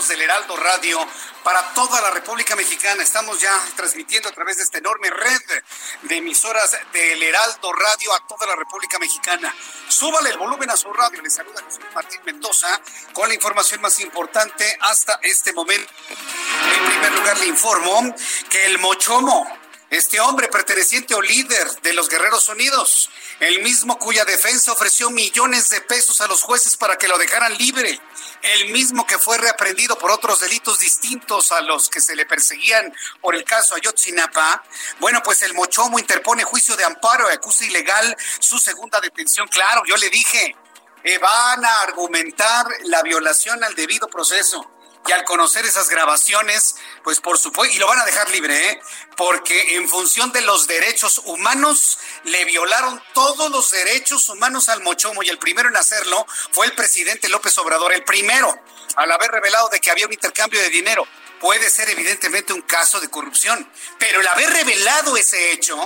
Micrófonos 0.00 0.08
del 0.08 0.22
Heraldo 0.22 0.56
Radio 0.56 0.98
para 1.42 1.74
toda 1.74 2.00
la 2.00 2.10
República 2.10 2.56
Mexicana. 2.56 3.02
Estamos 3.02 3.40
ya 3.40 3.52
transmitiendo 3.76 4.28
a 4.28 4.32
través 4.32 4.56
de 4.56 4.62
esta 4.62 4.78
enorme 4.78 5.10
red 5.10 5.62
de 6.02 6.16
emisoras 6.16 6.76
del 6.92 7.22
Heraldo 7.22 7.72
Radio 7.72 8.12
a 8.14 8.26
toda 8.26 8.46
la 8.46 8.56
República 8.56 8.98
Mexicana. 8.98 9.54
Súbale 9.88 10.30
el 10.30 10.38
volumen 10.38 10.70
a 10.70 10.76
su 10.76 10.92
radio. 10.92 11.20
Le 11.22 11.30
saluda 11.30 11.62
Jesús 11.64 11.84
Martín 11.94 12.20
Mendoza 12.24 12.80
con 13.12 13.28
la 13.28 13.34
información 13.34 13.80
más 13.80 14.00
importante 14.00 14.64
hasta 14.80 15.18
este 15.22 15.52
momento. 15.52 15.92
En 16.08 16.90
primer 16.90 17.12
lugar, 17.12 17.38
le 17.38 17.46
informo 17.46 18.14
que 18.48 18.66
el 18.66 18.78
Mochomo, 18.78 19.46
este 19.90 20.20
hombre 20.20 20.48
perteneciente 20.48 21.14
o 21.14 21.20
líder 21.20 21.68
de 21.82 21.92
los 21.94 22.08
Guerreros 22.08 22.48
Unidos, 22.48 23.10
el 23.40 23.62
mismo 23.62 23.98
cuya 23.98 24.24
defensa 24.24 24.72
ofreció 24.72 25.10
millones 25.10 25.68
de 25.70 25.80
pesos 25.80 26.20
a 26.20 26.28
los 26.28 26.42
jueces 26.42 26.76
para 26.76 26.96
que 26.96 27.08
lo 27.08 27.18
dejaran 27.18 27.56
libre, 27.56 28.00
el 28.42 28.70
mismo 28.72 29.06
que 29.06 29.18
fue 29.18 29.38
reaprendido 29.38 29.98
por 29.98 30.10
otros 30.10 30.40
delitos 30.40 30.78
distintos 30.78 31.52
a 31.52 31.60
los 31.60 31.88
que 31.88 32.00
se 32.00 32.16
le 32.16 32.26
perseguían 32.26 32.94
por 33.20 33.34
el 33.34 33.44
caso 33.44 33.74
Ayotzinapa. 33.74 34.62
Bueno, 34.98 35.22
pues 35.22 35.42
el 35.42 35.54
Mochomo 35.54 35.98
interpone 35.98 36.44
juicio 36.44 36.76
de 36.76 36.84
amparo 36.84 37.30
y 37.30 37.34
acusa 37.34 37.64
ilegal 37.64 38.16
su 38.38 38.58
segunda 38.58 39.00
detención. 39.00 39.48
Claro, 39.48 39.82
yo 39.86 39.96
le 39.96 40.08
dije, 40.10 40.56
eh, 41.04 41.18
van 41.18 41.64
a 41.64 41.80
argumentar 41.82 42.66
la 42.84 43.02
violación 43.02 43.62
al 43.64 43.74
debido 43.74 44.08
proceso 44.08 44.70
y 45.06 45.12
al 45.12 45.24
conocer 45.24 45.64
esas 45.64 45.88
grabaciones, 45.88 46.76
pues 47.02 47.20
por 47.20 47.38
supuesto, 47.38 47.74
y 47.74 47.78
lo 47.78 47.86
van 47.86 48.00
a 48.00 48.04
dejar 48.04 48.30
libre, 48.30 48.70
¿eh? 48.70 48.80
porque 49.16 49.76
en 49.76 49.88
función 49.88 50.30
de 50.32 50.40
los 50.42 50.66
derechos 50.66 51.22
humanos, 51.24 51.98
le 52.24 52.44
violaron 52.44 53.02
todos 53.14 53.50
los 53.50 53.70
derechos 53.70 54.28
humanos 54.28 54.68
al 54.68 54.82
Mochomo, 54.82 55.22
y 55.22 55.28
el 55.28 55.38
primero 55.38 55.68
en 55.68 55.76
hacerlo 55.76 56.26
fue 56.52 56.66
el 56.66 56.74
presidente 56.74 57.28
López 57.28 57.56
Obrador, 57.58 57.92
el 57.92 58.04
primero, 58.04 58.54
al 58.96 59.10
haber 59.10 59.30
revelado 59.30 59.68
de 59.68 59.80
que 59.80 59.90
había 59.90 60.06
un 60.06 60.12
intercambio 60.12 60.60
de 60.60 60.68
dinero. 60.68 61.06
Puede 61.40 61.70
ser 61.70 61.88
evidentemente 61.88 62.52
un 62.52 62.62
caso 62.62 63.00
de 63.00 63.08
corrupción, 63.08 63.68
pero 63.98 64.20
el 64.20 64.28
haber 64.28 64.50
revelado 64.50 65.16
ese 65.16 65.52
hecho 65.52 65.76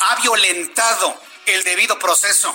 ha 0.00 0.16
violentado 0.16 1.18
el 1.46 1.62
debido 1.62 1.98
proceso. 1.98 2.54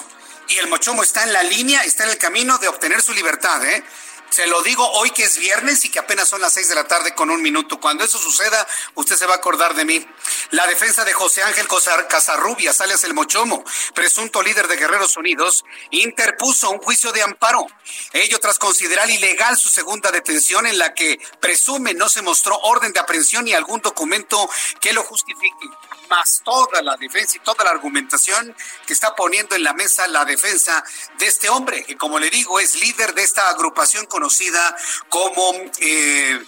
Y 0.50 0.58
el 0.58 0.68
Mochomo 0.68 1.02
está 1.02 1.24
en 1.24 1.32
la 1.32 1.44
línea, 1.44 1.82
está 1.84 2.04
en 2.04 2.10
el 2.10 2.18
camino 2.18 2.58
de 2.58 2.68
obtener 2.68 3.02
su 3.02 3.14
libertad, 3.14 3.66
¿eh? 3.66 3.84
Se 4.32 4.48
lo 4.48 4.62
digo 4.62 4.90
hoy 4.94 5.12
que 5.12 5.26
es 5.26 5.38
viernes 5.38 5.84
y 5.84 5.90
que 5.90 6.00
apenas 6.00 6.30
son 6.30 6.40
las 6.40 6.54
seis 6.54 6.70
de 6.70 6.76
la 6.76 6.86
tarde 6.86 7.14
con 7.14 7.30
un 7.30 7.42
minuto. 7.42 7.82
Cuando 7.82 8.06
eso 8.06 8.18
suceda, 8.18 8.66
usted 8.96 9.18
se 9.18 9.26
va 9.26 9.34
a 9.34 9.38
acordar 9.38 9.76
de 9.76 9.84
mí. 9.84 10.08
La 10.52 10.66
defensa 10.68 11.04
de 11.04 11.12
José 11.12 11.44
Ángel 11.44 11.68
Casarrubias, 12.08 12.80
alias 12.80 13.04
el 13.04 13.14
Mochomo, 13.14 13.62
presunto 13.94 14.42
líder 14.42 14.70
de 14.70 14.78
Guerreros 14.78 15.18
Unidos, 15.18 15.66
interpuso 15.90 16.70
un 16.70 16.80
juicio 16.80 17.12
de 17.12 17.24
amparo. 17.24 17.68
Ello 18.14 18.40
tras 18.40 18.58
considerar 18.58 19.10
ilegal 19.10 19.58
su 19.58 19.68
segunda 19.68 20.12
detención 20.12 20.66
en 20.66 20.78
la 20.78 20.94
que 20.94 21.20
presume 21.42 21.94
no 21.94 22.08
se 22.08 22.22
mostró 22.22 22.58
orden 22.60 22.94
de 22.94 23.02
aprehensión 23.02 23.44
ni 23.44 23.54
algún 23.54 23.82
documento 23.82 24.50
que 24.80 24.94
lo 24.94 25.04
justifique 25.04 25.68
más 26.12 26.42
toda 26.44 26.82
la 26.82 26.98
defensa 26.98 27.38
y 27.38 27.40
toda 27.40 27.64
la 27.64 27.72
argumentación 27.72 28.54
que 28.86 28.94
está 28.94 29.16
poniendo 29.16 29.56
en 29.56 29.64
la 29.64 29.74
mesa 29.74 30.08
la 30.08 30.26
defensa 30.26 30.84
de 31.18 31.26
este 31.26 31.50
hombre, 31.50 31.86
que 31.86 31.96
como 31.96 32.20
le 32.20 32.30
digo 32.30 32.60
es 32.60 32.76
líder 32.76 33.14
de 33.14 33.24
esta 33.24 33.50
agrupación 33.50 34.06
conocida 34.06 34.76
como 35.08 35.54
eh, 35.80 36.40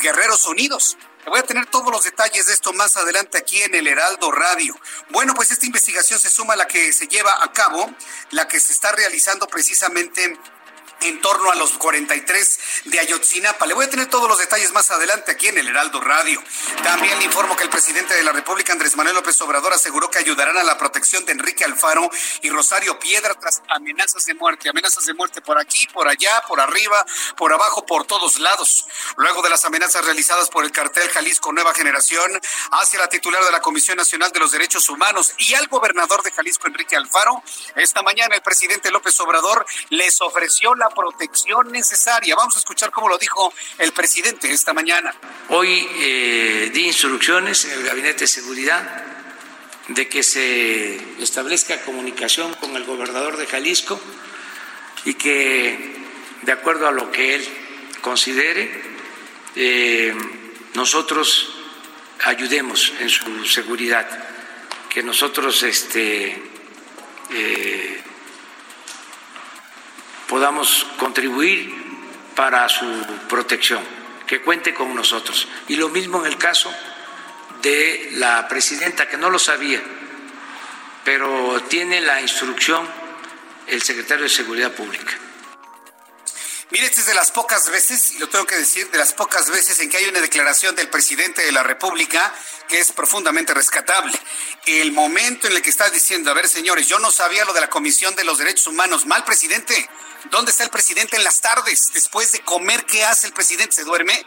Guerreros 0.00 0.46
Unidos. 0.46 0.96
Voy 1.26 1.40
a 1.40 1.42
tener 1.42 1.66
todos 1.66 1.90
los 1.90 2.04
detalles 2.04 2.46
de 2.46 2.54
esto 2.54 2.72
más 2.72 2.96
adelante 2.96 3.36
aquí 3.36 3.60
en 3.60 3.74
el 3.74 3.86
Heraldo 3.86 4.30
Radio. 4.30 4.74
Bueno, 5.10 5.34
pues 5.34 5.50
esta 5.50 5.66
investigación 5.66 6.18
se 6.18 6.30
suma 6.30 6.54
a 6.54 6.56
la 6.56 6.66
que 6.66 6.92
se 6.92 7.06
lleva 7.06 7.42
a 7.42 7.52
cabo, 7.52 7.90
la 8.30 8.48
que 8.48 8.58
se 8.60 8.72
está 8.72 8.92
realizando 8.92 9.46
precisamente 9.46 10.38
en 11.00 11.20
torno 11.20 11.50
a 11.50 11.54
los 11.54 11.72
43 11.72 12.58
de 12.86 13.00
Ayotzinapa. 13.00 13.66
Le 13.66 13.74
voy 13.74 13.86
a 13.86 13.90
tener 13.90 14.06
todos 14.06 14.28
los 14.28 14.38
detalles 14.38 14.72
más 14.72 14.90
adelante 14.90 15.32
aquí 15.32 15.48
en 15.48 15.58
el 15.58 15.68
Heraldo 15.68 16.00
Radio. 16.00 16.42
También 16.82 17.18
le 17.18 17.24
informo 17.24 17.56
que 17.56 17.64
el 17.64 17.70
presidente 17.70 18.14
de 18.14 18.22
la 18.22 18.32
República, 18.32 18.72
Andrés 18.72 18.96
Manuel 18.96 19.16
López 19.16 19.40
Obrador, 19.40 19.72
aseguró 19.72 20.10
que 20.10 20.18
ayudarán 20.18 20.56
a 20.56 20.64
la 20.64 20.78
protección 20.78 21.24
de 21.24 21.32
Enrique 21.32 21.64
Alfaro 21.64 22.10
y 22.42 22.50
Rosario 22.50 22.98
Piedra 22.98 23.34
tras 23.34 23.62
amenazas 23.68 24.24
de 24.26 24.34
muerte. 24.34 24.68
Amenazas 24.68 25.04
de 25.06 25.14
muerte 25.14 25.40
por 25.40 25.58
aquí, 25.58 25.86
por 25.92 26.08
allá, 26.08 26.42
por 26.46 26.60
arriba, 26.60 27.04
por 27.36 27.52
abajo, 27.52 27.86
por 27.86 28.04
todos 28.04 28.38
lados. 28.38 28.86
Luego 29.16 29.42
de 29.42 29.50
las 29.50 29.64
amenazas 29.64 30.04
realizadas 30.04 30.48
por 30.50 30.64
el 30.64 30.72
cartel 30.72 31.08
Jalisco 31.10 31.52
Nueva 31.52 31.74
Generación 31.74 32.40
hacia 32.72 32.98
la 32.98 33.08
titular 33.08 33.44
de 33.44 33.52
la 33.52 33.60
Comisión 33.60 33.96
Nacional 33.96 34.30
de 34.32 34.40
los 34.40 34.52
Derechos 34.52 34.88
Humanos 34.88 35.32
y 35.38 35.54
al 35.54 35.68
gobernador 35.68 36.22
de 36.22 36.30
Jalisco, 36.32 36.66
Enrique 36.66 36.96
Alfaro, 36.96 37.42
esta 37.76 38.02
mañana 38.02 38.34
el 38.34 38.42
presidente 38.42 38.90
López 38.90 39.18
Obrador 39.20 39.66
les 39.90 40.20
ofreció 40.20 40.74
la 40.74 40.87
protección 40.88 41.70
necesaria. 41.70 42.34
Vamos 42.36 42.56
a 42.56 42.58
escuchar 42.58 42.90
cómo 42.90 43.08
lo 43.08 43.18
dijo 43.18 43.52
el 43.78 43.92
presidente 43.92 44.50
esta 44.50 44.72
mañana. 44.72 45.14
Hoy 45.50 45.88
eh, 45.98 46.70
di 46.72 46.86
instrucciones 46.86 47.64
en 47.64 47.72
el 47.72 47.84
Gabinete 47.84 48.20
de 48.20 48.28
Seguridad 48.28 49.04
de 49.88 50.08
que 50.08 50.22
se 50.22 50.96
establezca 51.22 51.80
comunicación 51.82 52.54
con 52.54 52.76
el 52.76 52.84
gobernador 52.84 53.36
de 53.36 53.46
Jalisco 53.46 53.98
y 55.04 55.14
que, 55.14 55.96
de 56.42 56.52
acuerdo 56.52 56.86
a 56.86 56.92
lo 56.92 57.10
que 57.10 57.36
él 57.36 57.48
considere, 58.02 58.82
eh, 59.56 60.14
nosotros 60.74 61.54
ayudemos 62.24 62.92
en 63.00 63.08
su 63.08 63.44
seguridad, 63.46 64.06
que 64.90 65.02
nosotros 65.02 65.62
este, 65.62 66.42
eh, 67.30 68.02
podamos 70.28 70.86
contribuir 70.98 71.74
para 72.36 72.68
su 72.68 72.86
protección, 73.28 73.82
que 74.26 74.42
cuente 74.42 74.72
con 74.72 74.94
nosotros. 74.94 75.48
Y 75.66 75.76
lo 75.76 75.88
mismo 75.88 76.20
en 76.20 76.30
el 76.30 76.38
caso 76.38 76.72
de 77.62 78.10
la 78.12 78.46
presidenta, 78.46 79.08
que 79.08 79.16
no 79.16 79.30
lo 79.30 79.38
sabía, 79.38 79.82
pero 81.04 81.62
tiene 81.68 82.00
la 82.00 82.20
instrucción 82.20 82.86
el 83.66 83.82
secretario 83.82 84.24
de 84.24 84.30
Seguridad 84.30 84.72
Pública. 84.72 85.12
Mire, 86.70 86.84
esta 86.84 87.00
es 87.00 87.06
de 87.06 87.14
las 87.14 87.30
pocas 87.30 87.70
veces, 87.70 88.12
y 88.12 88.18
lo 88.18 88.28
tengo 88.28 88.46
que 88.46 88.56
decir, 88.56 88.90
de 88.90 88.98
las 88.98 89.14
pocas 89.14 89.50
veces 89.50 89.80
en 89.80 89.88
que 89.88 89.96
hay 89.96 90.04
una 90.04 90.20
declaración 90.20 90.76
del 90.76 90.88
presidente 90.88 91.42
de 91.42 91.50
la 91.50 91.62
República 91.62 92.34
que 92.68 92.78
es 92.78 92.92
profundamente 92.92 93.54
rescatable. 93.54 94.12
El 94.66 94.92
momento 94.92 95.46
en 95.46 95.54
el 95.54 95.62
que 95.62 95.70
está 95.70 95.88
diciendo, 95.88 96.30
a 96.30 96.34
ver, 96.34 96.46
señores, 96.46 96.86
yo 96.86 96.98
no 96.98 97.10
sabía 97.10 97.46
lo 97.46 97.54
de 97.54 97.62
la 97.62 97.70
Comisión 97.70 98.14
de 98.16 98.24
los 98.24 98.36
Derechos 98.36 98.66
Humanos. 98.66 99.06
Mal, 99.06 99.24
presidente. 99.24 99.88
¿Dónde 100.30 100.50
está 100.50 100.64
el 100.64 100.70
presidente 100.70 101.16
en 101.16 101.24
las 101.24 101.40
tardes? 101.40 101.92
Después 101.92 102.32
de 102.32 102.40
comer, 102.40 102.84
¿qué 102.84 103.04
hace 103.04 103.26
el 103.26 103.32
presidente? 103.32 103.76
¿Se 103.76 103.84
duerme? 103.84 104.24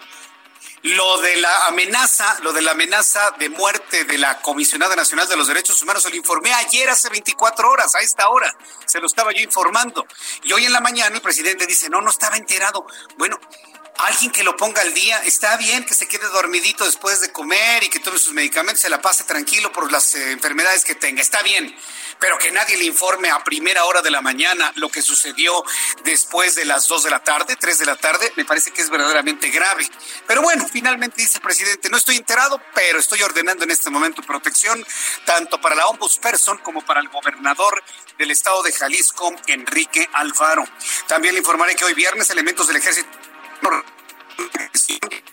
Lo 0.84 1.22
de 1.22 1.36
la 1.36 1.68
amenaza, 1.68 2.40
lo 2.42 2.54
de 2.54 2.62
la 2.62 2.72
amenaza 2.72 3.32
de 3.38 3.50
muerte 3.50 4.04
de 4.06 4.18
la 4.18 4.42
Comisionada 4.42 4.96
Nacional 4.96 5.28
de 5.28 5.38
los 5.38 5.48
Derechos 5.48 5.80
Humanos, 5.82 6.02
se 6.02 6.10
lo 6.10 6.16
informé 6.16 6.52
ayer 6.54 6.90
hace 6.90 7.10
24 7.10 7.70
horas, 7.70 7.94
a 7.94 8.00
esta 8.00 8.30
hora. 8.30 8.52
Se 8.86 9.00
lo 9.00 9.06
estaba 9.06 9.32
yo 9.32 9.42
informando. 9.42 10.08
Y 10.44 10.54
hoy 10.54 10.66
en 10.66 10.74
la 10.74 10.82
mañana 10.82 11.16
el 11.16 11.22
presidente 11.22 11.68
dice, 11.68 11.88
no, 11.88 12.02
no 12.02 12.10
estaba 12.10 12.36
enterado. 12.36 12.88
Bueno, 13.18 13.40
alguien 13.98 14.32
que 14.32 14.44
lo 14.44 14.56
ponga 14.58 14.82
al 14.82 14.94
día. 14.94 15.22
Está 15.26 15.58
bien 15.58 15.86
que 15.86 15.94
se 15.94 16.08
quede 16.08 16.28
dormidito 16.30 16.86
después 16.86 17.22
de 17.22 17.32
comer 17.32 17.84
y 17.84 17.90
que 17.90 18.00
tome 18.00 18.20
sus 18.20 18.34
medicamentos, 18.34 18.82
se 18.82 18.90
la 18.90 19.02
pase 19.02 19.24
tranquilo 19.24 19.72
por 19.72 19.92
las 19.92 20.16
eh, 20.16 20.32
enfermedades 20.32 20.84
que 20.84 20.96
tenga. 20.96 21.22
Está 21.22 21.42
bien, 21.44 21.76
pero 22.20 22.38
que 22.38 22.52
nadie 22.52 22.78
le 22.78 22.86
informe 22.86 23.30
a 23.30 23.44
primera 23.44 23.86
hora 23.86 24.02
de 24.02 24.12
la 24.12 24.22
mañana 24.22 24.72
lo 24.76 24.90
que 24.90 25.02
sucedió 25.02 25.64
después 26.04 26.56
de 26.56 26.66
las 26.66 26.88
2 26.88 27.04
de 27.04 27.10
la 27.10 27.24
tarde, 27.24 27.56
3 27.56 27.80
de 27.80 27.86
la 27.86 27.96
tarde, 27.96 28.32
me 28.36 28.46
parece 28.46 28.72
que 28.72 28.82
es 28.82 28.90
verdaderamente 28.90 29.50
grave. 29.50 29.88
Pero 30.28 30.42
bueno, 30.42 30.68
finalmente 30.72 31.22
dice 31.22 31.38
el 31.38 31.44
presidente, 31.44 31.90
no 31.90 31.98
estoy 31.98 32.18
enterado, 32.18 32.62
pero 32.74 33.00
estoy 33.00 33.22
ordenando 33.24 33.64
en 33.64 33.72
este 33.72 33.90
momento 33.90 34.22
protección 34.22 34.86
tanto 35.26 35.60
para 35.60 35.76
la 35.76 35.88
ombudsperson 35.88 36.60
como 36.60 36.86
para 36.86 37.00
el 37.00 37.10
gobernador 37.10 37.84
del 38.18 38.32
estado 38.32 38.62
de 38.64 38.72
Jalisco, 38.72 39.34
Enrique 39.48 40.08
Alfaro. 40.14 40.64
También 41.08 41.34
le 41.34 41.40
informaré 41.40 41.76
que 41.76 41.86
hoy 41.86 41.94
viernes 41.94 42.30
elementos 42.30 42.68
del 42.68 42.78
ejército 42.78 43.10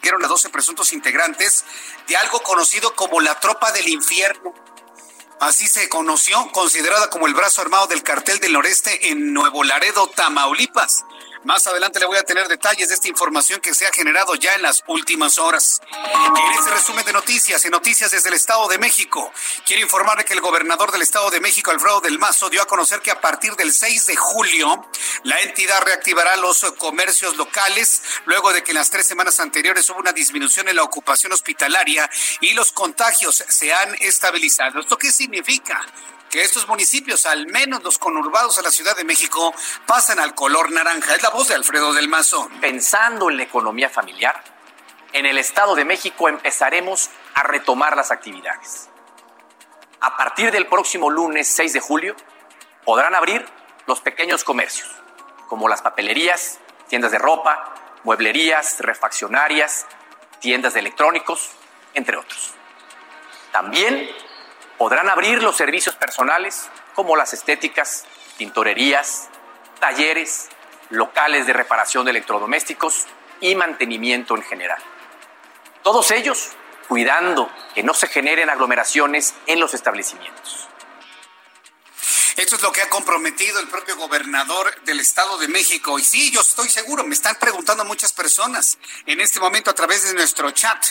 dieron 0.02 0.24
a 0.24 0.28
12 0.28 0.50
presuntos 0.50 0.92
integrantes 0.92 1.64
de 2.06 2.16
algo 2.16 2.40
conocido 2.42 2.94
como 2.94 3.20
la 3.20 3.38
Tropa 3.40 3.72
del 3.72 3.88
Infierno. 3.88 4.54
Así 5.40 5.68
se 5.68 5.88
conoció, 5.88 6.50
considerada 6.52 7.10
como 7.10 7.26
el 7.26 7.34
brazo 7.34 7.62
armado 7.62 7.86
del 7.86 8.02
cartel 8.02 8.40
del 8.40 8.54
noreste 8.54 9.10
en 9.10 9.32
Nuevo 9.32 9.62
Laredo, 9.64 10.08
Tamaulipas. 10.08 11.04
Más 11.44 11.66
adelante 11.66 12.00
le 12.00 12.06
voy 12.06 12.18
a 12.18 12.24
tener 12.24 12.48
detalles 12.48 12.88
de 12.88 12.94
esta 12.94 13.08
información 13.08 13.60
que 13.60 13.72
se 13.72 13.86
ha 13.86 13.92
generado 13.92 14.34
ya 14.34 14.54
en 14.54 14.62
las 14.62 14.82
últimas 14.88 15.38
horas. 15.38 15.80
En 15.92 16.58
este 16.58 16.70
resumen 16.70 17.04
de 17.04 17.12
noticias, 17.12 17.64
en 17.64 17.70
noticias 17.70 18.10
desde 18.10 18.28
el 18.28 18.34
Estado 18.34 18.66
de 18.68 18.78
México, 18.78 19.32
quiero 19.64 19.82
informarle 19.82 20.24
que 20.24 20.34
el 20.34 20.40
gobernador 20.40 20.90
del 20.90 21.02
Estado 21.02 21.30
de 21.30 21.40
México, 21.40 21.70
Alfredo 21.70 22.00
del 22.00 22.18
Mazo, 22.18 22.50
dio 22.50 22.60
a 22.60 22.66
conocer 22.66 23.00
que 23.00 23.12
a 23.12 23.20
partir 23.20 23.54
del 23.54 23.72
6 23.72 24.06
de 24.06 24.16
julio, 24.16 24.88
la 25.22 25.40
entidad 25.40 25.80
reactivará 25.82 26.36
los 26.36 26.60
comercios 26.76 27.36
locales, 27.36 28.02
luego 28.24 28.52
de 28.52 28.64
que 28.64 28.72
en 28.72 28.78
las 28.78 28.90
tres 28.90 29.06
semanas 29.06 29.38
anteriores 29.38 29.88
hubo 29.90 30.00
una 30.00 30.12
disminución 30.12 30.68
en 30.68 30.76
la 30.76 30.82
ocupación 30.82 31.32
hospitalaria 31.32 32.10
y 32.40 32.52
los 32.54 32.72
contagios 32.72 33.44
se 33.48 33.72
han 33.72 33.94
estabilizado. 34.00 34.80
¿Esto 34.80 34.98
qué 34.98 35.12
significa? 35.12 35.86
Que 36.30 36.42
estos 36.42 36.68
municipios, 36.68 37.26
al 37.26 37.46
menos 37.46 37.82
los 37.82 37.98
conurbados 37.98 38.58
a 38.58 38.62
la 38.62 38.70
Ciudad 38.70 38.96
de 38.96 39.04
México, 39.04 39.54
pasan 39.86 40.18
al 40.18 40.34
color 40.34 40.70
naranja. 40.70 41.14
Es 41.14 41.22
la 41.22 41.30
voz 41.30 41.48
de 41.48 41.54
Alfredo 41.54 41.92
del 41.92 42.08
Mazo. 42.08 42.48
Pensando 42.60 43.30
en 43.30 43.36
la 43.36 43.44
economía 43.44 43.88
familiar, 43.88 44.42
en 45.12 45.26
el 45.26 45.38
Estado 45.38 45.74
de 45.74 45.84
México 45.84 46.28
empezaremos 46.28 47.10
a 47.34 47.42
retomar 47.42 47.96
las 47.96 48.10
actividades. 48.10 48.90
A 50.00 50.16
partir 50.16 50.52
del 50.52 50.66
próximo 50.66 51.10
lunes 51.10 51.48
6 51.48 51.72
de 51.72 51.80
julio, 51.80 52.14
podrán 52.84 53.14
abrir 53.14 53.44
los 53.86 54.00
pequeños 54.00 54.44
comercios, 54.44 54.88
como 55.48 55.68
las 55.68 55.82
papelerías, 55.82 56.58
tiendas 56.88 57.10
de 57.10 57.18
ropa, 57.18 57.74
mueblerías, 58.04 58.80
refaccionarias, 58.80 59.86
tiendas 60.40 60.74
de 60.74 60.80
electrónicos, 60.80 61.50
entre 61.94 62.16
otros. 62.16 62.52
También 63.50 64.08
podrán 64.78 65.10
abrir 65.10 65.42
los 65.42 65.56
servicios 65.56 65.96
personales 65.96 66.70
como 66.94 67.16
las 67.16 67.34
estéticas, 67.34 68.06
tintorerías, 68.36 69.28
talleres, 69.80 70.48
locales 70.90 71.46
de 71.46 71.52
reparación 71.52 72.04
de 72.04 72.12
electrodomésticos 72.12 73.06
y 73.40 73.54
mantenimiento 73.54 74.36
en 74.36 74.42
general. 74.42 74.80
Todos 75.82 76.10
ellos 76.12 76.52
cuidando 76.88 77.50
que 77.74 77.82
no 77.82 77.92
se 77.92 78.06
generen 78.06 78.48
aglomeraciones 78.48 79.34
en 79.46 79.60
los 79.60 79.74
establecimientos. 79.74 80.67
Esto 82.38 82.54
es 82.54 82.62
lo 82.62 82.70
que 82.70 82.82
ha 82.82 82.88
comprometido 82.88 83.58
el 83.58 83.66
propio 83.66 83.96
gobernador 83.96 84.72
del 84.84 85.00
Estado 85.00 85.38
de 85.38 85.48
México. 85.48 85.98
Y 85.98 86.04
sí, 86.04 86.30
yo 86.30 86.40
estoy 86.40 86.68
seguro, 86.68 87.02
me 87.02 87.16
están 87.16 87.34
preguntando 87.34 87.84
muchas 87.84 88.12
personas 88.12 88.78
en 89.06 89.20
este 89.20 89.40
momento 89.40 89.72
a 89.72 89.74
través 89.74 90.04
de 90.04 90.14
nuestro 90.14 90.52
chat 90.52 90.86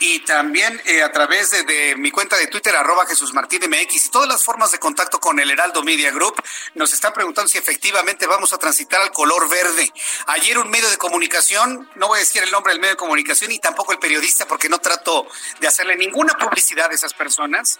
y 0.00 0.18
también 0.24 0.82
eh, 0.86 1.04
a 1.04 1.12
través 1.12 1.52
de, 1.52 1.94
mi 1.94 2.10
cuenta 2.10 2.36
de 2.36 2.48
Twitter, 2.48 2.74
arroba 2.74 3.06
Jesús 3.06 3.32
Martín 3.32 3.62
MX 3.70 4.06
y 4.06 4.10
todas 4.10 4.28
las 4.28 4.44
formas 4.44 4.72
de 4.72 4.80
contacto 4.80 5.20
con 5.20 5.38
el 5.38 5.52
Heraldo 5.52 5.84
Media 5.84 6.10
Group. 6.10 6.42
Nos 6.74 6.92
están 6.92 7.12
preguntando 7.12 7.46
si 7.46 7.58
efectivamente 7.58 8.26
vamos 8.26 8.52
a 8.52 8.58
transitar 8.58 9.00
al 9.00 9.12
color 9.12 9.48
verde. 9.48 9.92
Ayer 10.26 10.58
un 10.58 10.68
medio 10.68 10.90
de 10.90 10.96
comunicación, 10.96 11.88
no 11.94 12.08
voy 12.08 12.16
a 12.16 12.20
decir 12.22 12.42
el 12.42 12.50
nombre 12.50 12.72
del 12.72 12.80
medio 12.80 12.94
de 12.94 12.98
comunicación 12.98 13.52
y 13.52 13.60
tampoco 13.60 13.92
el 13.92 14.00
periodista 14.00 14.48
porque 14.48 14.68
no 14.68 14.80
trato 14.80 15.28
de 15.60 15.68
hacerle 15.68 15.94
ninguna 15.94 16.34
publicidad 16.34 16.90
a 16.90 16.94
esas 16.94 17.14
personas 17.14 17.78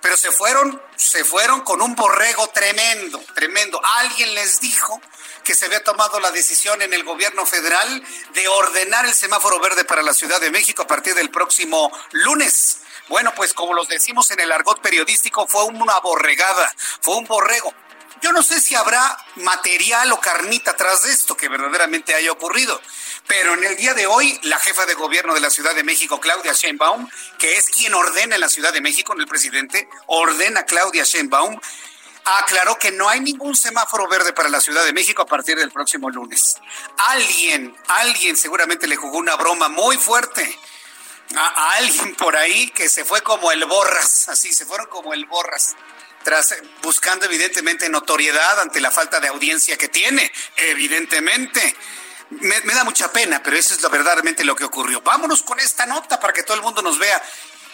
pero 0.00 0.16
se 0.16 0.30
fueron, 0.30 0.80
se 0.96 1.24
fueron 1.24 1.60
con 1.62 1.82
un 1.82 1.94
borrego 1.94 2.48
tremendo, 2.48 3.22
tremendo. 3.34 3.80
Alguien 3.98 4.34
les 4.34 4.60
dijo 4.60 5.00
que 5.44 5.54
se 5.54 5.66
había 5.66 5.82
tomado 5.82 6.20
la 6.20 6.30
decisión 6.30 6.82
en 6.82 6.92
el 6.92 7.04
gobierno 7.04 7.46
federal 7.46 8.04
de 8.34 8.48
ordenar 8.48 9.06
el 9.06 9.14
semáforo 9.14 9.60
verde 9.60 9.84
para 9.84 10.02
la 10.02 10.14
Ciudad 10.14 10.40
de 10.40 10.50
México 10.50 10.82
a 10.82 10.86
partir 10.86 11.14
del 11.14 11.30
próximo 11.30 11.90
lunes. 12.12 12.78
Bueno, 13.08 13.32
pues 13.34 13.52
como 13.54 13.74
los 13.74 13.88
decimos 13.88 14.30
en 14.30 14.40
el 14.40 14.52
argot 14.52 14.80
periodístico, 14.80 15.46
fue 15.48 15.64
una 15.64 15.98
borregada, 16.00 16.72
fue 17.00 17.16
un 17.16 17.24
borrego. 17.24 17.74
Yo 18.22 18.32
no 18.32 18.42
sé 18.42 18.60
si 18.60 18.74
habrá 18.74 19.16
material 19.36 20.12
o 20.12 20.20
carnita 20.20 20.76
tras 20.76 21.02
de 21.02 21.12
esto 21.12 21.36
que 21.36 21.48
verdaderamente 21.48 22.14
haya 22.14 22.30
ocurrido, 22.30 22.80
pero 23.30 23.54
en 23.54 23.62
el 23.62 23.76
día 23.76 23.94
de 23.94 24.08
hoy 24.08 24.40
la 24.42 24.58
jefa 24.58 24.86
de 24.86 24.94
gobierno 24.94 25.34
de 25.34 25.38
la 25.38 25.50
Ciudad 25.50 25.72
de 25.72 25.84
México, 25.84 26.18
Claudia 26.18 26.52
Sheinbaum, 26.52 27.08
que 27.38 27.56
es 27.56 27.66
quien 27.66 27.94
ordena 27.94 28.34
en 28.34 28.40
la 28.40 28.48
Ciudad 28.48 28.72
de 28.72 28.80
México, 28.80 29.14
el 29.16 29.28
presidente, 29.28 29.88
ordena 30.06 30.64
Claudia 30.64 31.04
Sheinbaum, 31.04 31.60
aclaró 32.24 32.76
que 32.76 32.90
no 32.90 33.08
hay 33.08 33.20
ningún 33.20 33.54
semáforo 33.54 34.08
verde 34.08 34.32
para 34.32 34.48
la 34.48 34.60
Ciudad 34.60 34.84
de 34.84 34.92
México 34.92 35.22
a 35.22 35.26
partir 35.26 35.56
del 35.56 35.70
próximo 35.70 36.10
lunes. 36.10 36.56
Alguien, 36.98 37.72
alguien 37.86 38.36
seguramente 38.36 38.88
le 38.88 38.96
jugó 38.96 39.18
una 39.18 39.36
broma 39.36 39.68
muy 39.68 39.96
fuerte 39.96 40.58
a, 41.36 41.74
alguien 41.74 42.16
por 42.16 42.36
ahí 42.36 42.70
que 42.70 42.88
se 42.88 43.04
fue 43.04 43.22
como 43.22 43.52
el 43.52 43.64
borras, 43.64 44.28
así, 44.28 44.52
se 44.52 44.66
fueron 44.66 44.88
como 44.88 45.14
el 45.14 45.24
borras 45.26 45.76
tras 46.24 46.54
buscando 46.82 47.26
evidentemente 47.26 47.88
notoriedad 47.88 48.60
ante 48.60 48.80
la 48.80 48.90
falta 48.90 49.20
de 49.20 49.28
audiencia 49.28 49.76
que 49.76 49.88
tiene, 49.88 50.32
evidentemente. 50.56 51.76
Me, 52.30 52.74
da 52.74 52.84
mucha 52.84 53.12
pena, 53.12 53.42
pero 53.42 53.56
eso 53.56 53.74
es 53.74 53.82
lo, 53.82 53.90
verdaderamente 53.90 54.44
lo 54.44 54.54
que 54.54 54.64
ocurrió. 54.64 55.00
Vámonos 55.02 55.42
con 55.42 55.58
esta 55.58 55.84
nota 55.86 56.20
para 56.20 56.32
que 56.32 56.44
todo 56.44 56.56
el 56.56 56.62
mundo 56.62 56.80
nos 56.80 56.98
vea. 56.98 57.20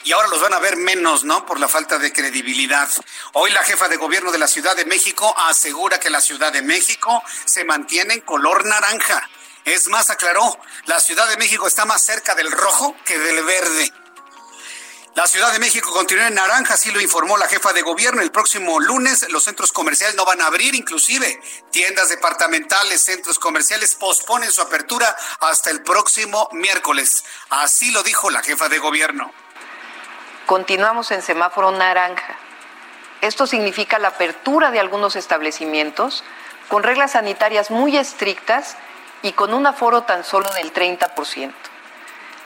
Y 0.04 0.12
ahora 0.12 0.28
los 0.28 0.40
van 0.40 0.54
a 0.54 0.58
ver 0.58 0.76
menos, 0.76 1.24
¿no? 1.24 1.44
Por 1.44 1.60
la 1.60 1.68
falta 1.68 1.98
de 1.98 2.12
credibilidad. 2.12 2.88
Hoy 3.32 3.50
la 3.50 3.64
jefa 3.64 3.88
de 3.88 3.96
gobierno 3.96 4.32
de 4.32 4.38
la 4.38 4.46
Ciudad 4.46 4.76
de 4.76 4.84
México 4.84 5.34
asegura 5.48 6.00
que 6.00 6.10
la 6.10 6.20
Ciudad 6.20 6.52
de 6.52 6.62
México 6.62 7.22
se 7.44 7.64
mantiene 7.64 8.14
en 8.14 8.20
color 8.20 8.64
naranja. 8.64 9.28
Es 9.64 9.88
más, 9.88 10.10
aclaró, 10.10 10.58
la 10.84 11.00
Ciudad 11.00 11.28
de 11.28 11.36
México 11.36 11.66
está 11.66 11.84
más 11.84 12.04
cerca 12.04 12.34
del 12.34 12.52
rojo 12.52 12.96
que 13.04 13.18
del 13.18 13.44
verde. 13.44 13.92
La 15.16 15.26
Ciudad 15.26 15.50
de 15.50 15.58
México 15.58 15.90
continúa 15.92 16.26
en 16.26 16.34
naranja, 16.34 16.74
así 16.74 16.90
lo 16.90 17.00
informó 17.00 17.38
la 17.38 17.48
jefa 17.48 17.72
de 17.72 17.80
gobierno. 17.80 18.20
El 18.20 18.30
próximo 18.30 18.78
lunes 18.78 19.26
los 19.30 19.44
centros 19.44 19.72
comerciales 19.72 20.14
no 20.14 20.26
van 20.26 20.42
a 20.42 20.46
abrir, 20.48 20.74
inclusive 20.74 21.40
tiendas 21.70 22.10
departamentales, 22.10 23.00
centros 23.00 23.38
comerciales 23.38 23.94
posponen 23.94 24.52
su 24.52 24.60
apertura 24.60 25.16
hasta 25.40 25.70
el 25.70 25.82
próximo 25.82 26.50
miércoles. 26.52 27.24
Así 27.48 27.92
lo 27.92 28.02
dijo 28.02 28.28
la 28.28 28.42
jefa 28.42 28.68
de 28.68 28.78
gobierno. 28.78 29.32
Continuamos 30.44 31.10
en 31.10 31.22
semáforo 31.22 31.70
naranja. 31.70 32.36
Esto 33.22 33.46
significa 33.46 33.98
la 33.98 34.08
apertura 34.08 34.70
de 34.70 34.80
algunos 34.80 35.16
establecimientos 35.16 36.24
con 36.68 36.82
reglas 36.82 37.12
sanitarias 37.12 37.70
muy 37.70 37.96
estrictas 37.96 38.76
y 39.22 39.32
con 39.32 39.54
un 39.54 39.66
aforo 39.66 40.02
tan 40.02 40.24
solo 40.24 40.50
del 40.52 40.74
30%. 40.74 41.54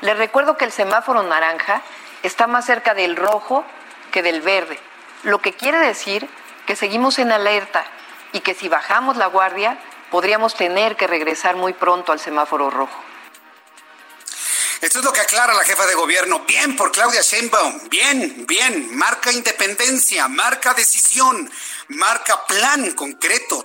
Les 0.02 0.16
recuerdo 0.16 0.56
que 0.56 0.66
el 0.66 0.72
semáforo 0.72 1.24
naranja 1.24 1.82
está 2.22 2.46
más 2.46 2.66
cerca 2.66 2.94
del 2.94 3.16
rojo 3.16 3.64
que 4.12 4.22
del 4.22 4.40
verde, 4.40 4.78
lo 5.22 5.40
que 5.40 5.52
quiere 5.52 5.78
decir 5.78 6.28
que 6.66 6.76
seguimos 6.76 7.18
en 7.18 7.32
alerta 7.32 7.84
y 8.32 8.40
que 8.40 8.54
si 8.54 8.68
bajamos 8.68 9.16
la 9.16 9.26
guardia 9.26 9.78
podríamos 10.10 10.54
tener 10.54 10.96
que 10.96 11.06
regresar 11.06 11.56
muy 11.56 11.72
pronto 11.72 12.12
al 12.12 12.20
semáforo 12.20 12.70
rojo. 12.70 13.02
Esto 14.80 15.00
es 15.00 15.04
lo 15.04 15.12
que 15.12 15.20
aclara 15.20 15.52
la 15.52 15.64
jefa 15.64 15.86
de 15.86 15.94
gobierno. 15.94 16.40
Bien 16.46 16.74
por 16.74 16.90
Claudia 16.90 17.20
Sheinbaum. 17.20 17.90
Bien, 17.90 18.46
bien. 18.46 18.96
Marca 18.96 19.30
independencia, 19.30 20.26
marca 20.26 20.72
decisión, 20.72 21.50
marca 21.88 22.46
plan 22.46 22.92
concreto, 22.92 23.62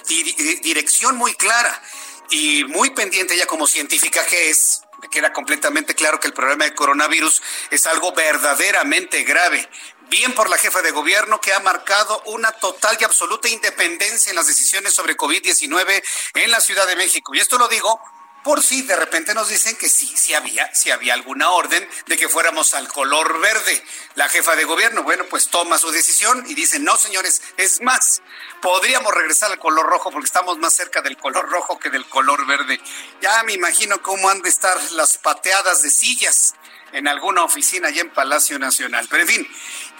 dirección 0.61 1.15
muy 1.15 1.33
clara 1.35 1.81
y 2.29 2.65
muy 2.65 2.89
pendiente 2.89 3.37
ya 3.37 3.45
como 3.45 3.65
científica 3.65 4.25
que 4.25 4.49
es 4.49 4.81
queda 5.11 5.33
completamente 5.33 5.95
claro 5.95 6.19
que 6.19 6.27
el 6.27 6.33
problema 6.33 6.65
del 6.65 6.75
coronavirus 6.75 7.41
es 7.71 7.85
algo 7.87 8.13
verdaderamente 8.13 9.23
grave. 9.23 9.69
Bien 10.09 10.33
por 10.33 10.49
la 10.49 10.57
jefa 10.57 10.81
de 10.81 10.91
gobierno 10.91 11.41
que 11.41 11.53
ha 11.53 11.59
marcado 11.59 12.21
una 12.25 12.51
total 12.51 12.95
y 12.99 13.03
absoluta 13.03 13.49
independencia 13.49 14.29
en 14.29 14.35
las 14.35 14.47
decisiones 14.47 14.93
sobre 14.93 15.17
COVID-19 15.17 16.03
en 16.35 16.51
la 16.51 16.59
Ciudad 16.59 16.85
de 16.85 16.95
México. 16.95 17.33
Y 17.33 17.39
esto 17.39 17.57
lo 17.57 17.67
digo 17.67 17.99
por 18.45 18.61
si 18.61 18.83
de 18.83 18.95
repente 18.95 19.33
nos 19.33 19.49
dicen 19.49 19.75
que 19.75 19.89
sí, 19.89 20.05
sí 20.05 20.35
había, 20.35 20.71
sí 20.75 20.91
había 20.91 21.15
alguna 21.15 21.49
orden 21.49 21.89
de 22.05 22.15
que 22.15 22.29
fuéramos 22.29 22.75
al 22.75 22.87
color 22.87 23.39
verde. 23.39 23.83
La 24.13 24.29
jefa 24.29 24.55
de 24.55 24.65
gobierno, 24.65 25.01
bueno, 25.01 25.25
pues 25.27 25.47
toma 25.47 25.79
su 25.79 25.89
decisión 25.89 26.45
y 26.47 26.53
dice, 26.53 26.77
no, 26.77 26.95
señores, 26.95 27.41
es 27.57 27.81
más, 27.81 28.21
podríamos 28.61 29.11
regresar 29.15 29.51
al 29.51 29.57
color 29.57 29.87
rojo 29.87 30.11
porque 30.11 30.27
estamos 30.27 30.59
más 30.59 30.75
cerca 30.75 31.01
del 31.01 31.17
color 31.17 31.49
rojo 31.49 31.79
que 31.79 31.89
del 31.89 32.05
color 32.05 32.45
verde. 32.45 32.79
Ya 33.19 33.41
me 33.41 33.53
imagino 33.53 33.99
cómo 34.03 34.29
han 34.29 34.43
de 34.43 34.49
estar 34.49 34.79
las 34.91 35.17
pateadas 35.17 35.81
de 35.81 35.89
sillas 35.89 36.53
en 36.91 37.07
alguna 37.07 37.43
oficina 37.43 37.87
allá 37.87 38.01
en 38.01 38.13
Palacio 38.13 38.59
Nacional. 38.59 39.07
Pero 39.09 39.23
en 39.23 39.27
fin, 39.27 39.47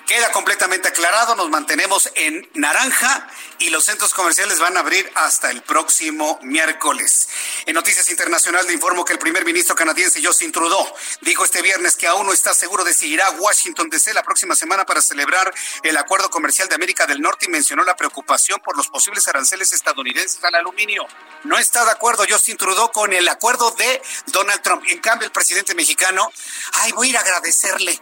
Queda 0.06 0.32
completamente 0.32 0.88
aclarado, 0.88 1.36
nos 1.36 1.50
mantenemos 1.50 2.12
en 2.14 2.48
naranja 2.54 3.28
y 3.58 3.72
los 3.72 3.86
centros 3.86 4.14
comerciales 4.14 4.60
van 4.60 4.78
a 4.78 4.82
abrir 4.82 5.12
hasta 5.16 5.50
el 5.50 5.64
próximo 5.64 6.38
miércoles. 6.44 7.28
En 7.66 7.74
Noticias 7.74 8.08
Internacionales 8.12 8.68
le 8.68 8.74
informo 8.74 9.04
que 9.04 9.14
el 9.14 9.20
primer 9.20 9.44
ministro 9.46 9.76
canadiense 9.76 10.24
Justin 10.24 10.52
Trudeau 10.52 10.86
dijo 11.22 11.44
este 11.44 11.64
viernes 11.64 11.96
que 11.96 12.06
aún 12.06 12.28
no 12.28 12.34
está 12.34 12.54
seguro 12.54 12.84
de 12.84 12.94
si 12.94 13.08
irá 13.08 13.26
a 13.26 13.32
Washington 13.32 13.90
DC 13.90 14.14
la 14.14 14.22
próxima 14.22 14.56
semana 14.56 14.86
para 14.86 15.02
celebrar 15.02 15.52
el 15.82 15.98
acuerdo 15.98 16.30
comercial 16.30 16.70
de 16.70 16.76
América 16.76 17.08
del 17.08 17.20
Norte 17.20 17.48
y 17.48 17.50
mencionó 17.50 17.84
la 17.84 17.96
preocupación 17.96 18.60
por 18.60 18.78
los 18.78 18.90
posibles 18.90 19.28
aranceles 19.28 19.74
estadounidenses 19.74 20.44
al 20.44 20.54
aluminio. 20.54 21.08
No 21.46 21.58
está 21.58 21.84
de 21.84 21.92
acuerdo 21.92 22.26
Justin 22.30 22.58
Trudeau 22.58 22.92
con 22.92 23.12
el 23.12 23.28
acuerdo 23.28 23.72
de 23.72 24.00
Donald 24.28 24.62
Trump. 24.62 24.84
En 24.88 25.00
cambio, 25.00 25.26
el 25.26 25.32
presidente 25.32 25.74
mexicano, 25.74 26.32
ay, 26.74 26.92
voy 26.92 27.08
a 27.08 27.10
ir 27.10 27.18
a 27.18 27.22
agradecerle 27.22 28.00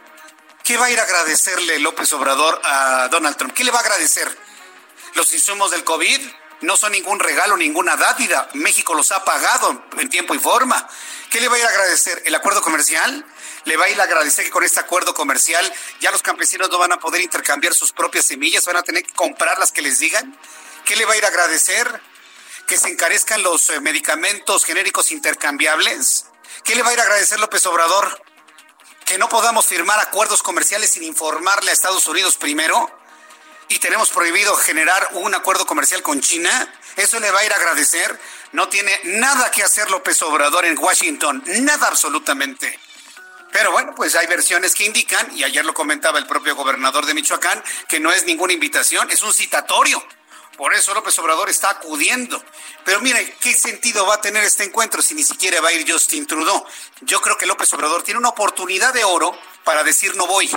¿Qué 0.63 0.77
va 0.77 0.85
a 0.85 0.89
ir 0.89 0.97
a 0.97 1.03
agradecerle 1.03 1.77
López 1.79 2.13
Obrador 2.13 2.61
a 2.63 3.09
Donald 3.09 3.35
Trump? 3.35 3.53
¿Qué 3.53 3.65
le 3.65 3.71
va 3.71 3.79
a 3.79 3.81
agradecer? 3.81 4.25
¿Los 5.13 5.33
insumos 5.33 5.71
del 5.71 5.83
COVID? 5.83 6.21
No 6.61 6.77
son 6.77 6.93
ningún 6.93 7.19
regalo, 7.19 7.57
ninguna 7.57 7.97
dátida. 7.97 8.47
México 8.53 8.93
los 8.93 9.11
ha 9.11 9.25
pagado 9.25 9.83
en 9.97 10.09
tiempo 10.09 10.33
y 10.33 10.39
forma. 10.39 10.87
¿Qué 11.29 11.41
le 11.41 11.49
va 11.49 11.57
a 11.57 11.59
ir 11.59 11.65
a 11.65 11.67
agradecer? 11.67 12.23
¿El 12.25 12.33
acuerdo 12.33 12.61
comercial? 12.61 13.25
¿Le 13.65 13.75
va 13.75 13.85
a 13.85 13.89
ir 13.89 13.99
a 13.99 14.05
agradecer 14.05 14.45
que 14.45 14.51
con 14.51 14.63
este 14.63 14.79
acuerdo 14.79 15.13
comercial 15.13 15.69
ya 15.99 16.11
los 16.11 16.21
campesinos 16.21 16.69
no 16.69 16.77
van 16.77 16.93
a 16.93 16.99
poder 16.99 17.21
intercambiar 17.21 17.73
sus 17.73 17.91
propias 17.91 18.25
semillas? 18.25 18.63
¿Van 18.65 18.77
a 18.77 18.83
tener 18.83 19.03
que 19.03 19.11
comprar 19.11 19.59
las 19.59 19.73
que 19.73 19.81
les 19.81 19.99
digan? 19.99 20.39
¿Qué 20.85 20.95
le 20.95 21.03
va 21.03 21.11
a 21.11 21.17
ir 21.17 21.25
a 21.25 21.27
agradecer? 21.27 22.01
¿Que 22.67 22.77
se 22.77 22.87
encarezcan 22.87 23.43
los 23.43 23.69
eh, 23.69 23.81
medicamentos 23.81 24.63
genéricos 24.63 25.11
intercambiables? 25.11 26.27
¿Qué 26.63 26.73
le 26.73 26.83
va 26.83 26.91
a 26.91 26.93
ir 26.93 26.99
a 27.01 27.03
agradecer 27.03 27.37
López 27.41 27.65
Obrador? 27.65 28.32
Que 29.05 29.17
no 29.17 29.29
podamos 29.29 29.65
firmar 29.65 29.99
acuerdos 29.99 30.43
comerciales 30.43 30.91
sin 30.91 31.03
informarle 31.03 31.71
a 31.71 31.73
Estados 31.73 32.07
Unidos 32.07 32.37
primero 32.37 32.89
y 33.69 33.79
tenemos 33.79 34.09
prohibido 34.09 34.55
generar 34.55 35.07
un 35.13 35.33
acuerdo 35.33 35.65
comercial 35.65 36.01
con 36.01 36.21
China, 36.21 36.71
eso 36.95 37.19
le 37.19 37.31
va 37.31 37.39
a 37.39 37.45
ir 37.45 37.53
a 37.53 37.55
agradecer. 37.55 38.19
No 38.51 38.69
tiene 38.69 38.91
nada 39.05 39.49
que 39.49 39.63
hacer 39.63 39.89
López 39.89 40.21
Obrador 40.21 40.65
en 40.65 40.77
Washington, 40.77 41.43
nada 41.45 41.87
absolutamente. 41.87 42.79
Pero 43.51 43.71
bueno, 43.71 43.93
pues 43.95 44.15
hay 44.15 44.27
versiones 44.27 44.73
que 44.73 44.85
indican, 44.85 45.35
y 45.35 45.43
ayer 45.43 45.63
lo 45.63 45.73
comentaba 45.73 46.19
el 46.19 46.27
propio 46.27 46.55
gobernador 46.55 47.05
de 47.05 47.13
Michoacán, 47.13 47.63
que 47.87 47.99
no 47.99 48.11
es 48.11 48.25
ninguna 48.25 48.53
invitación, 48.53 49.09
es 49.11 49.21
un 49.21 49.33
citatorio 49.33 50.03
por 50.57 50.73
eso 50.73 50.93
López 50.93 51.17
Obrador 51.19 51.49
está 51.49 51.69
acudiendo. 51.69 52.43
Pero 52.85 53.01
mire, 53.01 53.35
¿qué 53.39 53.53
sentido 53.53 54.05
va 54.05 54.15
a 54.15 54.21
tener 54.21 54.43
este 54.43 54.63
encuentro 54.63 55.01
si 55.01 55.15
ni 55.15 55.23
siquiera 55.23 55.61
va 55.61 55.69
a 55.69 55.73
ir 55.73 55.89
Justin 55.89 56.27
Trudeau? 56.27 56.65
Yo 57.01 57.21
creo 57.21 57.37
que 57.37 57.45
López 57.45 57.73
Obrador 57.73 58.03
tiene 58.03 58.19
una 58.19 58.29
oportunidad 58.29 58.93
de 58.93 59.03
oro 59.03 59.37
para 59.63 59.83
decir 59.83 60.15
no 60.15 60.27
voy. 60.27 60.49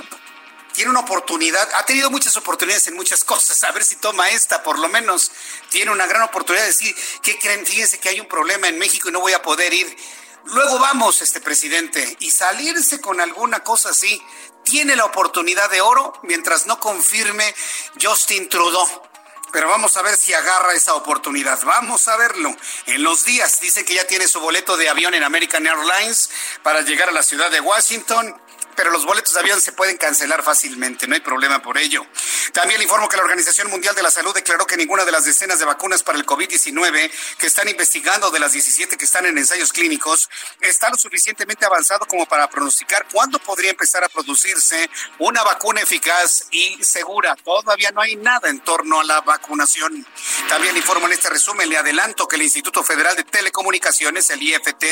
Tiene 0.73 0.91
una 0.91 0.99
oportunidad, 0.99 1.67
ha 1.73 1.85
tenido 1.85 2.11
muchas 2.11 2.37
oportunidades 2.37 2.87
en 2.87 2.95
muchas 2.95 3.23
cosas, 3.23 3.63
a 3.63 3.71
ver 3.71 3.83
si 3.83 3.95
toma 3.95 4.29
esta, 4.29 4.61
por 4.61 4.77
lo 4.77 4.87
menos 4.89 5.31
tiene 5.69 5.89
una 5.89 6.05
gran 6.05 6.21
oportunidad 6.21 6.65
de 6.65 6.69
decir, 6.69 6.95
¿qué 7.23 7.39
creen? 7.39 7.65
Fíjense 7.65 7.99
que 7.99 8.09
hay 8.09 8.19
un 8.19 8.27
problema 8.27 8.67
en 8.67 8.77
México 8.77 9.09
y 9.09 9.11
no 9.11 9.19
voy 9.19 9.33
a 9.33 9.41
poder 9.41 9.73
ir. 9.73 9.97
Luego 10.45 10.77
vamos, 10.77 11.23
este 11.23 11.41
presidente, 11.41 12.15
y 12.19 12.29
salirse 12.29 13.01
con 13.01 13.19
alguna 13.19 13.63
cosa 13.63 13.89
así. 13.89 14.21
Tiene 14.63 14.95
la 14.95 15.05
oportunidad 15.05 15.69
de 15.71 15.81
oro 15.81 16.13
mientras 16.23 16.67
no 16.67 16.79
confirme 16.79 17.55
Justin 17.99 18.47
Trudeau 18.47 19.06
pero 19.51 19.69
vamos 19.69 19.97
a 19.97 20.01
ver 20.01 20.15
si 20.15 20.33
agarra 20.33 20.73
esa 20.73 20.93
oportunidad. 20.95 21.59
Vamos 21.63 22.07
a 22.07 22.17
verlo. 22.17 22.55
En 22.85 23.03
los 23.03 23.25
días 23.25 23.59
dice 23.59 23.85
que 23.85 23.95
ya 23.95 24.05
tiene 24.07 24.27
su 24.27 24.39
boleto 24.39 24.77
de 24.77 24.89
avión 24.89 25.13
en 25.13 25.23
American 25.23 25.65
Airlines 25.65 26.29
para 26.63 26.81
llegar 26.81 27.09
a 27.09 27.13
la 27.13 27.23
ciudad 27.23 27.49
de 27.51 27.59
Washington 27.59 28.35
pero 28.77 28.91
los 28.91 29.05
boletos 29.05 29.33
de 29.33 29.39
avión 29.39 29.59
se 29.59 29.71
pueden 29.71 29.97
cancelar 29.97 30.43
fácilmente, 30.43 31.07
no 31.07 31.15
hay 31.15 31.21
problema 31.21 31.63
por 31.63 31.79
ello. 31.79 32.05
También 32.53 32.79
le 32.79 32.83
informo 32.83 33.09
que 33.09 33.17
la 33.17 33.23
Organización 33.23 33.69
Mundial 33.71 33.95
de 33.95 34.03
la 34.03 34.11
Salud 34.11 34.33
declaró 34.35 34.67
que 34.67 34.77
ninguna 34.77 35.03
de 35.03 35.11
las 35.11 35.25
decenas 35.25 35.57
de 35.57 35.65
vacunas 35.65 36.03
para 36.03 36.17
el 36.17 36.25
COVID-19 36.25 37.11
que 37.39 37.47
están 37.47 37.67
investigando 37.67 38.29
de 38.29 38.39
las 38.39 38.51
17 38.51 38.95
que 38.95 39.05
están 39.05 39.25
en 39.25 39.37
ensayos 39.37 39.73
clínicos 39.73 40.29
está 40.61 40.89
lo 40.91 40.97
suficientemente 40.97 41.65
avanzado 41.65 42.05
como 42.05 42.27
para 42.27 42.47
pronosticar 42.49 43.07
cuándo 43.11 43.39
podría 43.39 43.71
empezar 43.71 44.03
a 44.03 44.09
producirse 44.09 44.89
una 45.17 45.43
vacuna 45.43 45.81
eficaz 45.81 46.45
y 46.51 46.77
segura. 46.83 47.35
Todavía 47.35 47.91
no 47.91 48.01
hay 48.01 48.15
nada 48.15 48.47
en 48.47 48.59
torno 48.59 48.99
a 48.99 49.03
la 49.03 49.21
vacunación. 49.21 50.05
También 50.47 50.77
informo 50.77 51.07
en 51.07 51.13
este 51.13 51.29
resumen, 51.29 51.67
le 51.67 51.77
adelanto 51.77 52.27
que 52.27 52.35
el 52.35 52.43
Instituto 52.43 52.83
Federal 52.83 53.15
de 53.15 53.23
Telecomunicaciones, 53.23 54.29
el 54.29 54.43
IFT, 54.43 54.85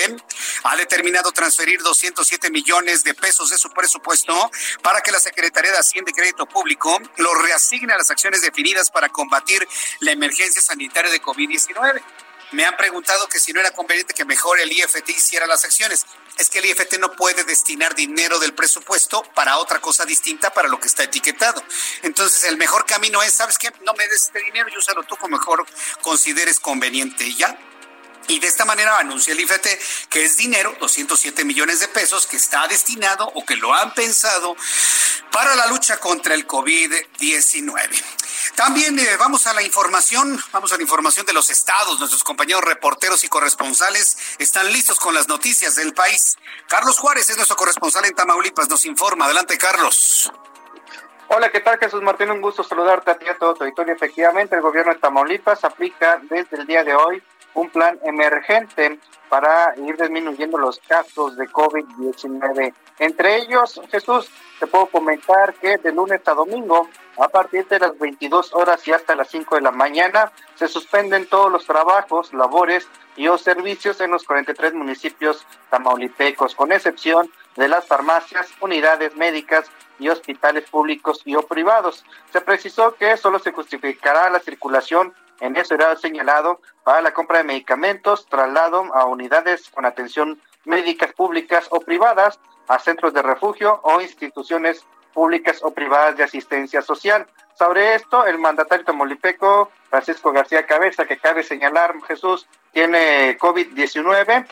ha 0.64 0.76
determinado 0.76 1.32
transferir 1.32 1.82
207 1.84 2.50
millones 2.50 3.04
de 3.04 3.14
pesos 3.14 3.52
de 3.52 3.58
su 3.60 3.70
presupuesto 3.76 4.50
para 4.82 5.02
que 5.02 5.12
la 5.12 5.20
Secretaría 5.20 5.72
de 5.72 5.78
Hacienda 5.78 6.10
y 6.10 6.14
Crédito 6.14 6.48
Público 6.48 7.00
lo 7.18 7.36
reasigne 7.36 7.94
a 7.94 7.98
las 7.98 8.10
acciones 8.10 8.42
definidas 8.42 8.90
para 8.90 9.10
combatir 9.10 9.68
la 10.00 10.12
emergencia 10.12 10.62
sanitaria 10.62 11.12
de 11.12 11.22
COVID-19 11.22 12.02
me 12.52 12.64
han 12.64 12.78
preguntado 12.78 13.28
que 13.28 13.40
si 13.40 13.54
no 13.54 13.60
era 13.60 13.72
conveniente 13.72 14.14
que 14.14 14.24
mejor 14.24 14.60
el 14.60 14.72
IFT 14.72 15.10
hiciera 15.10 15.48
las 15.48 15.66
acciones. 15.66 16.06
Es 16.38 16.50
que 16.50 16.60
el 16.60 16.66
IFT 16.66 17.00
no 17.00 17.12
puede 17.12 17.44
destinar 17.44 17.96
dinero 17.96 18.40
del 18.40 18.54
presupuesto 18.54 19.24
para 19.34 19.58
otra 19.58 19.80
cosa 19.80 20.06
distinta 20.06 20.54
para 20.54 20.68
lo 20.68 20.80
que 20.80 20.88
está 20.88 21.04
etiquetado. 21.04 21.64
Entonces, 22.04 22.44
el 22.46 22.58
mejor 22.58 22.86
camino 22.86 23.22
es, 23.24 23.34
¿sabes 23.34 23.58
qué? 23.58 23.72
No 23.84 23.94
me 23.94 24.08
des 24.08 24.26
este 24.26 24.40
dinero 24.40 24.70
y 24.70 24.78
úsalo 24.78 25.04
tú 25.04 25.16
como 25.18 25.38
mejor 25.38 25.66
consideres 26.02 26.60
conveniente. 26.60 27.26
Y 27.26 27.36
ya, 27.36 27.58
y 28.28 28.40
de 28.40 28.48
esta 28.48 28.66
manera 28.66 28.98
anuncia 28.98 29.34
el 29.34 29.40
IFT 29.40 29.68
que 30.10 30.26
es 30.26 30.38
dinero, 30.38 30.76
207 30.80 31.46
millones 31.46 31.80
de 31.80 31.88
pesos, 31.88 32.28
que 32.28 32.38
está 32.38 32.68
destinado 32.68 33.26
o 33.36 33.46
que 33.46 33.56
lo 33.56 33.74
han 33.74 33.94
pensado 33.94 34.56
para 35.32 35.56
la 35.56 35.68
lucha 35.68 35.98
contra 35.98 36.34
el 36.34 36.48
COVID-19. 36.48 38.04
También 38.56 38.98
eh, 39.00 39.18
vamos 39.18 39.48
a 39.48 39.54
la 39.54 39.62
información, 39.62 40.40
vamos 40.52 40.72
a 40.72 40.78
la 40.78 40.84
información 40.84 41.26
de 41.26 41.34
los 41.34 41.50
estados. 41.50 42.00
Nuestros 42.00 42.24
compañeros 42.24 42.64
reporteros 42.64 43.24
y 43.24 43.28
corresponsales 43.28 44.18
están 44.40 44.72
listos 44.72 45.00
con 45.00 45.14
las 45.14 45.28
noticias 45.28 45.76
del 45.76 45.94
país. 45.94 46.38
Carlos 46.68 46.98
Juárez 46.98 47.30
es 47.30 47.38
nuestro 47.38 47.58
corresponsal 47.58 48.06
en 48.06 48.16
Tamaulipas, 48.16 48.70
nos 48.70 48.86
informa. 48.86 49.26
Adelante, 49.26 49.58
Carlos. 49.58 50.32
Hola, 51.28 51.52
¿qué 51.52 51.60
tal 51.60 51.80
Jesús 51.80 52.02
Martín? 52.04 52.30
Un 52.30 52.40
gusto 52.40 52.64
saludarte 52.64 53.12
a 53.12 53.18
ti 53.18 53.26
y 53.26 53.30
a 53.30 53.38
todo 53.38 53.56
tu 53.56 53.64
auditorio. 53.64 53.94
Efectivamente, 53.94 54.56
el 54.56 54.62
gobierno 54.62 54.94
de 54.94 55.00
Tamaulipas 55.00 55.64
aplica 55.64 56.20
desde 56.30 56.58
el 56.58 56.68
día 56.68 56.84
de 56.84 56.94
hoy 56.94 57.22
un 57.56 57.70
plan 57.70 58.00
emergente 58.04 59.00
para 59.30 59.74
ir 59.78 59.98
disminuyendo 59.98 60.58
los 60.58 60.80
casos 60.80 61.36
de 61.36 61.50
COVID-19. 61.50 62.74
Entre 63.00 63.38
ellos, 63.38 63.82
Jesús, 63.90 64.30
te 64.60 64.68
puedo 64.68 64.86
comentar 64.86 65.54
que 65.56 65.78
de 65.78 65.92
lunes 65.92 66.22
a 66.26 66.34
domingo, 66.34 66.88
a 67.18 67.28
partir 67.28 67.68
de 67.68 67.80
las 67.80 67.98
22 67.98 68.54
horas 68.54 68.88
y 68.88 68.94
hasta 68.94 69.16
las 69.16 69.30
5 69.30 69.56
de 69.56 69.62
la 69.62 69.72
mañana, 69.72 70.32
se 70.56 70.68
suspenden 70.68 71.28
todos 71.28 71.52
los 71.52 71.66
trabajos, 71.66 72.34
labores 72.34 72.88
y 73.16 73.28
o 73.28 73.38
servicios 73.38 74.00
en 74.02 74.12
los 74.12 74.24
43 74.24 74.74
municipios 74.74 75.46
tamaulipecos, 75.70 76.56
con 76.56 76.72
excepción 76.72 77.30
de 77.56 77.68
las 77.68 77.88
farmacias, 77.88 78.50
unidades 78.62 79.16
médicas 79.16 79.72
y 79.98 80.10
hospitales 80.10 80.70
públicos 80.70 81.22
y 81.26 81.36
o 81.36 81.42
privados. 81.44 82.04
Se 82.32 82.42
precisó 82.42 82.96
que 82.96 83.16
solo 83.18 83.40
se 83.40 83.54
justificará 83.54 84.30
la 84.30 84.40
circulación 84.40 85.14
en 85.40 85.56
ese 85.56 85.74
horario 85.74 85.98
señalado 85.98 86.62
para 86.84 87.02
la 87.02 87.14
compra 87.14 87.40
de 87.40 87.44
medicamentos, 87.44 88.26
traslado 88.28 88.94
a 88.94 89.06
unidades 89.06 89.70
con 89.70 89.86
atención 89.86 90.40
médicas 90.66 91.14
públicas 91.14 91.68
o 91.70 91.80
privadas, 91.80 92.40
a 92.68 92.80
centros 92.80 93.14
de 93.14 93.22
refugio 93.22 93.80
o 93.84 94.02
instituciones 94.02 94.86
públicas 95.14 95.60
o 95.64 95.72
privadas 95.72 96.18
de 96.18 96.24
asistencia 96.24 96.82
social. 96.82 97.28
Sobre 97.58 97.96
esto, 97.96 98.26
el 98.26 98.38
mandatario 98.38 98.86
tamaulipeco 98.86 99.72
Francisco 99.90 100.32
García 100.32 100.66
Cabeza, 100.66 101.06
que 101.06 101.18
cabe 101.18 101.44
señalar, 101.44 101.96
Jesús, 102.08 102.48
tiene 102.74 103.38
COVID-19, 103.38 104.46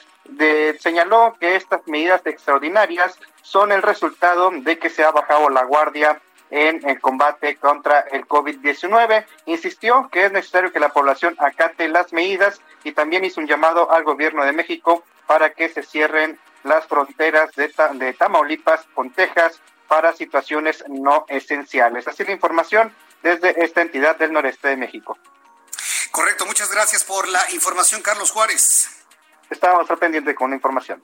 señaló 0.79 1.35
que 1.39 1.55
estas 1.55 1.85
medidas 1.87 2.25
extraordinarias 2.25 3.19
son 3.41 3.73
el 3.73 3.81
resultado 3.81 4.51
de 4.51 4.79
que 4.79 4.89
se 4.89 5.03
ha 5.03 5.11
bajado 5.11 5.49
la 5.49 5.63
guardia 5.63 6.21
en 6.53 6.87
el 6.87 7.01
combate 7.01 7.55
contra 7.55 8.01
el 8.11 8.27
COVID-19. 8.27 9.25
Insistió 9.47 10.07
que 10.11 10.25
es 10.25 10.31
necesario 10.31 10.71
que 10.71 10.79
la 10.79 10.89
población 10.89 11.35
acate 11.39 11.87
las 11.87 12.13
medidas 12.13 12.61
y 12.83 12.91
también 12.91 13.25
hizo 13.25 13.41
un 13.41 13.47
llamado 13.47 13.91
al 13.91 14.03
gobierno 14.03 14.45
de 14.45 14.51
México 14.51 15.03
para 15.25 15.53
que 15.53 15.67
se 15.69 15.81
cierren 15.81 16.39
las 16.63 16.85
fronteras 16.85 17.51
de, 17.55 17.73
de 17.93 18.13
Tamaulipas 18.13 18.85
con 18.93 19.09
Texas 19.09 19.59
para 19.87 20.13
situaciones 20.13 20.83
no 20.87 21.25
esenciales. 21.27 22.07
Así 22.07 22.23
la 22.23 22.31
información 22.31 22.93
desde 23.23 23.63
esta 23.63 23.81
entidad 23.81 24.15
del 24.17 24.31
noreste 24.31 24.67
de 24.67 24.77
México. 24.77 25.17
Correcto, 26.11 26.45
muchas 26.45 26.71
gracias 26.71 27.03
por 27.03 27.27
la 27.27 27.41
información, 27.51 28.03
Carlos 28.03 28.29
Juárez. 28.29 28.89
Estábamos 29.49 29.89
al 29.89 29.97
pendiente 29.97 30.35
con 30.35 30.51
la 30.51 30.57
información. 30.57 31.01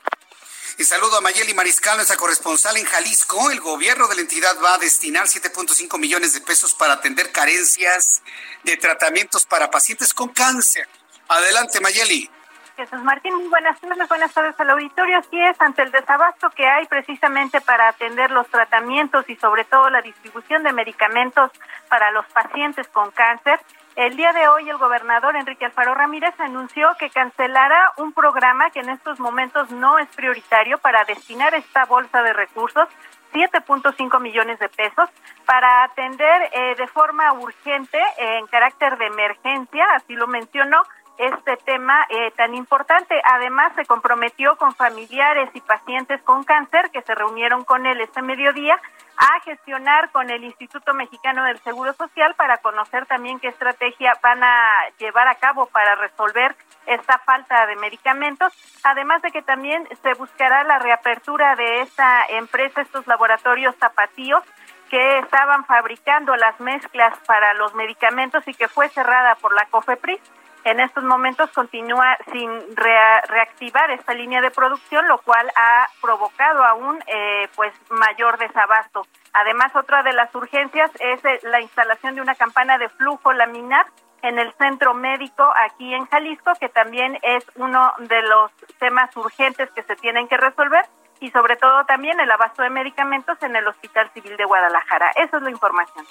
Y 0.80 0.86
saludo 0.86 1.18
a 1.18 1.22
Mayeli 1.22 1.54
Mariscal, 1.54 1.98
nuestra 1.98 2.16
corresponsal 2.16 2.78
en 2.78 2.86
Jalisco. 2.86 3.52
El 3.52 3.60
gobierno 3.60 4.08
de 4.08 4.16
la 4.16 4.22
entidad 4.22 4.56
va 4.64 4.76
a 4.76 4.78
destinar 4.78 5.26
7.5 5.26 6.00
millones 6.00 6.34
de 6.34 6.40
pesos 6.40 6.74
para 6.74 6.94
atender 6.94 7.34
carencias 7.34 8.24
de 8.64 8.78
tratamientos 8.78 9.46
para 9.46 9.70
pacientes 9.70 10.14
con 10.14 10.30
cáncer. 10.30 10.88
Adelante, 11.28 11.82
Mayeli. 11.82 12.30
Jesús 12.78 13.04
Martín, 13.04 13.36
muy 13.36 13.50
buenas 13.50 13.78
tardes, 13.82 14.08
buenas 14.08 14.34
tardes 14.34 14.58
al 14.58 14.70
auditorio. 14.70 15.18
Así 15.18 15.38
es, 15.42 15.60
ante 15.60 15.82
el 15.82 15.92
desabasto 15.92 16.50
que 16.52 16.66
hay 16.66 16.86
precisamente 16.88 17.60
para 17.60 17.90
atender 17.90 18.32
los 18.32 18.48
tratamientos 18.48 19.30
y 19.30 19.36
sobre 19.36 19.66
todo 19.66 19.90
la 19.90 20.02
distribución 20.02 20.64
de 20.64 20.72
medicamentos 20.72 21.52
para 21.90 22.10
los 22.12 22.26
pacientes 22.28 22.88
con 22.88 23.12
cáncer, 23.12 23.60
el 24.00 24.16
día 24.16 24.32
de 24.32 24.48
hoy 24.48 24.70
el 24.70 24.78
gobernador 24.78 25.36
Enrique 25.36 25.66
Alfaro 25.66 25.94
Ramírez 25.94 26.34
anunció 26.40 26.88
que 26.98 27.10
cancelará 27.10 27.92
un 27.98 28.14
programa 28.14 28.70
que 28.70 28.80
en 28.80 28.88
estos 28.88 29.20
momentos 29.20 29.70
no 29.72 30.00
es 30.00 30.08
prioritario 30.16 30.78
para 30.78 31.04
destinar 31.04 31.54
esta 31.54 31.84
bolsa 31.84 32.24
de 32.24 32.32
recursos 32.32 32.88
7.5 33.34 34.22
millones 34.22 34.58
de 34.60 34.70
pesos 34.70 35.10
para 35.46 35.84
atender 35.84 36.50
eh, 36.54 36.76
de 36.78 36.88
forma 36.88 37.34
urgente 37.34 38.00
en 38.18 38.48
carácter 38.48 38.98
de 38.98 39.08
emergencia, 39.08 39.86
así 39.94 40.16
lo 40.16 40.28
mencionó, 40.28 40.82
este 41.20 41.58
tema 41.58 42.08
eh, 42.10 42.32
tan 42.32 42.56
importante. 42.56 43.22
Además, 43.26 43.74
se 43.76 43.86
comprometió 43.86 44.56
con 44.56 44.74
familiares 44.74 45.50
y 45.54 45.60
pacientes 45.60 46.22
con 46.24 46.46
cáncer 46.46 46.90
que 46.92 47.02
se 47.02 47.14
reunieron 47.14 47.66
con 47.66 47.86
él 47.86 48.00
este 48.00 48.22
mediodía 48.22 48.80
a 49.18 49.42
gestionar 49.42 50.12
con 50.12 50.30
el 50.30 50.46
Instituto 50.46 50.94
Mexicano 50.94 51.44
del 51.44 51.60
Seguro 51.60 51.92
Social 51.94 52.36
para 52.36 52.60
conocer 52.60 53.06
también 53.06 53.38
qué 53.42 53.50
estrategia 53.50 54.14
van 54.24 54.42
a 54.42 54.76
llevar 54.98 55.28
a 55.28 55.36
cabo 55.36 55.66
para 55.66 55.96
resolver 55.96 56.56
esta 56.86 57.18
falta 57.20 57.66
de 57.68 57.76
medicamentos, 57.76 58.54
además 58.84 59.22
de 59.22 59.32
que 59.32 59.42
también 59.42 59.86
se 60.02 60.14
buscará 60.14 60.64
la 60.64 60.80
reapertura 60.80 61.58
de 61.58 61.82
esta 61.82 62.26
empresa, 62.30 62.82
estos 62.82 63.06
laboratorios 63.08 63.76
zapatíos 63.76 64.42
que 64.90 65.20
estaban 65.20 65.66
fabricando 65.66 66.36
las 66.38 66.58
mezclas 66.62 67.14
para 67.28 67.54
los 67.56 67.76
medicamentos 67.76 68.48
y 68.48 68.54
que 68.54 68.70
fue 68.70 68.88
cerrada 68.88 69.36
por 69.36 69.54
la 69.54 69.66
COFEPRIS 69.66 70.22
en 70.64 70.80
estos 70.80 71.04
momentos 71.04 71.50
continúa 71.52 72.18
sin 72.32 72.50
reactivar 72.76 73.92
esta 73.92 74.14
línea 74.14 74.42
de 74.42 74.52
producción, 74.52 75.08
lo 75.08 75.20
cual 75.20 75.50
ha 75.56 75.88
provocado 76.02 76.64
aún 76.64 77.00
eh, 77.08 77.48
pues 77.56 77.74
mayor 77.90 78.38
desabasto. 78.38 79.06
Además, 79.34 79.76
otra 79.76 80.04
de 80.04 80.14
las 80.14 80.34
urgencias 80.36 80.92
es 81.00 81.24
eh, 81.24 81.40
la 81.44 81.62
instalación 81.62 82.16
de 82.16 82.22
una 82.22 82.36
campana 82.36 82.78
de 82.78 82.90
flujo 82.90 83.32
laminar 83.34 83.86
en 84.22 84.38
el 84.38 84.52
centro 84.54 84.94
médico 84.94 85.50
aquí 85.66 85.94
en 85.94 86.06
Jalisco, 86.08 86.52
que 86.60 86.70
también 86.70 87.18
es 87.22 87.46
uno 87.56 87.94
de 88.00 88.22
los 88.24 88.52
temas 88.80 89.16
urgentes 89.16 89.70
que 89.72 89.84
se 89.84 89.96
tienen 89.96 90.28
que 90.28 90.38
resolver 90.38 90.86
y 91.22 91.32
sobre 91.32 91.56
todo 91.56 91.86
también 91.86 92.20
el 92.20 92.32
abasto 92.32 92.64
de 92.64 92.70
medicamentos 92.70 93.42
en 93.44 93.56
el 93.56 93.68
Hospital 93.68 94.10
Civil 94.14 94.36
de 94.38 94.46
Guadalajara. 94.46 95.12
Esa 95.16 95.38
es 95.38 95.44
la 95.44 95.52
información. 95.52 96.06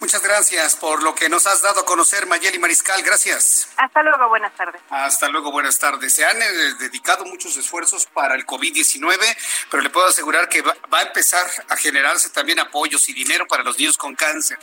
Muchas 0.00 0.22
gracias 0.22 0.76
por 0.76 1.02
lo 1.02 1.14
que 1.14 1.28
nos 1.28 1.46
has 1.46 1.60
dado 1.60 1.80
a 1.80 1.84
conocer, 1.84 2.26
Mayeli 2.26 2.58
Mariscal. 2.58 3.02
Gracias. 3.02 3.68
Hasta 3.76 4.02
luego, 4.02 4.30
buenas 4.30 4.56
tardes. 4.56 4.80
Hasta 4.88 5.28
luego, 5.28 5.52
buenas 5.52 5.78
tardes. 5.78 6.14
Se 6.14 6.24
han 6.24 6.40
eh, 6.40 6.74
dedicado 6.78 7.26
muchos 7.26 7.54
esfuerzos 7.58 8.06
para 8.06 8.34
el 8.34 8.46
COVID-19, 8.46 9.18
pero 9.70 9.82
le 9.82 9.90
puedo 9.90 10.06
asegurar 10.06 10.48
que 10.48 10.62
va, 10.62 10.74
va 10.92 11.00
a 11.00 11.02
empezar 11.02 11.46
a 11.68 11.76
generarse 11.76 12.30
también 12.30 12.60
apoyos 12.60 13.10
y 13.10 13.12
dinero 13.12 13.46
para 13.46 13.62
los 13.62 13.78
niños 13.78 13.98
con 13.98 14.14
cáncer 14.14 14.58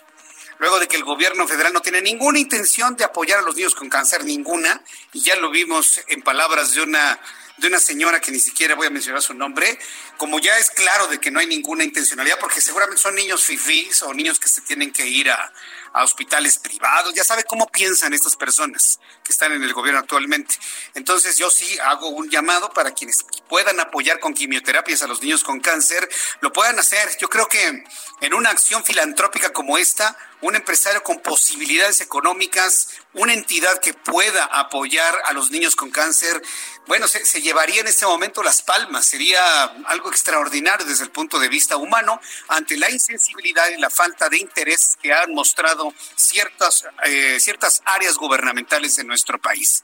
luego 0.59 0.79
de 0.79 0.87
que 0.87 0.95
el 0.95 1.03
gobierno 1.03 1.47
federal 1.47 1.71
no 1.71 1.81
tiene 1.81 2.01
ninguna 2.01 2.39
intención 2.39 2.95
de 2.95 3.03
apoyar 3.03 3.37
a 3.37 3.41
los 3.43 3.55
niños 3.55 3.75
con 3.75 3.89
cáncer, 3.89 4.23
ninguna, 4.23 4.81
y 5.13 5.21
ya 5.21 5.35
lo 5.35 5.51
vimos 5.51 6.01
en 6.07 6.23
palabras 6.23 6.73
de 6.73 6.81
una 6.81 7.19
de 7.57 7.67
una 7.67 7.79
señora 7.79 8.19
que 8.19 8.31
ni 8.31 8.39
siquiera 8.39 8.75
voy 8.75 8.87
a 8.87 8.89
mencionar 8.89 9.21
su 9.21 9.33
nombre, 9.33 9.79
como 10.17 10.39
ya 10.39 10.57
es 10.57 10.69
claro 10.69 11.07
de 11.07 11.19
que 11.19 11.31
no 11.31 11.39
hay 11.39 11.47
ninguna 11.47 11.83
intencionalidad, 11.83 12.39
porque 12.39 12.61
seguramente 12.61 13.01
son 13.01 13.15
niños 13.15 13.43
fifís 13.43 14.01
o 14.03 14.13
niños 14.13 14.39
que 14.39 14.47
se 14.47 14.61
tienen 14.61 14.91
que 14.91 15.07
ir 15.07 15.29
a, 15.29 15.51
a 15.93 16.03
hospitales 16.03 16.59
privados, 16.59 17.13
ya 17.13 17.23
sabe 17.23 17.43
cómo 17.43 17.67
piensan 17.67 18.13
estas 18.13 18.35
personas 18.35 18.99
que 19.27 19.33
están 19.33 19.51
en 19.51 19.61
el 19.61 19.73
gobierno 19.73 19.99
actualmente. 19.99 20.55
Entonces 20.93 21.37
yo 21.37 21.51
sí 21.51 21.77
hago 21.83 22.07
un 22.07 22.29
llamado 22.29 22.71
para 22.71 22.91
quienes 22.91 23.25
puedan 23.49 23.79
apoyar 23.81 24.19
con 24.19 24.33
quimioterapias 24.33 25.03
a 25.03 25.07
los 25.07 25.21
niños 25.21 25.43
con 25.43 25.59
cáncer, 25.59 26.07
lo 26.39 26.53
puedan 26.53 26.79
hacer. 26.79 27.09
Yo 27.19 27.27
creo 27.27 27.47
que 27.49 27.83
en 28.21 28.33
una 28.33 28.49
acción 28.49 28.83
filantrópica 28.85 29.51
como 29.51 29.77
esta, 29.77 30.17
un 30.41 30.55
empresario 30.55 31.03
con 31.03 31.19
posibilidades 31.19 31.99
económicas, 31.99 32.89
una 33.13 33.33
entidad 33.33 33.79
que 33.79 33.93
pueda 33.93 34.45
apoyar 34.45 35.21
a 35.25 35.33
los 35.33 35.51
niños 35.51 35.75
con 35.75 35.89
cáncer, 35.89 36.41
bueno, 36.87 37.07
se, 37.07 37.25
se, 37.25 37.41
llevaría 37.41 37.81
en 37.81 37.87
este 37.87 38.05
momento 38.05 38.41
las 38.41 38.61
palmas. 38.61 39.05
Sería 39.05 39.63
algo 39.87 40.09
extraordinario 40.09 40.85
desde 40.85 41.03
el 41.03 41.11
punto 41.11 41.37
de 41.37 41.49
vista 41.49 41.75
humano 41.75 42.21
ante 42.47 42.77
la 42.77 42.89
insensibilidad 42.89 43.67
y 43.69 43.77
la 43.77 43.89
falta 43.89 44.29
de 44.29 44.37
interés 44.37 44.97
que 45.01 45.13
han 45.13 45.33
mostrado 45.33 45.93
ciertas, 46.15 46.85
eh, 47.03 47.39
ciertas 47.41 47.81
áreas 47.83 48.15
gubernamentales 48.15 48.97
en 48.99 49.07
nuestro 49.07 49.16
país. 49.39 49.83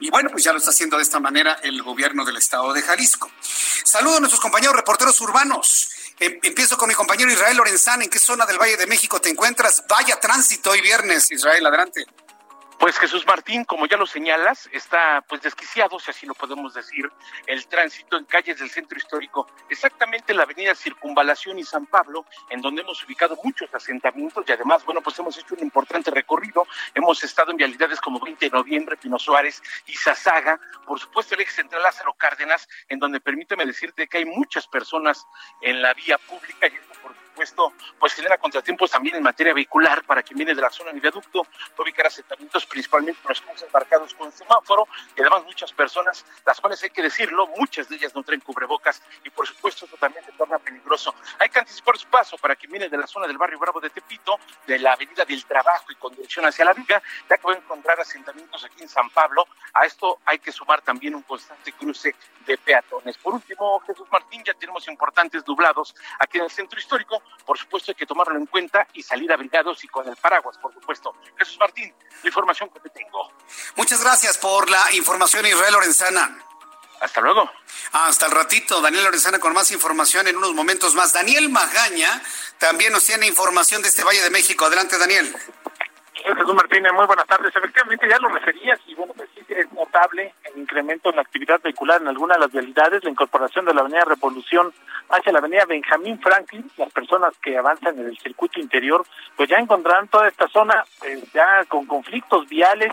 Y 0.00 0.10
bueno, 0.10 0.30
pues 0.30 0.44
ya 0.44 0.52
lo 0.52 0.58
está 0.58 0.70
haciendo 0.70 0.96
de 0.96 1.02
esta 1.02 1.20
manera 1.20 1.58
el 1.62 1.82
gobierno 1.82 2.24
del 2.24 2.36
estado 2.36 2.72
de 2.72 2.82
Jalisco. 2.82 3.30
Saludo 3.84 4.16
a 4.16 4.20
nuestros 4.20 4.40
compañeros 4.40 4.74
reporteros 4.74 5.20
urbanos. 5.20 5.88
Em, 6.18 6.38
empiezo 6.42 6.76
con 6.76 6.88
mi 6.88 6.94
compañero 6.94 7.30
Israel 7.32 7.56
Lorenzana. 7.56 8.04
¿En 8.04 8.10
qué 8.10 8.18
zona 8.18 8.46
del 8.46 8.58
Valle 8.58 8.76
de 8.76 8.86
México 8.86 9.20
te 9.20 9.28
encuentras? 9.28 9.84
Vaya 9.88 10.18
tránsito 10.20 10.70
hoy 10.70 10.80
viernes, 10.80 11.30
Israel, 11.30 11.66
adelante. 11.66 12.06
Pues 12.78 12.98
Jesús 12.98 13.24
Martín, 13.26 13.64
como 13.64 13.86
ya 13.86 13.96
lo 13.96 14.06
señalas, 14.06 14.68
está 14.72 15.22
pues 15.28 15.40
desquiciado, 15.42 15.98
si 15.98 16.10
así 16.10 16.26
lo 16.26 16.34
podemos 16.34 16.74
decir, 16.74 17.10
el 17.46 17.66
tránsito 17.66 18.18
en 18.18 18.24
calles 18.24 18.58
del 18.58 18.68
centro 18.68 18.98
histórico, 18.98 19.46
exactamente 19.70 20.34
la 20.34 20.42
avenida 20.42 20.74
Circunvalación 20.74 21.58
y 21.58 21.64
San 21.64 21.86
Pablo, 21.86 22.26
en 22.50 22.60
donde 22.60 22.82
hemos 22.82 23.02
ubicado 23.04 23.38
muchos 23.42 23.72
asentamientos 23.72 24.44
y 24.46 24.52
además, 24.52 24.84
bueno, 24.84 25.00
pues 25.00 25.18
hemos 25.18 25.38
hecho 25.38 25.54
un 25.54 25.62
importante 25.62 26.10
recorrido, 26.10 26.66
hemos 26.94 27.22
estado 27.24 27.52
en 27.52 27.56
vialidades 27.56 28.00
como 28.00 28.20
20 28.20 28.44
de 28.44 28.50
noviembre, 28.50 28.96
Pino 28.96 29.18
Suárez 29.18 29.62
y 29.86 29.96
Zazaga, 29.96 30.60
por 30.86 30.98
supuesto 31.00 31.34
el 31.34 31.42
eje 31.42 31.52
central 31.52 31.82
Lázaro 31.82 32.12
Cárdenas, 32.14 32.68
en 32.88 32.98
donde 32.98 33.20
permíteme 33.20 33.64
decirte 33.64 34.08
que 34.08 34.18
hay 34.18 34.24
muchas 34.24 34.66
personas 34.66 35.24
en 35.62 35.80
la 35.80 35.94
vía 35.94 36.18
pública 36.18 36.66
y 36.66 36.72
supuesto, 37.34 37.72
pues 37.98 38.14
genera 38.14 38.38
contratiempos 38.38 38.92
también 38.92 39.16
en 39.16 39.22
materia 39.22 39.52
vehicular 39.52 40.04
para 40.04 40.22
quien 40.22 40.36
viene 40.36 40.54
de 40.54 40.62
la 40.62 40.70
zona 40.70 40.92
de 40.92 41.00
viaducto, 41.00 41.46
ubicar 41.76 42.06
asentamientos 42.06 42.64
principalmente 42.64 43.20
los 43.28 43.40
cruces 43.40 43.68
marcados 43.72 44.14
con 44.14 44.30
semáforo 44.30 44.86
y 45.16 45.20
además 45.20 45.44
muchas 45.44 45.72
personas, 45.72 46.24
las 46.46 46.60
cuales 46.60 46.82
hay 46.84 46.90
que 46.90 47.02
decirlo, 47.02 47.48
muchas 47.56 47.88
de 47.88 47.96
ellas 47.96 48.14
no 48.14 48.22
traen 48.22 48.40
cubrebocas 48.40 49.02
y 49.24 49.30
por 49.30 49.46
supuesto 49.46 49.86
eso 49.86 49.96
también 49.96 50.24
se 50.24 50.32
torna 50.32 50.58
peligroso. 50.58 51.14
Hay 51.40 51.48
que 51.48 51.58
anticipar 51.58 51.98
su 51.98 52.06
paso 52.08 52.38
para 52.38 52.54
quien 52.54 52.70
viene 52.70 52.88
de 52.88 52.96
la 52.96 53.06
zona 53.06 53.26
del 53.26 53.36
barrio 53.36 53.58
Bravo 53.58 53.80
de 53.80 53.90
Tepito, 53.90 54.38
de 54.66 54.78
la 54.78 54.92
avenida 54.92 55.24
del 55.24 55.44
Trabajo 55.44 55.86
y 55.90 55.96
con 55.96 56.14
dirección 56.14 56.46
hacia 56.46 56.64
la 56.64 56.72
Viga, 56.72 57.02
ya 57.28 57.36
que 57.36 57.46
va 57.46 57.54
a 57.54 57.56
encontrar 57.56 57.98
asentamientos 57.98 58.64
aquí 58.64 58.82
en 58.82 58.88
San 58.88 59.10
Pablo. 59.10 59.46
A 59.72 59.84
esto 59.84 60.20
hay 60.24 60.38
que 60.38 60.52
sumar 60.52 60.82
también 60.82 61.16
un 61.16 61.22
constante 61.22 61.72
cruce 61.72 62.14
de 62.46 62.58
peatones. 62.58 63.18
Por 63.18 63.34
último, 63.34 63.80
Jesús 63.80 64.06
Martín, 64.10 64.42
ya 64.44 64.54
tenemos 64.54 64.86
importantes 64.86 65.46
nublados 65.46 65.94
aquí 66.18 66.38
en 66.38 66.44
el 66.44 66.50
centro 66.50 66.78
histórico, 66.78 67.22
por 67.44 67.58
supuesto 67.58 67.90
hay 67.90 67.94
que 67.94 68.06
tomarlo 68.06 68.36
en 68.36 68.46
cuenta 68.46 68.86
y 68.94 69.02
salir 69.02 69.32
abrigados 69.32 69.82
y 69.84 69.88
con 69.88 70.08
el 70.08 70.16
paraguas, 70.16 70.56
por 70.58 70.72
supuesto. 70.72 71.14
Jesús 71.36 71.58
Martín, 71.58 71.92
la 72.22 72.28
información 72.28 72.70
que 72.70 72.80
te 72.80 72.90
tengo. 72.90 73.30
Muchas 73.76 74.02
gracias 74.02 74.38
por 74.38 74.70
la 74.70 74.92
información, 74.92 75.44
Israel 75.46 75.72
Lorenzana. 75.72 76.38
Hasta 77.00 77.20
luego. 77.20 77.50
Hasta 77.92 78.26
el 78.26 78.32
ratito, 78.32 78.80
Daniel 78.80 79.04
Lorenzana 79.04 79.38
con 79.38 79.52
más 79.52 79.70
información 79.72 80.26
en 80.26 80.36
unos 80.36 80.54
momentos 80.54 80.94
más. 80.94 81.12
Daniel 81.12 81.50
Magaña 81.50 82.22
también 82.58 82.92
nos 82.92 83.04
tiene 83.04 83.26
información 83.26 83.82
de 83.82 83.88
este 83.88 84.04
Valle 84.04 84.22
de 84.22 84.30
México. 84.30 84.64
Adelante, 84.64 84.96
Daniel. 84.96 85.36
Jesús 86.14 86.54
Martínez, 86.54 86.92
muy 86.92 87.06
buenas 87.06 87.26
tardes. 87.26 87.54
Efectivamente, 87.54 88.08
ya 88.08 88.18
lo 88.18 88.28
referías 88.28 88.80
y 88.86 88.94
bueno, 88.94 89.12
pues 89.14 89.28
sí 89.34 89.44
es 89.48 89.72
notable 89.72 90.34
el 90.44 90.60
incremento 90.60 91.10
en 91.10 91.16
la 91.16 91.22
actividad 91.22 91.60
vehicular 91.62 92.00
en 92.00 92.08
algunas 92.08 92.36
de 92.36 92.42
las 92.42 92.52
vialidades, 92.52 93.04
la 93.04 93.10
incorporación 93.10 93.64
de 93.64 93.74
la 93.74 93.80
Avenida 93.80 94.04
Revolución 94.04 94.72
hacia 95.10 95.32
la 95.32 95.38
Avenida 95.38 95.64
Benjamín 95.66 96.20
Franklin. 96.20 96.70
Las 96.76 96.92
personas 96.92 97.36
que 97.38 97.58
avanzan 97.58 97.98
en 97.98 98.06
el 98.06 98.18
circuito 98.18 98.60
interior, 98.60 99.04
pues 99.36 99.48
ya 99.48 99.58
encontrarán 99.58 100.08
toda 100.08 100.28
esta 100.28 100.48
zona 100.48 100.84
pues, 100.98 101.32
ya 101.32 101.64
con 101.66 101.86
conflictos 101.86 102.48
viales. 102.48 102.92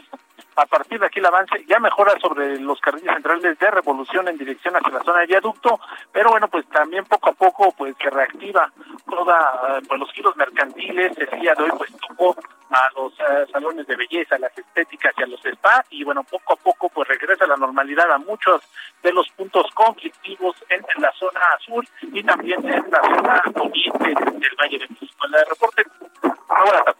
A 0.57 0.65
partir 0.65 0.99
de 0.99 1.05
aquí 1.05 1.19
el 1.19 1.25
avance 1.25 1.63
ya 1.65 1.79
mejora 1.79 2.19
sobre 2.19 2.59
los 2.59 2.79
carriles 2.81 3.13
centrales 3.13 3.57
de 3.57 3.71
revolución 3.71 4.27
en 4.27 4.37
dirección 4.37 4.75
hacia 4.75 4.91
la 4.91 5.03
zona 5.03 5.21
de 5.21 5.27
viaducto, 5.27 5.79
pero 6.11 6.31
bueno, 6.31 6.49
pues 6.49 6.67
también 6.67 7.05
poco 7.05 7.29
a 7.29 7.33
poco 7.33 7.71
pues 7.71 7.95
se 7.97 8.09
reactiva 8.09 8.69
toda 9.09 9.79
pues 9.87 9.99
los 9.99 10.11
giros 10.11 10.35
mercantiles. 10.35 11.17
El 11.17 11.39
día 11.39 11.55
de 11.55 11.63
hoy 11.63 11.71
pues 11.77 11.91
tocó 12.05 12.35
a 12.71 12.89
los 12.95 13.13
uh, 13.13 13.51
salones 13.51 13.85
de 13.87 13.95
belleza, 13.95 14.35
a 14.35 14.39
las 14.39 14.57
estéticas 14.57 15.13
y 15.17 15.23
a 15.23 15.27
los 15.27 15.43
spa 15.45 15.85
y 15.89 16.03
bueno, 16.03 16.23
poco 16.23 16.53
a 16.53 16.55
poco 16.55 16.89
pues 16.89 17.07
regresa 17.07 17.45
la 17.45 17.57
normalidad 17.57 18.11
a 18.11 18.17
muchos 18.17 18.61
de 19.03 19.11
los 19.11 19.27
puntos 19.29 19.65
conflictivos 19.73 20.55
en, 20.69 20.81
la 21.01 21.11
zona 21.13 21.41
sur 21.65 21.85
y 22.01 22.23
también 22.23 22.65
en 22.67 22.89
la 22.89 23.01
zona 23.01 23.43
oriente 23.55 24.07
del 24.07 24.55
Valle 24.59 24.79
de 24.79 24.87
México. 24.87 25.25
El 25.25 25.45
reporte, 25.47 25.85
ahora 26.47 26.95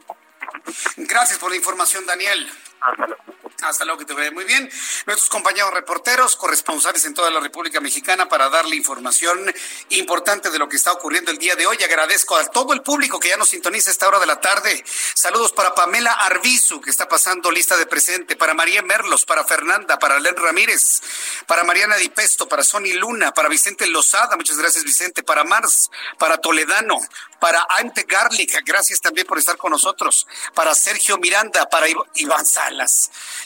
Gracias 0.98 1.40
por 1.40 1.50
la 1.50 1.58
información, 1.58 2.06
Daniel. 2.06 2.48
Hasta 2.82 3.08
luego. 3.08 3.22
Hasta 3.62 3.86
luego, 3.86 4.00
que 4.00 4.06
te 4.06 4.14
vaya 4.14 4.32
muy 4.32 4.44
bien. 4.44 4.70
Nuestros 5.06 5.30
compañeros 5.30 5.72
reporteros, 5.72 6.36
corresponsales 6.36 7.06
en 7.06 7.14
toda 7.14 7.30
la 7.30 7.40
República 7.40 7.80
Mexicana 7.80 8.28
para 8.28 8.50
darle 8.50 8.76
información 8.76 9.54
importante 9.90 10.50
de 10.50 10.58
lo 10.58 10.68
que 10.68 10.78
está 10.78 10.92
ocurriendo 10.92 11.32
el 11.32 11.38
día 11.38 11.56
de 11.56 11.68
hoy. 11.68 11.78
Agradezco 11.84 12.36
a 12.36 12.46
todo 12.48 12.74
el 12.74 12.82
público 12.82 13.20
que 13.20 13.30
ya 13.30 13.38
nos 13.38 13.50
sintoniza 13.50 13.90
a 13.90 13.94
esta 13.94 14.08
hora 14.08 14.20
de 14.20 14.26
la 14.26 14.42
tarde. 14.42 14.84
Saludos 15.14 15.52
para 15.52 15.76
Pamela 15.76 16.12
Arbizu, 16.12 16.82
que 16.82 16.90
está 16.90 17.08
pasando 17.08 17.52
lista 17.52 17.78
de 17.78 17.86
presente, 17.86 18.36
para 18.36 18.56
María 18.56 18.82
Merlos, 18.82 19.26
para 19.26 19.44
Fernanda, 19.46 20.00
para 20.00 20.20
Len 20.20 20.36
Ramírez, 20.36 21.02
para 21.46 21.64
Mariana 21.64 21.98
Di 21.98 22.10
Pesto, 22.10 22.48
para 22.48 22.64
Sony 22.64 22.94
Luna, 22.96 23.32
para 23.32 23.48
Vicente 23.48 23.86
Lozada, 23.88 24.36
muchas 24.36 24.58
gracias 24.58 24.84
Vicente, 24.84 25.22
para 25.22 25.44
Mars, 25.44 25.92
para 26.18 26.38
Toledano, 26.38 27.00
para 27.40 27.66
Ante 27.70 28.04
Garlic, 28.04 28.64
gracias 28.66 29.02
también 29.02 29.28
por 29.28 29.38
estar 29.38 29.58
con 29.58 29.72
nosotros, 29.72 30.28
para 30.54 30.74
Sergio 30.74 31.18
Miranda, 31.18 31.70
para 31.70 31.88
Iván 32.16 32.46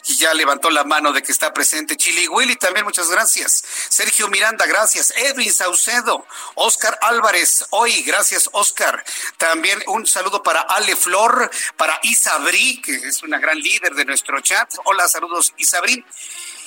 Y 0.08 0.18
ya 0.18 0.34
levantó 0.34 0.70
la 0.70 0.84
mano 0.84 1.12
de 1.12 1.22
que 1.22 1.32
está 1.32 1.54
presente. 1.54 1.98
Chili 1.98 2.28
Willy 2.28 2.56
también, 2.56 2.86
muchas 2.86 3.10
gracias. 3.10 3.64
Sergio 3.90 4.28
Miranda, 4.28 4.66
gracias. 4.66 5.14
Edwin 5.16 5.52
Saucedo, 5.52 6.26
Oscar 6.56 6.98
Álvarez, 7.02 7.66
hoy, 7.72 8.04
gracias 8.04 8.50
Oscar. 8.54 9.04
También 9.38 9.82
un 9.88 10.06
saludo 10.06 10.44
para 10.44 10.62
Ale 10.62 10.96
Flor, 10.96 11.50
para 11.78 12.00
Isabri, 12.04 12.82
que 12.82 12.96
es 12.96 13.24
una 13.24 13.40
gran 13.40 13.58
líder 13.60 13.94
de 13.96 14.06
nuestro 14.06 14.40
chat. 14.42 14.72
Hola, 14.86 15.08
saludos 15.08 15.54
Isabri. 15.58 16.06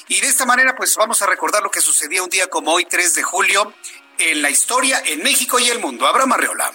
Y 0.08 0.20
de 0.20 0.26
esta 0.26 0.46
manera, 0.46 0.74
pues 0.74 0.96
vamos 0.96 1.20
a 1.22 1.26
recordar 1.26 1.62
lo 1.62 1.70
que 1.70 1.80
sucedía 1.80 2.22
un 2.22 2.30
día 2.30 2.48
como 2.48 2.72
hoy, 2.72 2.86
3 2.86 3.14
de 3.14 3.22
julio, 3.22 3.74
en 4.18 4.40
la 4.42 4.50
historia, 4.50 5.02
en 5.04 5.22
México 5.22 5.58
y 5.58 5.68
el 5.68 5.80
mundo. 5.80 6.06
Abraham 6.06 6.32
Arreola. 6.32 6.72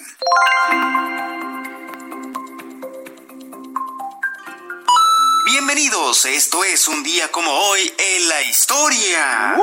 Bienvenidos, 5.44 6.24
esto 6.24 6.64
es 6.64 6.88
un 6.88 7.02
día 7.02 7.30
como 7.30 7.52
hoy 7.52 7.94
en 7.98 8.28
la 8.30 8.40
historia. 8.40 9.54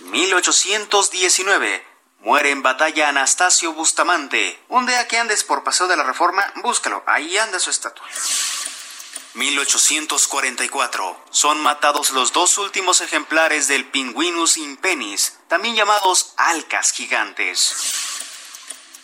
1819. 0.00 1.86
Muere 2.20 2.50
en 2.50 2.62
batalla 2.62 3.08
Anastasio 3.08 3.72
Bustamante. 3.72 4.62
Un 4.68 4.84
día 4.84 5.08
que 5.08 5.16
andes 5.16 5.42
por 5.42 5.64
Paseo 5.64 5.88
de 5.88 5.96
la 5.96 6.02
Reforma, 6.02 6.52
búscalo, 6.56 7.02
ahí 7.06 7.38
anda 7.38 7.58
su 7.58 7.70
estatua. 7.70 8.06
1844. 9.32 11.24
Son 11.30 11.58
matados 11.62 12.10
los 12.10 12.34
dos 12.34 12.58
últimos 12.58 13.00
ejemplares 13.00 13.68
del 13.68 13.86
Pinguinus 13.86 14.58
impenis, 14.58 15.38
también 15.48 15.76
llamados 15.76 16.34
alcas 16.36 16.92
gigantes. 16.92 18.05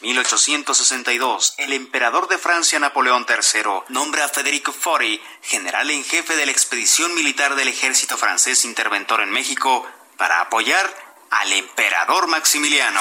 1862, 0.03 1.55
el 1.59 1.73
emperador 1.73 2.29
de 2.29 2.37
Francia 2.37 2.79
Napoleón 2.79 3.25
III 3.29 3.85
nombra 3.89 4.25
a 4.25 4.29
Federico 4.29 4.73
Fori 4.73 5.23
general 5.43 5.91
en 5.91 6.05
jefe 6.05 6.35
de 6.35 6.45
la 6.45 6.53
expedición 6.53 7.15
militar 7.15 7.55
del 7.55 7.69
ejército 7.69 8.17
francés 8.17 8.65
interventor 8.65 9.21
en 9.21 9.31
México 9.31 9.87
para 10.17 10.41
apoyar 10.41 10.93
al 11.31 11.53
emperador 11.53 12.27
Maximiliano. 12.27 13.01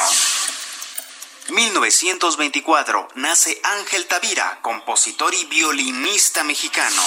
1924 1.49 3.09
nace 3.15 3.59
Ángel 3.63 4.05
Tavira, 4.05 4.59
compositor 4.61 5.33
y 5.33 5.45
violinista 5.45 6.43
mexicano. 6.43 7.01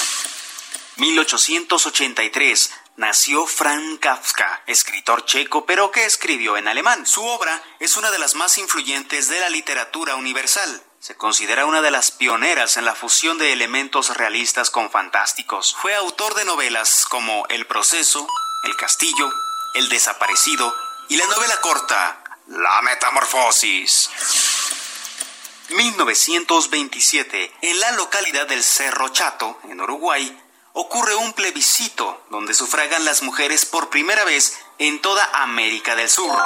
1883 0.97 2.71
nació 2.97 3.47
Frank 3.47 4.01
Kafka, 4.01 4.63
escritor 4.67 5.25
checo, 5.25 5.67
pero 5.67 5.91
que 5.91 6.05
escribió 6.05 6.57
en 6.57 6.69
alemán. 6.69 7.07
Su 7.07 7.25
obra 7.25 7.63
es 7.81 7.97
una 7.97 8.11
de 8.11 8.19
las 8.19 8.35
más 8.35 8.59
influyentes 8.59 9.29
de 9.29 9.41
la 9.41 9.49
literatura 9.49 10.17
universal. 10.17 10.83
Se 11.01 11.17
considera 11.17 11.67
una 11.67 11.83
de 11.83 11.91
las 11.91 12.11
pioneras 12.11 12.77
en 12.77 12.85
la 12.85 12.95
fusión 12.95 13.37
de 13.37 13.53
elementos 13.53 14.17
realistas 14.17 14.71
con 14.71 14.91
fantásticos. 14.91 15.75
Fue 15.75 15.95
autor 15.95 16.35
de 16.35 16.45
novelas 16.45 17.05
como 17.09 17.47
El 17.49 17.67
proceso, 17.67 18.27
El 18.65 18.77
castillo, 18.77 19.31
El 19.75 19.89
desaparecido 19.89 20.75
y 21.09 21.17
la 21.17 21.27
novela 21.27 21.61
corta 21.61 22.23
La 22.47 22.81
metamorfosis. 22.83 24.11
1927, 25.71 27.53
en 27.63 27.81
la 27.81 27.93
localidad 27.93 28.47
del 28.47 28.63
Cerro 28.63 29.09
Chato, 29.09 29.59
en 29.65 29.81
Uruguay, 29.81 30.44
ocurre 30.75 31.15
un 31.15 31.33
plebiscito 31.33 32.21
donde 32.31 32.53
sufragan 32.53 33.05
las 33.05 33.23
mujeres 33.23 33.65
por 33.65 33.91
primera 33.91 34.25
vez 34.25 34.59
en 34.79 35.01
toda 35.01 35.25
América 35.43 35.95
del 35.95 36.11
Sur. 36.11 36.37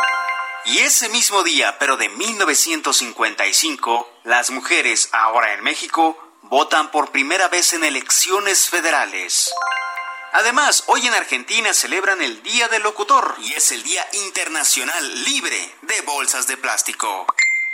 Y 0.66 0.78
ese 0.80 1.08
mismo 1.08 1.42
día, 1.42 1.78
pero 1.78 1.96
de 1.96 2.10
1955, 2.10 4.08
las 4.24 4.50
mujeres, 4.50 5.08
ahora 5.12 5.54
en 5.54 5.64
México, 5.64 6.18
votan 6.42 6.90
por 6.90 7.10
primera 7.10 7.48
vez 7.48 7.72
en 7.72 7.84
elecciones 7.84 8.68
federales. 8.68 9.50
Además, 10.32 10.84
hoy 10.88 11.06
en 11.06 11.14
Argentina 11.14 11.72
celebran 11.72 12.20
el 12.20 12.42
Día 12.42 12.68
del 12.68 12.82
Locutor 12.82 13.34
y 13.40 13.54
es 13.54 13.72
el 13.72 13.82
Día 13.82 14.06
Internacional 14.12 15.24
Libre 15.24 15.74
de 15.82 16.02
Bolsas 16.02 16.46
de 16.46 16.58
Plástico. 16.58 17.26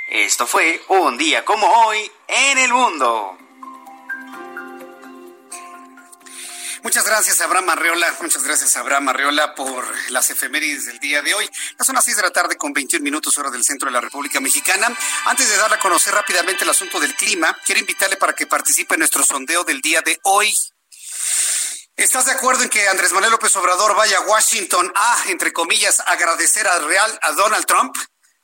Esto 0.08 0.46
fue 0.46 0.80
un 0.86 1.18
día 1.18 1.44
como 1.44 1.66
hoy 1.66 2.12
en 2.28 2.58
el 2.58 2.72
mundo. 2.72 3.38
Muchas 6.84 7.06
gracias, 7.06 7.40
Abraham 7.40 7.70
Arreola. 7.70 8.14
Muchas 8.20 8.44
gracias, 8.44 8.76
Abraham 8.76 9.08
Arreola, 9.08 9.54
por 9.54 9.86
las 10.10 10.28
efemérides 10.28 10.84
del 10.84 10.98
día 10.98 11.22
de 11.22 11.32
hoy. 11.32 11.48
Ya 11.78 11.82
son 11.82 11.94
las 11.94 12.04
6 12.04 12.18
de 12.18 12.22
la 12.24 12.30
tarde 12.30 12.58
con 12.58 12.74
21 12.74 13.02
minutos 13.02 13.38
hora 13.38 13.48
del 13.48 13.64
centro 13.64 13.86
de 13.86 13.92
la 13.92 14.02
República 14.02 14.38
Mexicana. 14.38 14.94
Antes 15.24 15.48
de 15.48 15.56
darle 15.56 15.76
a 15.76 15.78
conocer 15.78 16.12
rápidamente 16.12 16.62
el 16.62 16.68
asunto 16.68 17.00
del 17.00 17.14
clima, 17.14 17.56
quiero 17.64 17.80
invitarle 17.80 18.18
para 18.18 18.34
que 18.34 18.46
participe 18.46 18.96
en 18.96 18.98
nuestro 18.98 19.24
sondeo 19.24 19.64
del 19.64 19.80
día 19.80 20.02
de 20.02 20.20
hoy. 20.24 20.54
¿Estás 21.96 22.26
de 22.26 22.32
acuerdo 22.32 22.64
en 22.64 22.68
que 22.68 22.86
Andrés 22.86 23.12
Manuel 23.12 23.32
López 23.32 23.56
Obrador 23.56 23.96
vaya 23.96 24.18
a 24.18 24.20
Washington 24.20 24.92
a, 24.94 25.24
entre 25.28 25.54
comillas, 25.54 26.00
agradecer 26.00 26.68
al 26.68 26.84
Real 26.84 27.18
a 27.22 27.32
Donald 27.32 27.64
Trump? 27.64 27.96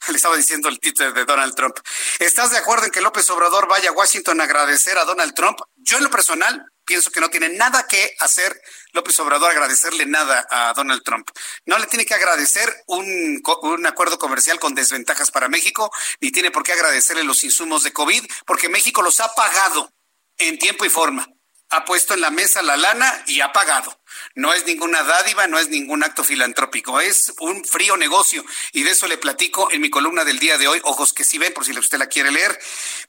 Le 0.09 0.17
estaba 0.17 0.35
diciendo 0.35 0.71
el 0.71 0.81
título 0.81 1.13
de 1.13 1.27
Donald 1.27 1.55
Trump. 1.55 1.77
¿Estás 2.19 2.53
de 2.53 2.57
acuerdo 2.57 2.87
en 2.87 2.91
que 2.91 3.03
López 3.03 3.29
Obrador 3.29 3.69
vaya 3.69 3.91
a 3.91 3.93
Washington 3.93 4.41
a 4.41 4.45
agradecer 4.45 4.97
a 4.97 5.05
Donald 5.05 5.35
Trump? 5.35 5.59
Yo 5.77 5.99
en 5.99 6.05
lo 6.05 6.11
personal 6.11 6.65
pienso 6.91 7.13
que 7.13 7.21
no 7.21 7.31
tiene 7.31 7.51
nada 7.51 7.87
que 7.87 8.17
hacer 8.19 8.61
López 8.91 9.17
Obrador 9.21 9.49
agradecerle 9.49 10.07
nada 10.07 10.45
a 10.51 10.73
Donald 10.75 11.05
Trump. 11.05 11.31
No 11.65 11.79
le 11.79 11.87
tiene 11.87 12.05
que 12.05 12.15
agradecer 12.15 12.69
un, 12.89 13.41
un, 13.63 13.87
acuerdo 13.87 14.19
comercial 14.19 14.59
con 14.59 14.75
desventajas 14.75 15.31
para 15.31 15.49
México, 15.49 15.93
ni 16.21 16.33
tiene 16.33 16.51
por 16.51 16.65
qué 16.65 16.73
agradecerle 16.73 17.23
los 17.23 17.45
insumos 17.45 17.85
de 17.85 17.93
COVID, 17.93 18.25
porque 18.45 18.69
México 18.69 19.03
los 19.03 19.21
ha 19.21 19.33
pagado 19.35 19.93
en 20.37 20.59
tiempo 20.59 20.85
y 20.85 20.89
forma. 20.89 21.29
Ha 21.71 21.85
puesto 21.85 22.15
en 22.15 22.21
la 22.21 22.31
mesa 22.31 22.63
la 22.63 22.77
lana 22.77 23.25
y 23.27 23.41
ha 23.41 23.53
pagado. 23.53 24.01
No 24.35 24.53
es 24.53 24.67
ninguna 24.67 25.03
dádiva, 25.03 25.47
no 25.47 25.59
es 25.59 25.69
ningún 25.69 26.03
acto 26.03 26.25
filantrópico, 26.25 27.01
es 27.01 27.33
un 27.41 27.65
frío 27.65 27.97
negocio. 27.97 28.45
Y 28.73 28.83
de 28.83 28.91
eso 28.91 29.07
le 29.07 29.19
platico 29.19 29.71
en 29.71 29.81
mi 29.81 29.89
columna 29.89 30.25
del 30.25 30.39
día 30.39 30.59
de 30.59 30.69
hoy, 30.69 30.81
ojos 30.85 31.13
que 31.13 31.25
sí 31.25 31.39
ven, 31.39 31.55
por 31.55 31.65
si 31.65 31.77
usted 31.79 31.99
la 31.99 32.09
quiere 32.09 32.31
leer. 32.31 32.59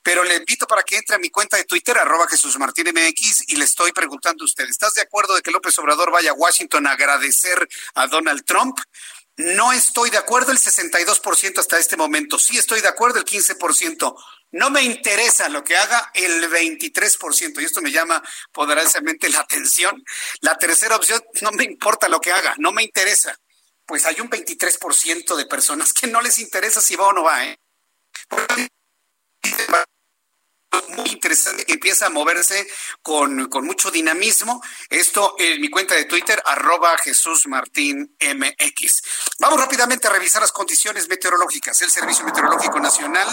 Pero 0.04 0.24
le 0.24 0.36
invito 0.36 0.68
para 0.68 0.84
que 0.84 0.98
entre 0.98 1.16
a 1.16 1.20
mi 1.20 1.30
cuenta 1.30 1.58
de 1.58 1.66
Twitter, 1.66 1.98
arroba 1.98 2.28
Jesús 2.28 2.58
Martín 2.60 2.88
MX, 2.88 3.50
y 3.50 3.56
le 3.56 3.66
estoy 3.66 3.92
preguntando 3.92 4.44
a 4.44 4.46
usted, 4.46 4.66
¿estás 4.70 4.94
de 4.94 5.02
acuerdo 5.02 5.36
de 5.36 5.42
que 5.42 5.52
López 5.52 5.78
Obrador 5.80 6.12
vaya 6.12 6.32
a 6.32 6.36
Washington 6.36 6.88
a 6.88 6.92
agradecer 6.92 7.68
a 7.96 8.08
Donald 8.08 8.46
Trump? 8.46 8.78
No 9.38 9.72
estoy 9.72 10.10
de 10.10 10.18
acuerdo 10.18 10.52
el 10.52 10.60
62% 10.60 11.58
hasta 11.58 11.80
este 11.80 11.98
momento. 11.98 12.38
Sí 12.38 12.58
estoy 12.58 12.82
de 12.82 12.90
acuerdo 12.90 13.18
el 13.18 13.26
15%. 13.26 14.16
No 14.52 14.70
me 14.70 14.82
interesa 14.84 15.48
lo 15.50 15.64
que 15.64 15.78
haga 15.78 16.12
el 16.14 16.50
23%. 16.50 17.62
Y 17.62 17.66
esto 17.66 17.82
me 17.82 17.92
llama 17.92 18.22
poderosamente 18.52 19.30
la 19.30 19.40
atención. 19.40 20.04
La 20.42 20.58
tercera 20.58 20.96
opción, 20.96 21.24
no 21.42 21.52
me 21.52 21.64
importa 21.64 22.10
lo 22.10 22.20
que 22.20 22.32
haga. 22.32 22.56
No 22.58 22.72
me 22.72 22.84
interesa. 22.84 23.38
Pues 23.86 24.06
hay 24.06 24.20
un 24.20 24.30
23% 24.30 25.36
de 25.36 25.46
personas 25.46 25.94
que 25.94 26.08
no 26.08 26.22
les 26.22 26.40
interesa 26.40 26.82
si 26.82 26.96
va 26.96 27.08
o 27.08 27.14
no 27.14 27.24
va. 27.24 27.46
¿eh? 27.46 27.58
Muy 30.90 31.10
interesante 31.10 31.66
que 31.66 31.74
empieza 31.74 32.08
a 32.08 32.10
moverse 32.10 32.68
con, 33.02 33.50
con, 33.50 33.66
mucho 33.66 33.92
dinamismo. 33.92 34.62
Esto 34.90 35.36
en 35.38 35.60
mi 35.62 35.70
cuenta 35.70 35.96
de 35.96 36.06
Twitter, 36.06 36.42
arroba 36.46 36.98
Jesús 36.98 37.48
Martín 37.48 38.16
MX. 38.20 39.02
Vamos 39.40 39.60
rápidamente 39.60 40.08
a 40.08 40.12
revisar 40.12 40.42
las 40.42 40.52
condiciones 40.52 41.08
meteorológicas. 41.10 41.82
El 41.82 41.92
Servicio 41.92 42.26
Meteorológico 42.26 42.80
Nacional 42.80 43.28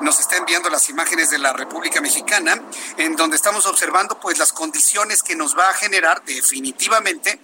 nos 0.00 0.20
está 0.20 0.36
enviando 0.36 0.70
las 0.70 0.88
imágenes 0.88 1.30
de 1.30 1.38
la 1.38 1.52
República 1.52 2.00
Mexicana, 2.00 2.60
en 2.96 3.16
donde 3.16 3.36
estamos 3.36 3.66
observando 3.66 4.18
pues 4.20 4.38
las 4.38 4.52
condiciones 4.52 5.22
que 5.22 5.36
nos 5.36 5.56
va 5.56 5.70
a 5.70 5.74
generar 5.74 6.24
definitivamente 6.24 7.40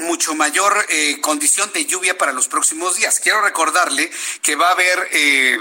mucho 0.00 0.34
mayor 0.34 0.86
eh, 0.88 1.20
condición 1.20 1.70
de 1.72 1.84
lluvia 1.84 2.16
para 2.16 2.32
los 2.32 2.48
próximos 2.48 2.96
días. 2.96 3.20
Quiero 3.20 3.42
recordarle 3.42 4.10
que 4.42 4.56
va 4.56 4.68
a 4.68 4.72
haber... 4.72 5.08
Eh, 5.12 5.58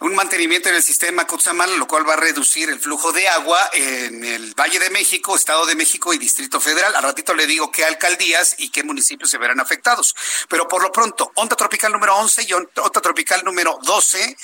un 0.00 0.14
mantenimiento 0.14 0.68
en 0.68 0.74
el 0.74 0.82
sistema 0.82 1.26
Cutzamala, 1.26 1.76
lo 1.76 1.88
cual 1.88 2.08
va 2.08 2.14
a 2.14 2.16
reducir 2.16 2.68
el 2.68 2.78
flujo 2.78 3.12
de 3.12 3.28
agua 3.28 3.70
en 3.72 4.24
el 4.24 4.54
Valle 4.54 4.78
de 4.78 4.90
México, 4.90 5.34
Estado 5.34 5.64
de 5.64 5.74
México 5.74 6.12
y 6.12 6.18
Distrito 6.18 6.60
Federal. 6.60 6.94
Al 6.94 7.02
ratito 7.02 7.34
le 7.34 7.46
digo 7.46 7.70
qué 7.70 7.84
alcaldías 7.84 8.56
y 8.58 8.70
qué 8.70 8.82
municipios 8.82 9.30
se 9.30 9.38
verán 9.38 9.58
afectados. 9.58 10.14
Pero 10.48 10.68
por 10.68 10.82
lo 10.82 10.92
pronto, 10.92 11.32
onda 11.36 11.56
tropical 11.56 11.92
número 11.92 12.14
11 12.16 12.42
y 12.42 12.52
onda 12.52 13.00
tropical 13.02 13.42
número 13.44 13.78
12 13.82 14.36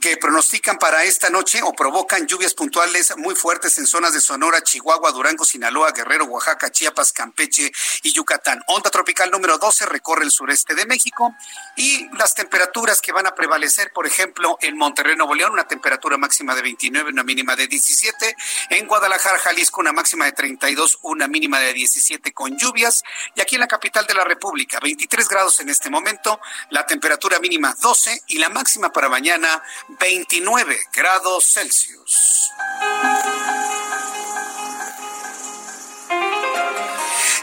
que 0.00 0.16
pronostican 0.16 0.76
para 0.78 1.04
esta 1.04 1.30
noche 1.30 1.60
o 1.62 1.72
provocan 1.72 2.26
lluvias 2.26 2.54
puntuales 2.54 3.16
muy 3.16 3.34
fuertes 3.34 3.78
en 3.78 3.86
zonas 3.86 4.12
de 4.12 4.20
Sonora, 4.20 4.62
Chihuahua, 4.62 5.12
Durango, 5.12 5.44
Sinaloa, 5.44 5.92
Guerrero, 5.92 6.24
Oaxaca, 6.24 6.70
Chiapas, 6.70 7.12
Campeche 7.12 7.70
y 8.02 8.12
Yucatán. 8.12 8.60
Onda 8.66 8.90
tropical 8.90 9.30
número 9.30 9.56
12 9.56 9.86
recorre 9.86 10.24
el 10.24 10.30
sureste 10.30 10.74
de 10.74 10.86
México 10.86 11.34
y 11.76 12.08
las 12.16 12.34
temperaturas 12.34 13.00
que 13.00 13.12
van 13.12 13.26
a 13.26 13.34
prevalecer, 13.34 13.92
por 13.92 14.06
ejemplo, 14.06 14.58
en 14.60 14.76
Monterrey, 14.76 15.16
Nuevo 15.16 15.34
León, 15.34 15.52
una 15.52 15.68
temperatura 15.68 16.18
máxima 16.18 16.54
de 16.54 16.62
29, 16.62 17.10
una 17.10 17.22
mínima 17.22 17.54
de 17.56 17.68
17. 17.68 18.36
En 18.70 18.86
Guadalajara, 18.86 19.38
Jalisco, 19.38 19.80
una 19.80 19.92
máxima 19.92 20.24
de 20.24 20.32
32, 20.32 20.98
una 21.02 21.28
mínima 21.28 21.60
de 21.60 21.72
17 21.72 22.32
con 22.32 22.56
lluvias. 22.56 23.02
Y 23.34 23.40
aquí 23.40 23.54
en 23.56 23.60
la 23.60 23.68
capital 23.68 24.06
de 24.06 24.14
la 24.14 24.24
República, 24.24 24.80
23 24.80 25.28
grados 25.28 25.60
en 25.60 25.68
este 25.68 25.88
momento, 25.88 26.40
la 26.70 26.84
temperatura 26.84 27.38
mínima 27.38 27.74
12 27.80 28.24
y 28.28 28.38
la 28.38 28.48
máxima 28.48 28.92
para 28.92 29.08
mañana 29.08 29.62
29 29.88 30.78
grados 30.92 31.52
Celsius. 31.52 32.50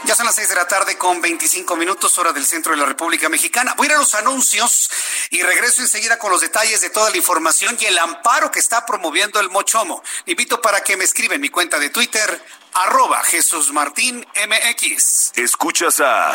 Ya 0.04 0.16
son 0.16 0.26
las 0.26 0.34
seis 0.34 0.48
de 0.48 0.56
la 0.56 0.66
tarde 0.66 0.98
con 0.98 1.20
25 1.20 1.76
minutos 1.76 2.18
hora 2.18 2.32
del 2.32 2.44
centro 2.44 2.72
de 2.72 2.78
la 2.78 2.84
República 2.84 3.28
Mexicana. 3.28 3.74
Voy 3.76 3.86
a 3.86 3.90
ir 3.90 3.96
a 3.96 3.98
los 3.98 4.14
anuncios 4.14 4.90
y 5.30 5.42
regreso 5.42 5.80
enseguida 5.80 6.18
con 6.18 6.30
los 6.30 6.40
detalles 6.40 6.80
de 6.80 6.90
toda 6.90 7.10
la 7.10 7.16
información 7.16 7.78
y 7.80 7.86
el 7.86 7.98
amparo 7.98 8.50
que 8.50 8.58
está 8.58 8.84
promoviendo 8.84 9.38
el 9.40 9.48
Mochomo. 9.50 10.02
invito 10.26 10.60
para 10.60 10.82
que 10.82 10.96
me 10.96 11.04
escriben 11.04 11.40
mi 11.40 11.48
cuenta 11.48 11.78
de 11.78 11.90
Twitter, 11.90 12.44
arroba 12.74 13.22
Jesús 13.22 13.72
Martín 13.72 14.26
MX. 14.34 15.32
Escuchas 15.36 16.00
a 16.00 16.34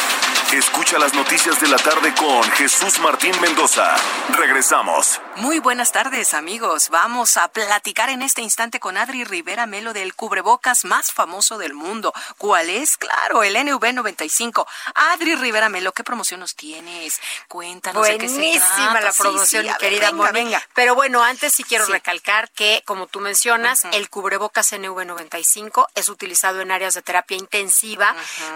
Escucha 0.51 0.99
las 0.99 1.13
noticias 1.13 1.61
de 1.61 1.69
la 1.69 1.77
tarde 1.77 2.13
con 2.13 2.43
Jesús 2.51 2.99
Martín 2.99 3.31
Mendoza. 3.39 3.95
Regresamos. 4.37 5.21
Muy 5.37 5.59
buenas 5.59 5.93
tardes, 5.93 6.33
amigos. 6.33 6.89
Vamos 6.89 7.37
a 7.37 7.47
platicar 7.47 8.09
en 8.09 8.21
este 8.21 8.41
instante 8.41 8.81
con 8.81 8.97
Adri 8.97 9.23
Rivera 9.23 9.65
Melo 9.65 9.93
del 9.93 10.13
cubrebocas 10.13 10.83
más 10.83 11.13
famoso 11.13 11.57
del 11.57 11.73
mundo. 11.73 12.13
¿Cuál 12.37 12.69
es? 12.69 12.97
Claro, 12.97 13.43
el 13.43 13.55
NV95. 13.55 14.65
Adri 14.93 15.35
Rivera 15.35 15.69
Melo, 15.69 15.93
¿qué 15.93 16.03
promoción 16.03 16.41
nos 16.41 16.53
tienes? 16.55 17.21
Cuéntanos. 17.47 18.05
Buenísima 18.05 18.99
la 18.99 19.13
promoción, 19.13 19.65
mi 19.65 19.73
querida 19.75 20.11
venga, 20.33 20.61
Pero 20.75 20.95
bueno, 20.95 21.23
antes 21.23 21.53
sí 21.53 21.63
quiero 21.63 21.85
recalcar 21.85 22.51
que, 22.51 22.83
como 22.85 23.07
tú 23.07 23.21
mencionas, 23.21 23.85
el 23.93 24.09
cubrebocas 24.09 24.73
NV95 24.73 25.87
es 25.95 26.09
utilizado 26.09 26.59
en 26.59 26.71
áreas 26.71 26.93
de 26.93 27.01
terapia 27.01 27.37
intensiva 27.37 28.13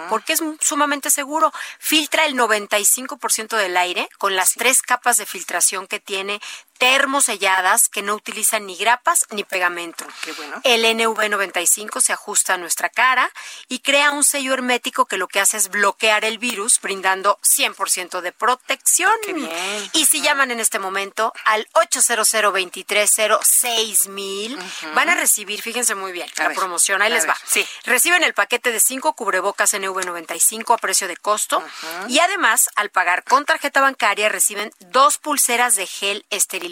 porque 0.10 0.34
es 0.34 0.44
sumamente 0.60 1.10
seguro 1.10 1.54
filtra 1.86 2.26
el 2.26 2.34
95% 2.34 3.58
del 3.58 3.78
aire 3.78 4.10
con 4.18 4.36
las 4.36 4.54
tres 4.56 4.82
capas 4.82 5.18
de 5.18 5.28
filtración 5.28 5.86
que 5.86 6.00
tiene 6.00 6.42
termoselladas 6.78 7.90
que 7.90 8.02
no 8.02 8.16
utilizan 8.16 8.66
ni 8.66 8.76
grapas 8.76 9.26
ni 9.32 9.44
pegamento. 9.44 10.06
Qué 10.24 10.34
bueno. 10.34 10.62
El 10.64 10.84
NV95 10.86 12.02
se 12.02 12.14
ajusta 12.14 12.56
a 12.56 12.58
nuestra 12.58 12.90
cara 12.90 13.32
y 13.68 13.80
crea 13.80 14.12
un 14.12 14.24
sello 14.24 14.54
hermético 14.54 15.06
que 15.06 15.18
lo 15.18 15.28
que 15.28 15.40
hace 15.40 15.58
es 15.58 15.70
bloquear 15.70 16.26
el 16.26 16.38
virus, 16.38 16.80
brindando 16.82 17.40
100% 17.44 18.22
de 18.22 18.32
protección. 18.32 19.14
Qué 19.24 19.34
bien. 19.34 19.90
Y 19.94 20.06
si 20.06 20.22
llaman 20.22 20.52
en 20.52 20.60
este 20.60 20.80
momento 20.80 21.34
al 21.46 21.68
800 21.74 22.34
mil 24.10 24.60
van 24.94 25.10
a 25.10 25.16
recibir, 25.16 25.62
fíjense 25.62 25.96
muy 25.96 26.12
bien, 26.12 26.30
la 26.38 26.50
promoción, 26.50 27.02
ahí 27.02 27.12
les 27.12 27.28
va. 27.28 27.38
Sí. 27.46 27.66
Reciben 27.86 28.24
el 28.24 28.34
paquete 28.34 28.72
de 28.72 28.80
5 28.80 29.14
cubrebocas 29.14 29.74
NV95 29.74 30.74
a 30.74 30.78
precio 30.78 31.08
de 31.08 31.18
costo 31.18 31.64
y 32.08 32.20
además, 32.20 32.70
al 32.76 32.90
pagar 32.90 33.24
con 33.24 33.46
tarjeta 33.46 33.82
bancaria, 33.82 34.30
reciben 34.30 34.72
dos 34.80 35.18
pulseras 35.18 35.76
de 35.76 35.88
gel 35.88 36.26
esterilizado 36.30 36.65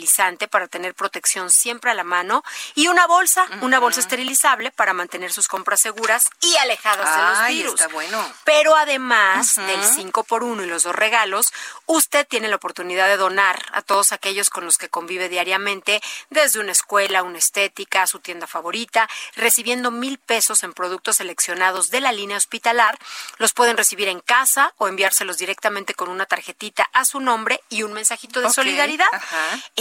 para 0.49 0.67
tener 0.67 0.95
protección 0.95 1.49
siempre 1.49 1.91
a 1.91 1.93
la 1.93 2.03
mano 2.03 2.43
y 2.75 2.87
una 2.87 3.07
bolsa, 3.07 3.45
una 3.61 3.79
bolsa 3.79 3.99
esterilizable 3.99 4.71
para 4.71 4.93
mantener 4.93 5.31
sus 5.31 5.47
compras 5.47 5.81
seguras 5.81 6.29
y 6.41 6.55
alejadas 6.57 7.15
de 7.15 7.23
los 7.23 7.47
virus. 7.47 7.81
Está 7.81 7.93
bueno. 7.93 8.33
Pero 8.43 8.75
además 8.75 9.55
del 9.55 9.83
5 9.83 10.23
por 10.23 10.43
1 10.43 10.63
y 10.63 10.67
los 10.67 10.83
dos 10.83 10.95
regalos, 10.95 11.53
usted 11.85 12.27
tiene 12.27 12.47
la 12.47 12.55
oportunidad 12.55 13.07
de 13.07 13.17
donar 13.17 13.65
a 13.71 13.81
todos 13.81 14.11
aquellos 14.11 14.49
con 14.49 14.65
los 14.65 14.77
que 14.77 14.89
convive 14.89 15.29
diariamente, 15.29 16.01
desde 16.29 16.59
una 16.59 16.71
escuela, 16.71 17.23
una 17.23 17.37
estética, 17.37 18.07
su 18.07 18.19
tienda 18.19 18.47
favorita, 18.47 19.07
recibiendo 19.35 19.91
mil 19.91 20.17
pesos 20.17 20.63
en 20.63 20.73
productos 20.73 21.17
seleccionados 21.17 21.89
de 21.89 22.01
la 22.01 22.11
línea 22.11 22.37
hospitalar. 22.37 22.97
Los 23.37 23.53
pueden 23.53 23.77
recibir 23.77 24.07
en 24.07 24.19
casa 24.19 24.73
o 24.77 24.87
enviárselos 24.87 25.37
directamente 25.37 25.93
con 25.93 26.09
una 26.09 26.25
tarjetita 26.25 26.89
a 26.93 27.05
su 27.05 27.19
nombre 27.19 27.61
y 27.69 27.83
un 27.83 27.93
mensajito 27.93 28.41
de 28.41 28.49
solidaridad 28.49 29.07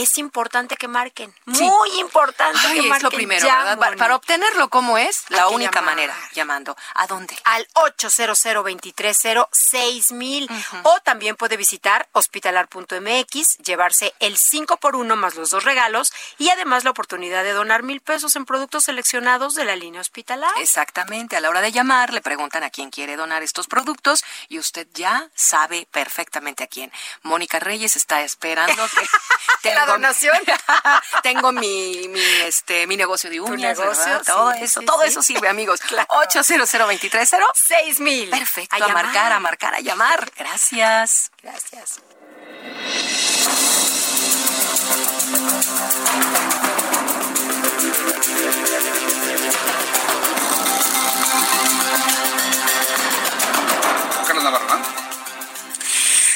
es 0.03 0.17
importante 0.17 0.75
que 0.77 0.87
marquen. 0.87 1.33
Muy 1.45 1.99
importante 1.99 2.59
que 2.73 2.81
marquen. 2.83 2.95
Es 2.95 3.03
lo 3.03 3.11
primero, 3.11 3.45
¿verdad? 3.45 3.97
Para 3.97 4.15
obtenerlo, 4.15 4.69
¿cómo 4.69 4.97
es? 4.97 5.25
La 5.29 5.47
única 5.47 5.81
manera, 5.81 6.15
llamando. 6.33 6.75
¿A 6.95 7.07
dónde? 7.07 7.35
Al 7.43 7.67
800 7.73 8.39
mil 10.11 10.49
O 10.83 10.99
también 11.01 11.35
puede 11.35 11.57
visitar 11.57 12.07
hospitalar.mx, 12.11 13.57
llevarse 13.59 14.13
el 14.19 14.37
5 14.37 14.77
por 14.77 14.95
1 14.95 15.15
más 15.15 15.35
los 15.35 15.49
dos 15.49 15.63
regalos 15.63 16.13
y 16.37 16.49
además 16.49 16.83
la 16.83 16.91
oportunidad 16.91 17.43
de 17.43 17.53
donar 17.53 17.83
mil 17.83 18.01
pesos 18.01 18.35
en 18.35 18.45
productos 18.45 18.85
seleccionados 18.85 19.55
de 19.55 19.65
la 19.65 19.75
línea 19.75 20.01
hospitalar. 20.01 20.51
Exactamente. 20.57 21.37
A 21.37 21.41
la 21.41 21.49
hora 21.49 21.61
de 21.61 21.71
llamar, 21.71 22.13
le 22.13 22.21
preguntan 22.21 22.63
a 22.63 22.69
quién 22.69 22.89
quiere 22.89 23.15
donar 23.15 23.43
estos 23.43 23.67
productos 23.67 24.23
y 24.49 24.59
usted 24.59 24.87
ya 24.93 25.29
sabe 25.33 25.87
perfectamente 25.91 26.63
a 26.63 26.67
quién. 26.67 26.91
Mónica 27.21 27.59
Reyes 27.59 27.95
está 27.95 28.21
esperando 28.21 28.83
que 28.89 29.07
donación. 29.93 30.37
Tengo 31.23 31.51
mi, 31.51 32.07
mi, 32.09 32.21
este, 32.45 32.87
mi 32.87 32.97
negocio 32.97 33.29
de 33.29 33.39
uñas, 33.39 33.77
negocio, 33.77 34.21
todo 34.25 34.51
eso, 34.51 34.81
todo 34.81 35.03
eso 35.03 35.21
sirve, 35.21 35.47
amigos. 35.47 35.79
Claro. 35.93 36.07
800 36.09 36.69
seis 37.53 37.99
mil. 37.99 38.29
Perfecto, 38.29 38.83
a, 38.83 38.87
marcar, 38.87 39.31
a 39.31 39.39
marcar, 39.39 39.75
a 39.75 39.79
llamar. 39.79 40.31
Gracias. 40.35 41.29
Gracias. 41.43 41.99
Carlos 54.25 54.43
Navarro, 54.43 54.92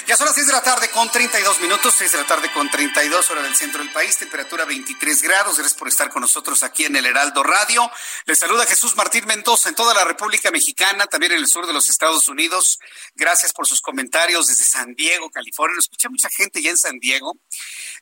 ya 0.08 0.16
son 0.16 0.26
las 0.26 0.36
6 0.36 0.48
de 0.48 0.54
la 0.54 0.64
tarde 0.64 0.90
con 0.90 1.12
32 1.12 1.60
minutos, 1.60 1.94
6 1.98 2.14
de 2.14 2.18
la 2.20 2.26
tarde 2.26 2.50
con 2.54 2.72
32 2.72 3.30
hora 3.30 3.42
del 3.42 3.56
centro 3.58 3.84
del 3.84 3.92
país, 3.92 4.18
temperatura 4.18 4.64
23 4.64 5.22
grados. 5.22 5.58
Gracias 5.58 5.78
por 5.78 5.90
estar 5.90 6.10
con 6.10 6.22
nosotros 6.22 6.64
aquí 6.64 6.86
en 6.86 6.96
el 6.96 7.06
Heraldo 7.06 7.44
Radio. 7.44 7.92
Les 8.26 8.40
saluda 8.40 8.66
Jesús 8.66 8.96
Martín 8.96 9.26
Mendoza 9.26 9.68
en 9.68 9.76
toda 9.76 9.94
la 9.94 10.06
República 10.06 10.50
Mexicana, 10.50 11.08
también 11.08 11.34
en 11.34 11.40
el 11.40 11.48
sur 11.48 11.68
de 11.68 11.74
los 11.74 11.90
Estados 11.90 12.30
Unidos. 12.30 12.80
Gracias 13.16 13.52
por 13.52 13.68
sus 13.68 13.82
comentarios 13.82 14.48
desde 14.48 14.64
San 14.64 14.96
Diego, 14.96 15.30
California. 15.30 15.76
Nos 15.76 15.86
escucha 15.86 16.08
mucha 16.08 16.30
gente 16.30 16.62
ya 16.62 16.70
en 16.70 16.78
San 16.78 17.00
Diego, 17.00 17.34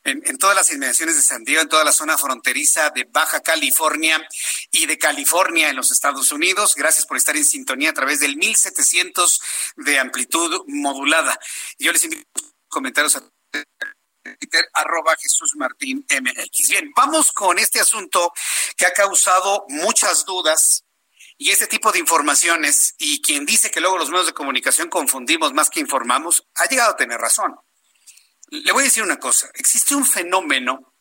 en, 0.06 0.38
todas 0.38 0.54
las 0.54 0.70
inmediaciones 0.70 1.16
de 1.16 1.22
San 1.22 1.44
Diego, 1.44 1.62
en 1.62 1.68
toda 1.68 1.84
la 1.84 1.92
zona 1.92 2.16
fronteriza 2.16 2.90
de 2.90 3.04
Baja 3.04 3.40
California 3.40 4.26
y 4.70 4.86
de 4.86 4.98
California 4.98 5.68
en 5.68 5.76
los 5.76 5.90
Estados 5.90 6.30
Unidos. 6.32 6.74
Gracias 6.76 7.06
por 7.06 7.16
estar 7.16 7.36
en 7.36 7.44
sintonía 7.44 7.90
a 7.90 7.94
través 7.94 8.20
del 8.20 8.36
1700 8.36 9.40
de 9.76 9.98
amplitud 9.98 10.64
modulada. 10.68 11.38
Yo 11.78 11.92
les 11.92 12.04
invito 12.04 12.26
a 12.36 12.40
comentarios 12.68 13.16
a 13.16 13.22
Twitter, 13.50 14.68
arroba 14.74 15.16
Jesús 15.20 15.54
Martín 15.56 16.06
MX. 16.08 16.68
Bien, 16.68 16.92
vamos 16.94 17.32
con 17.32 17.58
este 17.58 17.80
asunto 17.80 18.32
que 18.76 18.86
ha 18.86 18.92
causado 18.92 19.64
muchas 19.68 20.24
dudas 20.24 20.84
y 21.38 21.50
este 21.50 21.66
tipo 21.66 21.92
de 21.92 21.98
informaciones, 21.98 22.94
y 22.98 23.20
quien 23.20 23.44
dice 23.44 23.70
que 23.70 23.80
luego 23.80 23.98
los 23.98 24.08
medios 24.08 24.26
de 24.26 24.32
comunicación 24.32 24.88
confundimos 24.88 25.52
más 25.52 25.68
que 25.68 25.80
informamos, 25.80 26.46
ha 26.54 26.66
llegado 26.66 26.92
a 26.92 26.96
tener 26.96 27.20
razón. 27.20 27.54
Le 28.48 28.72
voy 28.72 28.82
a 28.82 28.84
decir 28.84 29.02
una 29.02 29.18
cosa, 29.18 29.50
existe 29.54 29.94
un 29.94 30.06
fenómeno 30.06 30.94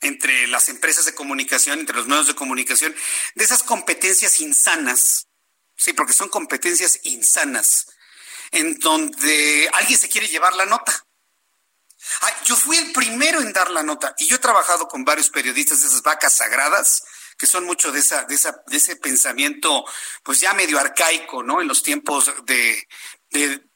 entre 0.00 0.46
las 0.46 0.68
empresas 0.68 1.04
de 1.04 1.14
comunicación, 1.14 1.80
entre 1.80 1.96
los 1.96 2.06
medios 2.06 2.26
de 2.26 2.34
comunicación, 2.34 2.94
de 3.34 3.44
esas 3.44 3.62
competencias 3.62 4.40
insanas, 4.40 5.28
sí, 5.76 5.92
porque 5.92 6.12
son 6.12 6.28
competencias 6.28 7.00
insanas, 7.04 7.86
en 8.50 8.78
donde 8.78 9.70
alguien 9.74 9.98
se 9.98 10.08
quiere 10.08 10.28
llevar 10.28 10.54
la 10.54 10.66
nota. 10.66 11.06
yo 12.44 12.56
fui 12.56 12.76
el 12.78 12.92
primero 12.92 13.40
en 13.40 13.52
dar 13.52 13.70
la 13.70 13.82
nota 13.82 14.14
y 14.18 14.26
yo 14.26 14.36
he 14.36 14.40
trabajado 14.40 14.88
con 14.88 15.04
varios 15.04 15.30
periodistas 15.30 15.80
de 15.80 15.86
esas 15.86 16.02
vacas 16.02 16.36
sagradas 16.36 17.02
que 17.38 17.46
son 17.46 17.64
mucho 17.64 17.90
de 17.90 18.00
esa, 18.00 18.24
de 18.24 18.34
esa, 18.34 18.62
de 18.66 18.76
ese 18.76 18.96
pensamiento, 18.96 19.84
pues 20.22 20.40
ya 20.40 20.52
medio 20.52 20.78
arcaico, 20.78 21.42
¿no? 21.42 21.62
En 21.62 21.68
los 21.68 21.82
tiempos 21.82 22.30
de, 22.44 22.86
de 23.30 23.69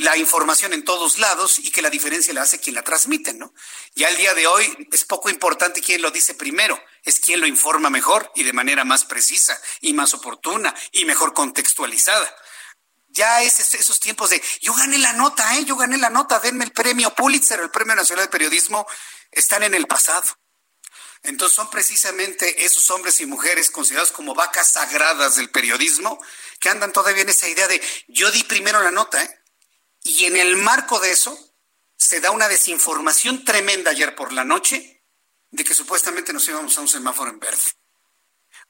la 0.00 0.16
información 0.16 0.72
en 0.72 0.82
todos 0.82 1.18
lados 1.18 1.58
y 1.58 1.70
que 1.70 1.82
la 1.82 1.90
diferencia 1.90 2.32
la 2.32 2.42
hace 2.42 2.58
quien 2.58 2.74
la 2.74 2.82
transmite, 2.82 3.34
¿no? 3.34 3.52
Ya 3.94 4.08
el 4.08 4.16
día 4.16 4.32
de 4.32 4.46
hoy 4.46 4.88
es 4.90 5.04
poco 5.04 5.28
importante 5.28 5.82
quién 5.82 6.00
lo 6.00 6.10
dice 6.10 6.32
primero, 6.32 6.82
es 7.04 7.20
quien 7.20 7.38
lo 7.38 7.46
informa 7.46 7.90
mejor 7.90 8.32
y 8.34 8.42
de 8.42 8.54
manera 8.54 8.84
más 8.84 9.04
precisa 9.04 9.60
y 9.82 9.92
más 9.92 10.14
oportuna 10.14 10.74
y 10.92 11.04
mejor 11.04 11.34
contextualizada. 11.34 12.34
Ya 13.08 13.42
es 13.42 13.60
esos 13.74 14.00
tiempos 14.00 14.30
de 14.30 14.42
yo 14.62 14.72
gané 14.72 14.96
la 14.96 15.12
nota, 15.12 15.58
¿eh? 15.58 15.66
Yo 15.66 15.76
gané 15.76 15.98
la 15.98 16.08
nota, 16.08 16.40
denme 16.40 16.64
el 16.64 16.72
premio 16.72 17.14
Pulitzer, 17.14 17.60
el 17.60 17.70
Premio 17.70 17.94
Nacional 17.94 18.24
de 18.24 18.30
Periodismo, 18.30 18.86
están 19.30 19.64
en 19.64 19.74
el 19.74 19.86
pasado. 19.86 20.24
Entonces 21.24 21.54
son 21.54 21.68
precisamente 21.68 22.64
esos 22.64 22.88
hombres 22.88 23.20
y 23.20 23.26
mujeres 23.26 23.70
considerados 23.70 24.12
como 24.12 24.34
vacas 24.34 24.70
sagradas 24.70 25.36
del 25.36 25.50
periodismo 25.50 26.18
que 26.58 26.70
andan 26.70 26.90
todavía 26.90 27.22
en 27.22 27.28
esa 27.28 27.48
idea 27.48 27.68
de 27.68 27.82
yo 28.08 28.30
di 28.30 28.42
primero 28.44 28.82
la 28.82 28.90
nota, 28.90 29.22
¿eh? 29.22 29.39
Y 30.02 30.24
en 30.24 30.36
el 30.36 30.56
marco 30.56 30.98
de 31.00 31.12
eso 31.12 31.38
se 31.96 32.20
da 32.20 32.30
una 32.30 32.48
desinformación 32.48 33.44
tremenda 33.44 33.90
ayer 33.90 34.14
por 34.14 34.32
la 34.32 34.44
noche 34.44 35.04
de 35.50 35.64
que 35.64 35.74
supuestamente 35.74 36.32
nos 36.32 36.48
íbamos 36.48 36.76
a 36.78 36.80
un 36.80 36.88
semáforo 36.88 37.30
en 37.30 37.38
verde. 37.38 37.62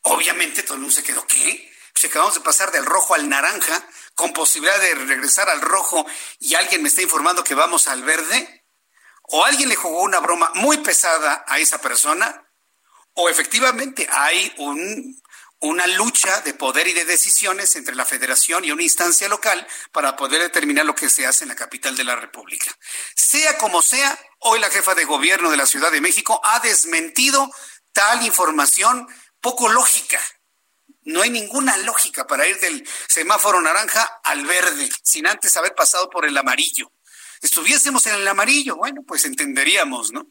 Obviamente 0.02 0.62
todo 0.62 0.74
el 0.74 0.80
mundo 0.80 0.94
se 0.94 1.02
quedó, 1.02 1.26
¿qué? 1.26 1.70
Pues 1.92 2.04
acabamos 2.06 2.34
de 2.34 2.40
pasar 2.40 2.72
del 2.72 2.86
rojo 2.86 3.14
al 3.14 3.28
naranja 3.28 3.86
con 4.14 4.32
posibilidad 4.32 4.80
de 4.80 4.94
regresar 4.94 5.48
al 5.48 5.60
rojo 5.60 6.06
y 6.38 6.54
alguien 6.54 6.82
me 6.82 6.88
está 6.88 7.02
informando 7.02 7.44
que 7.44 7.54
vamos 7.54 7.86
al 7.88 8.02
verde 8.02 8.60
o 9.32 9.44
alguien 9.44 9.68
le 9.68 9.76
jugó 9.76 10.02
una 10.02 10.18
broma 10.18 10.50
muy 10.54 10.78
pesada 10.78 11.44
a 11.46 11.58
esa 11.58 11.80
persona, 11.80 12.48
o 13.14 13.28
efectivamente 13.28 14.08
hay 14.10 14.52
un, 14.58 15.22
una 15.60 15.86
lucha 15.86 16.40
de 16.40 16.54
poder 16.54 16.88
y 16.88 16.92
de 16.92 17.04
decisiones 17.04 17.76
entre 17.76 17.94
la 17.94 18.04
federación 18.04 18.64
y 18.64 18.70
una 18.70 18.82
instancia 18.82 19.28
local 19.28 19.66
para 19.92 20.16
poder 20.16 20.40
determinar 20.40 20.86
lo 20.86 20.94
que 20.94 21.10
se 21.10 21.26
hace 21.26 21.44
en 21.44 21.48
la 21.48 21.56
capital 21.56 21.96
de 21.96 22.04
la 22.04 22.16
República. 22.16 22.66
Sea 23.14 23.58
como 23.58 23.82
sea, 23.82 24.18
hoy 24.38 24.58
la 24.58 24.70
jefa 24.70 24.94
de 24.94 25.04
gobierno 25.04 25.50
de 25.50 25.56
la 25.56 25.66
Ciudad 25.66 25.92
de 25.92 26.00
México 26.00 26.40
ha 26.42 26.60
desmentido 26.60 27.50
tal 27.92 28.24
información 28.24 29.06
poco 29.40 29.68
lógica. 29.68 30.20
No 31.02 31.22
hay 31.22 31.30
ninguna 31.30 31.76
lógica 31.78 32.26
para 32.26 32.46
ir 32.46 32.58
del 32.60 32.88
semáforo 33.08 33.60
naranja 33.60 34.20
al 34.24 34.46
verde 34.46 34.88
sin 35.02 35.26
antes 35.26 35.56
haber 35.56 35.74
pasado 35.74 36.08
por 36.08 36.26
el 36.26 36.36
amarillo 36.36 36.92
estuviésemos 37.40 38.06
en 38.06 38.14
el 38.14 38.28
amarillo, 38.28 38.76
bueno, 38.76 39.02
pues 39.06 39.24
entenderíamos, 39.24 40.12
¿no? 40.12 40.26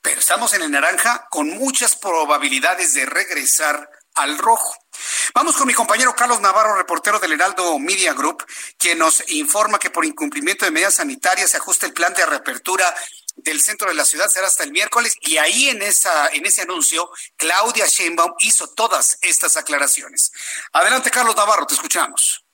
Pero 0.00 0.20
estamos 0.20 0.54
en 0.54 0.62
el 0.62 0.70
naranja 0.70 1.26
con 1.30 1.48
muchas 1.50 1.96
probabilidades 1.96 2.94
de 2.94 3.06
regresar 3.06 3.90
al 4.18 4.38
rojo. 4.38 4.74
Vamos 5.34 5.56
con 5.56 5.66
mi 5.66 5.74
compañero 5.74 6.14
Carlos 6.14 6.40
Navarro, 6.40 6.76
reportero 6.76 7.18
del 7.18 7.32
Heraldo 7.32 7.78
Media 7.78 8.14
Group, 8.14 8.44
quien 8.76 8.98
nos 8.98 9.22
informa 9.30 9.78
que 9.78 9.90
por 9.90 10.04
incumplimiento 10.04 10.64
de 10.64 10.70
medidas 10.70 10.94
sanitarias 10.94 11.50
se 11.50 11.56
ajusta 11.58 11.86
el 11.86 11.92
plan 11.92 12.12
de 12.14 12.26
reapertura 12.26 12.92
del 13.36 13.60
centro 13.60 13.88
de 13.88 13.94
la 13.94 14.04
ciudad 14.04 14.28
será 14.28 14.48
hasta 14.48 14.64
el 14.64 14.72
miércoles 14.72 15.16
y 15.20 15.36
ahí 15.36 15.68
en 15.68 15.80
esa 15.80 16.26
en 16.28 16.44
ese 16.44 16.62
anuncio 16.62 17.08
Claudia 17.36 17.86
Sheinbaum 17.86 18.34
hizo 18.40 18.68
todas 18.68 19.18
estas 19.22 19.56
aclaraciones. 19.56 20.32
Adelante 20.72 21.10
Carlos 21.10 21.36
Navarro, 21.36 21.66
te 21.66 21.74
escuchamos. 21.74 22.44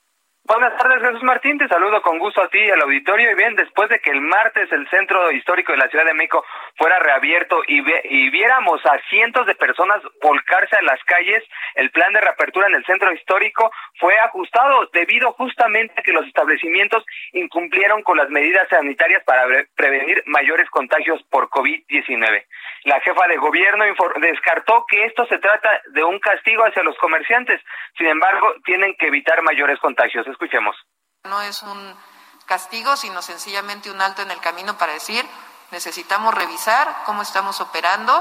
Buenas 0.46 0.76
tardes, 0.76 1.00
Jesús 1.00 1.22
Martín. 1.22 1.56
Te 1.56 1.66
saludo 1.68 2.02
con 2.02 2.18
gusto 2.18 2.42
a 2.42 2.50
ti 2.50 2.58
y 2.58 2.70
al 2.70 2.82
auditorio. 2.82 3.30
Y 3.30 3.34
bien, 3.34 3.54
después 3.56 3.88
de 3.88 3.98
que 4.00 4.10
el 4.10 4.20
martes 4.20 4.70
el 4.72 4.86
centro 4.90 5.32
histórico 5.32 5.72
de 5.72 5.78
la 5.78 5.88
Ciudad 5.88 6.04
de 6.04 6.12
México 6.12 6.44
fuera 6.76 6.98
reabierto 6.98 7.62
y, 7.66 7.78
y 7.78 8.28
viéramos 8.28 8.84
a 8.84 9.00
cientos 9.08 9.46
de 9.46 9.54
personas 9.54 10.02
volcarse 10.20 10.76
a 10.76 10.82
las 10.82 11.02
calles, 11.04 11.42
el 11.76 11.90
plan 11.92 12.12
de 12.12 12.20
reapertura 12.20 12.66
en 12.66 12.74
el 12.74 12.84
centro 12.84 13.10
histórico 13.14 13.72
fue 13.98 14.18
ajustado 14.18 14.90
debido 14.92 15.32
justamente 15.32 15.94
a 15.96 16.02
que 16.02 16.12
los 16.12 16.26
establecimientos 16.26 17.06
incumplieron 17.32 18.02
con 18.02 18.18
las 18.18 18.28
medidas 18.28 18.68
sanitarias 18.68 19.24
para 19.24 19.46
prevenir 19.74 20.22
mayores 20.26 20.68
contagios 20.68 21.22
por 21.30 21.48
COVID-19. 21.48 22.44
La 22.84 23.00
jefa 23.00 23.26
de 23.28 23.38
gobierno 23.38 23.82
descartó 24.20 24.84
que 24.86 25.06
esto 25.06 25.24
se 25.26 25.38
trata 25.38 25.70
de 25.92 26.04
un 26.04 26.18
castigo 26.20 26.64
hacia 26.64 26.82
los 26.82 26.96
comerciantes. 26.98 27.58
Sin 27.96 28.06
embargo, 28.06 28.46
tienen 28.62 28.94
que 28.98 29.06
evitar 29.06 29.40
mayores 29.42 29.80
contagios. 29.80 30.26
Escuchemos. 30.26 30.76
No 31.24 31.40
es 31.40 31.62
un 31.62 31.96
castigo, 32.44 32.94
sino 32.96 33.22
sencillamente 33.22 33.90
un 33.90 34.02
alto 34.02 34.20
en 34.20 34.30
el 34.30 34.38
camino 34.40 34.76
para 34.76 34.92
decir, 34.92 35.24
necesitamos 35.70 36.34
revisar 36.34 36.86
cómo 37.06 37.22
estamos 37.22 37.58
operando, 37.62 38.12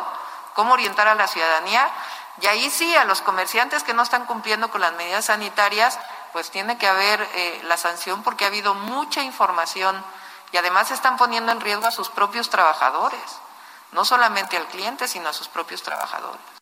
cómo 0.54 0.76
orientar 0.76 1.10
a 1.10 1.16
la 1.16 1.28
ciudadanía. 1.28 1.86
Y 2.42 2.48
ahí 2.48 2.70
sí, 2.70 2.96
a 2.96 3.04
los 3.04 3.22
comerciantes 3.22 3.84
que 3.84 3.94
no 3.94 4.02
están 4.02 4.26
cumpliendo 4.26 4.70
con 4.70 4.80
las 4.80 4.94
medidas 4.94 5.26
sanitarias, 5.26 6.00
pues 6.32 6.52
tiene 6.52 6.78
que 6.78 6.88
haber 6.88 7.20
eh, 7.36 7.62
la 7.66 7.76
sanción 7.76 8.24
porque 8.24 8.46
ha 8.46 8.48
habido 8.48 8.76
mucha 8.76 9.24
información 9.24 10.02
y 10.54 10.58
además 10.58 10.90
están 10.92 11.18
poniendo 11.18 11.52
en 11.52 11.60
riesgo 11.60 11.86
a 11.86 11.92
sus 11.92 12.10
propios 12.10 12.50
trabajadores 12.50 13.43
no 13.94 14.06
solamente 14.06 14.58
al 14.58 14.68
cliente, 14.68 15.08
sino 15.08 15.30
a 15.30 15.34
sus 15.34 15.48
propios 15.48 15.82
trabajadores. 15.84 16.53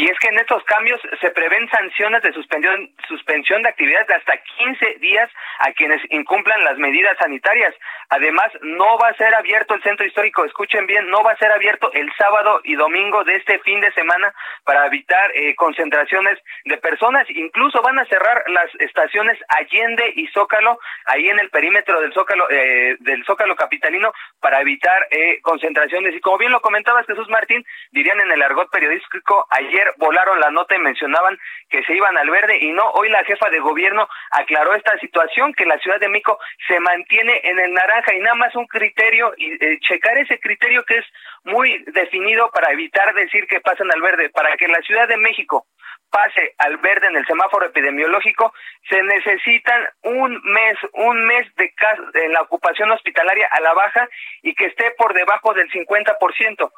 Y 0.00 0.08
es 0.08 0.18
que 0.18 0.28
en 0.28 0.38
estos 0.38 0.64
cambios 0.64 0.98
se 1.20 1.30
prevén 1.30 1.68
sanciones 1.68 2.22
de 2.22 2.32
suspensión, 2.32 2.90
suspensión 3.06 3.62
de 3.62 3.68
actividades 3.68 4.06
de 4.06 4.14
hasta 4.14 4.32
15 4.38 4.94
días 4.98 5.28
a 5.58 5.72
quienes 5.72 6.00
incumplan 6.08 6.64
las 6.64 6.78
medidas 6.78 7.18
sanitarias. 7.18 7.74
Además, 8.08 8.46
no 8.62 8.96
va 8.96 9.08
a 9.08 9.14
ser 9.14 9.34
abierto 9.34 9.74
el 9.74 9.82
centro 9.82 10.06
histórico, 10.06 10.46
escuchen 10.46 10.86
bien, 10.86 11.06
no 11.10 11.22
va 11.22 11.32
a 11.32 11.36
ser 11.36 11.52
abierto 11.52 11.92
el 11.92 12.10
sábado 12.16 12.62
y 12.64 12.76
domingo 12.76 13.24
de 13.24 13.36
este 13.36 13.58
fin 13.58 13.78
de 13.82 13.92
semana 13.92 14.32
para 14.64 14.86
evitar 14.86 15.32
eh, 15.34 15.54
concentraciones 15.54 16.38
de 16.64 16.78
personas. 16.78 17.28
Incluso 17.28 17.82
van 17.82 17.98
a 17.98 18.06
cerrar 18.06 18.42
las 18.48 18.74
estaciones 18.78 19.38
Allende 19.48 20.14
y 20.16 20.28
Zócalo, 20.28 20.78
ahí 21.04 21.28
en 21.28 21.40
el 21.40 21.50
perímetro 21.50 22.00
del 22.00 22.14
Zócalo, 22.14 22.48
eh, 22.48 22.96
del 23.00 23.22
Zócalo 23.26 23.54
capitalino, 23.54 24.14
para 24.40 24.62
evitar 24.62 25.08
eh, 25.10 25.42
concentraciones. 25.42 26.14
Y 26.14 26.20
como 26.20 26.38
bien 26.38 26.52
lo 26.52 26.62
comentabas, 26.62 27.04
Jesús 27.04 27.28
Martín, 27.28 27.66
dirían 27.92 28.18
en 28.20 28.32
el 28.32 28.40
argot 28.40 28.70
periodístico, 28.70 29.46
ayer 29.50 29.89
volaron 29.96 30.40
la 30.40 30.50
nota 30.50 30.74
y 30.74 30.78
mencionaban 30.78 31.38
que 31.68 31.82
se 31.84 31.94
iban 31.94 32.16
al 32.18 32.30
verde 32.30 32.58
y 32.60 32.72
no, 32.72 32.84
hoy 32.90 33.08
la 33.08 33.24
jefa 33.24 33.48
de 33.50 33.60
gobierno 33.60 34.08
aclaró 34.30 34.74
esta 34.74 34.98
situación, 34.98 35.54
que 35.54 35.66
la 35.66 35.78
Ciudad 35.78 36.00
de 36.00 36.08
México 36.08 36.38
se 36.66 36.80
mantiene 36.80 37.40
en 37.44 37.58
el 37.58 37.72
naranja 37.72 38.14
y 38.14 38.20
nada 38.20 38.34
más 38.34 38.54
un 38.56 38.66
criterio 38.66 39.32
y 39.36 39.52
eh, 39.52 39.78
checar 39.80 40.18
ese 40.18 40.38
criterio 40.40 40.84
que 40.84 40.98
es 40.98 41.06
muy 41.44 41.84
definido 41.88 42.50
para 42.50 42.72
evitar 42.72 43.14
decir 43.14 43.46
que 43.46 43.60
pasan 43.60 43.90
al 43.92 44.02
verde, 44.02 44.30
para 44.30 44.56
que 44.56 44.68
la 44.68 44.80
Ciudad 44.82 45.08
de 45.08 45.16
México 45.16 45.66
pase 46.10 46.54
al 46.58 46.76
verde 46.78 47.06
en 47.06 47.16
el 47.16 47.26
semáforo 47.26 47.66
epidemiológico, 47.66 48.52
se 48.88 49.02
necesitan 49.02 49.86
un 50.02 50.40
mes, 50.42 50.76
un 50.94 51.24
mes 51.26 51.46
de 51.56 51.72
en 52.14 52.32
la 52.32 52.42
ocupación 52.42 52.90
hospitalaria 52.90 53.48
a 53.50 53.60
la 53.60 53.72
baja 53.74 54.08
y 54.42 54.54
que 54.54 54.66
esté 54.66 54.90
por 54.98 55.14
debajo 55.14 55.54
del 55.54 55.70
50%. 55.70 56.70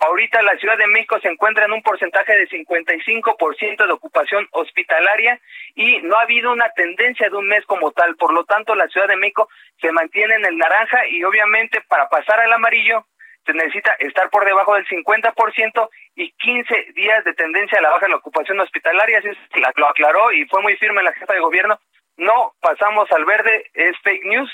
Ahorita 0.00 0.40
la 0.40 0.56
Ciudad 0.56 0.78
de 0.78 0.86
México 0.86 1.20
se 1.20 1.28
encuentra 1.28 1.66
en 1.66 1.72
un 1.72 1.82
porcentaje 1.82 2.34
de 2.34 2.48
55% 2.48 3.86
de 3.86 3.92
ocupación 3.92 4.48
hospitalaria 4.52 5.38
y 5.74 5.98
no 6.00 6.16
ha 6.16 6.22
habido 6.22 6.52
una 6.52 6.70
tendencia 6.70 7.28
de 7.28 7.36
un 7.36 7.46
mes 7.46 7.66
como 7.66 7.92
tal. 7.92 8.16
Por 8.16 8.32
lo 8.32 8.44
tanto, 8.44 8.74
la 8.74 8.88
Ciudad 8.88 9.08
de 9.08 9.16
México 9.16 9.50
se 9.78 9.92
mantiene 9.92 10.36
en 10.36 10.46
el 10.46 10.56
naranja 10.56 11.06
y 11.06 11.22
obviamente 11.22 11.82
para 11.86 12.08
pasar 12.08 12.40
al 12.40 12.50
amarillo 12.50 13.04
se 13.44 13.52
necesita 13.52 13.92
estar 13.98 14.30
por 14.30 14.46
debajo 14.46 14.74
del 14.74 14.86
50% 14.86 15.90
y 16.14 16.32
15 16.32 16.92
días 16.94 17.22
de 17.24 17.34
tendencia 17.34 17.78
a 17.78 17.82
la 17.82 17.90
baja 17.90 18.06
de 18.06 18.12
la 18.12 18.16
ocupación 18.16 18.58
hospitalaria. 18.60 19.18
Así 19.18 19.28
lo 19.76 19.86
aclaró 19.86 20.32
y 20.32 20.46
fue 20.46 20.62
muy 20.62 20.76
firme 20.76 21.02
la 21.02 21.12
jefa 21.12 21.34
de 21.34 21.40
gobierno. 21.40 21.78
No 22.16 22.54
pasamos 22.60 23.10
al 23.12 23.26
verde, 23.26 23.66
es 23.74 23.94
fake 24.02 24.24
news. 24.24 24.50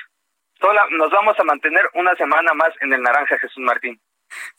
Sola, 0.61 0.87
nos 0.91 1.11
vamos 1.13 1.39
a 1.39 1.45
mantener 1.45 1.85
una 1.95 2.17
semana 2.17 2.53
más 2.55 2.71
en 2.81 2.93
el 2.93 3.03
naranja, 3.03 3.39
Jesús 3.39 3.63
Martín. 3.63 4.01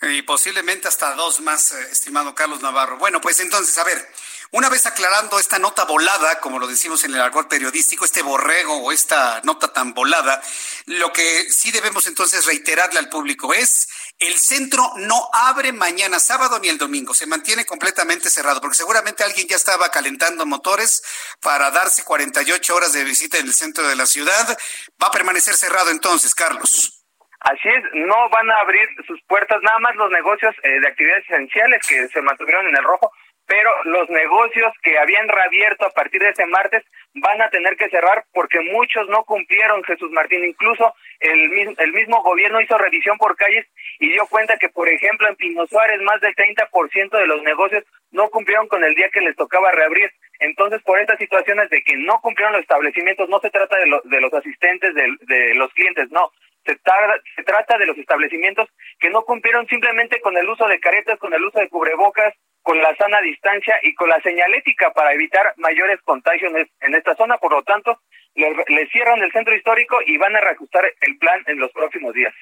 Y 0.01 0.21
posiblemente 0.21 0.87
hasta 0.87 1.13
dos 1.15 1.41
más, 1.41 1.71
eh, 1.71 1.87
estimado 1.91 2.35
Carlos 2.35 2.61
Navarro. 2.61 2.97
Bueno, 2.97 3.19
pues 3.21 3.39
entonces, 3.39 3.77
a 3.77 3.83
ver, 3.83 4.07
una 4.51 4.69
vez 4.69 4.85
aclarando 4.85 5.39
esta 5.39 5.59
nota 5.59 5.83
volada, 5.83 6.39
como 6.39 6.57
lo 6.57 6.67
decimos 6.67 7.03
en 7.03 7.13
el 7.13 7.19
argot 7.19 7.49
periodístico, 7.49 8.05
este 8.05 8.21
borrego 8.21 8.77
o 8.77 8.93
esta 8.93 9.41
nota 9.43 9.73
tan 9.73 9.93
volada, 9.93 10.41
lo 10.85 11.11
que 11.11 11.51
sí 11.51 11.71
debemos 11.71 12.07
entonces 12.07 12.45
reiterarle 12.45 12.99
al 12.99 13.09
público 13.09 13.53
es, 13.53 13.89
el 14.19 14.39
centro 14.39 14.93
no 14.95 15.29
abre 15.33 15.73
mañana 15.73 16.19
sábado 16.19 16.59
ni 16.59 16.69
el 16.69 16.77
domingo, 16.77 17.13
se 17.13 17.25
mantiene 17.25 17.65
completamente 17.65 18.29
cerrado, 18.29 18.61
porque 18.61 18.77
seguramente 18.77 19.25
alguien 19.25 19.47
ya 19.49 19.57
estaba 19.57 19.89
calentando 19.89 20.45
motores 20.45 21.03
para 21.41 21.69
darse 21.69 22.03
48 22.03 22.73
horas 22.73 22.93
de 22.93 23.03
visita 23.03 23.37
en 23.37 23.47
el 23.47 23.53
centro 23.53 23.85
de 23.85 23.97
la 23.97 24.05
ciudad. 24.05 24.57
Va 25.01 25.07
a 25.07 25.11
permanecer 25.11 25.57
cerrado 25.57 25.89
entonces, 25.89 26.33
Carlos. 26.33 26.96
Así 27.39 27.69
es, 27.69 27.83
no 27.93 28.29
van 28.29 28.49
a 28.49 28.61
abrir 28.61 28.87
sus 29.05 29.21
puertas 29.23 29.61
nada 29.61 29.79
más 29.79 29.95
los 29.95 30.11
negocios 30.11 30.55
eh, 30.63 30.79
de 30.79 30.87
actividades 30.87 31.23
esenciales 31.29 31.87
que 31.87 32.07
se 32.07 32.21
mantuvieron 32.21 32.67
en 32.67 32.75
el 32.75 32.83
rojo 32.83 33.11
pero 33.47 33.71
los 33.85 34.09
negocios 34.09 34.73
que 34.83 34.99
habían 34.99 35.27
reabierto 35.27 35.85
a 35.85 35.89
partir 35.91 36.21
de 36.21 36.29
ese 36.29 36.45
martes 36.45 36.83
van 37.13 37.41
a 37.41 37.49
tener 37.49 37.77
que 37.77 37.89
cerrar 37.89 38.25
porque 38.33 38.59
muchos 38.59 39.07
no 39.07 39.23
cumplieron, 39.23 39.83
Jesús 39.85 40.11
Martín. 40.11 40.43
Incluso 40.43 40.93
el 41.21 41.49
mismo, 41.49 41.73
el 41.77 41.93
mismo 41.93 42.21
gobierno 42.23 42.59
hizo 42.59 42.77
revisión 42.77 43.17
por 43.17 43.37
calles 43.37 43.65
y 43.99 44.11
dio 44.11 44.27
cuenta 44.27 44.57
que, 44.57 44.67
por 44.67 44.89
ejemplo, 44.89 45.29
en 45.29 45.37
Pino 45.37 45.65
Suárez 45.65 46.01
más 46.01 46.19
del 46.19 46.35
30% 46.35 47.09
de 47.09 47.27
los 47.27 47.41
negocios 47.41 47.85
no 48.11 48.29
cumplieron 48.29 48.67
con 48.67 48.83
el 48.83 48.93
día 48.95 49.09
que 49.09 49.21
les 49.21 49.35
tocaba 49.37 49.71
reabrir. 49.71 50.11
Entonces, 50.39 50.81
por 50.83 50.99
estas 50.99 51.17
situaciones 51.17 51.69
de 51.69 51.81
que 51.83 51.95
no 51.95 52.19
cumplieron 52.19 52.51
los 52.51 52.61
establecimientos, 52.61 53.29
no 53.29 53.39
se 53.39 53.49
trata 53.49 53.77
de, 53.77 53.99
de 54.03 54.21
los 54.21 54.33
asistentes, 54.33 54.93
de 54.93 55.53
los 55.55 55.71
clientes, 55.73 56.11
no. 56.11 56.31
Se, 56.67 56.77
se 57.35 57.43
trata 57.43 57.77
de 57.77 57.85
los 57.85 57.97
establecimientos 57.97 58.67
que 58.99 59.09
no 59.09 59.23
cumplieron 59.23 59.65
simplemente 59.67 60.19
con 60.21 60.37
el 60.37 60.47
uso 60.47 60.67
de 60.67 60.79
caretas, 60.79 61.17
con 61.17 61.33
el 61.33 61.43
uso 61.43 61.59
de 61.59 61.69
cubrebocas, 61.69 62.33
con 62.61 62.77
la 62.81 62.93
sana 62.97 63.21
distancia 63.21 63.79
y 63.81 63.95
con 63.95 64.09
la 64.09 64.19
señalética 64.21 64.91
para 64.91 65.13
evitar 65.13 65.53
mayores 65.55 66.01
contagios 66.03 66.51
en 66.81 66.95
esta 66.95 67.15
zona. 67.15 67.37
Por 67.37 67.53
lo 67.53 67.63
tanto, 67.63 68.01
le, 68.35 68.53
le 68.67 68.87
cierran 68.89 69.23
el 69.23 69.31
centro 69.31 69.55
histórico 69.55 69.97
y 70.05 70.17
van 70.17 70.35
a 70.35 70.41
reajustar 70.41 70.85
el 71.01 71.17
plan 71.17 71.43
en 71.47 71.59
los 71.59 71.71
próximos 71.71 72.13
días. 72.13 72.33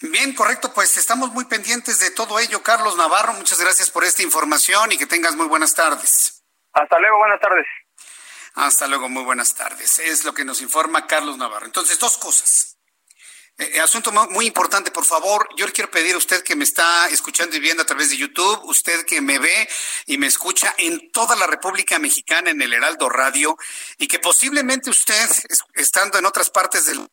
Bien, 0.00 0.32
correcto, 0.34 0.72
pues 0.74 0.96
estamos 0.96 1.32
muy 1.32 1.44
pendientes 1.44 1.98
de 2.00 2.10
todo 2.12 2.38
ello. 2.38 2.62
Carlos 2.62 2.96
Navarro, 2.96 3.32
muchas 3.34 3.60
gracias 3.60 3.90
por 3.90 4.04
esta 4.04 4.22
información 4.22 4.92
y 4.92 4.98
que 4.98 5.06
tengas 5.06 5.34
muy 5.34 5.46
buenas 5.46 5.74
tardes. 5.74 6.44
Hasta 6.72 6.98
luego, 6.98 7.18
buenas 7.18 7.40
tardes. 7.40 7.66
Hasta 8.54 8.86
luego, 8.86 9.08
muy 9.08 9.24
buenas 9.24 9.54
tardes. 9.54 9.98
Es 9.98 10.24
lo 10.24 10.34
que 10.34 10.44
nos 10.44 10.62
informa 10.62 11.06
Carlos 11.06 11.36
Navarro. 11.36 11.66
Entonces, 11.66 11.98
dos 11.98 12.18
cosas. 12.18 12.67
Eh, 13.58 13.72
eh, 13.74 13.80
asunto 13.80 14.12
muy 14.12 14.46
importante, 14.46 14.92
por 14.92 15.04
favor. 15.04 15.48
Yo 15.56 15.66
le 15.66 15.72
quiero 15.72 15.90
pedir 15.90 16.14
a 16.14 16.18
usted 16.18 16.44
que 16.44 16.54
me 16.54 16.62
está 16.62 17.08
escuchando 17.08 17.56
y 17.56 17.60
viendo 17.60 17.82
a 17.82 17.86
través 17.86 18.10
de 18.10 18.16
YouTube, 18.16 18.60
usted 18.64 19.04
que 19.04 19.20
me 19.20 19.40
ve 19.40 19.68
y 20.06 20.16
me 20.16 20.28
escucha 20.28 20.74
en 20.78 21.10
toda 21.10 21.34
la 21.34 21.46
República 21.46 21.98
Mexicana 21.98 22.50
en 22.50 22.62
el 22.62 22.72
Heraldo 22.72 23.08
Radio 23.08 23.56
y 23.98 24.06
que 24.06 24.20
posiblemente 24.20 24.90
usted, 24.90 25.28
estando 25.74 26.18
en 26.18 26.26
otras 26.26 26.50
partes 26.50 26.86
del 26.86 27.06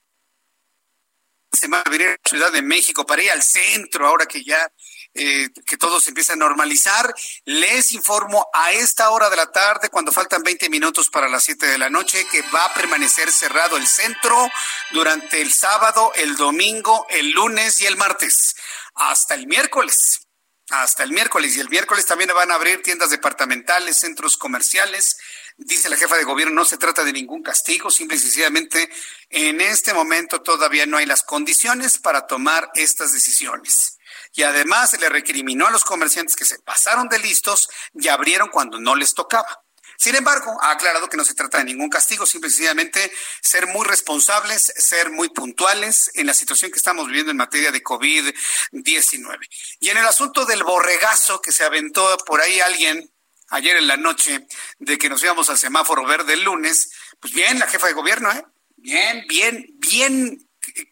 se 1.51 1.67
va 1.69 1.79
a 1.79 1.89
venir 1.89 2.09
a 2.09 2.11
la 2.11 2.17
Ciudad 2.29 2.51
de 2.51 2.61
México 2.61 3.05
para 3.05 3.23
ir 3.23 3.31
al 3.31 3.41
centro, 3.41 4.05
ahora 4.05 4.25
que 4.25 4.43
ya 4.43 4.71
eh, 5.15 5.49
que 5.65 5.77
todo 5.77 5.99
se 5.99 6.09
empieza 6.09 6.33
a 6.33 6.35
normalizar. 6.35 7.13
Les 7.45 7.93
informo 7.93 8.47
a 8.53 8.71
esta 8.73 9.09
hora 9.09 9.29
de 9.29 9.37
la 9.37 9.51
tarde, 9.51 9.89
cuando 9.89 10.11
faltan 10.11 10.43
20 10.43 10.69
minutos 10.69 11.09
para 11.09 11.29
las 11.29 11.43
7 11.45 11.65
de 11.65 11.77
la 11.77 11.89
noche, 11.89 12.27
que 12.31 12.41
va 12.53 12.65
a 12.65 12.73
permanecer 12.73 13.31
cerrado 13.31 13.77
el 13.77 13.87
centro 13.87 14.49
durante 14.91 15.41
el 15.41 15.53
sábado, 15.53 16.11
el 16.15 16.35
domingo, 16.35 17.07
el 17.09 17.31
lunes 17.31 17.81
y 17.81 17.85
el 17.85 17.95
martes, 17.97 18.55
hasta 18.93 19.33
el 19.33 19.47
miércoles 19.47 20.21
hasta 20.69 21.03
el 21.03 21.11
miércoles. 21.11 21.55
Y 21.55 21.59
el 21.59 21.69
miércoles 21.69 22.05
también 22.05 22.31
van 22.33 22.51
a 22.51 22.55
abrir 22.55 22.81
tiendas 22.81 23.09
departamentales, 23.09 23.97
centros 23.97 24.37
comerciales. 24.37 25.17
Dice 25.57 25.89
la 25.89 25.97
jefa 25.97 26.17
de 26.17 26.23
gobierno, 26.23 26.55
no 26.55 26.65
se 26.65 26.77
trata 26.77 27.03
de 27.03 27.13
ningún 27.13 27.41
castigo, 27.41 27.89
simple 27.89 28.17
y 28.17 28.19
sencillamente 28.19 28.89
en 29.29 29.61
este 29.61 29.93
momento 29.93 30.41
todavía 30.41 30.85
no 30.85 30.97
hay 30.97 31.05
las 31.05 31.23
condiciones 31.23 31.97
para 31.97 32.27
tomar 32.27 32.71
estas 32.73 33.13
decisiones. 33.13 33.97
Y 34.35 34.43
además 34.43 34.99
le 34.99 35.09
recriminó 35.09 35.65
a 35.67 35.71
los 35.71 35.85
comerciantes 35.85 36.35
que 36.35 36.45
se 36.45 36.59
pasaron 36.59 37.07
de 37.07 37.19
listos 37.19 37.69
y 37.93 38.09
abrieron 38.09 38.49
cuando 38.49 38.79
no 38.79 38.95
les 38.95 39.13
tocaba. 39.13 39.65
Sin 39.97 40.13
embargo, 40.15 40.57
ha 40.61 40.71
aclarado 40.71 41.07
que 41.07 41.15
no 41.15 41.23
se 41.23 41.35
trata 41.35 41.59
de 41.59 41.63
ningún 41.63 41.89
castigo, 41.89 42.25
simplemente 42.25 43.13
ser 43.41 43.67
muy 43.67 43.85
responsables, 43.85 44.73
ser 44.75 45.09
muy 45.09 45.29
puntuales 45.29 46.11
en 46.15 46.27
la 46.27 46.33
situación 46.33 46.69
que 46.69 46.77
estamos 46.77 47.07
viviendo 47.07 47.31
en 47.31 47.37
materia 47.37 47.71
de 47.71 47.81
COVID-19. 47.81 49.47
Y 49.79 49.89
en 49.89 49.97
el 49.97 50.05
asunto 50.05 50.45
del 50.45 50.63
borregazo 50.63 51.41
que 51.41 51.53
se 51.53 51.63
aventó 51.63 52.17
por 52.25 52.41
ahí 52.41 52.59
alguien 52.59 53.09
ayer 53.49 53.77
en 53.77 53.87
la 53.87 53.95
noche 53.95 54.47
de 54.79 54.97
que 54.97 55.07
nos 55.07 55.23
íbamos 55.23 55.49
al 55.49 55.57
semáforo 55.57 56.05
verde 56.05 56.33
el 56.33 56.43
lunes, 56.43 56.91
pues 57.21 57.33
bien, 57.33 57.57
la 57.57 57.67
jefa 57.67 57.87
de 57.87 57.93
gobierno, 57.93 58.31
¿eh? 58.33 58.45
Bien, 58.75 59.25
bien, 59.29 59.65
bien 59.79 60.49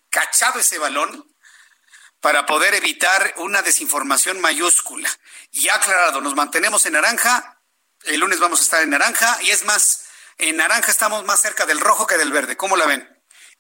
cachado 0.10 0.60
ese 0.60 0.78
balón 0.78 1.33
para 2.24 2.46
poder 2.46 2.74
evitar 2.74 3.34
una 3.40 3.62
desinformación 3.62 4.40
mayúscula. 4.40 5.10
Y 5.52 5.68
aclarado, 5.68 6.22
nos 6.22 6.36
mantenemos 6.36 6.86
en 6.86 6.94
naranja, 6.94 7.62
el 8.06 8.22
lunes 8.22 8.40
vamos 8.40 8.62
a 8.62 8.64
estar 8.64 8.82
en 8.82 8.92
naranja 8.92 9.38
y 9.42 9.52
es 9.52 9.66
más, 9.66 10.06
en 10.38 10.56
naranja 10.56 10.90
estamos 10.90 11.26
más 11.26 11.42
cerca 11.42 11.66
del 11.66 11.82
rojo 11.82 12.08
que 12.08 12.18
del 12.18 12.32
verde. 12.32 12.56
¿Cómo 12.56 12.78
la 12.78 12.86
ven? 12.86 13.10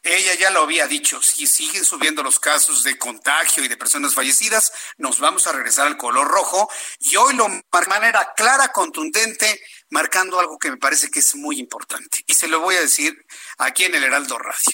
Ella 0.01 0.33
ya 0.35 0.49
lo 0.49 0.61
había 0.61 0.87
dicho, 0.87 1.21
si 1.21 1.45
siguen 1.45 1.83
subiendo 1.83 2.23
los 2.23 2.39
casos 2.39 2.83
de 2.83 2.97
contagio 2.97 3.65
y 3.65 3.67
de 3.67 3.75
personas 3.75 4.13
fallecidas, 4.13 4.71
nos 4.95 5.19
vamos 5.19 5.45
a 5.45 5.51
regresar 5.51 5.87
al 5.87 5.97
color 5.97 6.29
rojo 6.29 6.71
y 6.99 7.17
hoy 7.17 7.35
lo 7.35 7.49
de 7.49 7.87
manera 7.89 8.31
clara, 8.33 8.69
contundente, 8.69 9.61
marcando 9.89 10.39
algo 10.39 10.57
que 10.57 10.71
me 10.71 10.77
parece 10.77 11.11
que 11.11 11.19
es 11.19 11.35
muy 11.35 11.59
importante. 11.59 12.23
Y 12.27 12.33
se 12.33 12.47
lo 12.47 12.61
voy 12.61 12.77
a 12.77 12.81
decir 12.81 13.25
aquí 13.57 13.83
en 13.83 13.95
el 13.95 14.05
Heraldo 14.05 14.37
Radio. 14.37 14.71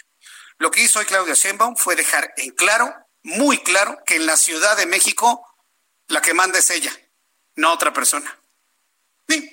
Lo 0.60 0.70
que 0.70 0.84
hizo 0.84 1.00
hoy 1.00 1.06
Claudia 1.06 1.34
Sheinbaum 1.34 1.76
fue 1.76 1.96
dejar 1.96 2.34
en 2.38 2.52
claro, 2.52 2.94
muy 3.30 3.60
claro, 3.60 4.00
que 4.06 4.16
en 4.16 4.26
la 4.26 4.38
Ciudad 4.38 4.78
de 4.78 4.86
México 4.86 5.46
la 6.08 6.22
que 6.22 6.34
manda 6.34 6.60
es 6.60 6.70
ella, 6.70 6.92
no 7.56 7.72
otra 7.72 7.94
persona. 7.94 8.38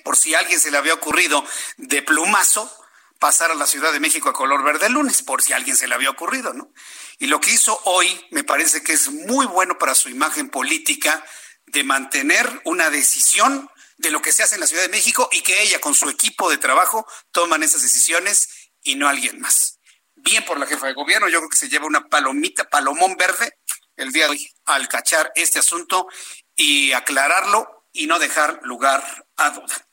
Por 0.03 0.17
si 0.17 0.33
alguien 0.33 0.59
se 0.59 0.71
le 0.71 0.77
había 0.77 0.95
ocurrido 0.95 1.45
de 1.77 2.01
plumazo 2.01 2.71
pasar 3.19 3.51
a 3.51 3.55
la 3.55 3.67
Ciudad 3.67 3.93
de 3.93 3.99
México 3.99 4.29
a 4.29 4.33
color 4.33 4.63
verde 4.63 4.87
el 4.87 4.93
lunes, 4.93 5.21
por 5.21 5.41
si 5.41 5.53
alguien 5.53 5.75
se 5.75 5.87
le 5.87 5.95
había 5.95 6.09
ocurrido, 6.09 6.53
¿no? 6.53 6.71
Y 7.19 7.27
lo 7.27 7.39
que 7.39 7.51
hizo 7.51 7.79
hoy 7.85 8.27
me 8.31 8.43
parece 8.43 8.83
que 8.83 8.93
es 8.93 9.09
muy 9.09 9.45
bueno 9.45 9.77
para 9.77 9.95
su 9.95 10.09
imagen 10.09 10.49
política 10.49 11.23
de 11.67 11.83
mantener 11.83 12.61
una 12.65 12.89
decisión 12.89 13.69
de 13.97 14.11
lo 14.11 14.21
que 14.21 14.31
se 14.31 14.43
hace 14.43 14.55
en 14.55 14.61
la 14.61 14.67
Ciudad 14.67 14.83
de 14.83 14.89
México 14.89 15.29
y 15.31 15.41
que 15.41 15.61
ella 15.61 15.79
con 15.79 15.93
su 15.93 16.09
equipo 16.09 16.49
de 16.49 16.57
trabajo 16.57 17.05
toman 17.31 17.63
esas 17.63 17.81
decisiones 17.81 18.49
y 18.83 18.95
no 18.95 19.07
alguien 19.07 19.39
más. 19.39 19.79
Bien 20.15 20.45
por 20.45 20.59
la 20.59 20.65
jefa 20.65 20.87
de 20.87 20.93
gobierno, 20.93 21.29
yo 21.29 21.39
creo 21.39 21.49
que 21.49 21.57
se 21.57 21.69
lleva 21.69 21.85
una 21.85 22.07
palomita, 22.07 22.69
palomón 22.69 23.15
verde 23.17 23.56
el 23.97 24.11
día 24.11 24.25
de 24.25 24.31
hoy 24.31 24.51
al 24.65 24.87
cachar 24.87 25.31
este 25.35 25.59
asunto 25.59 26.07
y 26.55 26.93
aclararlo 26.93 27.85
y 27.91 28.07
no 28.07 28.19
dejar 28.19 28.59
lugar 28.63 29.03
a 29.37 29.49
duda. 29.49 29.87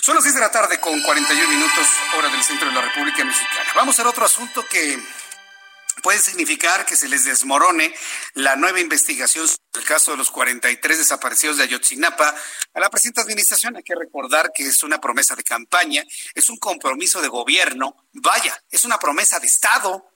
Son 0.00 0.14
las 0.14 0.24
6 0.24 0.34
de 0.34 0.40
la 0.40 0.50
tarde 0.50 0.80
con 0.80 1.00
41 1.00 1.48
minutos 1.48 1.86
hora 2.16 2.28
del 2.28 2.42
centro 2.42 2.68
de 2.68 2.74
la 2.74 2.82
República 2.82 3.24
Mexicana. 3.24 3.70
Vamos 3.74 3.98
a 3.98 4.08
otro 4.08 4.24
asunto 4.24 4.64
que 4.68 4.98
puede 6.02 6.18
significar 6.18 6.84
que 6.84 6.96
se 6.96 7.08
les 7.08 7.24
desmorone 7.24 7.94
la 8.34 8.56
nueva 8.56 8.80
investigación 8.80 9.48
sobre 9.48 9.60
el 9.76 9.84
caso 9.84 10.10
de 10.10 10.18
los 10.18 10.30
43 10.30 10.98
desaparecidos 10.98 11.56
de 11.56 11.62
Ayotzinapa 11.64 12.34
a 12.74 12.80
la 12.80 12.90
presente 12.90 13.22
administración. 13.22 13.76
Hay 13.76 13.82
que 13.82 13.94
recordar 13.94 14.50
que 14.54 14.64
es 14.64 14.82
una 14.82 15.00
promesa 15.00 15.34
de 15.34 15.42
campaña, 15.42 16.04
es 16.34 16.50
un 16.50 16.58
compromiso 16.58 17.22
de 17.22 17.28
gobierno, 17.28 17.96
vaya, 18.12 18.62
es 18.70 18.84
una 18.84 18.98
promesa 18.98 19.40
de 19.40 19.46
Estado 19.46 20.13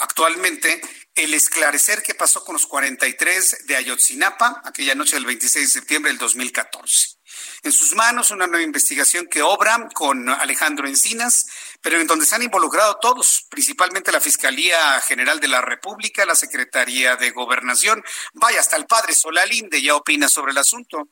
actualmente 0.00 0.80
el 1.14 1.34
esclarecer 1.34 2.02
qué 2.02 2.14
pasó 2.14 2.44
con 2.44 2.54
los 2.54 2.66
43 2.66 3.66
de 3.66 3.76
Ayotzinapa 3.76 4.62
aquella 4.64 4.94
noche 4.94 5.16
del 5.16 5.26
26 5.26 5.66
de 5.66 5.80
septiembre 5.80 6.10
del 6.10 6.18
2014 6.18 7.14
en 7.62 7.72
sus 7.72 7.94
manos 7.94 8.30
una 8.30 8.46
nueva 8.46 8.62
investigación 8.62 9.26
que 9.26 9.42
obra 9.42 9.88
con 9.94 10.28
Alejandro 10.28 10.86
Encinas, 10.86 11.46
pero 11.80 11.98
en 11.98 12.06
donde 12.06 12.26
se 12.26 12.34
han 12.34 12.42
involucrado 12.42 12.98
todos, 13.00 13.46
principalmente 13.48 14.12
la 14.12 14.20
Fiscalía 14.20 15.00
General 15.00 15.40
de 15.40 15.48
la 15.48 15.60
República, 15.60 16.26
la 16.26 16.34
Secretaría 16.34 17.16
de 17.16 17.30
Gobernación, 17.30 18.04
vaya, 18.34 18.60
hasta 18.60 18.76
el 18.76 18.86
padre 18.86 19.14
Solalinde 19.14 19.80
ya 19.80 19.96
opina 19.96 20.28
sobre 20.28 20.52
el 20.52 20.58
asunto. 20.58 21.08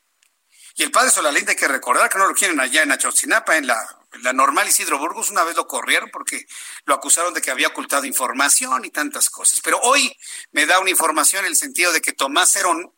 Y 0.74 0.82
el 0.82 0.90
padre 0.90 1.10
Solalinde 1.10 1.52
hay 1.52 1.56
que 1.56 1.68
recordar 1.68 2.08
que 2.10 2.18
no 2.18 2.26
lo 2.26 2.34
quieren 2.34 2.60
allá 2.60 2.82
en 2.82 2.92
Achotzinapa, 2.92 3.56
en 3.56 3.66
la, 3.66 4.01
la 4.20 4.32
normal 4.32 4.68
Isidro 4.68 4.98
Burgos, 4.98 5.30
una 5.30 5.44
vez 5.44 5.56
lo 5.56 5.66
corrieron 5.66 6.10
porque 6.10 6.46
lo 6.84 6.94
acusaron 6.94 7.32
de 7.32 7.40
que 7.40 7.50
había 7.50 7.68
ocultado 7.68 8.04
información 8.04 8.84
y 8.84 8.90
tantas 8.90 9.30
cosas. 9.30 9.60
Pero 9.62 9.80
hoy 9.80 10.14
me 10.50 10.66
da 10.66 10.80
una 10.80 10.90
información 10.90 11.44
en 11.44 11.52
el 11.52 11.56
sentido 11.56 11.92
de 11.92 12.00
que 12.00 12.12
Tomás 12.12 12.54
Herón, 12.56 12.92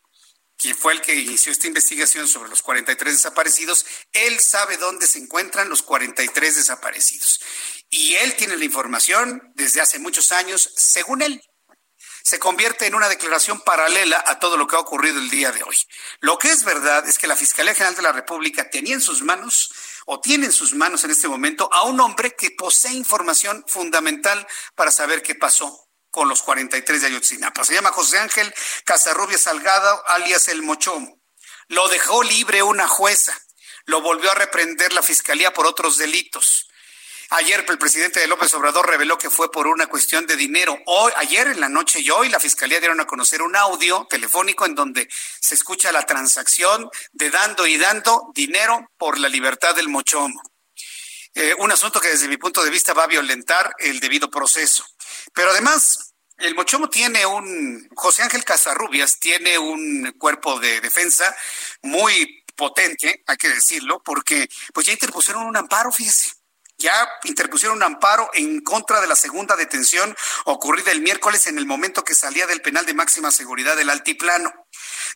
quien 0.57 0.75
fue 0.75 0.93
el 0.93 1.01
que 1.01 1.15
inició 1.15 1.51
esta 1.51 1.67
investigación 1.67 2.27
sobre 2.27 2.49
los 2.49 2.61
43 2.61 3.13
desaparecidos, 3.13 3.85
él 4.11 4.39
sabe 4.39 4.77
dónde 4.77 5.07
se 5.07 5.19
encuentran 5.19 5.69
los 5.69 5.81
43 5.83 6.55
desaparecidos. 6.55 7.39
Y 7.89 8.15
él 8.15 8.35
tiene 8.35 8.57
la 8.57 8.65
información 8.65 9.51
desde 9.55 9.81
hace 9.81 9.99
muchos 9.99 10.31
años, 10.31 10.69
según 10.75 11.21
él. 11.21 11.41
Se 12.23 12.39
convierte 12.39 12.87
en 12.87 12.95
una 12.95 13.07
declaración 13.07 13.61
paralela 13.61 14.23
a 14.25 14.39
todo 14.39 14.57
lo 14.57 14.65
que 14.65 14.75
ha 14.75 14.79
ocurrido 14.79 15.19
el 15.19 15.29
día 15.29 15.51
de 15.51 15.61
hoy. 15.61 15.77
Lo 16.21 16.39
que 16.39 16.49
es 16.49 16.63
verdad 16.63 17.07
es 17.07 17.19
que 17.19 17.27
la 17.27 17.35
Fiscalía 17.35 17.75
General 17.75 17.95
de 17.95 18.01
la 18.01 18.11
República 18.11 18.67
tenía 18.69 18.95
en 18.95 19.01
sus 19.01 19.21
manos 19.21 19.71
o 20.05 20.19
tiene 20.21 20.45
en 20.45 20.51
sus 20.51 20.73
manos 20.73 21.03
en 21.03 21.11
este 21.11 21.27
momento 21.27 21.69
a 21.73 21.83
un 21.83 21.99
hombre 21.99 22.35
que 22.35 22.51
posee 22.51 22.93
información 22.93 23.65
fundamental 23.67 24.47
para 24.75 24.91
saber 24.91 25.21
qué 25.21 25.35
pasó 25.35 25.89
con 26.11 26.29
los 26.29 26.41
43 26.43 27.01
de 27.01 27.07
Ayotzinapa. 27.07 27.65
Se 27.65 27.73
llama 27.73 27.91
José 27.91 28.19
Ángel 28.19 28.53
Casarrubia 28.85 29.37
Salgado, 29.37 30.07
alias 30.07 30.47
El 30.47 30.61
Mochomo. 30.61 31.19
Lo 31.67 31.87
dejó 31.89 32.23
libre 32.23 32.63
una 32.63 32.87
jueza. 32.87 33.37
Lo 33.85 34.01
volvió 34.01 34.31
a 34.31 34.35
reprender 34.35 34.93
la 34.93 35.01
fiscalía 35.01 35.53
por 35.53 35.67
otros 35.67 35.97
delitos. 35.97 36.69
Ayer 37.31 37.65
el 37.67 37.77
presidente 37.79 38.25
López 38.27 38.53
Obrador 38.53 38.87
reveló 38.87 39.17
que 39.17 39.31
fue 39.31 39.51
por 39.51 39.65
una 39.65 39.87
cuestión 39.87 40.27
de 40.27 40.35
dinero. 40.35 40.77
Hoy, 40.85 41.11
ayer 41.15 41.47
en 41.47 41.59
la 41.59 41.69
noche 41.69 41.99
y 41.99 42.09
hoy 42.11 42.29
la 42.29 42.39
fiscalía 42.39 42.79
dieron 42.79 42.99
a 43.01 43.07
conocer 43.07 43.41
un 43.41 43.55
audio 43.55 44.05
telefónico 44.09 44.65
en 44.65 44.75
donde 44.75 45.09
se 45.39 45.55
escucha 45.55 45.91
la 45.91 46.05
transacción 46.05 46.89
de 47.13 47.31
dando 47.31 47.65
y 47.65 47.77
dando 47.77 48.31
dinero 48.35 48.91
por 48.97 49.17
la 49.19 49.27
libertad 49.27 49.75
del 49.75 49.89
mochomo. 49.89 50.39
Eh, 51.33 51.55
un 51.57 51.71
asunto 51.71 51.99
que 51.99 52.09
desde 52.09 52.27
mi 52.27 52.37
punto 52.37 52.63
de 52.63 52.69
vista 52.69 52.93
va 52.93 53.03
a 53.03 53.07
violentar 53.07 53.73
el 53.79 53.99
debido 53.99 54.29
proceso. 54.29 54.85
Pero 55.33 55.49
además, 55.49 56.13
el 56.37 56.53
Mochomo 56.53 56.89
tiene 56.89 57.25
un, 57.25 57.89
José 57.95 58.23
Ángel 58.23 58.45
Casarrubias 58.45 59.19
tiene 59.19 59.57
un 59.57 60.13
cuerpo 60.17 60.59
de 60.59 60.79
defensa 60.79 61.35
muy 61.81 62.43
potente, 62.55 63.23
hay 63.27 63.37
que 63.37 63.49
decirlo, 63.49 64.01
porque 64.03 64.47
pues 64.73 64.85
ya 64.85 64.93
interpusieron 64.93 65.43
un 65.43 65.57
amparo, 65.57 65.91
fíjese 65.91 66.31
ya 66.77 67.09
interpusieron 67.23 67.77
un 67.77 67.83
amparo 67.83 68.29
en 68.33 68.61
contra 68.61 69.01
de 69.01 69.07
la 69.07 69.15
segunda 69.15 69.55
detención 69.55 70.15
ocurrida 70.45 70.91
el 70.91 71.01
miércoles 71.01 71.47
en 71.47 71.57
el 71.57 71.65
momento 71.65 72.03
que 72.03 72.15
salía 72.15 72.47
del 72.47 72.61
penal 72.61 72.85
de 72.85 72.93
máxima 72.93 73.31
seguridad 73.31 73.75
del 73.75 73.89
Altiplano. 73.89 74.53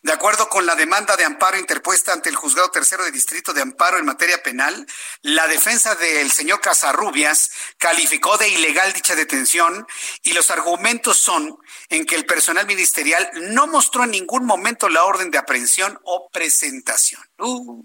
De 0.02 0.12
acuerdo 0.12 0.48
con 0.48 0.64
la 0.64 0.74
demanda 0.74 1.16
de 1.16 1.24
amparo 1.24 1.58
interpuesta 1.58 2.12
ante 2.12 2.30
el 2.30 2.36
juzgado 2.36 2.70
tercero 2.70 3.04
de 3.04 3.10
distrito 3.10 3.52
de 3.52 3.60
amparo 3.60 3.98
en 3.98 4.06
materia 4.06 4.42
penal, 4.42 4.86
la 5.20 5.46
defensa 5.48 5.94
del 5.94 6.30
señor 6.30 6.60
Casarrubias 6.60 7.50
calificó 7.76 8.38
de 8.38 8.48
ilegal 8.48 8.92
dicha 8.92 9.14
detención 9.14 9.86
y 10.22 10.32
los 10.32 10.50
argumentos 10.50 11.18
son 11.18 11.58
en 11.90 12.06
que 12.06 12.14
el 12.14 12.24
personal 12.24 12.66
ministerial 12.66 13.30
no 13.34 13.66
mostró 13.66 14.04
en 14.04 14.12
ningún 14.12 14.46
momento 14.46 14.88
la 14.88 15.04
orden 15.04 15.30
de 15.30 15.38
aprehensión 15.38 15.98
o 16.04 16.30
presentación. 16.30 17.22
Uh. 17.38 17.84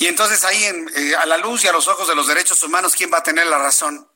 Y 0.00 0.06
entonces 0.06 0.42
ahí, 0.44 0.64
eh, 0.64 1.14
a 1.14 1.26
la 1.26 1.36
luz 1.36 1.62
y 1.62 1.68
a 1.68 1.72
los 1.72 1.86
ojos 1.86 2.08
de 2.08 2.14
los 2.14 2.26
derechos 2.26 2.62
humanos, 2.62 2.94
¿quién 2.96 3.12
va 3.12 3.18
a 3.18 3.22
tener 3.22 3.46
la 3.46 3.58
razón? 3.58 4.10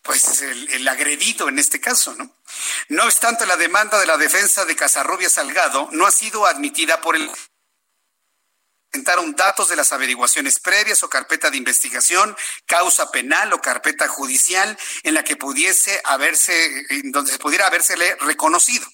Pues 0.00 0.40
el, 0.40 0.70
el, 0.72 0.88
agredido 0.88 1.50
en 1.50 1.58
este 1.58 1.78
caso, 1.78 2.14
¿no? 2.14 2.34
No 2.88 3.04
obstante, 3.04 3.44
la 3.44 3.58
demanda 3.58 4.00
de 4.00 4.06
la 4.06 4.16
defensa 4.16 4.64
de 4.64 4.74
Casarrubia 4.74 5.28
Salgado 5.28 5.90
no 5.92 6.06
ha 6.06 6.10
sido 6.10 6.46
admitida 6.46 7.02
por 7.02 7.14
el 7.14 7.30
presentaron 8.96 9.36
datos 9.36 9.68
de 9.68 9.76
las 9.76 9.92
averiguaciones 9.92 10.58
previas 10.58 11.02
o 11.02 11.10
carpeta 11.10 11.50
de 11.50 11.58
investigación, 11.58 12.34
causa 12.64 13.10
penal 13.10 13.52
o 13.52 13.60
carpeta 13.60 14.08
judicial 14.08 14.78
en 15.02 15.12
la 15.12 15.22
que 15.22 15.36
pudiese 15.36 16.00
haberse, 16.04 16.86
donde 17.04 17.30
se 17.30 17.38
pudiera 17.38 17.66
habérsele 17.66 18.16
reconocido. 18.20 18.86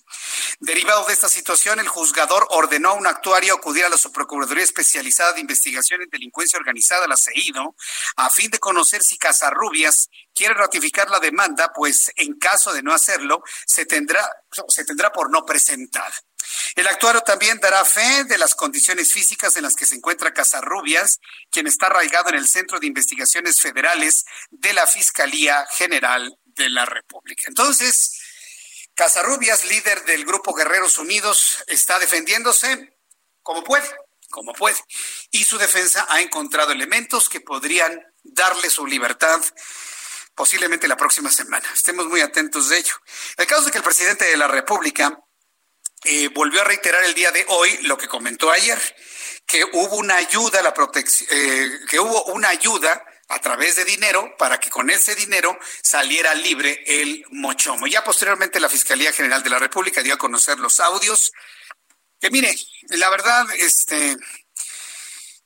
Derivado 0.59 1.07
de 1.07 1.13
esta 1.13 1.29
situación, 1.29 1.79
el 1.79 1.87
juzgador 1.87 2.49
ordenó 2.51 2.91
a 2.91 2.93
un 2.95 3.07
actuario 3.07 3.55
acudir 3.55 3.85
a 3.85 3.89
la 3.89 3.97
Subprocuraduría 3.97 4.65
Especializada 4.65 5.35
de 5.35 5.41
Investigación 5.41 6.03
en 6.03 6.11
Delincuencia 6.11 6.59
Organizada, 6.59 7.07
la 7.07 7.17
CEIDO, 7.17 7.77
a 8.17 8.29
fin 8.31 8.51
de 8.51 8.59
conocer 8.59 9.05
si 9.05 9.19
Casarrubias 9.19 10.09
quiere 10.35 10.55
ratificar 10.55 11.11
la 11.11 11.21
demanda, 11.21 11.73
pues 11.73 12.11
en 12.17 12.39
caso 12.39 12.73
de 12.73 12.83
no 12.83 12.93
hacerlo, 12.93 13.45
se 13.67 13.87
tendrá, 13.87 14.29
se 14.69 14.85
tendrá 14.85 15.13
por 15.13 15.31
no 15.31 15.45
presentada. 15.45 16.13
El 16.75 16.87
actuario 16.87 17.21
también 17.23 17.59
dará 17.61 17.85
fe 17.85 18.25
de 18.25 18.39
las 18.39 18.55
condiciones 18.55 19.13
físicas 19.13 19.57
en 19.57 19.63
las 19.63 19.75
que 19.75 19.87
se 19.87 19.95
encuentra 19.95 20.33
Casarrubias, 20.33 21.21
quien 21.51 21.67
está 21.67 21.87
arraigado 21.87 22.31
en 22.31 22.37
el 22.37 22.49
Centro 22.49 22.81
de 22.81 22.87
Investigaciones 22.87 23.61
Federales 23.61 24.25
de 24.51 24.73
la 24.73 24.87
Fiscalía 24.87 25.67
General 25.73 26.37
de 26.45 26.71
la 26.71 26.85
República. 26.85 27.45
Entonces, 27.47 28.19
Casarrubias, 28.95 29.65
líder 29.65 30.05
del 30.05 30.25
Grupo 30.25 30.55
Guerreros 30.55 30.99
Unidos, 30.99 31.65
está 31.67 31.99
defendiéndose 31.99 32.99
como 33.43 33.65
puede, 33.65 33.89
como 34.31 34.53
puede. 34.53 34.77
Y 35.31 35.45
su 35.45 35.59
defensa 35.59 36.07
ha 36.09 36.21
encontrado 36.21 36.73
elementos 36.73 37.29
que 37.29 37.41
podrían 37.41 38.03
darle 38.23 38.71
su 38.71 38.87
libertad 38.87 39.41
posiblemente 40.35 40.89
la 40.89 40.97
próxima 40.97 41.31
semana. 41.31 41.69
Estemos 41.75 42.07
muy 42.07 42.21
atentos 42.21 42.69
de 42.69 42.79
ello. 42.79 42.95
El 43.37 43.47
caso 43.47 43.65
de 43.65 43.71
que 43.71 43.79
el 43.79 43.85
presidente 43.85 44.25
de 44.25 44.37
la 44.37 44.49
República 44.49 45.22
eh, 46.05 46.29
volvió 46.29 46.61
a 46.61 46.65
reiterar 46.65 47.05
el 47.05 47.15
día 47.15 47.31
de 47.31 47.45
hoy 47.49 47.79
lo 47.83 47.97
que 47.97 48.09
comentó 48.09 48.51
ayer, 48.51 48.79
que 49.47 49.65
hubo 49.65 49.97
una 49.97 50.17
ayuda 50.17 50.61
a 50.61 50.63
la 50.63 50.75
protección, 50.75 51.29
eh, 51.33 51.81
que 51.89 52.01
hubo 52.01 52.25
una 52.27 52.49
ayuda 52.49 53.05
a 53.29 53.39
través 53.39 53.77
de 53.77 53.85
dinero 53.85 54.35
para 54.37 54.59
que 54.59 54.69
con 54.69 54.91
ese 54.91 55.15
dinero 55.15 55.59
saliera 55.83 56.35
libre 56.35 56.83
el 56.87 57.25
mochomo. 57.31 57.87
Ya 57.87 58.05
posteriormente 58.05 58.61
la 58.61 58.69
Fiscalía 58.69 59.13
General 59.13 59.43
de 59.43 59.51
la 59.51 59.59
República 59.59 60.03
dio 60.03 60.15
a 60.15 60.19
conocer 60.19 60.59
los 60.59 60.81
audios. 60.81 61.33
Que 62.21 62.31
mire, 62.31 62.55
la 62.91 63.09
verdad, 63.09 63.47
este, 63.59 64.17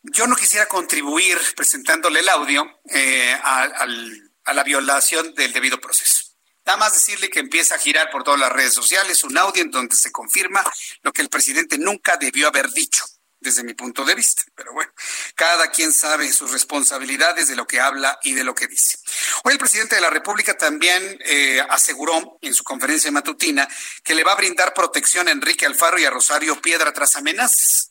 yo 0.02 0.26
no 0.26 0.36
quisiera 0.36 0.66
contribuir 0.66 1.38
presentándole 1.54 2.20
el 2.20 2.28
audio 2.28 2.80
eh, 2.90 3.38
a 3.42 4.52
la 4.52 4.64
violación 4.64 5.34
del 5.34 5.52
debido 5.52 5.80
proceso. 5.80 6.25
Nada 6.66 6.78
más 6.78 6.94
decirle 6.94 7.30
que 7.30 7.38
empieza 7.38 7.76
a 7.76 7.78
girar 7.78 8.10
por 8.10 8.24
todas 8.24 8.40
las 8.40 8.50
redes 8.50 8.74
sociales 8.74 9.22
un 9.22 9.38
audio 9.38 9.62
en 9.62 9.70
donde 9.70 9.94
se 9.94 10.10
confirma 10.10 10.64
lo 11.02 11.12
que 11.12 11.22
el 11.22 11.28
presidente 11.28 11.78
nunca 11.78 12.16
debió 12.16 12.48
haber 12.48 12.70
dicho 12.72 13.04
desde 13.38 13.62
mi 13.62 13.74
punto 13.74 14.04
de 14.04 14.16
vista. 14.16 14.42
Pero 14.54 14.72
bueno, 14.72 14.90
cada 15.36 15.70
quien 15.70 15.92
sabe 15.92 16.32
sus 16.32 16.50
responsabilidades 16.50 17.46
de 17.46 17.54
lo 17.54 17.68
que 17.68 17.78
habla 17.78 18.18
y 18.22 18.32
de 18.32 18.42
lo 18.42 18.54
que 18.54 18.66
dice. 18.66 18.98
Hoy 19.44 19.52
el 19.52 19.58
presidente 19.58 19.94
de 19.94 20.00
la 20.00 20.10
República 20.10 20.58
también 20.58 21.18
eh, 21.24 21.64
aseguró 21.70 22.38
en 22.42 22.52
su 22.52 22.64
conferencia 22.64 23.12
matutina 23.12 23.68
que 24.02 24.16
le 24.16 24.24
va 24.24 24.32
a 24.32 24.36
brindar 24.36 24.74
protección 24.74 25.28
a 25.28 25.30
Enrique 25.30 25.66
Alfaro 25.66 26.00
y 26.00 26.04
a 26.04 26.10
Rosario 26.10 26.60
Piedra 26.60 26.92
tras 26.92 27.14
amenazas 27.14 27.85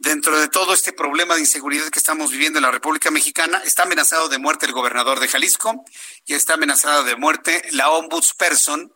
dentro 0.00 0.40
de 0.40 0.48
todo 0.48 0.72
este 0.72 0.94
problema 0.94 1.34
de 1.34 1.40
inseguridad 1.40 1.90
que 1.90 1.98
estamos 1.98 2.30
viviendo 2.30 2.58
en 2.58 2.62
la 2.62 2.70
República 2.70 3.10
Mexicana, 3.10 3.60
está 3.64 3.82
amenazado 3.82 4.28
de 4.28 4.38
muerte 4.38 4.64
el 4.64 4.72
gobernador 4.72 5.20
de 5.20 5.28
Jalisco 5.28 5.84
y 6.24 6.34
está 6.34 6.54
amenazada 6.54 7.02
de 7.02 7.16
muerte 7.16 7.62
la 7.72 7.90
ombudsperson, 7.90 8.92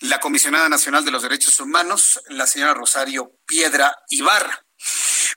la 0.00 0.20
comisionada 0.20 0.70
nacional 0.70 1.04
de 1.04 1.10
los 1.10 1.22
derechos 1.22 1.60
humanos, 1.60 2.20
la 2.28 2.46
señora 2.46 2.72
Rosario 2.72 3.32
Piedra 3.46 3.94
Ibarra. 4.08 4.64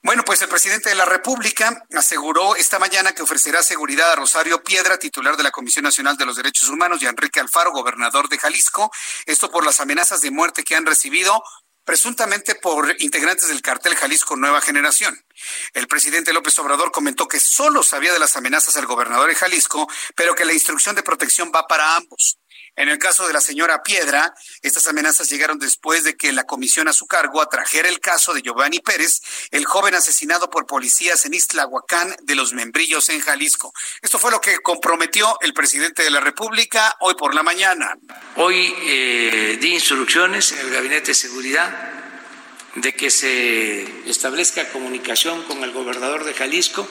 Bueno, 0.01 0.23
pues 0.23 0.41
el 0.41 0.47
presidente 0.47 0.89
de 0.89 0.95
la 0.95 1.05
República 1.05 1.83
aseguró 1.93 2.55
esta 2.55 2.79
mañana 2.79 3.11
que 3.13 3.23
ofrecerá 3.23 3.63
seguridad 3.63 4.11
a 4.11 4.15
Rosario 4.15 4.63
Piedra, 4.63 4.97
titular 4.97 5.35
de 5.35 5.43
la 5.43 5.51
Comisión 5.51 5.83
Nacional 5.83 6.15
de 6.15 6.25
los 6.25 6.37
Derechos 6.37 6.69
Humanos, 6.69 7.01
y 7.01 7.05
a 7.05 7.09
Enrique 7.09 7.39
Alfaro, 7.39 7.71
gobernador 7.71 8.29
de 8.29 8.37
Jalisco, 8.37 8.91
esto 9.25 9.51
por 9.51 9.65
las 9.65 9.79
amenazas 9.81 10.21
de 10.21 10.31
muerte 10.31 10.63
que 10.63 10.75
han 10.75 10.85
recibido 10.85 11.43
presuntamente 11.85 12.55
por 12.55 12.95
integrantes 12.99 13.47
del 13.47 13.61
cartel 13.61 13.95
Jalisco 13.95 14.35
Nueva 14.35 14.59
Generación. 14.59 15.23
El 15.73 15.87
presidente 15.87 16.33
López 16.33 16.57
Obrador 16.59 16.91
comentó 16.91 17.27
que 17.27 17.39
solo 17.39 17.83
sabía 17.83 18.11
de 18.11 18.19
las 18.19 18.35
amenazas 18.35 18.75
al 18.75 18.87
gobernador 18.87 19.29
de 19.29 19.35
Jalisco, 19.35 19.87
pero 20.15 20.35
que 20.35 20.45
la 20.45 20.53
instrucción 20.53 20.95
de 20.95 21.03
protección 21.03 21.51
va 21.55 21.67
para 21.67 21.95
ambos. 21.95 22.39
En 22.77 22.89
el 22.89 22.97
caso 22.97 23.25
de 23.25 23.33
la 23.33 23.39
señora 23.39 23.83
Piedra, 23.83 24.33
estas 24.61 24.87
amenazas 24.87 25.29
llegaron 25.29 25.59
después 25.59 26.03
de 26.03 26.17
que 26.17 26.33
la 26.33 26.43
comisión 26.43 26.89
a 26.89 26.93
su 26.93 27.07
cargo 27.07 27.41
atrajera 27.41 27.87
el 27.87 28.01
caso 28.01 28.33
de 28.33 28.41
Giovanni 28.41 28.79
Pérez, 28.79 29.21
el 29.51 29.65
joven 29.65 29.95
asesinado 29.95 30.49
por 30.49 30.65
policías 30.65 31.23
en 31.25 31.33
Istlahuacán 31.33 32.15
de 32.23 32.35
los 32.35 32.53
Membrillos 32.53 33.07
en 33.09 33.21
Jalisco. 33.21 33.73
Esto 34.01 34.19
fue 34.19 34.31
lo 34.31 34.41
que 34.41 34.57
comprometió 34.59 35.37
el 35.41 35.53
presidente 35.53 36.03
de 36.03 36.09
la 36.09 36.19
República 36.19 36.97
hoy 36.99 37.15
por 37.15 37.33
la 37.33 37.43
mañana. 37.43 37.97
Hoy 38.35 38.75
eh, 38.83 39.57
di 39.61 39.73
instrucciones 39.73 40.51
en 40.51 40.59
el 40.59 40.71
Gabinete 40.71 41.07
de 41.07 41.15
Seguridad 41.15 41.93
de 42.75 42.93
que 42.93 43.09
se 43.09 44.09
establezca 44.09 44.69
comunicación 44.69 45.43
con 45.43 45.63
el 45.63 45.71
gobernador 45.71 46.25
de 46.25 46.33
Jalisco 46.33 46.85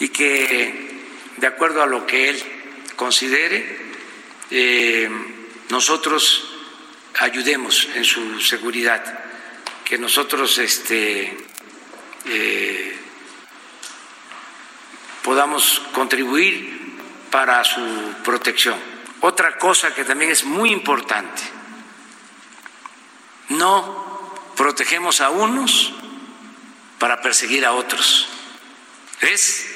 y 0.00 0.08
que, 0.08 1.04
de 1.36 1.46
acuerdo 1.46 1.82
a 1.82 1.86
lo 1.86 2.04
que 2.04 2.30
él 2.30 2.42
considere, 2.96 3.91
eh, 4.54 5.08
nosotros 5.70 6.44
ayudemos 7.18 7.88
en 7.94 8.04
su 8.04 8.38
seguridad, 8.38 9.02
que 9.82 9.96
nosotros 9.96 10.58
este, 10.58 11.34
eh, 12.26 12.98
podamos 15.22 15.80
contribuir 15.94 16.98
para 17.30 17.64
su 17.64 17.80
protección. 18.22 18.78
Otra 19.22 19.56
cosa 19.56 19.94
que 19.94 20.04
también 20.04 20.30
es 20.30 20.44
muy 20.44 20.70
importante, 20.70 21.42
no 23.48 24.34
protegemos 24.54 25.22
a 25.22 25.30
unos 25.30 25.94
para 26.98 27.22
perseguir 27.22 27.64
a 27.64 27.72
otros. 27.72 28.28
Es 29.22 29.66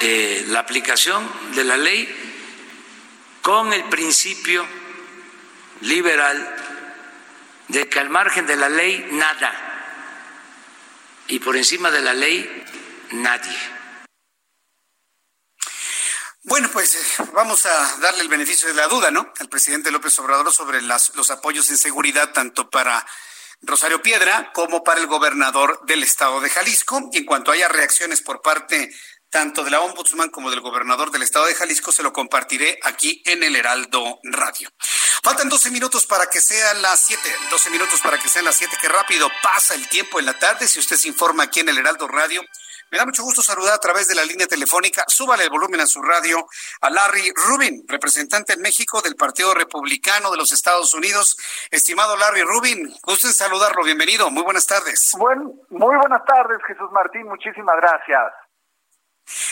eh, 0.00 0.44
la 0.48 0.60
aplicación 0.60 1.26
de 1.54 1.64
la 1.64 1.78
ley 1.78 2.23
con 3.44 3.74
el 3.74 3.84
principio 3.90 4.66
liberal 5.82 6.56
de 7.68 7.90
que 7.90 8.00
al 8.00 8.08
margen 8.08 8.46
de 8.46 8.56
la 8.56 8.70
ley 8.70 9.06
nada 9.12 9.52
y 11.26 11.38
por 11.40 11.54
encima 11.54 11.90
de 11.90 12.00
la 12.00 12.14
ley 12.14 12.64
nadie. 13.10 13.54
Bueno, 16.44 16.70
pues 16.72 16.94
eh, 16.94 17.24
vamos 17.34 17.66
a 17.66 17.98
darle 17.98 18.22
el 18.22 18.28
beneficio 18.28 18.68
de 18.68 18.74
la 18.74 18.88
duda, 18.88 19.10
¿no? 19.10 19.30
Al 19.38 19.50
presidente 19.50 19.90
López 19.90 20.18
Obrador 20.20 20.50
sobre 20.50 20.80
las, 20.80 21.14
los 21.14 21.30
apoyos 21.30 21.68
en 21.68 21.76
seguridad 21.76 22.32
tanto 22.32 22.70
para 22.70 23.06
Rosario 23.60 24.00
Piedra 24.00 24.52
como 24.54 24.82
para 24.82 25.00
el 25.00 25.06
gobernador 25.06 25.84
del 25.84 26.02
estado 26.02 26.40
de 26.40 26.48
Jalisco. 26.48 27.10
Y 27.12 27.18
en 27.18 27.24
cuanto 27.26 27.50
haya 27.50 27.68
reacciones 27.68 28.22
por 28.22 28.40
parte 28.40 28.90
tanto 29.34 29.64
de 29.64 29.70
la 29.72 29.80
ombudsman 29.80 30.30
como 30.30 30.48
del 30.48 30.60
gobernador 30.60 31.10
del 31.10 31.22
estado 31.22 31.46
de 31.46 31.56
Jalisco, 31.56 31.90
se 31.90 32.04
lo 32.04 32.12
compartiré 32.12 32.78
aquí 32.84 33.20
en 33.26 33.42
el 33.42 33.56
Heraldo 33.56 34.20
Radio. 34.22 34.70
Faltan 35.24 35.48
12 35.48 35.72
minutos 35.72 36.06
para 36.06 36.26
que 36.26 36.40
sean 36.40 36.80
las 36.80 37.00
7, 37.00 37.20
12 37.50 37.70
minutos 37.70 38.00
para 38.00 38.16
que 38.16 38.28
sean 38.28 38.44
las 38.44 38.54
7, 38.54 38.76
qué 38.80 38.88
rápido 38.88 39.28
pasa 39.42 39.74
el 39.74 39.88
tiempo 39.88 40.20
en 40.20 40.26
la 40.26 40.38
tarde, 40.38 40.68
si 40.68 40.78
usted 40.78 40.94
se 40.94 41.08
informa 41.08 41.42
aquí 41.42 41.58
en 41.58 41.68
el 41.68 41.78
Heraldo 41.78 42.06
Radio. 42.06 42.42
Me 42.92 42.98
da 42.98 43.06
mucho 43.06 43.24
gusto 43.24 43.42
saludar 43.42 43.74
a 43.74 43.78
través 43.78 44.06
de 44.06 44.14
la 44.14 44.24
línea 44.24 44.46
telefónica. 44.46 45.02
Súbale 45.08 45.42
el 45.42 45.50
volumen 45.50 45.80
a 45.80 45.86
su 45.88 46.00
radio 46.00 46.46
a 46.80 46.90
Larry 46.90 47.32
Rubin, 47.34 47.84
representante 47.88 48.52
en 48.52 48.60
México 48.60 49.02
del 49.02 49.16
Partido 49.16 49.52
Republicano 49.52 50.30
de 50.30 50.36
los 50.36 50.52
Estados 50.52 50.94
Unidos. 50.94 51.36
Estimado 51.72 52.16
Larry 52.16 52.42
Rubin, 52.42 52.94
gusto 53.02 53.26
en 53.26 53.32
saludarlo. 53.32 53.82
Bienvenido. 53.82 54.30
Muy 54.30 54.44
buenas 54.44 54.68
tardes. 54.68 55.10
Buen, 55.18 55.60
muy 55.70 55.96
buenas 55.96 56.24
tardes, 56.24 56.58
Jesús 56.68 56.88
Martín. 56.92 57.26
Muchísimas 57.26 57.74
gracias. 57.78 58.43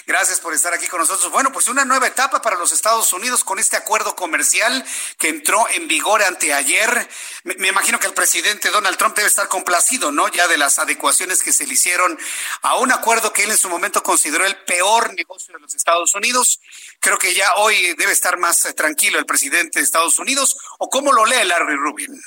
Gracias 0.07 0.41
por 0.41 0.53
estar 0.55 0.75
aquí 0.75 0.87
con 0.87 1.01
nosotros. 1.01 1.31
Bueno, 1.33 1.51
pues 1.53 1.69
una 1.69 1.85
nueva 1.85 2.07
etapa 2.07 2.43
para 2.43 2.57
los 2.57 2.73
Estados 2.73 3.13
Unidos 3.13 3.43
con 3.45 3.59
este 3.59 3.77
acuerdo 3.77 4.15
comercial 4.15 4.85
que 5.19 5.29
entró 5.29 5.69
en 5.71 5.89
vigor 5.89 6.23
anteayer. 6.23 7.09
Me, 7.45 7.55
me, 7.55 7.69
imagino 7.69 7.99
que 7.99 8.07
el 8.07 8.13
presidente 8.13 8.71
Donald 8.71 8.99
Trump 8.99 9.17
debe 9.17 9.29
estar 9.29 9.49
complacido, 9.49 10.13
¿no? 10.13 10.29
Ya 10.29 10.47
de 10.49 10.59
las 10.59 10.79
adecuaciones 10.79 11.43
que 11.43 11.53
se 11.53 11.67
le 11.67 11.75
hicieron 11.75 12.19
a 12.63 12.77
un 12.77 12.93
acuerdo 12.93 13.33
que 13.33 13.45
él 13.45 13.51
en 13.51 13.59
su 13.59 13.69
momento 13.69 14.03
consideró 14.03 14.45
el 14.45 14.57
peor 14.65 15.15
negocio 15.15 15.55
de 15.55 15.61
los 15.61 15.75
Estados 15.75 16.15
Unidos. 16.15 16.61
Creo 17.01 17.19
que 17.19 17.35
ya 17.35 17.55
hoy 17.55 17.95
debe 17.95 18.13
estar 18.13 18.39
más 18.39 18.65
eh, 18.67 18.75
tranquilo 18.75 19.19
el 19.19 19.27
presidente 19.27 19.79
de 19.79 19.85
Estados 19.85 20.19
Unidos. 20.19 20.57
¿O 20.79 20.89
cómo 20.89 21.13
lo 21.13 21.25
lee 21.25 21.45
Larry 21.45 21.77
Rubin? 21.77 22.21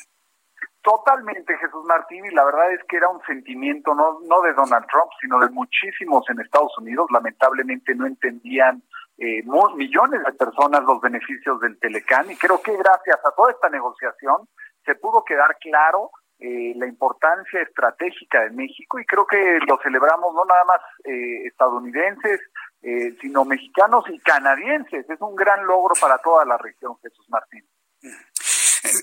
Totalmente, 0.86 1.58
Jesús 1.58 1.84
Martín, 1.86 2.24
y 2.28 2.36
la 2.36 2.46
verdad 2.46 2.72
es 2.72 2.80
que 2.88 2.98
era 2.98 3.10
un 3.10 3.20
sentimiento 3.26 3.96
no, 3.96 4.20
no 4.28 4.42
de 4.42 4.54
Donald 4.54 4.86
Trump, 4.86 5.10
sino 5.20 5.40
de 5.40 5.50
muchísimos 5.50 6.30
en 6.30 6.40
Estados 6.40 6.78
Unidos. 6.78 7.08
Lamentablemente 7.12 7.96
no 7.96 8.06
entendían 8.06 8.84
eh, 9.18 9.44
millones 9.76 10.22
de 10.24 10.34
personas 10.34 10.84
los 10.84 11.02
beneficios 11.02 11.60
del 11.62 11.80
Telecán 11.80 12.30
y 12.30 12.36
creo 12.36 12.62
que 12.62 12.78
gracias 12.78 13.18
a 13.26 13.32
toda 13.32 13.50
esta 13.50 13.68
negociación 13.70 14.48
se 14.86 14.94
pudo 14.94 15.24
quedar 15.26 15.58
claro 15.58 16.12
eh, 16.38 16.74
la 16.76 16.86
importancia 16.86 17.62
estratégica 17.64 18.42
de 18.42 18.52
México 18.52 19.00
y 19.00 19.06
creo 19.06 19.26
que 19.26 19.58
lo 19.68 19.80
celebramos 19.82 20.36
no 20.36 20.46
nada 20.46 20.66
más 20.66 20.82
eh, 21.04 21.48
estadounidenses, 21.48 22.42
eh, 22.84 23.16
sino 23.20 23.44
mexicanos 23.44 24.06
y 24.10 24.20
canadienses. 24.20 25.10
Es 25.10 25.20
un 25.20 25.36
gran 25.36 25.66
logro 25.66 25.96
para 26.00 26.20
toda 26.20 26.46
la 26.46 26.60
región, 26.60 26.96
Jesús 27.02 27.26
Martín. 27.30 27.66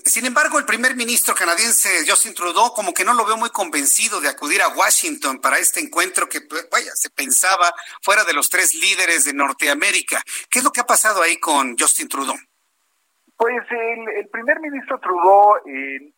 Sin 0.05 0.25
embargo, 0.25 0.59
el 0.59 0.65
primer 0.65 0.95
ministro 0.95 1.35
canadiense 1.35 1.89
Justin 2.07 2.33
Trudeau 2.33 2.73
como 2.73 2.93
que 2.93 3.03
no 3.03 3.13
lo 3.13 3.25
veo 3.25 3.37
muy 3.37 3.49
convencido 3.49 4.21
de 4.21 4.29
acudir 4.29 4.61
a 4.61 4.69
Washington 4.69 5.39
para 5.41 5.57
este 5.57 5.79
encuentro 5.79 6.27
que, 6.27 6.39
vaya, 6.71 6.91
se 6.93 7.09
pensaba 7.09 7.73
fuera 8.01 8.23
de 8.23 8.33
los 8.33 8.49
tres 8.49 8.73
líderes 8.73 9.25
de 9.25 9.33
Norteamérica. 9.33 10.21
¿Qué 10.49 10.59
es 10.59 10.65
lo 10.65 10.71
que 10.71 10.81
ha 10.81 10.85
pasado 10.85 11.21
ahí 11.21 11.37
con 11.37 11.77
Justin 11.77 12.07
Trudeau? 12.07 12.35
Pues 13.35 13.63
el, 13.71 14.29
primer 14.29 14.59
ministro 14.59 14.99
Trudeau, 14.99 15.57
eh, 15.65 16.13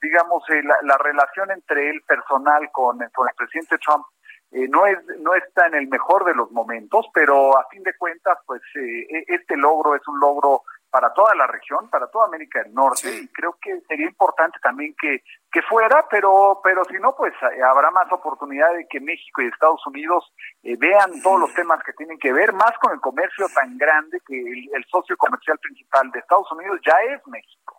digamos, 0.00 0.42
eh, 0.50 0.62
la, 0.62 0.76
la, 0.82 0.98
relación 0.98 1.50
entre 1.50 1.90
él 1.90 2.02
personal 2.06 2.70
con, 2.72 2.98
con 3.12 3.28
el 3.28 3.34
presidente 3.34 3.76
Trump 3.78 4.06
eh, 4.54 4.68
no 4.68 4.86
es 4.86 4.98
no 5.18 5.34
está 5.34 5.66
en 5.66 5.74
el 5.74 5.88
mejor 5.88 6.24
de 6.24 6.32
los 6.32 6.48
momentos, 6.52 7.06
pero 7.12 7.58
a 7.58 7.66
fin 7.70 7.82
de 7.82 7.96
cuentas, 7.96 8.38
pues 8.46 8.62
eh, 8.76 9.24
este 9.26 9.56
logro 9.56 9.96
es 9.96 10.06
un 10.06 10.20
logro 10.20 10.62
para 10.94 11.12
toda 11.12 11.34
la 11.34 11.48
región, 11.48 11.90
para 11.90 12.06
toda 12.06 12.26
América 12.26 12.62
del 12.62 12.72
Norte, 12.72 13.08
sí. 13.08 13.22
y 13.24 13.28
creo 13.32 13.58
que 13.60 13.80
sería 13.88 14.06
importante 14.06 14.60
también 14.62 14.94
que, 14.96 15.24
que 15.50 15.60
fuera, 15.62 16.06
pero, 16.08 16.60
pero 16.62 16.84
si 16.84 16.94
no, 17.00 17.16
pues 17.16 17.34
eh, 17.34 17.60
habrá 17.64 17.90
más 17.90 18.06
oportunidad 18.12 18.72
de 18.74 18.86
que 18.86 19.00
México 19.00 19.42
y 19.42 19.46
Estados 19.46 19.84
Unidos 19.88 20.32
eh, 20.62 20.76
vean 20.78 21.20
todos 21.20 21.40
los 21.40 21.54
temas 21.54 21.82
que 21.82 21.94
tienen 21.94 22.16
que 22.16 22.32
ver, 22.32 22.52
más 22.52 22.78
con 22.80 22.92
el 22.92 23.00
comercio 23.00 23.46
tan 23.52 23.76
grande 23.76 24.20
que 24.24 24.38
el, 24.38 24.70
el 24.72 24.84
socio 24.88 25.16
comercial 25.16 25.58
principal 25.58 26.12
de 26.12 26.20
Estados 26.20 26.52
Unidos 26.52 26.78
ya 26.86 26.94
es 27.12 27.26
México. 27.26 27.73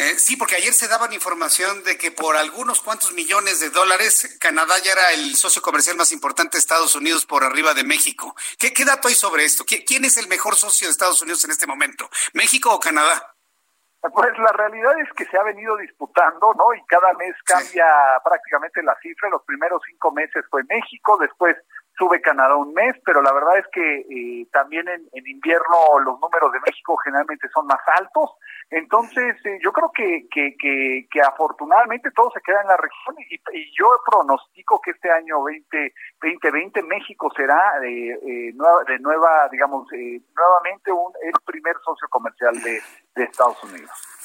Eh, 0.00 0.18
sí, 0.18 0.36
porque 0.36 0.56
ayer 0.56 0.72
se 0.72 0.88
daban 0.88 1.12
información 1.12 1.84
de 1.84 1.98
que 1.98 2.10
por 2.10 2.34
algunos 2.34 2.80
cuantos 2.80 3.12
millones 3.12 3.60
de 3.60 3.68
dólares 3.68 4.38
Canadá 4.40 4.78
ya 4.82 4.92
era 4.92 5.12
el 5.12 5.36
socio 5.36 5.60
comercial 5.60 5.94
más 5.94 6.10
importante 6.10 6.56
de 6.56 6.60
Estados 6.60 6.94
Unidos 6.94 7.26
por 7.26 7.44
arriba 7.44 7.74
de 7.74 7.84
México. 7.84 8.34
¿Qué, 8.58 8.72
qué 8.72 8.86
dato 8.86 9.08
hay 9.08 9.14
sobre 9.14 9.44
esto? 9.44 9.62
¿Quién 9.66 10.06
es 10.06 10.16
el 10.16 10.26
mejor 10.26 10.54
socio 10.54 10.86
de 10.86 10.92
Estados 10.92 11.20
Unidos 11.20 11.44
en 11.44 11.50
este 11.50 11.66
momento? 11.66 12.08
¿México 12.32 12.72
o 12.72 12.80
Canadá? 12.80 13.34
Pues 14.00 14.38
la 14.38 14.52
realidad 14.52 14.98
es 15.00 15.12
que 15.12 15.26
se 15.26 15.36
ha 15.36 15.42
venido 15.42 15.76
disputando, 15.76 16.54
¿no? 16.54 16.72
Y 16.72 16.82
cada 16.86 17.12
mes 17.18 17.36
cambia 17.44 17.84
sí. 17.84 18.20
prácticamente 18.24 18.82
la 18.82 18.96
cifra. 19.02 19.28
Los 19.28 19.42
primeros 19.42 19.82
cinco 19.86 20.12
meses 20.12 20.46
fue 20.48 20.62
México, 20.64 21.18
después 21.20 21.58
sube 22.00 22.22
Canadá 22.22 22.56
un 22.56 22.72
mes, 22.72 22.96
pero 23.04 23.20
la 23.20 23.32
verdad 23.32 23.58
es 23.58 23.66
que 23.72 23.98
eh, 24.00 24.46
también 24.50 24.88
en, 24.88 25.06
invierno 25.12 25.98
los 26.02 26.18
números 26.18 26.50
de 26.52 26.60
México 26.60 26.96
generalmente 27.04 27.46
son 27.52 27.66
más 27.66 27.80
altos. 27.98 28.30
Entonces, 28.70 29.36
eh, 29.44 29.58
yo 29.62 29.70
creo 29.72 29.92
que, 29.92 30.26
que, 30.30 30.56
que, 30.58 31.06
que, 31.10 31.20
afortunadamente 31.20 32.10
todo 32.12 32.30
se 32.30 32.40
queda 32.40 32.62
en 32.62 32.68
la 32.68 32.76
región 32.78 33.16
y, 33.18 33.38
yo 33.76 33.86
pronostico 34.10 34.80
que 34.80 34.92
este 34.92 35.10
año 35.10 35.42
20, 35.42 35.92
2020 36.22 36.82
México 36.84 37.30
será 37.36 37.60
eh, 37.84 38.12
eh, 38.12 38.52
de 38.86 38.98
nueva, 39.00 39.48
digamos, 39.50 39.86
eh, 39.92 40.20
nuevamente 40.34 40.92
un, 40.92 41.12
el 41.22 41.34
primer 41.44 41.76
socio 41.84 42.08
comercial 42.08 42.54
de 42.62 42.80
Estados 43.16 43.62
Unidos. 43.64 44.19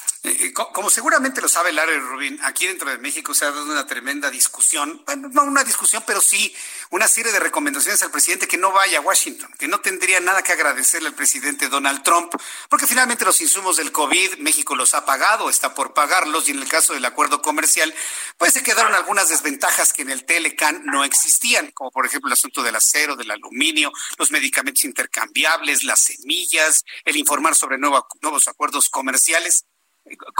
Como 0.53 0.89
seguramente 0.89 1.41
lo 1.41 1.49
sabe 1.49 1.71
Larry 1.71 1.99
Rubin, 1.99 2.39
aquí 2.43 2.67
dentro 2.67 2.89
de 2.89 2.97
México 2.97 3.33
se 3.33 3.45
ha 3.45 3.51
dado 3.51 3.65
una 3.65 3.85
tremenda 3.85 4.29
discusión, 4.29 5.01
bueno, 5.05 5.29
no 5.31 5.43
una 5.43 5.63
discusión, 5.63 6.03
pero 6.05 6.21
sí 6.21 6.55
una 6.89 7.07
serie 7.07 7.31
de 7.31 7.39
recomendaciones 7.39 8.01
al 8.03 8.11
presidente 8.11 8.47
que 8.47 8.57
no 8.57 8.71
vaya 8.71 8.99
a 8.99 9.01
Washington, 9.01 9.49
que 9.57 9.67
no 9.67 9.79
tendría 9.79 10.19
nada 10.19 10.41
que 10.43 10.51
agradecerle 10.51 11.09
al 11.09 11.15
presidente 11.15 11.67
Donald 11.69 12.03
Trump, 12.03 12.33
porque 12.69 12.87
finalmente 12.87 13.25
los 13.25 13.41
insumos 13.41 13.77
del 13.77 13.91
COVID 13.91 14.37
México 14.39 14.75
los 14.75 14.93
ha 14.93 15.05
pagado, 15.05 15.49
está 15.49 15.73
por 15.73 15.93
pagarlos, 15.93 16.47
y 16.47 16.51
en 16.51 16.59
el 16.59 16.67
caso 16.67 16.93
del 16.93 17.05
acuerdo 17.05 17.41
comercial, 17.41 17.93
pues 18.37 18.53
se 18.53 18.63
quedaron 18.63 18.93
algunas 18.93 19.29
desventajas 19.29 19.93
que 19.93 20.03
en 20.03 20.11
el 20.11 20.25
Telecan 20.25 20.85
no 20.85 21.03
existían, 21.03 21.71
como 21.71 21.91
por 21.91 22.05
ejemplo 22.05 22.29
el 22.29 22.33
asunto 22.33 22.63
del 22.63 22.75
acero, 22.75 23.15
del 23.15 23.31
aluminio, 23.31 23.91
los 24.17 24.31
medicamentos 24.31 24.83
intercambiables, 24.83 25.83
las 25.83 26.01
semillas, 26.01 26.83
el 27.03 27.17
informar 27.17 27.55
sobre 27.55 27.77
nuevo, 27.77 28.07
nuevos 28.21 28.47
acuerdos 28.47 28.89
comerciales. 28.89 29.65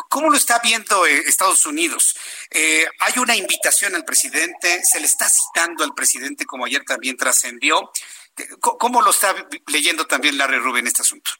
¿Cómo 0.09 0.29
lo 0.29 0.37
está 0.37 0.59
viendo 0.63 1.05
eh, 1.05 1.23
Estados 1.25 1.65
Unidos? 1.65 2.15
Eh, 2.51 2.85
hay 2.99 3.21
una 3.21 3.35
invitación 3.35 3.95
al 3.95 4.05
presidente, 4.05 4.83
se 4.83 4.99
le 4.99 5.05
está 5.05 5.25
citando 5.27 5.83
al 5.83 5.93
presidente, 5.93 6.45
como 6.45 6.65
ayer 6.65 6.83
también 6.83 7.17
trascendió. 7.17 7.91
¿Cómo 8.59 9.01
lo 9.01 9.11
está 9.11 9.33
leyendo 9.67 10.05
también 10.05 10.37
Larry 10.37 10.59
Rubin 10.59 10.87
este 10.87 11.01
asunto? 11.01 11.31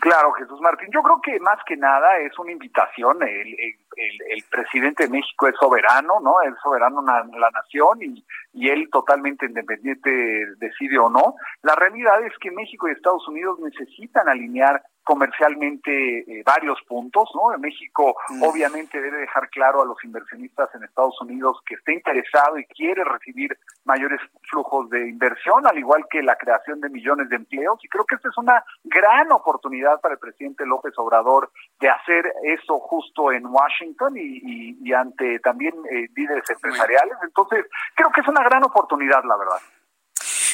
Claro, 0.00 0.32
Jesús 0.32 0.60
Martín. 0.60 0.88
Yo 0.92 1.02
creo 1.02 1.20
que 1.20 1.38
más 1.40 1.58
que 1.66 1.76
nada 1.76 2.16
es 2.18 2.38
una 2.38 2.52
invitación. 2.52 3.22
El, 3.22 4.44
presidente 4.50 5.04
de 5.04 5.10
México 5.10 5.46
es 5.48 5.54
soberano, 5.56 6.20
¿no? 6.20 6.40
Es 6.42 6.54
soberano 6.62 7.02
na, 7.02 7.24
la 7.38 7.50
nación 7.50 7.98
y 8.02 8.68
él 8.68 8.88
totalmente 8.90 9.46
independiente 9.46 10.10
decide 10.56 10.98
o 10.98 11.10
no. 11.10 11.34
La 11.62 11.74
realidad 11.74 12.24
es 12.24 12.32
que 12.38 12.50
México 12.50 12.88
y 12.88 12.92
Estados 12.92 13.26
Unidos 13.28 13.58
necesitan 13.60 14.28
alinear 14.28 14.82
comercialmente 15.04 16.18
eh, 16.20 16.42
varios 16.44 16.80
puntos, 16.86 17.28
¿no? 17.34 17.56
México 17.58 18.16
mm. 18.28 18.42
obviamente 18.42 19.00
debe 19.00 19.18
dejar 19.18 19.48
claro 19.50 19.82
a 19.82 19.86
los 19.86 20.02
inversionistas 20.04 20.74
en 20.74 20.84
Estados 20.84 21.20
Unidos 21.20 21.58
que 21.66 21.74
está 21.74 21.92
interesado 21.92 22.58
y 22.58 22.64
quiere 22.66 23.04
recibir 23.04 23.56
mayores 23.84 24.20
flujos 24.50 24.88
de 24.90 25.08
inversión, 25.08 25.66
al 25.66 25.78
igual 25.78 26.04
que 26.10 26.22
la 26.22 26.36
creación 26.36 26.80
de 26.80 26.88
millones 26.88 27.28
de 27.28 27.36
empleos. 27.36 27.78
Y 27.82 27.88
creo 27.88 28.04
que 28.04 28.14
esta 28.14 28.28
es 28.28 28.38
una 28.38 28.64
gran 28.84 29.32
oportunidad 29.32 30.00
para 30.00 30.14
el 30.14 30.20
presidente 30.20 30.66
López 30.66 30.94
Obrador 30.96 31.50
de 31.80 31.88
hacer 31.88 32.32
eso 32.44 32.78
justo 32.78 33.32
en 33.32 33.46
Washington 33.46 34.16
y, 34.16 34.20
y, 34.20 34.78
y 34.82 34.92
ante 34.92 35.38
también 35.40 35.74
eh, 35.90 36.08
líderes 36.14 36.48
empresariales. 36.48 37.14
Entonces, 37.22 37.66
creo 37.94 38.10
que 38.10 38.20
es 38.20 38.28
una 38.28 38.42
gran 38.44 38.62
oportunidad, 38.64 39.24
la 39.24 39.36
verdad. 39.36 39.60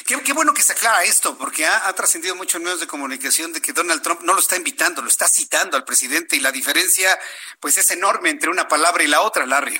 Qué, 0.09 0.33
bueno 0.33 0.55
que 0.55 0.63
se 0.63 0.71
aclara 0.71 1.03
esto, 1.03 1.37
porque 1.37 1.67
ha, 1.67 1.87
ha 1.87 1.93
trascendido 1.93 2.35
mucho 2.35 2.57
en 2.57 2.63
medios 2.63 2.79
de 2.79 2.87
comunicación 2.87 3.53
de 3.53 3.61
que 3.61 3.73
Donald 3.73 4.01
Trump 4.01 4.21
no 4.23 4.33
lo 4.33 4.39
está 4.39 4.55
invitando, 4.55 5.03
lo 5.03 5.07
está 5.07 5.27
citando 5.27 5.77
al 5.77 5.85
presidente 5.85 6.35
y 6.35 6.39
la 6.39 6.51
diferencia 6.51 7.19
pues 7.59 7.77
es 7.77 7.91
enorme 7.91 8.31
entre 8.31 8.49
una 8.49 8.67
palabra 8.67 9.03
y 9.03 9.07
la 9.07 9.21
otra, 9.21 9.45
Larry. 9.45 9.79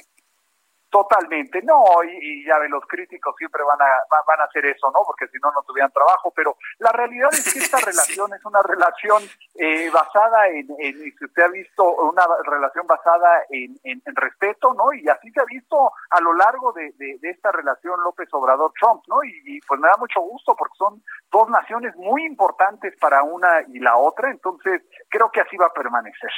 Totalmente, 0.89 1.61
no, 1.61 1.85
y, 2.03 2.17
y, 2.19 2.45
ya 2.45 2.57
ve, 2.57 2.67
los 2.67 2.83
críticos 2.87 3.35
siempre 3.37 3.61
van 3.63 3.79
a, 3.79 3.85
van 4.25 4.41
a 4.41 4.45
hacer 4.45 4.65
eso, 4.65 4.89
¿no? 4.91 5.01
Porque 5.05 5.27
si 5.27 5.37
no, 5.37 5.51
no 5.51 5.61
tuvieran 5.61 5.91
trabajo, 5.91 6.33
pero 6.35 6.57
la 6.79 6.91
realidad 6.91 7.29
es 7.31 7.53
que 7.53 7.59
esta 7.59 7.77
relación 7.77 8.27
sí. 8.27 8.33
es 8.35 8.45
una 8.45 8.63
relación 8.63 9.23
eh, 9.53 9.87
basada 9.91 10.47
en, 10.47 10.67
en, 10.79 10.95
si 11.15 11.25
usted 11.25 11.43
ha 11.43 11.47
visto, 11.49 11.83
una 11.83 12.23
relación 12.43 12.87
basada 12.87 13.43
en, 13.51 13.79
en, 13.83 14.01
en, 14.03 14.15
respeto, 14.15 14.73
¿no? 14.73 14.91
Y 14.91 15.07
así 15.07 15.29
se 15.29 15.39
ha 15.39 15.45
visto 15.45 15.91
a 16.09 16.21
lo 16.21 16.33
largo 16.33 16.73
de, 16.73 16.91
de, 16.97 17.19
de 17.21 17.29
esta 17.29 17.51
relación 17.51 18.01
López 18.01 18.27
Obrador-Trump, 18.31 19.03
¿no? 19.07 19.23
Y, 19.23 19.43
y, 19.45 19.61
pues 19.61 19.79
me 19.79 19.87
da 19.87 19.95
mucho 19.99 20.21
gusto 20.21 20.55
porque 20.55 20.75
son 20.75 21.03
dos 21.31 21.49
naciones 21.49 21.95
muy 21.97 22.25
importantes 22.25 22.97
para 22.99 23.21
una 23.21 23.61
y 23.67 23.77
la 23.77 23.95
otra, 23.95 24.31
entonces 24.31 24.81
creo 25.07 25.29
que 25.29 25.41
así 25.41 25.55
va 25.55 25.67
a 25.67 25.73
permanecer. 25.73 26.31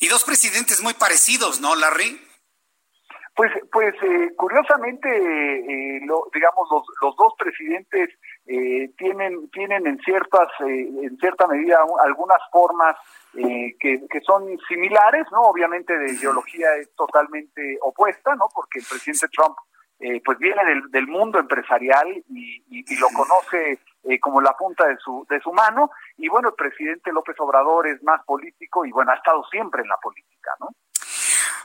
Y 0.00 0.08
dos 0.08 0.24
presidentes 0.24 0.82
muy 0.82 0.94
parecidos, 0.94 1.60
¿no, 1.60 1.76
Larry? 1.76 2.27
Pues, 3.38 3.52
pues 3.70 3.94
eh, 4.02 4.34
curiosamente, 4.36 5.08
eh, 5.08 6.00
lo, 6.04 6.26
digamos, 6.34 6.68
los, 6.72 6.82
los 7.00 7.14
dos 7.14 7.34
presidentes 7.38 8.10
eh, 8.48 8.90
tienen, 8.98 9.48
tienen 9.50 9.86
en, 9.86 9.96
ciertas, 10.00 10.48
eh, 10.66 10.90
en 11.04 11.16
cierta 11.18 11.46
medida 11.46 11.78
algunas 12.04 12.40
formas 12.50 12.96
eh, 13.34 13.76
que, 13.78 14.08
que, 14.10 14.20
son 14.22 14.58
similares, 14.66 15.24
¿no? 15.30 15.42
Obviamente 15.42 15.96
de 15.96 16.14
ideología 16.14 16.74
es 16.80 16.92
totalmente 16.96 17.78
opuesta, 17.80 18.34
¿no? 18.34 18.46
Porque 18.52 18.80
el 18.80 18.86
presidente 18.90 19.28
Trump 19.28 19.56
eh, 20.00 20.20
pues 20.24 20.36
viene 20.38 20.64
del, 20.64 20.90
del, 20.90 21.06
mundo 21.06 21.38
empresarial 21.38 22.08
y, 22.28 22.56
y, 22.70 22.84
y 22.92 22.96
lo 22.98 23.06
conoce 23.14 23.78
eh, 24.02 24.18
como 24.18 24.40
la 24.40 24.52
punta 24.54 24.86
de 24.88 24.96
su, 24.96 25.24
de 25.30 25.38
su 25.40 25.52
mano. 25.52 25.92
Y 26.16 26.28
bueno, 26.28 26.48
el 26.48 26.54
presidente 26.54 27.12
López 27.12 27.36
Obrador 27.38 27.86
es 27.86 28.02
más 28.02 28.24
político 28.24 28.84
y 28.84 28.90
bueno, 28.90 29.12
ha 29.12 29.16
estado 29.16 29.44
siempre 29.50 29.82
en 29.82 29.88
la 29.88 29.96
política, 30.02 30.50
¿no? 30.58 30.68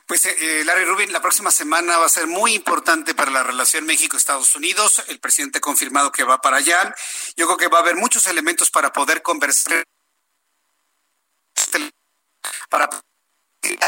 Pues 0.06 0.26
eh, 0.26 0.64
Larry 0.66 0.84
Rubin, 0.84 1.14
la 1.14 1.22
próxima 1.22 1.49
semana 1.49 1.97
va 1.97 2.08
a 2.08 2.10
ser 2.10 2.28
muy 2.28 2.54
importante 2.54 3.16
para 3.16 3.32
la 3.32 3.41
relación 3.41 3.86
México-Estados 3.86 4.54
Unidos. 4.56 5.01
El 5.08 5.20
presidente 5.20 5.60
ha 5.60 5.62
confirmado 5.62 6.12
que 6.12 6.26
va 6.26 6.41
para 6.41 6.58
allá. 6.58 6.93
Yo 7.38 7.45
creo 7.45 7.58
que 7.58 7.68
va 7.70 7.78
a 7.78 7.82
haber 7.82 7.95
muchos 7.95 8.28
elementos 8.28 8.70
para 8.70 8.91
poder 8.91 9.22
conversar, 9.22 9.84
para 12.70 12.89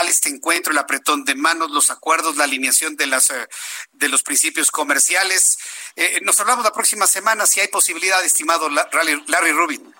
este 0.07 0.29
encuentro, 0.29 0.71
el 0.71 0.77
apretón 0.77 1.25
de 1.25 1.35
manos, 1.35 1.69
los 1.71 1.89
acuerdos, 1.89 2.37
la 2.37 2.45
alineación 2.45 2.95
de 2.95 3.07
las 3.07 3.29
eh, 3.31 3.47
de 3.91 4.07
los 4.07 4.23
principios 4.23 4.71
comerciales. 4.71 5.57
Eh, 5.97 6.21
nos 6.23 6.39
hablamos 6.39 6.63
la 6.63 6.71
próxima 6.71 7.07
semana 7.07 7.45
si 7.45 7.59
hay 7.59 7.67
posibilidad, 7.67 8.23
estimado 8.23 8.69
Larry, 8.69 9.21
Larry 9.27 9.51
Rubin. 9.51 9.93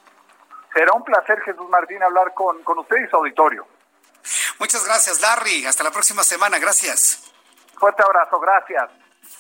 Será 0.74 0.94
un 0.94 1.04
placer, 1.04 1.42
Jesús 1.42 1.70
Martín, 1.70 2.02
hablar 2.04 2.34
con, 2.34 2.64
con 2.64 2.80
usted 2.80 2.98
y 3.06 3.10
su 3.10 3.18
auditorio. 3.18 3.68
Muchas 4.60 4.84
gracias, 4.84 5.22
Larry. 5.22 5.66
Hasta 5.66 5.84
la 5.84 5.92
próxima 5.92 6.24
semana. 6.24 6.60
Gracias. 6.60 7.20
Fuerte 7.78 8.04
abrazo, 8.04 8.40
gracias. 8.40 8.90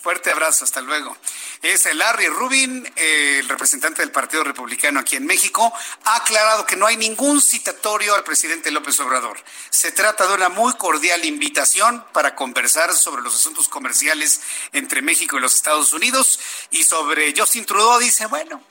Fuerte 0.01 0.31
abrazo, 0.31 0.65
hasta 0.65 0.81
luego. 0.81 1.17
Es 1.61 1.91
Larry 1.95 2.27
Rubin, 2.27 2.91
el 2.95 3.49
representante 3.49 4.03
del 4.03 4.11
Partido 4.11 4.43
Republicano 4.43 4.99
aquí 4.99 5.15
en 5.15 5.25
México, 5.25 5.73
ha 6.03 6.17
aclarado 6.17 6.65
que 6.65 6.75
no 6.75 6.85
hay 6.85 6.95
ningún 6.95 7.41
citatorio 7.41 8.13
al 8.13 8.23
presidente 8.23 8.69
López 8.69 8.99
Obrador. 8.99 9.39
Se 9.71 9.91
trata 9.91 10.27
de 10.27 10.35
una 10.35 10.49
muy 10.49 10.73
cordial 10.73 11.25
invitación 11.25 12.05
para 12.13 12.35
conversar 12.35 12.93
sobre 12.93 13.23
los 13.23 13.33
asuntos 13.33 13.67
comerciales 13.67 14.41
entre 14.73 15.01
México 15.01 15.37
y 15.37 15.41
los 15.41 15.55
Estados 15.55 15.91
Unidos 15.91 16.39
y 16.69 16.83
sobre 16.83 17.33
Justin 17.35 17.65
Trudeau 17.65 17.97
dice, 17.97 18.27
bueno, 18.27 18.61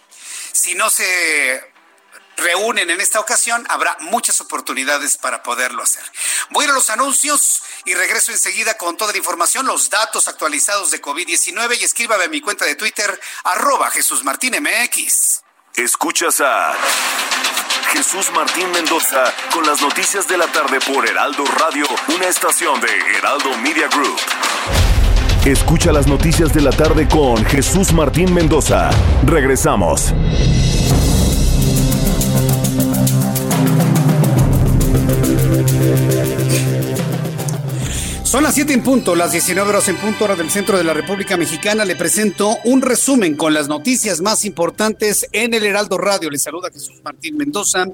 si 0.53 0.77
no 0.77 0.89
se 0.89 1.74
reúnen 2.37 2.91
en 2.91 3.01
esta 3.01 3.21
ocasión, 3.21 3.67
habrá 3.69 3.97
muchas 4.01 4.41
oportunidades 4.41 5.17
para 5.17 5.43
poderlo 5.43 5.83
hacer. 5.83 6.03
Voy 6.51 6.67
a 6.67 6.73
los 6.73 6.91
anuncios 6.91 7.63
y 7.85 7.95
regreso 7.95 8.33
enseguida 8.33 8.77
con 8.77 8.97
toda 8.97 9.13
la 9.13 9.19
información, 9.19 9.67
los 9.67 9.91
datos 9.91 10.29
actualizados 10.29 10.91
de 10.91 11.01
COVID-19 11.01 11.81
y 11.81 11.85
escríbame 11.85 12.25
a 12.25 12.29
mi 12.29 12.41
cuenta 12.41 12.65
de 12.65 12.75
Twitter, 12.75 13.21
arroba 13.45 13.91
Jesús 13.91 14.25
Martín 14.25 14.55
MX. 14.61 15.43
Escuchas 15.77 16.41
a 16.41 16.73
Jesús 17.93 18.31
Martín 18.33 18.71
Mendoza 18.71 19.25
con 19.53 19.67
las 19.67 19.81
noticias 19.81 20.29
de 20.29 20.37
la 20.37 20.47
tarde 20.47 20.79
por 20.81 21.09
Heraldo 21.09 21.45
Radio, 21.45 21.87
una 22.15 22.27
estación 22.27 22.81
de 22.81 23.17
Heraldo 23.17 23.57
Media 23.59 23.89
Group. 23.89 24.19
Escucha 25.45 25.93
las 25.93 26.07
noticias 26.07 26.55
de 26.55 26.63
la 26.63 26.71
tarde 26.71 27.07
con 27.07 27.45
Jesús 27.45 27.93
Martín 27.93 28.33
Mendoza. 28.33 28.89
Regresamos. 29.27 30.15
Son 38.35 38.43
las 38.43 38.57
7 38.57 38.73
en 38.73 38.83
punto, 38.83 39.15
las 39.15 39.31
19 39.31 39.71
horas 39.71 39.87
en 39.87 39.97
punto 39.97 40.25
hora 40.25 40.35
del 40.35 40.51
centro 40.51 40.77
de 40.77 40.83
la 40.83 40.93
República 40.93 41.37
Mexicana. 41.37 41.85
Le 41.85 41.95
presento 41.95 42.59
un 42.65 42.83
resumen 42.83 43.37
con 43.37 43.55
las 43.55 43.69
noticias 43.69 44.21
más 44.21 44.45
importantes 44.45 45.29
en 45.31 45.55
el 45.55 45.65
Heraldo 45.65 45.99
Radio. 45.99 46.31
Le 46.31 46.41
saluda 46.41 46.69
Jesús 46.73 47.01
Martín 47.05 47.37
Mendoza. 47.37 47.85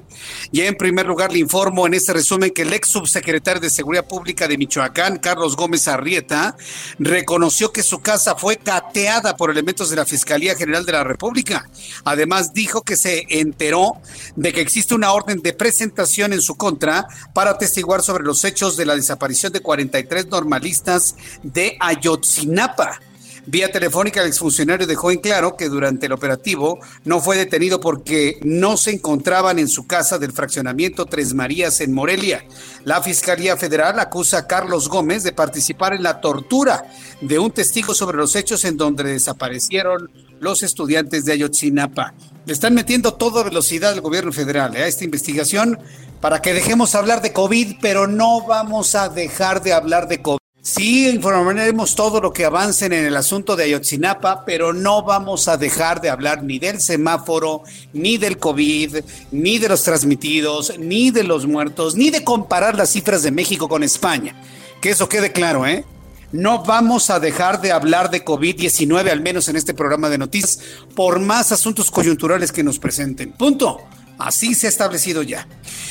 Y 0.51 0.61
en 0.61 0.73
primer 0.77 1.05
lugar 1.05 1.31
le 1.31 1.37
informo 1.37 1.85
en 1.85 1.93
este 1.93 2.13
resumen 2.13 2.49
que 2.49 2.63
el 2.63 2.73
ex 2.73 2.89
subsecretario 2.89 3.61
de 3.61 3.69
Seguridad 3.69 4.07
Pública 4.07 4.47
de 4.47 4.57
Michoacán, 4.57 5.19
Carlos 5.19 5.55
Gómez 5.55 5.87
Arrieta, 5.87 6.57
reconoció 6.97 7.71
que 7.71 7.83
su 7.83 7.99
casa 7.99 8.35
fue 8.35 8.57
cateada 8.57 9.37
por 9.37 9.51
elementos 9.51 9.91
de 9.91 9.97
la 9.97 10.07
Fiscalía 10.07 10.55
General 10.55 10.83
de 10.87 10.93
la 10.93 11.03
República. 11.03 11.69
Además 12.03 12.51
dijo 12.51 12.81
que 12.81 12.97
se 12.97 13.27
enteró 13.29 14.01
de 14.35 14.53
que 14.53 14.61
existe 14.61 14.95
una 14.95 15.13
orden 15.13 15.43
de 15.43 15.53
presentación 15.53 16.33
en 16.33 16.41
su 16.41 16.55
contra 16.55 17.05
para 17.35 17.51
atestiguar 17.51 18.01
sobre 18.01 18.23
los 18.23 18.43
hechos 18.43 18.75
de 18.75 18.87
la 18.87 18.95
desaparición 18.95 19.53
de 19.53 19.59
43 19.59 20.30
normalistas 20.31 21.15
de 21.43 21.77
Ayotzinapa. 21.79 22.99
Vía 23.47 23.71
telefónica, 23.71 24.21
el 24.21 24.27
exfuncionario 24.27 24.85
dejó 24.85 25.09
en 25.09 25.19
claro 25.19 25.57
que 25.57 25.67
durante 25.67 26.05
el 26.05 26.11
operativo 26.11 26.79
no 27.05 27.19
fue 27.21 27.37
detenido 27.37 27.79
porque 27.79 28.39
no 28.43 28.77
se 28.77 28.91
encontraban 28.91 29.57
en 29.57 29.67
su 29.67 29.87
casa 29.87 30.19
del 30.19 30.31
fraccionamiento 30.31 31.07
Tres 31.07 31.33
Marías 31.33 31.81
en 31.81 31.91
Morelia. 31.91 32.45
La 32.85 33.01
Fiscalía 33.01 33.57
Federal 33.57 33.99
acusa 33.99 34.37
a 34.37 34.47
Carlos 34.47 34.89
Gómez 34.89 35.23
de 35.23 35.31
participar 35.31 35.93
en 35.93 36.03
la 36.03 36.21
tortura 36.21 36.85
de 37.19 37.39
un 37.39 37.51
testigo 37.51 37.95
sobre 37.95 38.17
los 38.17 38.35
hechos 38.35 38.63
en 38.63 38.77
donde 38.77 39.03
desaparecieron 39.03 40.11
los 40.39 40.61
estudiantes 40.61 41.25
de 41.25 41.33
Ayotzinapa. 41.33 42.13
Le 42.45 42.53
están 42.53 42.73
metiendo 42.73 43.13
toda 43.13 43.43
velocidad 43.43 43.91
al 43.91 44.01
gobierno 44.01 44.31
federal 44.31 44.75
¿eh? 44.75 44.83
a 44.83 44.87
esta 44.87 45.03
investigación 45.03 45.77
para 46.21 46.41
que 46.41 46.53
dejemos 46.53 46.95
hablar 46.95 47.21
de 47.21 47.33
COVID, 47.33 47.75
pero 47.81 48.07
no 48.07 48.45
vamos 48.45 48.95
a 48.95 49.09
dejar 49.09 49.61
de 49.61 49.73
hablar 49.73 50.07
de 50.07 50.21
COVID. 50.21 50.41
Sí, 50.63 51.09
informaremos 51.09 51.95
todo 51.95 52.21
lo 52.21 52.33
que 52.33 52.45
avancen 52.45 52.93
en 52.93 53.05
el 53.05 53.15
asunto 53.15 53.55
de 53.55 53.63
Ayotzinapa, 53.63 54.45
pero 54.45 54.73
no 54.73 55.01
vamos 55.03 55.47
a 55.47 55.57
dejar 55.57 56.01
de 56.01 56.11
hablar 56.11 56.43
ni 56.43 56.59
del 56.59 56.79
semáforo, 56.79 57.63
ni 57.93 58.17
del 58.17 58.37
COVID, 58.37 58.97
ni 59.31 59.57
de 59.57 59.69
los 59.69 59.81
transmitidos, 59.81 60.77
ni 60.77 61.09
de 61.09 61.23
los 61.23 61.47
muertos, 61.47 61.95
ni 61.95 62.11
de 62.11 62.23
comparar 62.23 62.75
las 62.75 62.91
cifras 62.91 63.23
de 63.23 63.31
México 63.31 63.67
con 63.67 63.81
España. 63.81 64.35
Que 64.81 64.91
eso 64.91 65.09
quede 65.09 65.31
claro, 65.31 65.65
¿eh? 65.65 65.83
No 66.31 66.63
vamos 66.63 67.09
a 67.09 67.19
dejar 67.19 67.61
de 67.61 67.71
hablar 67.71 68.09
de 68.09 68.23
COVID-19, 68.23 69.09
al 69.09 69.21
menos 69.21 69.49
en 69.49 69.55
este 69.55 69.73
programa 69.73 70.09
de 70.09 70.17
noticias, 70.17 70.59
por 70.95 71.19
más 71.19 71.51
asuntos 71.51 71.91
coyunturales 71.91 72.51
que 72.51 72.63
nos 72.63 72.79
presenten. 72.79 73.33
Punto. 73.33 73.79
Así 74.21 74.53
se 74.53 74.67
ha 74.67 74.69
establecido 74.69 75.23
ya. 75.23 75.47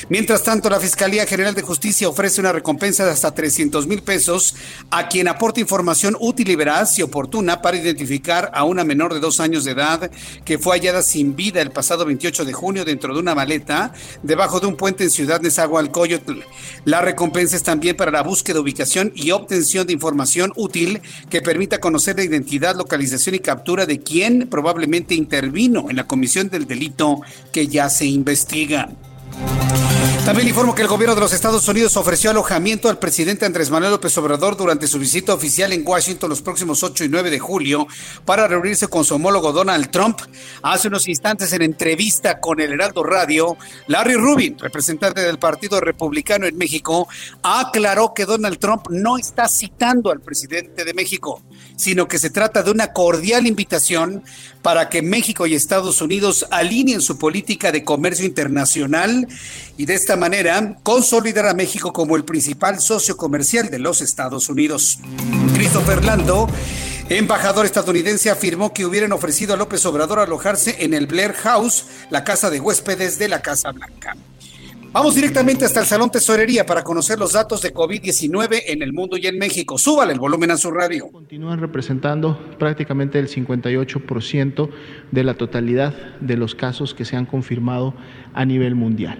Mientras 0.07 0.43
tanto, 0.43 0.69
la 0.69 0.79
Fiscalía 0.79 1.25
General 1.25 1.53
de 1.53 1.61
Justicia 1.61 2.07
ofrece 2.07 2.39
una 2.39 2.53
recompensa 2.53 3.05
de 3.05 3.11
hasta 3.11 3.33
300 3.33 3.87
mil 3.87 4.01
pesos 4.03 4.55
a 4.89 5.09
quien 5.09 5.27
aporte 5.27 5.59
información 5.59 6.15
útil 6.17 6.49
y 6.49 6.55
veraz 6.55 6.97
y 6.97 7.01
oportuna 7.01 7.61
para 7.61 7.77
identificar 7.77 8.49
a 8.53 8.63
una 8.63 8.85
menor 8.85 9.13
de 9.13 9.19
dos 9.19 9.41
años 9.41 9.65
de 9.65 9.71
edad 9.71 10.09
que 10.45 10.57
fue 10.57 10.77
hallada 10.77 11.01
sin 11.01 11.35
vida 11.35 11.61
el 11.61 11.71
pasado 11.71 12.05
28 12.05 12.45
de 12.45 12.53
junio 12.53 12.85
dentro 12.85 13.13
de 13.13 13.19
una 13.19 13.35
maleta 13.35 13.93
debajo 14.23 14.61
de 14.61 14.67
un 14.67 14.77
puente 14.77 15.03
en 15.03 15.11
Ciudad 15.11 15.41
Nezahualcóyotl. 15.41 16.39
La 16.85 17.01
recompensa 17.01 17.57
es 17.57 17.63
también 17.63 17.97
para 17.97 18.11
la 18.11 18.23
búsqueda, 18.23 18.61
ubicación 18.61 19.11
y 19.13 19.31
obtención 19.31 19.87
de 19.87 19.93
información 19.93 20.53
útil 20.55 21.01
que 21.29 21.41
permita 21.41 21.81
conocer 21.81 22.15
la 22.15 22.23
identidad, 22.23 22.77
localización 22.77 23.35
y 23.35 23.39
captura 23.39 23.85
de 23.85 23.99
quien 23.99 24.47
probablemente 24.47 25.15
intervino 25.15 25.89
en 25.89 25.97
la 25.97 26.07
comisión 26.07 26.49
del 26.49 26.65
delito 26.65 27.21
que 27.51 27.67
ya 27.67 27.89
se 27.89 28.05
investiga. 28.21 28.87
También 30.25 30.47
informo 30.47 30.75
que 30.75 30.83
el 30.83 30.87
gobierno 30.87 31.15
de 31.15 31.21
los 31.21 31.33
Estados 31.33 31.67
Unidos 31.67 31.97
ofreció 31.97 32.29
alojamiento 32.29 32.89
al 32.89 32.99
presidente 32.99 33.47
Andrés 33.47 33.71
Manuel 33.71 33.93
López 33.93 34.15
Obrador 34.19 34.55
durante 34.55 34.85
su 34.85 34.99
visita 34.99 35.33
oficial 35.33 35.73
en 35.73 35.85
Washington 35.85 36.29
los 36.29 36.43
próximos 36.43 36.83
8 36.83 37.05
y 37.05 37.09
9 37.09 37.31
de 37.31 37.39
julio 37.39 37.87
para 38.23 38.47
reunirse 38.47 38.87
con 38.87 39.03
su 39.03 39.15
homólogo 39.15 39.51
Donald 39.51 39.89
Trump. 39.89 40.19
Hace 40.61 40.89
unos 40.89 41.07
instantes 41.07 41.51
en 41.53 41.63
entrevista 41.63 42.39
con 42.39 42.61
el 42.61 42.71
Heraldo 42.71 43.03
Radio, 43.03 43.57
Larry 43.87 44.13
Rubin, 44.13 44.59
representante 44.59 45.21
del 45.21 45.39
Partido 45.39 45.81
Republicano 45.81 46.45
en 46.45 46.55
México, 46.55 47.07
aclaró 47.41 48.13
que 48.13 48.27
Donald 48.27 48.59
Trump 48.59 48.89
no 48.91 49.17
está 49.17 49.47
citando 49.47 50.11
al 50.11 50.21
presidente 50.21 50.85
de 50.85 50.93
México, 50.93 51.41
sino 51.81 52.07
que 52.07 52.19
se 52.19 52.29
trata 52.29 52.61
de 52.61 52.69
una 52.69 52.93
cordial 52.93 53.47
invitación 53.47 54.23
para 54.61 54.87
que 54.87 55.01
México 55.01 55.47
y 55.47 55.55
Estados 55.55 55.99
Unidos 55.99 56.45
alineen 56.51 57.01
su 57.01 57.17
política 57.17 57.71
de 57.71 57.83
comercio 57.83 58.23
internacional 58.23 59.27
y 59.77 59.85
de 59.85 59.95
esta 59.95 60.15
manera 60.15 60.77
consolidar 60.83 61.47
a 61.47 61.55
México 61.55 61.91
como 61.91 62.15
el 62.15 62.23
principal 62.23 62.79
socio 62.79 63.17
comercial 63.17 63.71
de 63.71 63.79
los 63.79 64.01
Estados 64.01 64.47
Unidos. 64.47 64.99
Christopher 65.55 66.05
Lando, 66.05 66.47
embajador 67.09 67.65
estadounidense, 67.65 68.29
afirmó 68.29 68.73
que 68.73 68.85
hubieran 68.85 69.11
ofrecido 69.11 69.55
a 69.55 69.57
López 69.57 69.83
Obrador 69.87 70.19
alojarse 70.19 70.83
en 70.83 70.93
el 70.93 71.07
Blair 71.07 71.33
House, 71.33 71.85
la 72.11 72.23
casa 72.23 72.51
de 72.51 72.59
huéspedes 72.59 73.17
de 73.17 73.27
la 73.27 73.41
Casa 73.41 73.71
Blanca. 73.71 74.15
Vamos 74.93 75.15
directamente 75.15 75.63
hasta 75.63 75.79
el 75.79 75.85
Salón 75.85 76.11
Tesorería 76.11 76.65
para 76.65 76.83
conocer 76.83 77.17
los 77.17 77.31
datos 77.31 77.61
de 77.61 77.73
COVID-19 77.73 78.63
en 78.67 78.81
el 78.81 78.91
mundo 78.91 79.15
y 79.15 79.25
en 79.25 79.37
México. 79.37 79.77
Súbale 79.77 80.11
el 80.11 80.19
volumen 80.19 80.51
a 80.51 80.57
su 80.57 80.69
radio. 80.69 81.09
Continúan 81.09 81.61
representando 81.61 82.37
prácticamente 82.59 83.17
el 83.17 83.29
58% 83.29 84.69
de 85.11 85.23
la 85.23 85.35
totalidad 85.35 85.93
de 86.19 86.35
los 86.35 86.55
casos 86.55 86.93
que 86.93 87.05
se 87.05 87.15
han 87.15 87.25
confirmado 87.25 87.93
a 88.33 88.43
nivel 88.43 88.75
mundial. 88.75 89.17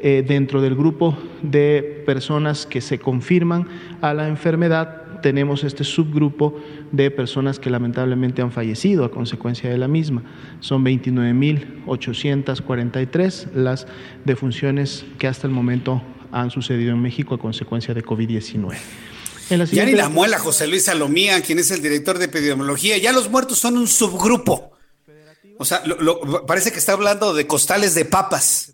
Eh, 0.00 0.24
dentro 0.26 0.60
del 0.60 0.74
grupo 0.74 1.16
de 1.40 2.02
personas 2.04 2.66
que 2.66 2.80
se 2.80 2.98
confirman 2.98 3.68
a 4.02 4.12
la 4.12 4.28
enfermedad, 4.28 5.03
tenemos 5.24 5.64
este 5.64 5.82
subgrupo 5.84 6.60
de 6.92 7.10
personas 7.10 7.58
que 7.58 7.70
lamentablemente 7.70 8.42
han 8.42 8.52
fallecido 8.52 9.06
a 9.06 9.10
consecuencia 9.10 9.70
de 9.70 9.78
la 9.78 9.88
misma. 9.88 10.22
Son 10.60 10.84
29.843 10.84 13.52
las 13.54 13.86
defunciones 14.26 15.06
que 15.18 15.26
hasta 15.26 15.46
el 15.46 15.54
momento 15.54 16.02
han 16.30 16.50
sucedido 16.50 16.92
en 16.92 17.00
México 17.00 17.34
a 17.34 17.38
consecuencia 17.38 17.94
de 17.94 18.04
COVID-19. 18.04 18.76
Ya 19.72 19.86
ni 19.86 19.92
la 19.92 20.10
muela, 20.10 20.38
José 20.38 20.66
Luis 20.66 20.84
Salomía, 20.84 21.40
quien 21.40 21.58
es 21.58 21.70
el 21.70 21.80
director 21.80 22.18
de 22.18 22.26
epidemiología. 22.26 22.98
Ya 22.98 23.12
los 23.12 23.30
muertos 23.30 23.58
son 23.58 23.78
un 23.78 23.88
subgrupo. 23.88 24.72
O 25.56 25.64
sea, 25.64 25.82
parece 26.46 26.70
que 26.70 26.78
está 26.78 26.92
hablando 26.92 27.32
de 27.32 27.46
costales 27.46 27.94
de 27.94 28.04
papas. 28.04 28.73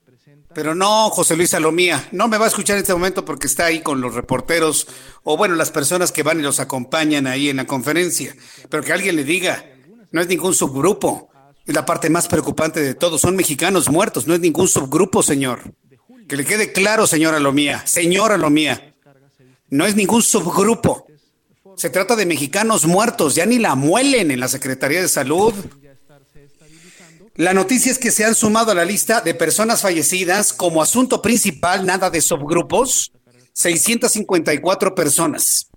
Pero 0.54 0.74
no, 0.74 1.10
José 1.10 1.36
Luis 1.36 1.50
Salomía, 1.50 2.08
no 2.10 2.26
me 2.26 2.36
va 2.36 2.46
a 2.46 2.48
escuchar 2.48 2.76
en 2.76 2.82
este 2.82 2.92
momento 2.92 3.24
porque 3.24 3.46
está 3.46 3.66
ahí 3.66 3.82
con 3.82 4.00
los 4.00 4.14
reporteros 4.14 4.88
o 5.22 5.36
bueno, 5.36 5.54
las 5.54 5.70
personas 5.70 6.10
que 6.10 6.24
van 6.24 6.40
y 6.40 6.42
los 6.42 6.58
acompañan 6.58 7.26
ahí 7.26 7.48
en 7.48 7.58
la 7.58 7.66
conferencia. 7.66 8.34
Pero 8.68 8.82
que 8.82 8.92
alguien 8.92 9.14
le 9.14 9.24
diga, 9.24 9.64
no 10.10 10.20
es 10.20 10.26
ningún 10.26 10.54
subgrupo. 10.54 11.30
Es 11.66 11.74
la 11.74 11.86
parte 11.86 12.10
más 12.10 12.26
preocupante 12.26 12.80
de 12.80 12.94
todo. 12.94 13.16
Son 13.16 13.36
mexicanos 13.36 13.88
muertos, 13.88 14.26
no 14.26 14.34
es 14.34 14.40
ningún 14.40 14.66
subgrupo, 14.66 15.22
señor. 15.22 15.74
Que 16.28 16.36
le 16.36 16.44
quede 16.44 16.72
claro, 16.72 17.06
señora 17.06 17.38
Lomía, 17.38 17.86
señora 17.86 18.36
Lomía. 18.36 18.94
No 19.68 19.86
es 19.86 19.94
ningún 19.94 20.22
subgrupo. 20.22 21.06
Se 21.76 21.90
trata 21.90 22.16
de 22.16 22.26
mexicanos 22.26 22.86
muertos, 22.86 23.36
ya 23.36 23.46
ni 23.46 23.58
la 23.58 23.76
muelen 23.76 24.32
en 24.32 24.40
la 24.40 24.48
Secretaría 24.48 25.00
de 25.00 25.08
Salud. 25.08 25.54
La 27.36 27.54
noticia 27.54 27.92
es 27.92 27.98
que 27.98 28.10
se 28.10 28.24
han 28.24 28.34
sumado 28.34 28.72
a 28.72 28.74
la 28.74 28.84
lista 28.84 29.20
de 29.20 29.34
personas 29.34 29.82
fallecidas 29.82 30.52
como 30.52 30.82
asunto 30.82 31.22
principal, 31.22 31.86
nada 31.86 32.10
de 32.10 32.20
subgrupos, 32.20 33.12
654 33.52 34.94
personas. 34.94 35.68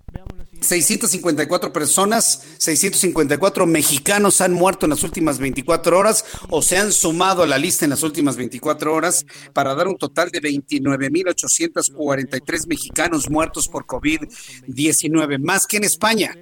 654 0.60 1.72
personas, 1.72 2.42
654 2.58 3.66
mexicanos 3.66 4.40
han 4.40 4.52
muerto 4.52 4.86
en 4.86 4.90
las 4.90 5.02
últimas 5.02 5.38
24 5.38 5.98
horas 5.98 6.24
o 6.48 6.62
se 6.62 6.78
han 6.78 6.92
sumado 6.92 7.42
a 7.42 7.46
la 7.46 7.58
lista 7.58 7.84
en 7.84 7.90
las 7.90 8.02
últimas 8.02 8.36
24 8.36 8.94
horas 8.94 9.26
para 9.52 9.74
dar 9.74 9.88
un 9.88 9.98
total 9.98 10.30
de 10.30 10.40
29.843 10.40 12.66
mexicanos 12.66 13.28
muertos 13.28 13.68
por 13.68 13.84
COVID-19, 13.84 15.38
más 15.38 15.66
que 15.66 15.76
en 15.76 15.84
España, 15.84 16.34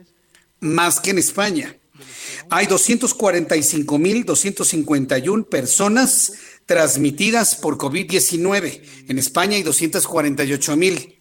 más 0.61 1.01
que 1.01 1.11
en 1.11 1.19
España. 1.19 1.77
Hay 2.51 2.67
245.251 2.67 5.49
personas 5.49 6.33
transmitidas 6.67 7.57
por 7.57 7.79
COVID-19. 7.79 8.83
En 9.09 9.19
España 9.19 9.57
hay 9.57 9.63
248.000. 9.63 11.17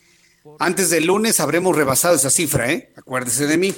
Antes 0.59 0.89
del 0.89 1.05
lunes 1.05 1.39
habremos 1.39 1.75
rebasado 1.75 2.15
esa 2.15 2.29
cifra, 2.29 2.71
¿eh? 2.71 2.93
Acuérdese 2.95 3.47
de 3.47 3.57
mí. 3.57 3.73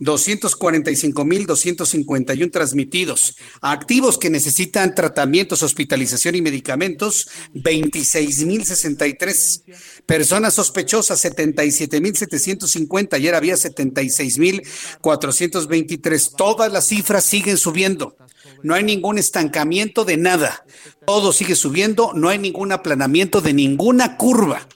245.251 0.00 2.50
transmitidos. 2.50 3.36
Activos 3.60 4.16
que 4.18 4.30
necesitan 4.30 4.92
tratamientos, 4.94 5.62
hospitalización 5.62 6.34
y 6.34 6.42
medicamentos, 6.42 7.28
26.063. 7.54 9.62
Personas 10.04 10.52
sospechosas, 10.54 11.24
77.750. 11.24 13.14
Ayer 13.14 13.34
había 13.34 13.54
76.423. 13.54 16.36
Todas 16.36 16.70
las 16.72 16.88
cifras 16.88 17.24
siguen 17.24 17.56
subiendo. 17.56 18.16
No 18.62 18.74
hay 18.74 18.84
ningún 18.84 19.18
estancamiento 19.18 20.04
de 20.04 20.16
nada. 20.16 20.64
Todo 21.06 21.32
sigue 21.32 21.56
subiendo. 21.56 22.12
No 22.14 22.28
hay 22.28 22.38
ningún 22.38 22.70
aplanamiento 22.72 23.40
de 23.40 23.54
ninguna 23.54 24.16
curva. 24.16 24.68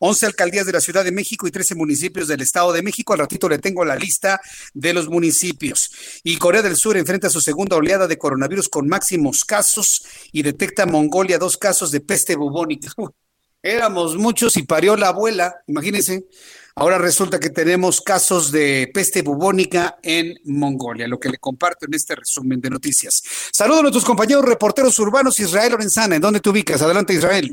11 0.00 0.26
alcaldías 0.26 0.64
de 0.64 0.72
la 0.72 0.80
Ciudad 0.80 1.04
de 1.04 1.12
México 1.12 1.46
y 1.46 1.50
13 1.50 1.74
municipios 1.74 2.28
del 2.28 2.40
Estado 2.40 2.72
de 2.72 2.82
México. 2.82 3.12
Al 3.12 3.18
ratito 3.18 3.46
le 3.48 3.58
tengo 3.58 3.84
la 3.84 3.96
lista 3.96 4.40
de 4.72 4.94
los 4.94 5.08
municipios. 5.08 5.90
Y 6.24 6.38
Corea 6.38 6.62
del 6.62 6.76
Sur 6.76 6.96
enfrenta 6.96 7.28
su 7.28 7.42
segunda 7.42 7.76
oleada 7.76 8.06
de 8.06 8.16
coronavirus 8.16 8.70
con 8.70 8.88
máximos 8.88 9.44
casos 9.44 10.02
y 10.32 10.42
detecta 10.42 10.86
Mongolia 10.86 11.38
dos 11.38 11.58
casos 11.58 11.90
de 11.90 12.00
peste 12.00 12.36
bubónica. 12.36 12.90
éramos 13.72 14.16
muchos 14.16 14.56
y 14.56 14.62
parió 14.62 14.96
la 14.96 15.08
abuela, 15.08 15.62
imagínense. 15.66 16.26
Ahora 16.74 16.96
resulta 16.96 17.40
que 17.40 17.50
tenemos 17.50 18.00
casos 18.00 18.52
de 18.52 18.88
peste 18.94 19.22
bubónica 19.22 19.98
en 20.00 20.38
Mongolia, 20.44 21.08
lo 21.08 21.18
que 21.18 21.28
le 21.28 21.38
comparto 21.38 21.86
en 21.86 21.94
este 21.94 22.14
resumen 22.14 22.60
de 22.60 22.70
noticias. 22.70 23.20
Saludos 23.52 23.80
a 23.80 23.82
nuestros 23.82 24.04
compañeros 24.04 24.44
reporteros 24.44 24.96
urbanos 25.00 25.40
Israel 25.40 25.72
Lorenzana. 25.72 26.14
¿En 26.14 26.22
dónde 26.22 26.38
te 26.38 26.50
ubicas? 26.50 26.80
Adelante, 26.80 27.14
Israel. 27.14 27.52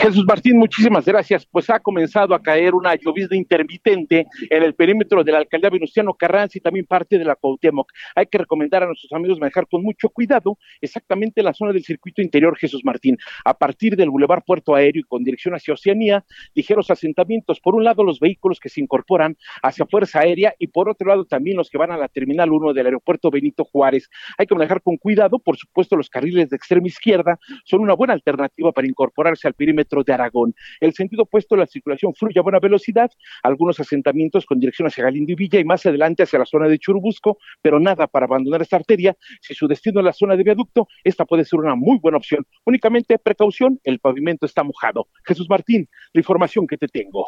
Jesús 0.00 0.24
Martín, 0.24 0.56
muchísimas 0.56 1.04
gracias. 1.04 1.44
Pues 1.44 1.68
ha 1.68 1.78
comenzado 1.78 2.34
a 2.34 2.40
caer 2.42 2.74
una 2.74 2.94
llovizna 2.94 3.36
intermitente 3.36 4.26
en 4.48 4.62
el 4.62 4.74
perímetro 4.74 5.22
de 5.22 5.30
la 5.30 5.38
alcaldía 5.38 5.68
Venustiano 5.68 6.14
Carranza 6.14 6.56
y 6.56 6.62
también 6.62 6.86
parte 6.86 7.18
de 7.18 7.24
la 7.26 7.36
Cuauhtémoc. 7.36 7.92
Hay 8.14 8.24
que 8.24 8.38
recomendar 8.38 8.82
a 8.82 8.86
nuestros 8.86 9.12
amigos 9.12 9.38
manejar 9.38 9.68
con 9.68 9.82
mucho 9.82 10.08
cuidado 10.08 10.56
exactamente 10.80 11.42
la 11.42 11.52
zona 11.52 11.74
del 11.74 11.84
circuito 11.84 12.22
interior 12.22 12.56
Jesús 12.56 12.80
Martín. 12.82 13.18
A 13.44 13.52
partir 13.52 13.94
del 13.94 14.08
Boulevard 14.08 14.42
Puerto 14.42 14.74
Aéreo 14.74 15.00
y 15.00 15.02
con 15.02 15.22
dirección 15.22 15.54
hacia 15.54 15.74
Oceanía, 15.74 16.24
ligeros 16.54 16.90
asentamientos. 16.90 17.60
Por 17.60 17.74
un 17.74 17.84
lado, 17.84 18.02
los 18.02 18.20
vehículos 18.20 18.58
que 18.58 18.70
se 18.70 18.80
incorporan 18.80 19.36
hacia 19.62 19.84
Fuerza 19.84 20.20
Aérea 20.20 20.54
y 20.58 20.68
por 20.68 20.88
otro 20.88 21.08
lado 21.08 21.26
también 21.26 21.58
los 21.58 21.68
que 21.68 21.76
van 21.76 21.92
a 21.92 21.98
la 21.98 22.08
Terminal 22.08 22.50
1 22.50 22.72
del 22.72 22.86
Aeropuerto 22.86 23.30
Benito 23.30 23.64
Juárez. 23.64 24.08
Hay 24.38 24.46
que 24.46 24.54
manejar 24.54 24.80
con 24.80 24.96
cuidado. 24.96 25.38
Por 25.38 25.58
supuesto, 25.58 25.94
los 25.94 26.08
carriles 26.08 26.48
de 26.48 26.56
extrema 26.56 26.86
izquierda 26.86 27.38
son 27.66 27.82
una 27.82 27.92
buena 27.92 28.14
alternativa 28.14 28.72
para 28.72 28.86
incorporarse 28.86 29.46
al 29.46 29.52
perímetro 29.52 29.89
de 29.98 30.12
Aragón. 30.12 30.54
El 30.80 30.94
sentido 30.94 31.24
opuesto, 31.24 31.56
la 31.56 31.66
circulación 31.66 32.14
fluye 32.14 32.38
a 32.38 32.42
buena 32.42 32.60
velocidad, 32.60 33.10
algunos 33.42 33.80
asentamientos 33.80 34.46
con 34.46 34.60
dirección 34.60 34.86
hacia 34.86 35.04
Galindo 35.04 35.32
y 35.32 35.34
Villa 35.34 35.58
y 35.58 35.64
más 35.64 35.84
adelante 35.84 36.22
hacia 36.22 36.38
la 36.38 36.46
zona 36.46 36.68
de 36.68 36.78
Churubusco, 36.78 37.38
pero 37.60 37.80
nada 37.80 38.06
para 38.06 38.26
abandonar 38.26 38.62
esta 38.62 38.76
arteria. 38.76 39.16
Si 39.40 39.54
su 39.54 39.66
destino 39.66 40.00
es 40.00 40.06
la 40.06 40.12
zona 40.12 40.36
de 40.36 40.44
viaducto, 40.44 40.86
esta 41.02 41.24
puede 41.24 41.44
ser 41.44 41.58
una 41.58 41.74
muy 41.74 41.98
buena 41.98 42.18
opción. 42.18 42.46
Únicamente 42.64 43.18
precaución, 43.18 43.80
el 43.84 43.98
pavimento 43.98 44.46
está 44.46 44.62
mojado. 44.62 45.08
Jesús 45.24 45.46
Martín, 45.50 45.88
la 46.12 46.20
información 46.20 46.66
que 46.66 46.76
te 46.76 46.86
tengo. 46.86 47.26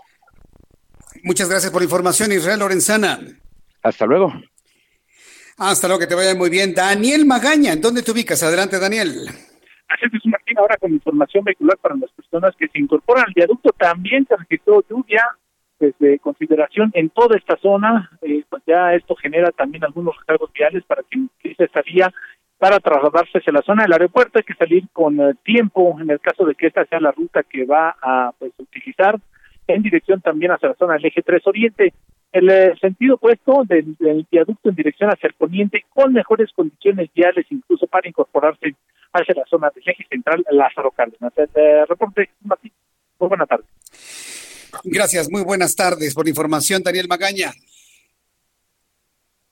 Muchas 1.24 1.48
gracias 1.48 1.70
por 1.70 1.82
la 1.82 1.84
información, 1.84 2.32
Israel 2.32 2.60
Lorenzana. 2.60 3.20
Hasta 3.82 4.06
luego. 4.06 4.32
Hasta 5.58 5.86
luego, 5.86 6.00
que 6.00 6.06
te 6.06 6.14
vaya 6.14 6.34
muy 6.34 6.50
bien. 6.50 6.74
Daniel 6.74 7.26
Magaña, 7.26 7.72
¿en 7.72 7.80
dónde 7.80 8.02
te 8.02 8.10
ubicas? 8.10 8.42
Adelante, 8.42 8.78
Daniel. 8.78 9.28
Así 9.88 10.08
ahora 10.62 10.76
con 10.76 10.92
información 10.92 11.44
vehicular 11.44 11.76
para 11.78 11.96
las 11.96 12.10
personas 12.12 12.54
que 12.56 12.68
se 12.68 12.78
incorporan 12.78 13.24
al 13.26 13.34
viaducto, 13.34 13.70
también 13.76 14.26
se 14.26 14.36
registró 14.36 14.84
lluvia 14.88 15.22
pues, 15.78 15.94
de 15.98 16.18
consideración 16.20 16.90
en 16.94 17.10
toda 17.10 17.36
esta 17.36 17.56
zona. 17.56 18.10
Eh, 18.22 18.44
pues 18.48 18.62
ya 18.66 18.94
esto 18.94 19.16
genera 19.16 19.50
también 19.50 19.84
algunos 19.84 20.16
recargos 20.18 20.52
viales 20.52 20.84
para 20.84 21.02
quien 21.02 21.28
utilice 21.38 21.64
esta 21.64 21.82
vía 21.82 22.12
para 22.58 22.78
trasladarse 22.78 23.38
hacia 23.38 23.52
la 23.52 23.62
zona 23.62 23.82
del 23.82 23.92
aeropuerto. 23.92 24.38
Hay 24.38 24.44
que 24.44 24.54
salir 24.54 24.84
con 24.92 25.20
eh, 25.20 25.34
tiempo 25.42 25.96
en 26.00 26.08
el 26.10 26.20
caso 26.20 26.44
de 26.46 26.54
que 26.54 26.68
esta 26.68 26.84
sea 26.86 27.00
la 27.00 27.10
ruta 27.10 27.42
que 27.42 27.64
va 27.64 27.96
a 28.00 28.32
pues, 28.38 28.52
utilizar 28.58 29.18
en 29.66 29.82
dirección 29.82 30.20
también 30.20 30.52
hacia 30.52 30.68
la 30.68 30.76
zona 30.76 30.94
del 30.94 31.06
eje 31.06 31.22
3 31.22 31.46
Oriente. 31.46 31.92
El 32.30 32.48
eh, 32.48 32.74
sentido 32.80 33.16
opuesto 33.16 33.64
del, 33.66 33.96
del, 33.98 34.26
viaducto 34.30 34.68
en 34.68 34.76
dirección 34.76 35.10
hacia 35.10 35.26
el 35.26 35.34
poniente 35.34 35.84
con 35.92 36.12
mejores 36.12 36.50
condiciones 36.52 37.10
viales 37.12 37.44
incluso 37.50 37.86
para 37.88 38.08
incorporarse 38.08 38.76
hacia 39.12 39.34
la 39.34 39.44
zona 39.48 39.70
del 39.74 39.88
eje 39.88 40.06
central 40.08 40.44
Lázaro 40.50 40.90
Cárdenas. 40.90 41.32
El 41.36 41.86
reporte, 41.86 42.30
Martín. 42.42 42.72
Muy 43.18 43.28
buena 43.28 43.46
tarde. 43.46 43.64
Gracias, 44.84 45.30
muy 45.30 45.42
buenas 45.42 45.74
tardes 45.74 46.14
por 46.14 46.28
información, 46.28 46.82
Daniel 46.82 47.08
Magaña. 47.08 47.52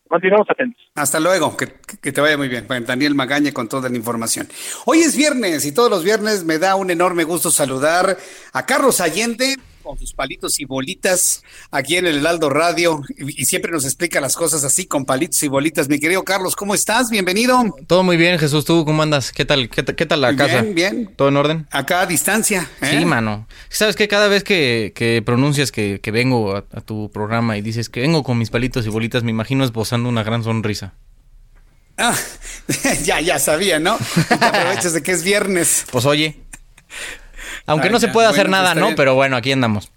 Continuamos 0.08 0.50
atentos. 0.50 0.82
Hasta 0.96 1.20
luego, 1.20 1.56
que, 1.56 1.68
que, 2.02 2.10
te 2.10 2.20
vaya 2.20 2.36
muy 2.36 2.48
bien. 2.48 2.66
Bueno, 2.66 2.84
Daniel 2.84 3.14
Magaña 3.14 3.52
con 3.52 3.68
toda 3.68 3.88
la 3.88 3.96
información. 3.96 4.48
Hoy 4.86 4.98
es 4.98 5.16
viernes 5.16 5.64
y 5.66 5.72
todos 5.72 5.88
los 5.88 6.02
viernes 6.02 6.42
me 6.42 6.58
da 6.58 6.74
un 6.74 6.90
enorme 6.90 7.22
gusto 7.22 7.52
saludar 7.52 8.16
a 8.52 8.66
Carlos 8.66 9.00
Allende 9.00 9.56
con 9.82 9.98
sus 9.98 10.12
palitos 10.12 10.60
y 10.60 10.64
bolitas 10.64 11.42
aquí 11.70 11.96
en 11.96 12.06
el 12.06 12.18
Heraldo 12.18 12.50
Radio 12.50 13.02
y, 13.16 13.42
y, 13.42 13.44
siempre 13.46 13.72
nos 13.72 13.84
explica 13.84 14.20
las 14.20 14.36
cosas 14.36 14.64
así 14.64 14.86
con 14.86 15.04
palitos 15.04 15.42
y 15.42 15.48
bolitas. 15.48 15.88
Mi 15.88 15.98
querido 15.98 16.22
Carlos, 16.24 16.56
¿cómo 16.56 16.74
estás? 16.74 17.10
Bienvenido. 17.10 17.74
Todo 17.86 18.02
muy 18.02 18.16
bien, 18.16 18.38
Jesús. 18.38 18.64
¿Tú 18.64 18.84
cómo 18.84 19.02
andas? 19.02 19.32
¿Qué 19.32 19.44
tal, 19.44 19.68
qué, 19.68 19.84
qué 19.84 20.06
tal 20.06 20.20
la 20.20 20.36
casa? 20.36 20.62
Bien, 20.62 20.74
bien. 20.74 21.14
¿Todo 21.16 21.28
en 21.28 21.36
orden? 21.36 21.66
Acá 21.70 22.02
a 22.02 22.06
distancia. 22.06 22.68
¿eh? 22.82 22.98
Sí, 22.98 23.04
mano. 23.04 23.46
¿Sabes 23.68 23.96
qué? 23.96 24.08
Cada 24.08 24.28
vez 24.28 24.44
que, 24.44 24.92
que 24.94 25.22
pronuncias 25.24 25.72
que, 25.72 26.00
que 26.00 26.10
vengo 26.10 26.56
a, 26.56 26.64
a, 26.72 26.80
tu 26.80 27.10
programa 27.10 27.56
y 27.56 27.62
dices 27.62 27.88
que 27.88 28.00
vengo 28.00 28.22
con 28.22 28.38
mis 28.38 28.50
palitos 28.50 28.86
y 28.86 28.88
bolitas, 28.88 29.22
me 29.22 29.30
imagino 29.30 29.64
esbozando 29.64 30.08
una 30.08 30.22
gran 30.22 30.44
sonrisa. 30.44 30.94
Ah, 31.96 32.16
ya, 33.04 33.20
ya 33.20 33.38
sabía, 33.38 33.78
¿no? 33.78 33.98
Te 34.28 34.34
aprovechas 34.34 34.94
de 34.94 35.02
que 35.02 35.12
es 35.12 35.22
viernes. 35.22 35.84
Pues 35.90 36.06
oye. 36.06 36.40
Aunque 37.66 37.88
Ay, 37.88 37.92
no 37.92 38.00
se 38.00 38.08
puede 38.08 38.28
hacer 38.28 38.48
bueno, 38.48 38.62
nada, 38.62 38.74
¿no? 38.74 38.94
Pero 38.96 39.14
bueno, 39.14 39.36
aquí 39.36 39.52
andamos. 39.52 39.90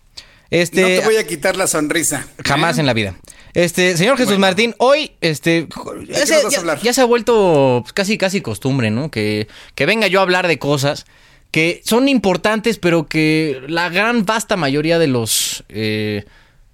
Este, 0.50 0.82
no 0.82 0.88
te 0.88 1.06
voy 1.06 1.18
a 1.18 1.26
quitar 1.26 1.56
la 1.56 1.68
sonrisa. 1.68 2.28
Jamás 2.46 2.78
¿eh? 2.78 2.82
en 2.82 2.86
la 2.86 2.94
vida. 2.94 3.16
Este, 3.54 3.98
señor 3.98 4.18
Jesús 4.18 4.34
bueno. 4.34 4.48
Martín, 4.48 4.76
hoy, 4.78 5.12
este, 5.22 5.68
ya 6.08 6.26
se, 6.26 6.42
ya, 6.50 6.76
ya 6.82 6.94
se, 6.94 7.02
ha 7.02 7.06
vuelto 7.06 7.82
pues, 7.84 7.94
casi, 7.94 8.18
casi 8.18 8.42
costumbre, 8.42 8.90
¿no? 8.90 9.12
Que, 9.12 9.48
que 9.76 9.86
venga 9.86 10.08
yo 10.08 10.20
a 10.20 10.24
hablar 10.24 10.48
de 10.48 10.60
cosas 10.60 11.06
que 11.52 11.82
son 11.86 12.08
importantes, 12.08 12.80
pero 12.80 13.08
que 13.08 13.62
la 13.68 13.90
gran 13.90 14.26
vasta 14.26 14.56
mayoría 14.56 14.98
de 14.98 15.06
los, 15.06 15.64
eh, 15.70 16.26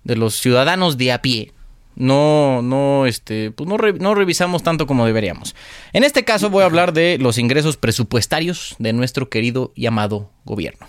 de 0.05 0.15
los 0.15 0.35
ciudadanos 0.35 0.97
de 0.97 1.11
a 1.11 1.21
pie 1.21 1.51
no, 1.99 2.61
no, 2.61 3.05
este, 3.05 3.51
pues 3.51 3.69
no, 3.69 3.77
re, 3.77 3.93
no, 3.93 4.15
revisamos 4.15 4.63
tanto 4.63 4.87
como 4.87 5.05
deberíamos. 5.05 5.55
En 5.93 6.03
este 6.03 6.23
caso 6.23 6.49
voy 6.49 6.63
a 6.63 6.65
hablar 6.65 6.93
de 6.93 7.17
los 7.19 7.37
ingresos 7.37 7.77
presupuestarios 7.77 8.75
de 8.79 8.93
nuestro 8.93 9.29
querido 9.29 9.73
y 9.75 9.85
amado 9.85 10.31
gobierno. 10.45 10.87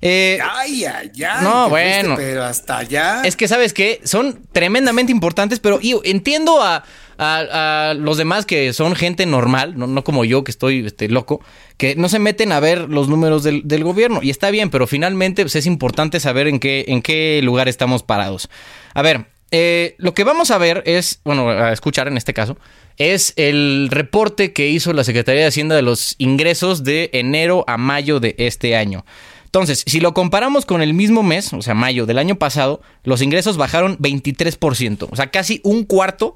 Eh, 0.00 0.38
ay, 0.42 0.84
ay, 0.84 1.10
ay. 1.24 1.44
No, 1.44 1.68
bueno. 1.68 2.14
Fuiste, 2.14 2.24
pero 2.24 2.44
hasta 2.44 2.78
allá. 2.78 3.22
Es 3.24 3.36
que, 3.36 3.48
¿sabes 3.48 3.72
qué? 3.72 4.00
Son 4.04 4.42
tremendamente 4.52 5.12
importantes, 5.12 5.60
pero 5.60 5.80
yo 5.80 6.00
entiendo 6.04 6.62
a, 6.62 6.84
a, 7.18 7.90
a, 7.90 7.94
los 7.94 8.16
demás 8.16 8.44
que 8.44 8.72
son 8.72 8.94
gente 8.94 9.26
normal, 9.26 9.76
no, 9.76 9.86
no 9.86 10.04
como 10.04 10.24
yo 10.24 10.44
que 10.44 10.50
estoy 10.50 10.86
este, 10.86 11.08
loco, 11.08 11.40
que 11.76 11.96
no 11.96 12.08
se 12.08 12.18
meten 12.18 12.52
a 12.52 12.60
ver 12.60 12.88
los 12.88 13.08
números 13.08 13.42
del, 13.42 13.62
del 13.64 13.84
gobierno. 13.84 14.20
Y 14.22 14.30
está 14.30 14.50
bien, 14.50 14.70
pero 14.70 14.86
finalmente 14.86 15.42
pues, 15.42 15.56
es 15.56 15.66
importante 15.66 16.20
saber 16.20 16.48
en 16.48 16.60
qué, 16.60 16.84
en 16.88 17.02
qué 17.02 17.40
lugar 17.42 17.68
estamos 17.68 18.02
parados. 18.02 18.50
A 18.94 19.02
ver, 19.02 19.26
eh, 19.50 19.94
lo 19.98 20.14
que 20.14 20.24
vamos 20.24 20.50
a 20.50 20.58
ver 20.58 20.82
es, 20.86 21.20
bueno, 21.24 21.48
a 21.50 21.72
escuchar 21.72 22.08
en 22.08 22.16
este 22.16 22.34
caso, 22.34 22.56
es 22.96 23.32
el 23.36 23.88
reporte 23.90 24.52
que 24.52 24.68
hizo 24.68 24.92
la 24.92 25.04
Secretaría 25.04 25.42
de 25.42 25.48
Hacienda 25.48 25.76
de 25.76 25.82
los 25.82 26.16
ingresos 26.18 26.84
de 26.84 27.10
enero 27.12 27.64
a 27.66 27.76
mayo 27.76 28.20
de 28.20 28.34
este 28.38 28.76
año. 28.76 29.04
Entonces, 29.44 29.82
si 29.86 30.00
lo 30.00 30.12
comparamos 30.12 30.66
con 30.66 30.82
el 30.82 30.92
mismo 30.92 31.22
mes, 31.22 31.52
o 31.52 31.62
sea, 31.62 31.74
mayo 31.74 32.04
del 32.04 32.18
año 32.18 32.36
pasado, 32.36 32.82
los 33.04 33.22
ingresos 33.22 33.56
bajaron 33.56 33.96
23%, 33.98 35.08
o 35.10 35.16
sea, 35.16 35.30
casi 35.30 35.60
un 35.64 35.84
cuarto 35.84 36.34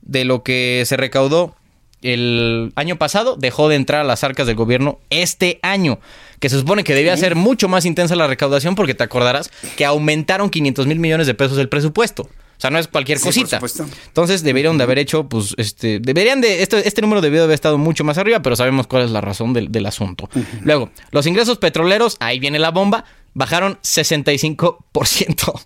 de 0.00 0.24
lo 0.24 0.42
que 0.42 0.84
se 0.86 0.96
recaudó 0.96 1.54
el 2.02 2.72
año 2.76 2.96
pasado 2.96 3.36
dejó 3.36 3.68
de 3.68 3.76
entrar 3.76 4.02
a 4.02 4.04
las 4.04 4.22
arcas 4.22 4.46
del 4.46 4.56
gobierno 4.56 5.00
este 5.10 5.58
año, 5.62 5.98
que 6.40 6.48
se 6.48 6.58
supone 6.58 6.84
que 6.84 6.94
debía 6.94 7.16
ser 7.16 7.34
mucho 7.34 7.68
más 7.68 7.84
intensa 7.84 8.16
la 8.16 8.26
recaudación 8.26 8.74
porque 8.74 8.94
te 8.94 9.04
acordarás 9.04 9.50
que 9.76 9.84
aumentaron 9.84 10.50
500 10.50 10.86
mil 10.86 10.98
millones 10.98 11.26
de 11.26 11.34
pesos 11.34 11.58
el 11.58 11.68
presupuesto. 11.68 12.28
O 12.56 12.60
sea, 12.60 12.70
no 12.70 12.78
es 12.78 12.88
cualquier 12.88 13.20
cosita. 13.20 13.60
Sí, 13.66 13.82
Entonces 14.06 14.42
deberían 14.42 14.78
de 14.78 14.84
haber 14.84 14.98
hecho, 14.98 15.28
pues, 15.28 15.54
este, 15.58 16.00
deberían 16.00 16.40
de, 16.40 16.62
este, 16.62 16.86
este 16.88 17.02
número 17.02 17.20
debió 17.20 17.40
de 17.40 17.44
haber 17.44 17.54
estado 17.54 17.76
mucho 17.76 18.02
más 18.02 18.16
arriba, 18.18 18.40
pero 18.40 18.56
sabemos 18.56 18.86
cuál 18.86 19.04
es 19.04 19.10
la 19.10 19.20
razón 19.20 19.52
del, 19.52 19.70
del 19.70 19.84
asunto. 19.86 20.28
Uh 20.34 20.38
-huh. 20.38 20.60
Luego, 20.62 20.90
los 21.10 21.26
ingresos 21.26 21.58
petroleros, 21.58 22.16
ahí 22.20 22.38
viene 22.38 22.58
la 22.58 22.70
bomba, 22.70 23.04
bajaron 23.34 23.78
65%. 23.82 25.60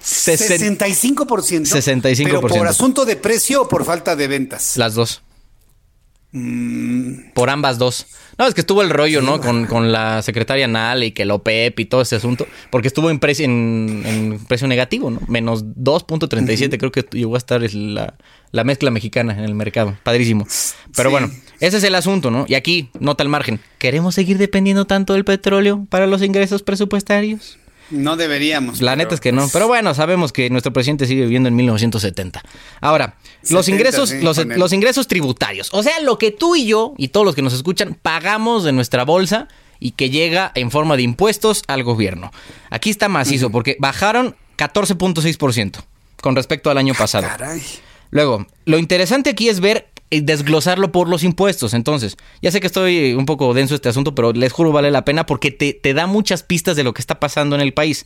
65%. 0.00 1.66
65%. 1.66 2.24
¿Pero 2.24 2.40
por 2.40 2.68
asunto 2.68 3.04
de 3.04 3.16
precio 3.16 3.62
o 3.62 3.68
por 3.68 3.84
falta 3.84 4.14
de 4.14 4.28
ventas? 4.28 4.76
Las 4.76 4.94
dos. 4.94 5.22
Mm. 6.32 7.32
Por 7.32 7.48
ambas 7.48 7.78
dos. 7.78 8.06
No, 8.36 8.46
es 8.46 8.54
que 8.54 8.60
estuvo 8.60 8.82
el 8.82 8.90
rollo, 8.90 9.20
sí, 9.20 9.26
¿no? 9.26 9.40
Con, 9.40 9.66
con, 9.66 9.90
la 9.90 10.20
secretaria 10.22 10.68
Nal 10.68 11.02
y 11.02 11.12
que 11.12 11.22
el 11.22 11.30
OPEP 11.30 11.80
y 11.80 11.84
todo 11.86 12.02
ese 12.02 12.16
asunto. 12.16 12.46
Porque 12.70 12.88
estuvo 12.88 13.10
en 13.10 13.18
precio, 13.18 13.46
en, 13.46 14.02
en 14.04 14.38
precio 14.46 14.68
negativo, 14.68 15.10
¿no? 15.10 15.20
Menos 15.26 15.64
2.37, 15.64 16.68
uh 16.68 16.70
-huh. 16.70 16.78
creo 16.78 16.92
que 16.92 17.06
llegó 17.12 17.34
a 17.34 17.38
estar 17.38 17.62
la, 17.72 18.14
la, 18.52 18.64
mezcla 18.64 18.90
mexicana 18.90 19.32
en 19.32 19.44
el 19.44 19.54
mercado. 19.54 19.96
Padrísimo. 20.02 20.46
Pero 20.94 21.08
sí. 21.08 21.12
bueno, 21.12 21.30
ese 21.60 21.78
es 21.78 21.84
el 21.84 21.94
asunto, 21.94 22.30
¿no? 22.30 22.44
Y 22.46 22.54
aquí, 22.54 22.90
nota 23.00 23.22
al 23.22 23.30
margen. 23.30 23.60
¿Queremos 23.78 24.14
seguir 24.14 24.36
dependiendo 24.36 24.86
tanto 24.86 25.14
del 25.14 25.24
petróleo 25.24 25.86
para 25.88 26.06
los 26.06 26.22
ingresos 26.22 26.62
presupuestarios? 26.62 27.58
No 27.90 28.16
deberíamos. 28.16 28.80
La 28.80 28.96
neta 28.96 29.14
es 29.14 29.20
que 29.20 29.32
no. 29.32 29.48
Pero 29.52 29.66
bueno, 29.66 29.94
sabemos 29.94 30.32
que 30.32 30.50
nuestro 30.50 30.72
presidente 30.72 31.06
sigue 31.06 31.22
viviendo 31.22 31.48
en 31.48 31.56
1970. 31.56 32.42
Ahora, 32.80 33.16
70, 33.42 33.54
los 33.54 33.68
ingresos, 33.68 34.10
sí, 34.10 34.20
los, 34.20 34.44
los, 34.44 34.72
ingresos 34.72 35.08
tributarios. 35.08 35.68
O 35.72 35.82
sea, 35.82 36.00
lo 36.00 36.18
que 36.18 36.30
tú 36.30 36.56
y 36.56 36.66
yo 36.66 36.94
y 36.98 37.08
todos 37.08 37.24
los 37.24 37.34
que 37.34 37.42
nos 37.42 37.54
escuchan 37.54 37.96
pagamos 38.00 38.64
de 38.64 38.72
nuestra 38.72 39.04
bolsa 39.04 39.48
y 39.80 39.92
que 39.92 40.10
llega 40.10 40.52
en 40.54 40.70
forma 40.70 40.96
de 40.96 41.02
impuestos 41.02 41.62
al 41.66 41.82
gobierno. 41.82 42.32
Aquí 42.70 42.90
está 42.90 43.08
macizo, 43.08 43.46
uh 43.46 43.48
-huh. 43.48 43.52
porque 43.52 43.76
bajaron 43.78 44.36
14.6% 44.58 45.84
con 46.20 46.36
respecto 46.36 46.70
al 46.70 46.78
año 46.78 46.94
pasado. 46.94 47.26
Ah, 47.30 47.36
caray. 47.36 47.62
Luego, 48.10 48.46
lo 48.64 48.78
interesante 48.78 49.30
aquí 49.30 49.48
es 49.48 49.60
ver 49.60 49.88
desglosarlo 50.10 50.92
por 50.92 51.08
los 51.08 51.22
impuestos. 51.22 51.74
Entonces, 51.74 52.16
ya 52.42 52.50
sé 52.50 52.60
que 52.60 52.66
estoy 52.66 53.14
un 53.14 53.26
poco 53.26 53.54
denso 53.54 53.74
este 53.74 53.88
asunto, 53.88 54.14
pero 54.14 54.32
les 54.32 54.52
juro 54.52 54.72
vale 54.72 54.90
la 54.90 55.04
pena 55.04 55.26
porque 55.26 55.50
te, 55.50 55.74
te 55.74 55.94
da 55.94 56.06
muchas 56.06 56.42
pistas 56.42 56.76
de 56.76 56.84
lo 56.84 56.94
que 56.94 57.02
está 57.02 57.20
pasando 57.20 57.56
en 57.56 57.62
el 57.62 57.74
país. 57.74 58.04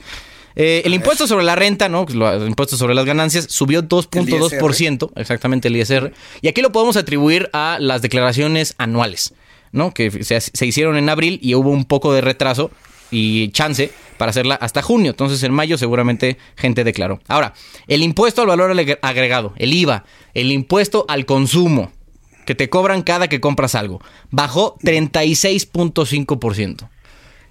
Eh, 0.54 0.82
el 0.84 0.94
impuesto 0.94 1.26
sobre 1.26 1.44
la 1.44 1.56
renta, 1.56 1.88
¿no? 1.88 2.06
El 2.08 2.48
impuesto 2.48 2.76
sobre 2.76 2.94
las 2.94 3.04
ganancias 3.04 3.46
subió 3.48 3.82
2.2%, 3.82 5.10
exactamente 5.16 5.68
el 5.68 5.76
ISR. 5.76 6.12
Y 6.40 6.48
aquí 6.48 6.60
lo 6.60 6.72
podemos 6.72 6.96
atribuir 6.96 7.48
a 7.52 7.78
las 7.80 8.02
declaraciones 8.02 8.74
anuales, 8.78 9.34
¿no? 9.70 9.94
Que 9.94 10.24
se, 10.24 10.40
se 10.40 10.66
hicieron 10.66 10.96
en 10.96 11.08
abril 11.08 11.38
y 11.42 11.54
hubo 11.54 11.70
un 11.70 11.84
poco 11.84 12.12
de 12.12 12.20
retraso 12.20 12.70
y 13.12 13.50
chance 13.50 13.92
para 14.18 14.30
hacerla 14.30 14.56
hasta 14.56 14.82
junio. 14.82 15.12
Entonces 15.12 15.40
en 15.44 15.52
mayo 15.52 15.78
seguramente 15.78 16.36
gente 16.56 16.82
declaró. 16.82 17.20
Ahora, 17.28 17.54
el 17.86 18.02
impuesto 18.02 18.42
al 18.42 18.48
valor 18.48 18.72
agre- 18.72 18.98
agregado, 19.02 19.52
el 19.56 19.72
IVA, 19.72 20.04
el 20.34 20.50
impuesto 20.50 21.04
al 21.08 21.26
consumo 21.26 21.92
que 22.46 22.56
te 22.56 22.68
cobran 22.68 23.02
cada 23.02 23.28
que 23.28 23.40
compras 23.40 23.76
algo, 23.76 24.00
bajó 24.30 24.76
36.5%. 24.82 26.88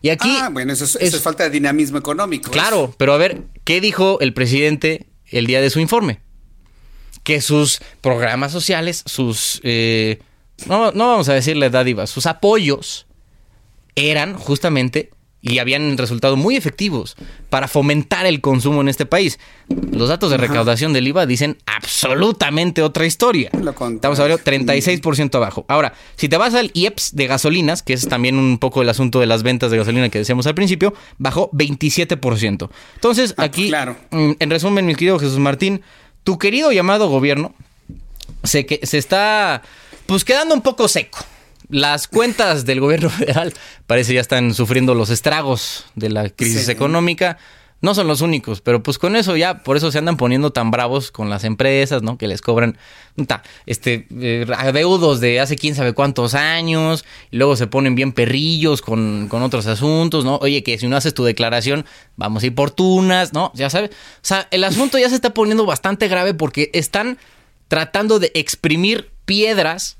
Y 0.04 0.10
aquí 0.10 0.36
ah, 0.42 0.50
bueno, 0.52 0.74
eso 0.74 0.84
es, 0.86 0.96
eso 0.96 1.18
es 1.18 1.24
falta 1.24 1.44
de 1.44 1.52
dinamismo 1.52 1.98
económico. 2.00 2.50
Claro, 2.52 2.94
pero 2.98 3.14
a 3.14 3.18
ver, 3.18 3.44
¿qué 3.64 3.80
dijo 3.82 4.20
el 4.20 4.34
presidente 4.34 5.06
el 5.28 5.46
día 5.46 5.62
de 5.62 5.70
su 5.70 5.80
informe? 5.80 6.20
Que 7.24 7.40
sus 7.40 7.82
programas 8.02 8.52
sociales, 8.52 9.04
sus... 9.06 9.62
eh, 9.64 10.20
no, 10.66 10.92
no 10.92 11.10
vamos 11.10 11.30
a 11.30 11.34
decirle 11.34 11.70
dádivas, 11.70 12.10
sus 12.10 12.26
apoyos 12.26 13.06
eran 13.96 14.34
justamente 14.36 15.12
y 15.42 15.60
habían 15.60 15.98
resultado 15.98 16.38
muy 16.38 16.56
efectivos 16.56 17.16
para 17.50 17.68
fomentar 17.68 18.26
el 18.26 18.42
consumo 18.42 18.82
en 18.82 18.90
este 18.90 19.06
país. 19.06 19.40
Los 19.92 20.10
datos 20.10 20.32
de 20.32 20.38
recaudación 20.38 20.94
del 20.94 21.08
IVA 21.08 21.26
dicen 21.26 21.58
absolutamente 21.66 22.84
otra 22.84 23.06
historia. 23.06 23.50
Estamos 23.96 24.20
hablando 24.20 24.44
36% 24.44 25.36
abajo. 25.36 25.66
Ahora, 25.68 25.94
si 26.16 26.30
te 26.30 26.38
vas 26.38 26.54
al 26.54 26.72
IEPS 26.74 27.16
de 27.16 27.28
gasolinas, 27.28 27.82
que 27.82 27.94
es 27.94 28.08
también 28.08 28.38
un 28.38 28.60
poco 28.60 28.82
el 28.82 28.90
asunto 28.90 29.20
de 29.20 29.26
las 29.26 29.44
ventas 29.44 29.72
de 29.72 29.78
gasolina 29.78 30.10
que 30.10 30.20
decíamos 30.20 30.46
al 30.46 30.56
principio, 30.56 30.94
bajó 31.18 31.50
27%. 31.52 32.70
Entonces, 32.96 33.34
aquí, 33.38 33.72
mm, 34.12 34.32
en 34.40 34.50
resumen, 34.50 34.86
mi 34.86 34.96
querido 34.96 35.18
Jesús 35.18 35.40
Martín, 35.40 35.82
tu 36.24 36.38
querido 36.38 36.72
llamado 36.72 37.10
gobierno 37.10 37.54
se, 38.44 38.66
que, 38.66 38.80
se 38.84 38.98
está 38.98 39.64
pues 40.06 40.24
quedando 40.24 40.54
un 40.54 40.62
poco 40.62 40.88
seco. 40.88 41.20
Las 41.72 42.08
cuentas 42.08 42.66
del 42.66 42.80
gobierno 42.80 43.10
federal 43.10 43.54
parece 43.88 44.14
ya 44.14 44.22
están 44.22 44.54
sufriendo 44.54 44.94
los 44.94 45.10
estragos 45.10 45.86
de 45.96 46.10
la 46.10 46.30
crisis 46.30 46.66
Sí. 46.66 46.72
económica. 46.72 47.38
No 47.84 47.96
son 47.96 48.08
los 48.08 48.22
únicos, 48.22 48.62
pero 48.62 48.84
pues 48.84 49.00
con 49.00 49.16
eso 49.16 49.36
ya, 49.36 49.64
por 49.64 49.76
eso 49.76 49.92
se 49.92 49.98
andan 49.98 50.16
poniendo 50.16 50.52
tan 50.52 50.70
bravos 50.70 51.10
con 51.10 51.32
las 51.32 51.44
empresas, 51.44 52.04
¿no? 52.04 52.16
Que 52.16 52.28
les 52.28 52.40
cobran 52.40 52.78
ta, 53.26 53.42
este, 53.66 54.06
eh, 54.20 54.46
adeudos 54.56 55.20
de 55.20 55.40
hace 55.40 55.56
quién 55.56 55.74
sabe 55.74 55.94
cuántos 55.94 56.36
años, 56.36 57.06
y 57.32 57.38
luego 57.38 57.56
se 57.56 57.66
ponen 57.66 57.96
bien 57.96 58.12
perrillos 58.12 58.84
con, 58.84 59.28
con 59.30 59.42
otros 59.42 59.66
asuntos, 59.66 60.26
¿no? 60.26 60.36
Oye, 60.44 60.62
que 60.62 60.78
si 60.78 60.88
no 60.88 60.96
haces 60.96 61.16
tu 61.16 61.24
declaración, 61.24 61.84
vamos 62.18 62.44
a 62.44 62.46
ir 62.46 62.54
por 62.54 62.70
tunas, 62.70 63.34
¿no? 63.34 63.52
Ya 63.56 63.72
sabes. 63.72 63.90
O 63.90 63.94
sea, 64.22 64.48
el 64.52 64.64
asunto 64.64 65.00
ya 65.00 65.10
se 65.10 65.16
está 65.16 65.34
poniendo 65.34 65.66
bastante 65.66 66.08
grave 66.08 66.36
porque 66.36 66.70
están 66.74 67.18
tratando 67.68 68.20
de 68.20 68.32
exprimir 68.36 69.10
piedras 69.26 69.98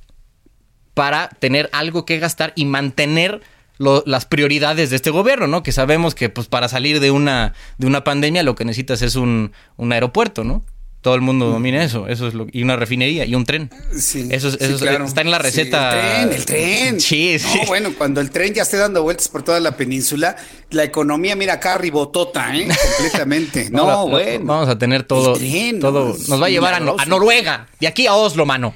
para 1.02 1.30
tener 1.40 1.68
algo 1.74 2.06
que 2.06 2.20
gastar 2.20 2.54
y 2.56 2.66
mantener 2.66 3.42
lo- 3.80 4.04
las 4.06 4.26
prioridades 4.28 4.92
de 4.92 4.96
este 4.98 5.10
gobierno, 5.10 5.48
¿no? 5.48 5.64
Que 5.64 5.72
sabemos 5.72 6.14
que 6.14 6.30
pues 6.30 6.46
para 6.46 6.70
salir 6.70 7.00
de 7.00 7.10
una, 7.10 7.56
de 7.80 7.88
una 7.88 8.04
pandemia 8.04 8.44
lo 8.44 8.54
que 8.54 8.66
necesitas 8.66 9.02
es 9.02 9.16
un, 9.16 9.52
un 9.78 9.92
aeropuerto, 9.94 10.44
¿no? 10.44 10.64
Todo 11.02 11.16
el 11.16 11.22
mundo 11.22 11.48
domina 11.50 11.84
eso, 11.84 12.08
eso 12.08 12.28
es 12.28 12.36
lo, 12.36 12.46
y 12.52 12.62
una 12.62 12.76
refinería 12.76 13.26
y 13.26 13.34
un 13.34 13.46
tren. 13.46 13.72
Sí, 13.98 14.28
eso 14.30 14.50
es- 14.50 14.54
sí, 14.54 14.60
eso 14.62 14.76
es- 14.76 14.82
claro. 14.84 15.06
está 15.06 15.22
en 15.22 15.32
la 15.32 15.38
Sí, 15.38 15.44
receta. 15.44 16.22
el 16.22 16.28
tren, 16.28 16.38
el 16.38 16.46
tren. 16.46 17.02
Sí, 17.02 17.40
sí. 17.40 17.58
No, 17.62 17.66
bueno, 17.66 17.90
cuando 17.98 18.22
el 18.22 18.30
tren 18.30 18.54
ya 18.54 18.62
esté 18.62 18.78
dando 18.78 19.02
vueltas 19.02 19.28
por 19.28 19.42
toda 19.42 19.60
la 19.60 19.76
península, 19.76 20.36
la 20.70 20.84
economía, 20.84 21.36
mira 21.36 21.54
acá, 21.54 21.80
ribotota, 21.80 22.56
¿eh? 22.56 22.68
Completamente. 22.98 23.72
No, 23.72 23.88
la- 23.88 23.96
bueno. 24.04 24.46
Vamos 24.46 24.70
a 24.70 24.78
tener 24.78 25.02
todo. 25.02 25.34
El 25.34 25.40
tren, 25.40 25.80
todo 25.80 26.10
¿no? 26.10 26.28
Nos 26.28 26.40
va 26.40 26.46
a 26.46 26.50
llevar 26.50 26.76
a, 26.76 26.80
No- 26.80 26.96
a. 27.00 27.06
Noruega, 27.08 27.66
de 27.80 27.88
aquí 27.88 28.06
a 28.06 28.14
Oslo, 28.14 28.46
mano. 28.46 28.76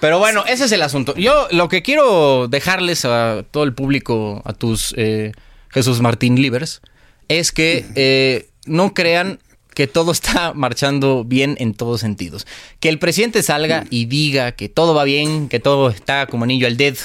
Pero 0.00 0.18
bueno, 0.18 0.44
ese 0.46 0.66
es 0.66 0.72
el 0.72 0.82
asunto. 0.82 1.14
Yo 1.16 1.48
lo 1.50 1.68
que 1.68 1.82
quiero 1.82 2.48
dejarles 2.48 3.04
a 3.04 3.44
todo 3.50 3.64
el 3.64 3.74
público, 3.74 4.42
a 4.44 4.52
tus 4.52 4.94
eh, 4.96 5.32
Jesús 5.70 6.00
Martín 6.00 6.40
Livers, 6.40 6.80
es 7.28 7.52
que 7.52 7.84
eh, 7.94 8.48
no 8.64 8.94
crean 8.94 9.40
que 9.74 9.86
todo 9.86 10.12
está 10.12 10.52
marchando 10.54 11.24
bien 11.24 11.56
en 11.58 11.74
todos 11.74 12.00
sentidos. 12.00 12.46
Que 12.80 12.88
el 12.88 12.98
presidente 12.98 13.42
salga 13.42 13.84
y 13.90 14.06
diga 14.06 14.52
que 14.52 14.68
todo 14.68 14.94
va 14.94 15.04
bien, 15.04 15.48
que 15.48 15.60
todo 15.60 15.90
está 15.90 16.26
como 16.26 16.44
anillo 16.44 16.66
al 16.66 16.76
dedo, 16.76 16.98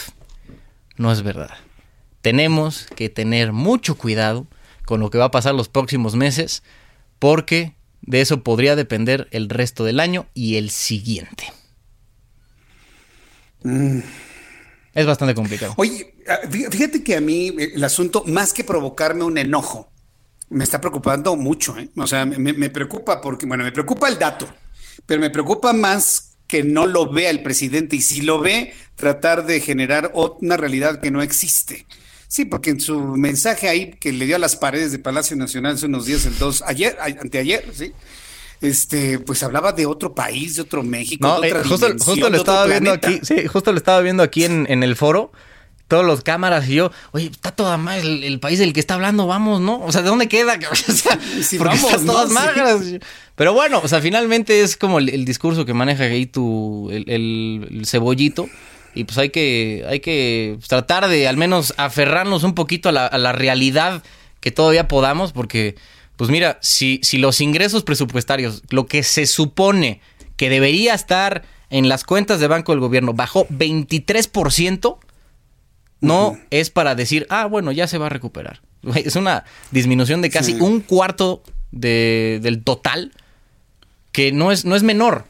no 0.98 1.12
es 1.12 1.24
verdad. 1.24 1.52
Tenemos 2.22 2.88
que 2.96 3.10
tener 3.10 3.54
mucho 3.54 3.96
cuidado 3.96 4.48
con 4.86 5.00
lo 5.00 5.10
que 5.10 5.18
va 5.18 5.26
a 5.26 5.32
pasar 5.32 5.56
los 5.56 5.68
próximos 5.68 6.16
meses, 6.16 6.64
porque 7.20 7.74
de 8.02 8.22
eso 8.22 8.44
podría 8.44 8.76
depender 8.76 9.28
el 9.32 9.50
resto 9.50 9.84
del 9.84 10.00
año 10.00 10.28
y 10.34 10.56
el 10.56 10.70
siguiente. 10.70 11.52
Mm. 13.64 14.00
Es 14.94 15.06
bastante 15.06 15.34
complicado. 15.34 15.74
Oye, 15.78 16.14
ah, 16.28 16.40
fí- 16.50 16.70
fíjate 16.70 17.04
que 17.04 17.16
a 17.16 17.22
mí 17.22 17.48
eh, 17.58 17.72
el 17.76 17.84
asunto, 17.84 18.24
más 18.28 18.54
que 18.54 18.64
provocarme 18.64 19.24
un 19.24 19.38
enojo, 19.38 19.92
me 20.50 20.64
está 20.64 20.80
preocupando 20.80 21.36
mucho. 21.36 21.78
¿eh? 21.78 21.90
O 21.98 22.06
sea, 22.08 22.26
me, 22.26 22.54
me 22.54 22.70
preocupa 22.70 23.20
porque, 23.22 23.46
bueno, 23.46 23.64
me 23.64 23.72
preocupa 23.72 24.08
el 24.08 24.20
dato, 24.20 24.48
pero 25.06 25.20
me 25.20 25.30
preocupa 25.32 25.74
más 25.74 26.36
que 26.48 26.64
no 26.64 26.86
lo 26.86 27.12
vea 27.12 27.32
el 27.32 27.42
presidente 27.42 27.96
y 27.96 28.02
si 28.02 28.22
lo 28.22 28.40
ve, 28.40 28.74
tratar 28.96 29.46
de 29.48 29.60
generar 29.62 30.12
una 30.14 30.58
realidad 30.58 31.02
que 31.02 31.10
no 31.10 31.22
existe. 31.24 31.88
Sí, 32.28 32.46
porque 32.46 32.72
en 32.72 32.80
su 32.80 33.00
mensaje 33.00 33.70
ahí 33.70 33.92
que 34.00 34.12
le 34.12 34.26
dio 34.26 34.36
a 34.36 34.40
las 34.40 34.56
paredes 34.56 34.92
de 34.92 35.00
Palacio 35.00 35.36
Nacional 35.36 35.76
hace 35.76 35.86
unos 35.88 36.06
días, 36.06 36.26
el 36.26 36.38
2, 36.38 36.64
ayer, 36.68 36.98
anteayer, 37.00 37.66
sí, 37.74 37.94
este, 38.62 39.20
pues 39.20 39.44
hablaba 39.44 39.72
de 39.74 39.86
otro 39.86 40.14
país, 40.16 40.56
de 40.56 40.62
otro 40.64 40.84
México, 40.84 41.28
No, 41.28 41.42
de 41.42 41.50
eh, 41.50 41.52
otra 41.54 41.64
justo, 41.68 41.86
dimensión, 41.88 42.16
justo 42.16 42.30
lo 42.30 42.38
estaba 42.38 42.66
viendo 42.66 43.00
planeta. 43.00 43.08
aquí, 43.08 43.20
sí, 43.42 43.48
justo 43.48 43.72
lo 43.72 43.78
estaba 43.78 44.02
viendo 44.02 44.24
aquí 44.24 44.46
en, 44.46 44.66
en 44.70 44.84
el 44.84 44.96
foro. 44.96 45.32
Todos 45.90 46.06
los 46.06 46.22
cámaras 46.22 46.68
y 46.70 46.76
yo, 46.76 46.92
oye, 47.12 47.28
está 47.28 47.52
toda 47.52 47.78
mal 47.78 48.00
el, 48.00 48.24
el 48.24 48.40
país 48.40 48.58
del 48.58 48.74
que 48.74 48.80
está 48.80 48.94
hablando, 48.96 49.28
vamos, 49.28 49.60
¿no? 49.62 49.80
O 49.84 49.92
sea, 49.92 50.02
¿de 50.02 50.08
dónde 50.10 50.28
queda? 50.28 50.58
O 50.72 50.76
sea, 50.76 51.20
Sí, 51.44 51.58
vamos, 51.58 52.02
¿no? 52.04 52.14
todas 52.14 52.30
Sí. 52.30 52.34
magras. 52.34 52.82
Pero 53.36 53.54
bueno, 53.54 53.82
o 53.84 53.88
sea, 53.88 54.00
finalmente 54.02 54.62
es 54.62 54.78
como 54.78 54.98
el, 55.00 55.10
el 55.10 55.26
discurso 55.26 55.66
que 55.66 55.74
maneja 55.74 56.06
ahí 56.06 56.26
tu, 56.26 56.90
el, 56.90 57.84
cebollito. 57.86 58.50
Y 58.96 59.04
pues 59.04 59.18
hay 59.18 59.30
que, 59.30 59.84
hay 59.88 60.00
que 60.00 60.54
pues, 60.58 60.68
tratar 60.68 61.08
de 61.10 61.28
al 61.28 61.36
menos 61.38 61.74
aferrarnos 61.78 62.44
un 62.44 62.56
poquito 62.56 62.90
a 62.90 62.92
la, 62.92 63.06
a 63.08 63.18
la 63.18 63.32
realidad 63.34 64.04
que 64.40 64.52
todavía 64.52 64.88
podamos, 64.88 65.32
porque, 65.34 65.76
pues 66.18 66.30
mira, 66.30 66.60
si, 66.62 67.00
si 67.04 67.18
los 67.18 67.42
ingresos 67.42 67.84
presupuestarios, 67.84 68.62
lo 68.70 68.86
que 68.86 69.04
se 69.04 69.26
supone 69.26 70.00
que 70.38 70.50
debería 70.50 70.94
estar 70.94 71.44
en 71.70 71.90
las 71.90 72.04
cuentas 72.04 72.40
de 72.40 72.48
banco 72.48 72.72
del 72.72 72.80
gobierno, 72.82 73.14
bajó 73.14 73.48
23%, 73.48 74.98
no 76.02 76.38
es 76.52 76.70
para 76.70 76.96
decir, 76.96 77.26
ah, 77.30 77.46
bueno, 77.46 77.72
ya 77.72 77.88
se 77.88 77.98
va 77.98 78.08
a 78.08 78.10
recuperar. 78.10 78.62
Es 78.96 79.16
una 79.16 79.46
disminución 79.72 80.22
de 80.22 80.30
casi 80.30 80.54
Sí. 80.54 80.60
un 80.62 80.82
cuarto 80.82 81.42
de- 81.72 82.40
del 82.44 82.64
total, 82.64 83.12
que 84.12 84.32
no 84.32 84.52
es, 84.52 84.66
no 84.66 84.76
es 84.76 84.84
menor. 84.84 85.26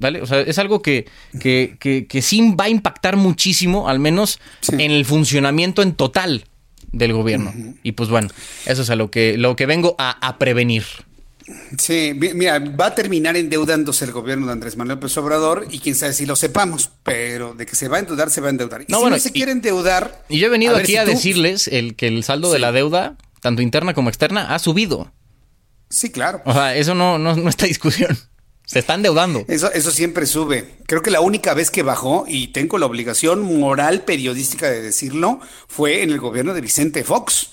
¿Vale? 0.00 0.22
O 0.22 0.26
sea, 0.26 0.40
es 0.40 0.58
algo 0.60 0.80
que, 0.80 1.06
que, 1.40 1.76
que, 1.80 2.06
que 2.06 2.22
sí 2.22 2.54
va 2.54 2.66
a 2.66 2.68
impactar 2.68 3.16
muchísimo, 3.16 3.88
al 3.88 3.98
menos 3.98 4.38
en 4.70 4.92
el 4.92 5.04
funcionamiento 5.04 5.82
en 5.82 5.92
total 5.92 6.44
del 6.92 7.12
gobierno. 7.12 7.52
Y 7.82 7.92
pues 7.92 8.08
bueno, 8.08 8.28
eso 8.66 8.82
es 8.82 8.90
a 8.90 8.96
lo 8.96 9.10
que, 9.10 9.36
lo 9.38 9.56
que 9.56 9.66
vengo 9.66 9.94
a, 9.98 10.10
a 10.26 10.38
prevenir. 10.38 10.84
Sí, 11.78 12.12
mi- 12.14 12.34
mira, 12.34 12.58
va 12.58 12.86
a 12.86 12.94
terminar 12.94 13.34
endeudándose 13.36 14.04
el 14.04 14.12
gobierno 14.12 14.46
de 14.46 14.52
Andrés 14.52 14.76
Manuel 14.76 14.96
López 14.96 15.16
Obrador 15.16 15.66
y 15.70 15.78
quién 15.78 15.94
sabe 15.94 16.12
si 16.12 16.26
lo 16.26 16.36
sepamos, 16.36 16.90
pero 17.02 17.54
de 17.54 17.64
que 17.64 17.74
se 17.74 17.88
va 17.88 17.96
a 17.96 18.00
endeudar, 18.00 18.28
se 18.30 18.40
va 18.42 18.48
a 18.48 18.50
endeudar. 18.50 18.82
Y 18.82 18.92
No, 18.92 18.98
si 18.98 19.00
bueno, 19.02 19.16
no 19.16 19.22
se 19.22 19.30
y- 19.30 19.32
quiere 19.32 19.52
endeudar. 19.52 20.24
Y 20.28 20.38
yo 20.40 20.48
he 20.48 20.50
venido 20.50 20.76
aquí 20.76 20.88
si 20.88 20.96
a 20.98 21.04
tú- 21.04 21.10
decirles 21.12 21.66
el, 21.68 21.94
que 21.96 22.08
el 22.08 22.22
saldo 22.22 22.52
de 22.52 22.58
la 22.58 22.70
deuda, 22.70 23.16
tanto 23.40 23.62
interna 23.62 23.94
como 23.94 24.10
externa, 24.10 24.54
ha 24.54 24.58
subido. 24.58 25.10
Sí, 25.88 26.10
claro. 26.10 26.42
O 26.44 26.52
sea, 26.52 26.76
eso 26.76 26.94
no, 26.94 27.18
no, 27.18 27.34
no 27.34 27.48
está 27.48 27.64
discusión. 27.64 28.18
Se 28.68 28.80
está 28.80 28.92
endeudando. 28.92 29.46
Eso, 29.48 29.72
eso 29.72 29.90
siempre 29.90 30.26
sube. 30.26 30.76
Creo 30.86 31.00
que 31.00 31.10
la 31.10 31.22
única 31.22 31.54
vez 31.54 31.70
que 31.70 31.82
bajó, 31.82 32.26
y 32.28 32.48
tengo 32.48 32.76
la 32.76 32.84
obligación 32.84 33.40
moral 33.40 34.04
periodística 34.04 34.68
de 34.68 34.82
decirlo, 34.82 35.40
fue 35.66 36.02
en 36.02 36.10
el 36.10 36.20
gobierno 36.20 36.52
de 36.52 36.60
Vicente 36.60 37.02
Fox. 37.02 37.52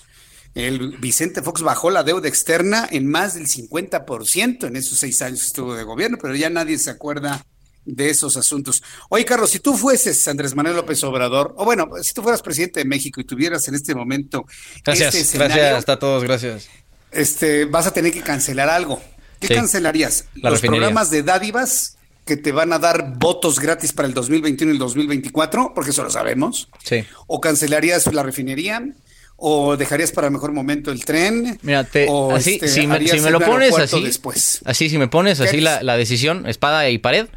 El 0.55 0.97
Vicente 0.97 1.41
Fox 1.41 1.61
bajó 1.61 1.89
la 1.89 2.03
deuda 2.03 2.27
externa 2.27 2.85
en 2.91 3.09
más 3.09 3.35
del 3.35 3.47
50% 3.47 4.67
en 4.67 4.75
esos 4.75 4.99
seis 4.99 5.21
años 5.21 5.39
que 5.39 5.47
estuvo 5.47 5.73
de 5.73 5.83
gobierno, 5.83 6.17
pero 6.21 6.35
ya 6.35 6.49
nadie 6.49 6.77
se 6.77 6.89
acuerda 6.89 7.45
de 7.85 8.09
esos 8.09 8.35
asuntos. 8.35 8.83
Oye, 9.07 9.23
Carlos, 9.23 9.51
si 9.51 9.59
tú 9.59 9.77
fueses 9.77 10.27
Andrés 10.27 10.53
Manuel 10.53 10.75
López 10.75 11.01
Obrador, 11.05 11.53
o 11.55 11.63
bueno, 11.63 11.91
si 12.01 12.13
tú 12.13 12.23
fueras 12.23 12.41
presidente 12.41 12.81
de 12.81 12.85
México 12.85 13.21
y 13.21 13.23
tuvieras 13.23 13.65
en 13.69 13.75
este 13.75 13.95
momento 13.95 14.45
Gracias, 14.83 15.15
este 15.15 15.21
escenario, 15.21 15.55
gracias 15.55 15.87
a 15.87 15.97
todos, 15.97 16.23
gracias. 16.25 16.67
este, 17.13 17.63
vas 17.63 17.87
a 17.87 17.93
tener 17.93 18.11
que 18.11 18.21
cancelar 18.21 18.67
algo. 18.67 19.01
¿Qué 19.39 19.47
Sí. 19.47 19.53
cancelarías? 19.55 20.25
La 20.35 20.49
¿Los 20.49 20.59
refinería. 20.61 20.79
programas 20.87 21.09
de 21.11 21.23
dádivas 21.23 21.97
que 22.25 22.37
te 22.37 22.51
van 22.51 22.73
a 22.73 22.79
dar 22.79 23.13
votos 23.17 23.59
gratis 23.59 23.93
para 23.93 24.07
el 24.07 24.13
2021 24.13 24.71
y 24.71 24.75
el 24.75 24.79
2024, 24.79 25.73
porque 25.75 25.91
eso 25.91 26.03
lo 26.03 26.09
sabemos. 26.09 26.69
Sí. 26.83 27.03
O 27.27 27.39
cancelarías 27.39 28.11
la 28.13 28.23
refinería, 28.23 28.83
o 29.37 29.77
dejarías 29.77 30.11
para 30.11 30.29
mejor 30.29 30.51
momento 30.51 30.91
el 30.91 31.05
tren. 31.05 31.59
Mira, 31.61 31.83
te, 31.83 32.07
o 32.09 32.33
así, 32.35 32.53
este, 32.55 32.67
si, 32.69 32.87
me, 32.87 33.05
si 33.07 33.19
lo 33.19 33.39
pones 33.39 33.77
así, 33.77 34.01
después. 34.01 34.61
así, 34.65 34.89
si 34.89 34.97
me 34.97 35.07
pones 35.07 35.39
así 35.39 35.59
la, 35.61 35.83
la 35.83 35.97
decisión, 35.97 36.47
espada 36.47 36.89
y 36.89 36.97
pared, 36.97 37.27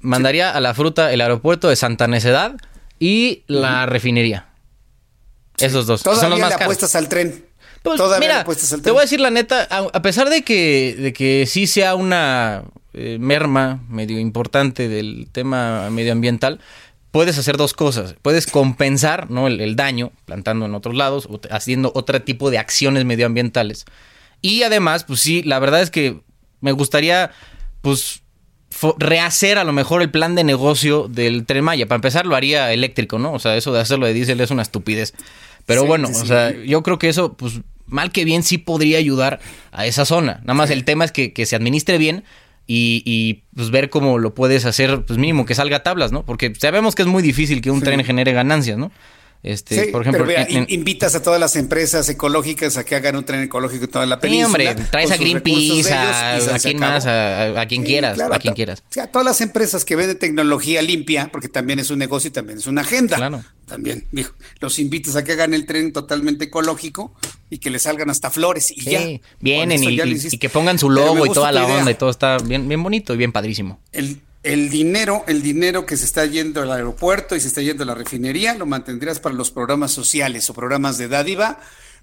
mandaría 0.00 0.50
a 0.50 0.60
la 0.60 0.74
fruta 0.74 1.12
el 1.12 1.20
aeropuerto 1.20 1.68
de 1.68 1.76
Santa 1.76 2.08
Necedad 2.08 2.56
y 2.98 3.44
la 3.46 3.86
refinería. 3.86 4.48
Esos 5.58 5.86
dos. 5.86 6.02
Todavía 6.02 6.20
son 6.22 6.30
los 6.30 6.40
más 6.40 6.48
le 6.48 6.52
caros. 6.54 6.64
apuestas 6.64 6.96
al 6.96 7.08
tren. 7.08 7.44
Pues, 7.82 7.96
Todavía 7.96 8.44
mira, 8.44 8.80
te 8.82 8.90
voy 8.90 8.98
a 8.98 9.02
decir 9.02 9.20
la 9.20 9.30
neta, 9.30 9.66
a, 9.70 9.78
a 9.92 10.02
pesar 10.02 10.28
de 10.28 10.42
que, 10.42 10.94
de 10.98 11.12
que 11.14 11.46
sí 11.46 11.66
sea 11.66 11.94
una 11.94 12.64
eh, 12.92 13.16
merma 13.18 13.80
medio 13.88 14.18
importante 14.18 14.88
del 14.88 15.28
tema 15.32 15.88
medioambiental, 15.90 16.60
puedes 17.10 17.38
hacer 17.38 17.56
dos 17.56 17.72
cosas. 17.72 18.14
Puedes 18.20 18.46
compensar 18.46 19.30
¿no? 19.30 19.46
el, 19.46 19.60
el 19.60 19.76
daño 19.76 20.12
plantando 20.26 20.66
en 20.66 20.74
otros 20.74 20.94
lados 20.94 21.26
o 21.30 21.40
haciendo 21.50 21.90
otro 21.94 22.20
tipo 22.22 22.50
de 22.50 22.58
acciones 22.58 23.04
medioambientales. 23.06 23.86
Y 24.42 24.62
además, 24.62 25.04
pues 25.04 25.20
sí, 25.20 25.42
la 25.42 25.58
verdad 25.58 25.80
es 25.80 25.90
que 25.90 26.20
me 26.60 26.72
gustaría, 26.72 27.30
pues, 27.80 28.22
rehacer 28.98 29.58
a 29.58 29.64
lo 29.64 29.72
mejor 29.72 30.02
el 30.02 30.10
plan 30.10 30.34
de 30.34 30.44
negocio 30.44 31.08
del 31.08 31.46
Tren 31.46 31.64
Maya. 31.64 31.86
Para 31.88 31.96
empezar, 31.96 32.26
lo 32.26 32.36
haría 32.36 32.72
eléctrico, 32.72 33.18
¿no? 33.18 33.32
O 33.32 33.38
sea, 33.38 33.56
eso 33.56 33.72
de 33.72 33.80
hacerlo 33.80 34.06
de 34.06 34.12
diésel 34.14 34.40
es 34.40 34.50
una 34.50 34.62
estupidez. 34.62 35.14
Pero 35.66 35.82
Sí, 35.82 35.86
bueno, 35.88 36.08
sí, 36.08 36.14
o 36.14 36.20
sí. 36.20 36.26
sea, 36.28 36.52
yo 36.64 36.82
creo 36.82 36.98
que 36.98 37.08
eso, 37.08 37.34
pues, 37.34 37.60
mal 37.90 38.12
que 38.12 38.24
bien 38.24 38.42
sí 38.42 38.58
podría 38.58 38.98
ayudar 38.98 39.40
a 39.72 39.86
esa 39.86 40.04
zona. 40.04 40.40
Nada 40.42 40.54
más 40.54 40.70
el 40.70 40.84
tema 40.84 41.04
es 41.04 41.12
que, 41.12 41.32
que 41.32 41.46
se 41.46 41.56
administre 41.56 41.98
bien 41.98 42.24
y, 42.66 43.02
y, 43.04 43.42
pues 43.56 43.70
ver 43.70 43.90
cómo 43.90 44.18
lo 44.18 44.34
puedes 44.34 44.64
hacer, 44.64 45.04
pues 45.04 45.18
mínimo 45.18 45.44
que 45.44 45.54
salga 45.54 45.78
a 45.78 45.82
tablas, 45.82 46.12
¿no? 46.12 46.24
Porque 46.24 46.52
sabemos 46.56 46.94
que 46.94 47.02
es 47.02 47.08
muy 47.08 47.22
difícil 47.22 47.60
que 47.60 47.70
un 47.70 47.80
Sí. 47.80 47.84
tren 47.86 48.04
genere 48.04 48.32
ganancias, 48.32 48.78
¿no? 48.78 48.92
Este, 49.42 49.86
Sí, 49.86 49.90
por 49.90 50.02
ejemplo, 50.02 50.26
pero 50.26 50.36
vea, 50.38 50.42
en- 50.50 50.54
en- 50.58 50.62
in- 50.68 50.80
invitas 50.80 51.14
a 51.14 51.22
todas 51.22 51.40
las 51.40 51.56
empresas 51.56 52.06
ecológicas 52.10 52.76
a 52.76 52.84
que 52.84 52.94
hagan 52.94 53.16
un 53.16 53.24
tren 53.24 53.40
ecológico 53.42 53.86
en 53.86 53.90
toda 53.90 54.04
la 54.04 54.16
Sí, 54.16 54.20
península. 54.20 54.70
hombre, 54.72 54.84
traes 54.90 55.10
a 55.10 55.16
Greenpeace, 55.16 55.90
a, 55.94 56.36
acabó. 56.36 56.78
más, 56.78 57.06
a, 57.06 57.64
quien 57.66 57.80
Sí, 57.80 57.86
quieras, 57.88 58.14
claro, 58.16 58.34
a 58.34 58.38
quien 58.38 58.52
ta- 58.52 58.56
quieras. 58.56 58.82
O 58.90 58.92
sea, 58.92 59.06
todas 59.06 59.24
las 59.24 59.40
empresas 59.40 59.86
que 59.86 59.96
venden 59.96 60.18
tecnología 60.18 60.82
limpia, 60.82 61.30
porque 61.32 61.48
también 61.48 61.78
es 61.78 61.90
un 61.90 61.98
negocio 61.98 62.28
y 62.28 62.32
también 62.32 62.58
es 62.58 62.66
una 62.66 62.82
agenda. 62.82 63.16
Claro. 63.16 63.42
También, 63.64 64.06
dijo, 64.12 64.34
los 64.60 64.78
invitas 64.78 65.16
a 65.16 65.24
que 65.24 65.32
hagan 65.32 65.54
el 65.54 65.64
tren 65.64 65.92
totalmente 65.94 66.44
ecológico 66.44 67.14
y 67.50 67.58
que 67.58 67.68
le 67.70 67.78
salgan 67.78 68.08
hasta 68.10 68.30
flores 68.30 68.70
y 68.70 68.80
Sí, 68.80 68.90
ya. 68.90 69.00
vienen 69.40 69.82
y, 69.84 69.96
ya 69.96 70.04
que 70.38 70.48
pongan 70.48 70.78
su 70.78 70.88
logo 70.88 71.26
y 71.26 71.30
toda 71.32 71.50
la 71.52 71.64
idea. 71.64 71.78
onda 71.78 71.90
y 71.90 71.94
todo 71.94 72.10
está 72.10 72.38
bien, 72.38 72.68
bien 72.68 72.82
bonito 72.82 73.12
y 73.12 73.16
bien 73.16 73.32
padrísimo. 73.32 73.80
El, 73.92 74.20
el 74.42 74.70
dinero, 74.70 75.24
el 75.26 75.42
dinero 75.42 75.84
que 75.84 75.96
se 75.96 76.04
está 76.04 76.24
yendo 76.26 76.62
al 76.62 76.70
aeropuerto 76.72 77.36
y 77.36 77.40
se 77.40 77.48
está 77.48 77.60
yendo 77.60 77.82
a 77.82 77.86
la 77.86 77.94
refinería, 77.94 78.54
lo 78.54 78.66
mantendrías 78.66 79.20
para 79.20 79.34
los 79.34 79.50
programas 79.50 79.90
sociales 79.92 80.48
o 80.48 80.54
programas 80.54 80.96
de 80.96 81.08
dádiva. 81.08 81.60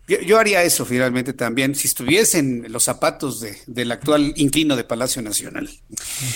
Yo, 0.09 0.21
yo 0.21 0.37
haría 0.39 0.63
eso 0.63 0.85
finalmente 0.85 1.33
también, 1.33 1.75
si 1.75 1.87
estuviese 1.87 2.37
en 2.39 2.65
los 2.71 2.83
zapatos 2.83 3.41
de, 3.41 3.57
del 3.67 3.91
actual 3.91 4.33
inquilino 4.37 4.75
de 4.77 4.85
Palacio 4.85 5.21
Nacional. 5.21 5.69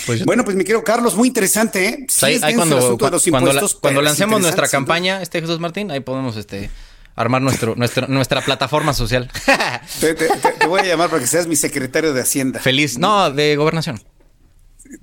Pues- 0.06 0.24
bueno, 0.26 0.44
pues 0.44 0.56
mi 0.56 0.64
querido 0.64 0.84
Carlos, 0.84 1.16
muy 1.16 1.28
interesante, 1.28 1.86
¿eh? 1.88 2.06
Sí 2.08 2.26
ahí, 2.26 2.38
ahí 2.42 2.54
cuando, 2.54 2.76
cuando, 2.98 3.50
la- 3.52 3.62
cuando 3.80 4.00
es 4.00 4.04
lancemos 4.04 4.40
nuestra 4.42 4.68
campaña, 4.68 5.22
este 5.22 5.40
Jesús 5.40 5.58
Martín, 5.58 5.90
ahí 5.90 6.00
podemos 6.00 6.36
este 6.36 6.68
armar 7.14 7.42
nuestro, 7.42 7.74
nuestro, 7.76 8.06
nuestra 8.08 8.40
plataforma 8.40 8.92
social. 8.94 9.30
Te, 10.00 10.14
te- 10.14 10.28
te- 10.28 10.52
te 10.52 10.66
voy 10.66 10.80
a 10.80 10.84
llamar 10.84 11.08
para 11.10 11.20
que 11.20 11.26
seas 11.26 11.46
mi 11.46 11.56
secretario 11.56 12.12
de 12.14 12.20
Hacienda. 12.22 12.60
Feliz. 12.60 12.98
No, 12.98 13.30
de 13.30 13.56
gobernación. 13.56 14.02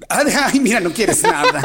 Ah, 0.09 0.23
Ay, 0.51 0.59
mira, 0.59 0.79
no 0.79 0.91
quieres 0.91 1.23
nada. 1.23 1.61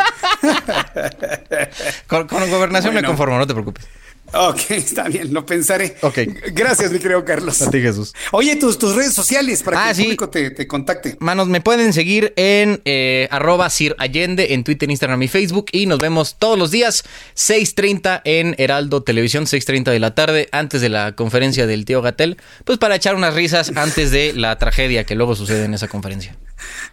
Con, 2.06 2.26
con 2.26 2.48
gobernación 2.50 2.94
me 2.94 3.02
conformo, 3.02 3.38
no 3.38 3.46
te 3.46 3.52
preocupes. 3.54 3.86
Ok, 4.34 4.60
está 4.70 5.04
bien, 5.08 5.32
lo 5.32 5.44
pensaré. 5.46 5.96
Ok. 6.02 6.18
Gracias, 6.52 6.90
mi 6.92 6.98
querido 6.98 7.24
Carlos. 7.24 7.60
A 7.62 7.70
ti, 7.70 7.80
Jesús. 7.80 8.12
Oye, 8.32 8.56
tus, 8.56 8.78
tus 8.78 8.94
redes 8.94 9.12
sociales 9.14 9.62
para 9.62 9.76
que 9.76 9.82
Ah, 9.84 9.90
el 9.90 9.96
sí. 9.96 10.02
público 10.04 10.28
te, 10.30 10.50
te 10.50 10.66
contacte. 10.66 11.16
Manos, 11.20 11.48
me 11.48 11.60
pueden 11.60 11.92
seguir 11.92 12.32
en 12.36 12.80
eh, 12.84 13.28
arroba 13.30 13.68
Sir 13.70 13.94
Allende 13.98 14.54
en 14.54 14.64
Twitter, 14.64 14.90
Instagram 14.90 15.22
y 15.22 15.28
Facebook. 15.28 15.66
Y 15.72 15.86
nos 15.86 15.98
vemos 16.00 16.36
todos 16.38 16.58
los 16.58 16.70
días, 16.70 17.04
6.30 17.36 18.22
en 18.24 18.54
Heraldo 18.58 19.02
Televisión, 19.02 19.44
6.30 19.44 19.90
de 19.90 19.98
la 20.00 20.14
tarde, 20.14 20.48
antes 20.52 20.80
de 20.80 20.88
la 20.88 21.12
conferencia 21.14 21.66
del 21.66 21.84
tío 21.84 22.02
Gatel, 22.02 22.36
pues 22.64 22.78
para 22.78 22.96
echar 22.96 23.14
unas 23.14 23.34
risas 23.34 23.72
antes 23.76 24.10
de 24.10 24.32
la 24.32 24.58
tragedia 24.58 25.04
que 25.04 25.14
luego 25.14 25.34
sucede 25.36 25.64
en 25.64 25.74
esa 25.74 25.88
conferencia. 25.88 26.36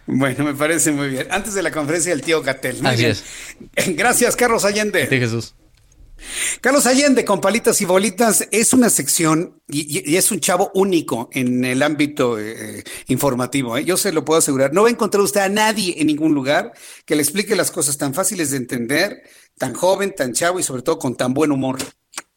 Bueno, 0.06 0.44
me 0.44 0.54
parece 0.54 0.92
muy 0.92 1.08
bien. 1.08 1.26
Antes 1.30 1.54
de 1.54 1.62
la 1.62 1.70
conferencia 1.70 2.12
del 2.12 2.22
tío 2.22 2.42
Gatel. 2.42 2.84
Así 2.84 2.98
bien. 2.98 3.10
es. 3.12 3.96
Gracias, 3.96 4.36
Carlos 4.36 4.64
Allende. 4.64 5.06
Sí, 5.08 5.18
Jesús. 5.18 5.54
Carlos 6.60 6.86
Allende 6.86 7.24
con 7.24 7.40
palitas 7.40 7.80
y 7.80 7.84
bolitas 7.84 8.46
es 8.50 8.72
una 8.72 8.90
sección 8.90 9.60
y, 9.68 10.16
es 10.16 10.30
un 10.30 10.40
chavo 10.40 10.70
único 10.74 11.28
en 11.32 11.64
el 11.64 11.82
ámbito 11.82 12.38
eh, 12.38 12.84
informativo. 13.08 13.76
¿eh? 13.76 13.84
Yo 13.84 13.96
se 13.96 14.12
lo 14.12 14.24
puedo 14.24 14.38
asegurar. 14.38 14.72
No 14.72 14.82
va 14.82 14.88
a 14.88 14.92
encontrar 14.92 15.22
usted 15.22 15.40
a 15.40 15.48
nadie 15.48 15.94
en 15.98 16.06
ningún 16.06 16.34
lugar 16.34 16.72
que 17.04 17.16
le 17.16 17.22
explique 17.22 17.56
las 17.56 17.70
cosas 17.70 17.96
tan 17.98 18.14
fáciles 18.14 18.50
de 18.50 18.58
entender, 18.58 19.22
tan 19.58 19.74
joven, 19.74 20.14
tan 20.14 20.32
chavo 20.32 20.58
y 20.58 20.62
sobre 20.62 20.82
todo 20.82 20.98
con 20.98 21.16
tan 21.16 21.34
buen 21.34 21.52
humor. 21.52 21.78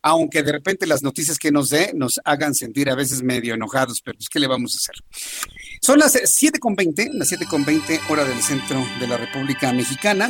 Aunque 0.02 0.44
de 0.44 0.52
repente 0.52 0.86
las 0.86 1.02
noticias 1.02 1.40
que 1.40 1.52
nos 1.52 1.70
dé 1.70 1.91
nos 1.95 2.20
hagan 2.26 2.53
sentir 2.53 2.91
a 2.91 2.95
veces 2.95 3.24
medio 3.24 3.56
enojados, 3.56 4.02
pero 4.03 4.18
¿qué 4.32 4.40
le 4.40 4.48
vamos 4.48 4.76
a 4.76 4.78
hacer? 4.78 4.95
Son 5.82 5.98
las 5.98 6.16
7.20, 6.16 7.10
las 7.14 7.32
7.20 7.32 8.02
hora 8.10 8.24
del 8.24 8.41
centro 8.41 8.86
de 8.99 9.07
la 9.07 9.18
República 9.18 9.74
Mexicana. 9.74 10.30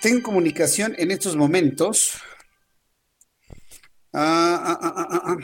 Tengo 0.00 0.22
comunicación 0.22 0.94
en 0.96 1.10
estos 1.10 1.36
momentos. 1.36 2.12
Ah, 4.12 4.78
ah, 4.82 5.06
ah, 5.10 5.22
ah. 5.24 5.36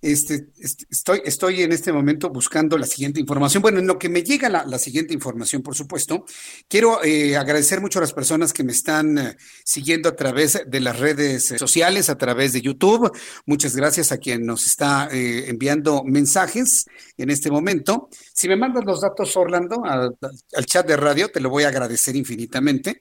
Este, 0.00 0.48
este, 0.58 0.86
estoy, 0.90 1.22
estoy 1.24 1.62
en 1.62 1.72
este 1.72 1.92
momento 1.92 2.30
buscando 2.30 2.78
la 2.78 2.86
siguiente 2.86 3.20
información. 3.20 3.62
Bueno, 3.62 3.80
en 3.80 3.86
lo 3.86 3.98
que 3.98 4.08
me 4.08 4.22
llega 4.22 4.48
la, 4.48 4.64
la 4.64 4.78
siguiente 4.78 5.12
información, 5.12 5.62
por 5.62 5.74
supuesto, 5.74 6.24
quiero 6.68 7.02
eh, 7.02 7.36
agradecer 7.36 7.80
mucho 7.80 7.98
a 7.98 8.02
las 8.02 8.12
personas 8.12 8.52
que 8.52 8.64
me 8.64 8.72
están 8.72 9.18
eh, 9.18 9.36
siguiendo 9.64 10.08
a 10.08 10.16
través 10.16 10.62
de 10.66 10.80
las 10.80 10.98
redes 10.98 11.54
sociales, 11.58 12.10
a 12.10 12.18
través 12.18 12.52
de 12.52 12.60
YouTube. 12.60 13.10
Muchas 13.46 13.74
gracias 13.74 14.12
a 14.12 14.18
quien 14.18 14.46
nos 14.46 14.66
está 14.66 15.08
eh, 15.10 15.48
enviando 15.48 16.04
mensajes 16.04 16.86
en 17.18 17.30
este 17.30 17.50
momento. 17.50 18.08
Si 18.32 18.48
me 18.48 18.56
mandas 18.56 18.84
los 18.84 19.00
datos, 19.00 19.36
Orlando, 19.36 19.82
al, 19.84 20.16
chat 20.64 20.86
de 20.86 20.96
radio, 20.96 21.28
te 21.28 21.40
lo 21.40 21.50
voy 21.50 21.64
a 21.64 21.68
agradecer 21.68 22.16
infinitamente. 22.16 23.00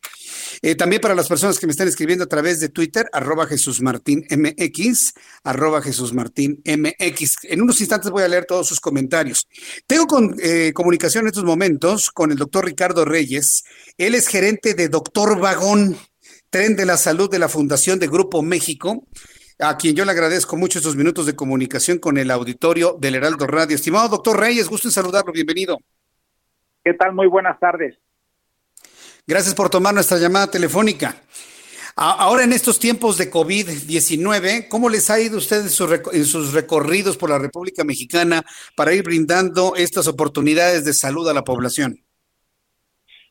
Eh, 0.62 0.76
también 0.76 1.02
para 1.02 1.16
las 1.16 1.28
personas 1.28 1.60
que 1.60 1.68
me 1.68 1.72
están 1.72 1.88
escribiendo 1.88 2.26
a 2.26 2.28
través 2.28 2.60
de 2.60 2.70
Twitter, 2.70 3.08
arroba 3.14 3.46
Jesús 3.46 3.82
Martín 3.82 4.26
MX, 4.30 5.14
arroba 5.44 5.82
Jesús 5.82 6.14
Martín 6.14 6.62
MX. 6.66 7.38
En 7.44 7.62
unos 7.62 7.80
instantes 7.80 8.12
voy 8.12 8.24
a 8.24 8.28
leer 8.28 8.46
todos 8.46 8.68
sus 8.68 8.80
comentarios. 8.80 9.48
Tengo 9.86 10.08
eh, 10.42 10.74
comunicación 10.74 11.24
en 11.24 11.28
estos 11.28 11.44
momentos 11.44 12.10
con 12.10 12.32
el 12.32 12.38
doctor 12.38 12.66
Ricardo 12.66 13.06
Reyes. 13.06 13.64
Él 13.98 14.16
es 14.16 14.28
gerente 14.28 14.74
de 14.74 14.90
Doctor 14.90 15.40
Vagón, 15.40 15.98
Tren 16.50 16.76
de 16.76 16.86
la 16.86 16.98
Salud 16.98 17.30
de 17.30 17.40
la 17.40 17.50
Fundación 17.50 18.00
de 18.00 18.08
Grupo 18.08 18.42
México, 18.42 19.08
a 19.60 19.78
quien 19.78 19.96
yo 19.96 20.06
le 20.06 20.12
agradezco 20.12 20.56
mucho 20.56 20.80
estos 20.80 20.96
minutos 20.96 21.26
de 21.26 21.36
comunicación 21.36 21.98
con 21.98 22.18
el 22.18 22.30
auditorio 22.32 22.96
del 23.00 23.16
Heraldo 23.16 23.48
Radio. 23.48 23.76
Estimado 23.76 24.10
doctor 24.10 24.40
Reyes, 24.40 24.70
gusto 24.70 24.88
en 24.88 24.92
saludarlo, 24.92 25.32
bienvenido. 25.32 25.80
¿Qué 26.84 26.94
tal? 26.94 27.14
Muy 27.14 27.28
buenas 27.28 27.60
tardes. 27.60 27.98
Gracias 29.26 29.56
por 29.56 29.70
tomar 29.70 29.94
nuestra 29.94 30.18
llamada 30.18 30.50
telefónica. 30.50 31.22
Ahora 32.00 32.44
en 32.44 32.54
estos 32.54 32.78
tiempos 32.80 33.18
de 33.18 33.32
COVID-19, 33.32 34.68
¿cómo 34.68 34.88
les 34.88 35.10
ha 35.10 35.20
ido 35.20 35.36
a 35.36 35.40
ustedes 35.40 35.82
en 36.14 36.26
sus 36.26 36.54
recorridos 36.54 37.18
por 37.18 37.32
la 37.32 37.40
República 37.40 37.84
Mexicana 37.84 38.46
para 38.76 38.94
ir 38.94 39.02
brindando 39.02 39.76
estas 39.76 40.08
oportunidades 40.08 40.86
de 40.86 40.94
salud 40.94 41.28
a 41.28 41.34
la 41.34 41.44
población? 41.44 42.07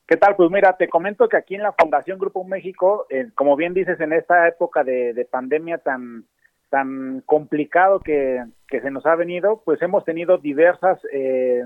¿Qué 0.07 0.17
tal? 0.17 0.37
Pues 0.37 0.51
mira, 0.51 0.77
te 0.77 0.89
comento 0.89 1.29
que 1.29 1.37
aquí 1.37 1.57
en 1.57 1.63
la 1.63 1.73
Fundación 1.73 2.19
Grupo 2.19 2.45
México, 2.45 3.07
eh, 3.11 3.29
como 3.35 3.57
bien 3.57 3.75
dices, 3.75 3.99
en 4.01 4.13
esta 4.13 4.47
época 4.47 4.85
de, 4.85 5.13
de 5.13 5.25
pandemia 5.25 5.79
tan 5.79 6.25
tan 6.69 7.23
complicado 7.27 8.01
que, 8.01 8.45
que 8.69 8.81
se 8.81 8.91
nos 8.91 9.07
ha 9.07 9.15
venido, 9.15 9.63
pues 9.65 9.81
hemos 9.83 10.05
tenido 10.05 10.39
diversas 10.39 10.99
eh, 11.13 11.65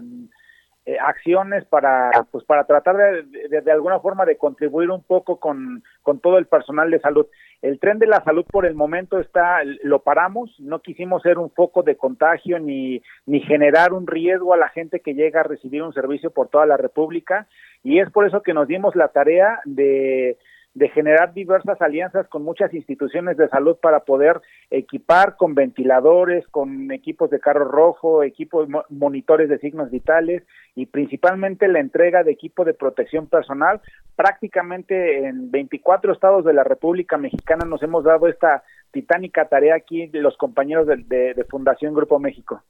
eh, 0.91 0.99
acciones 0.99 1.65
para 1.67 2.11
pues 2.33 2.45
para 2.45 2.65
tratar 2.65 2.97
de, 2.97 3.23
de, 3.49 3.61
de 3.61 3.73
alguna 3.73 4.01
forma 4.01 4.25
de 4.25 4.37
contribuir 4.37 4.91
un 4.91 5.05
poco 5.05 5.39
con, 5.39 5.85
con 6.03 6.19
todo 6.19 6.37
el 6.39 6.47
personal 6.47 6.91
de 6.91 6.99
salud. 6.99 7.27
El 7.63 7.79
tren 7.79 7.99
de 7.99 8.09
la 8.09 8.25
salud 8.25 8.45
por 8.51 8.67
el 8.67 8.75
momento 8.75 9.21
está, 9.21 9.59
lo 9.83 10.01
paramos, 10.01 10.59
no 10.59 10.81
quisimos 10.81 11.23
ser 11.23 11.39
un 11.39 11.51
foco 11.51 11.83
de 11.83 11.97
contagio 11.97 12.59
ni, 12.59 13.03
ni 13.27 13.41
generar 13.41 13.93
un 13.93 14.07
riesgo 14.07 14.53
a 14.53 14.57
la 14.57 14.71
gente 14.71 14.99
que 14.99 15.15
llega 15.15 15.41
a 15.41 15.45
recibir 15.45 15.83
un 15.83 15.93
servicio 15.93 16.31
por 16.31 16.49
toda 16.49 16.67
la 16.67 16.77
República 16.77 17.47
y 17.85 18.01
es 18.01 18.11
por 18.11 18.27
eso 18.27 18.43
que 18.43 18.55
nos 18.55 18.67
dimos 18.67 18.97
la 18.97 19.09
tarea 19.09 19.61
de 19.65 20.39
de 20.75 20.89
generar 20.89 21.35
diversas 21.35 21.81
alianzas 21.83 22.29
con 22.29 22.45
muchas 22.45 22.73
instituciones 22.73 23.37
de 23.37 23.49
salud 23.49 23.77
para 23.83 24.01
poder 24.01 24.41
equipar 24.71 25.37
con 25.37 25.55
ventiladores, 25.55 26.47
con 26.49 26.93
equipos 26.93 27.31
de 27.31 27.41
carro 27.41 27.65
rojo, 27.65 28.23
equipos 28.23 28.69
monitores 28.89 29.49
de 29.49 29.59
signos 29.59 29.91
vitales 29.91 30.45
y 30.77 30.87
principalmente 30.87 31.67
la 31.67 31.81
entrega 31.81 32.23
de 32.23 32.33
equipo 32.33 32.65
de 32.65 32.75
protección 32.75 33.27
personal. 33.27 33.81
Prácticamente 34.15 35.27
en 35.27 35.51
24 35.51 36.13
estados 36.13 36.45
de 36.45 36.53
la 36.53 36.63
República 36.63 37.19
Mexicana 37.19 37.65
nos 37.67 37.83
hemos 37.83 38.05
dado 38.05 38.29
esta 38.29 38.63
titánica 38.93 39.47
tarea 39.49 39.75
aquí 39.75 40.09
los 40.13 40.37
compañeros 40.37 40.87
de, 40.87 41.35
de 41.35 41.45
Fundación 41.45 41.95
Grupo 41.95 42.19
México. 42.21 42.63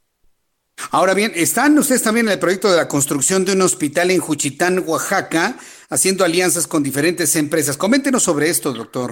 Ahora 0.93 1.13
bien, 1.13 1.31
están 1.35 1.77
ustedes 1.77 2.03
también 2.03 2.25
en 2.25 2.33
el 2.33 2.39
proyecto 2.39 2.69
de 2.69 2.75
la 2.75 2.89
construcción 2.89 3.45
de 3.45 3.53
un 3.53 3.61
hospital 3.61 4.11
en 4.11 4.19
Juchitán, 4.19 4.83
Oaxaca, 4.85 5.55
haciendo 5.89 6.25
alianzas 6.25 6.67
con 6.67 6.83
diferentes 6.83 7.37
empresas. 7.37 7.77
Coméntenos 7.77 8.23
sobre 8.23 8.49
esto, 8.49 8.73
doctor. 8.73 9.11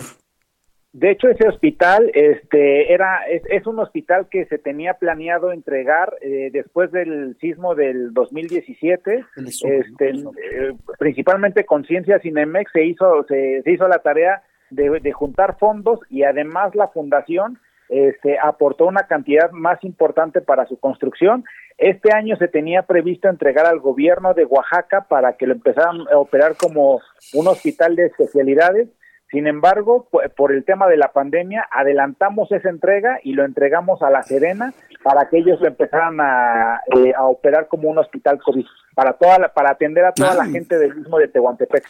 De 0.92 1.12
hecho, 1.12 1.30
ese 1.30 1.48
hospital 1.48 2.12
este, 2.14 2.92
era, 2.92 3.22
es, 3.28 3.66
un 3.66 3.80
hospital 3.80 4.28
que 4.30 4.46
se 4.48 4.58
tenía 4.58 4.96
planeado 4.96 5.54
entregar 5.54 6.18
eh, 6.22 6.50
después 6.52 6.92
del 6.92 7.38
sismo 7.40 7.76
del 7.76 8.14
2017. 8.14 9.24
este, 9.38 10.10
eh, 10.10 10.74
principalmente 10.98 11.64
Conciencia 11.64 12.20
Cinemex 12.20 12.74
se 12.74 12.84
hizo, 12.84 13.24
se, 13.30 13.64
hizo 13.66 13.88
la 13.88 14.00
tarea 14.00 14.44
de, 14.70 15.00
de 15.00 15.12
juntar 15.14 15.58
fondos 15.58 16.00
y 16.10 16.24
además 16.24 16.76
la 16.76 16.90
fundación 16.90 17.58
este, 17.90 18.38
aportó 18.38 18.86
una 18.86 19.08
cantidad 19.08 19.50
más 19.52 19.84
importante 19.84 20.42
para 20.42 20.68
su 20.68 20.80
construcción. 20.80 21.44
Este 21.80 22.14
año 22.14 22.36
se 22.36 22.50
tenía 22.50 22.84
previsto 22.84 23.30
entregar 23.30 23.66
al 23.66 23.80
gobierno 23.80 24.34
de 24.34 24.44
Oaxaca 24.44 25.06
para 25.08 25.38
que 25.38 25.48
lo 25.48 25.54
empezaran 25.54 26.02
a 26.12 26.18
operar 26.18 26.58
como 26.58 27.00
un 27.34 27.48
hospital 27.48 27.96
de 27.96 28.08
especialidades. 28.08 28.90
Sin 29.32 29.48
embargo, 29.48 30.10
por 30.36 30.52
el 30.52 30.66
tema 30.66 30.88
de 30.88 30.98
la 30.98 31.14
pandemia, 31.14 31.66
adelantamos 31.72 32.52
esa 32.52 32.68
entrega 32.68 33.20
y 33.24 33.32
lo 33.32 33.46
entregamos 33.46 34.02
a 34.02 34.10
La 34.10 34.24
Serena 34.24 34.74
para 35.04 35.30
que 35.30 35.38
ellos 35.38 35.62
lo 35.62 35.68
empezaran 35.68 36.20
a, 36.20 36.82
eh, 36.98 37.14
operar 37.18 37.70
como 37.70 37.90
un 37.90 37.98
hospital 37.98 38.40
COVID, 38.44 38.66
para, 38.94 39.14
toda 39.14 39.54
para 39.54 39.72
atender 39.72 40.04
a 40.04 40.12
toda 40.12 40.34
la 40.34 40.46
gente 40.48 40.78
del 40.78 40.96
mismo 40.96 41.18
de 41.18 41.30
Tehuantepec. 41.30 41.86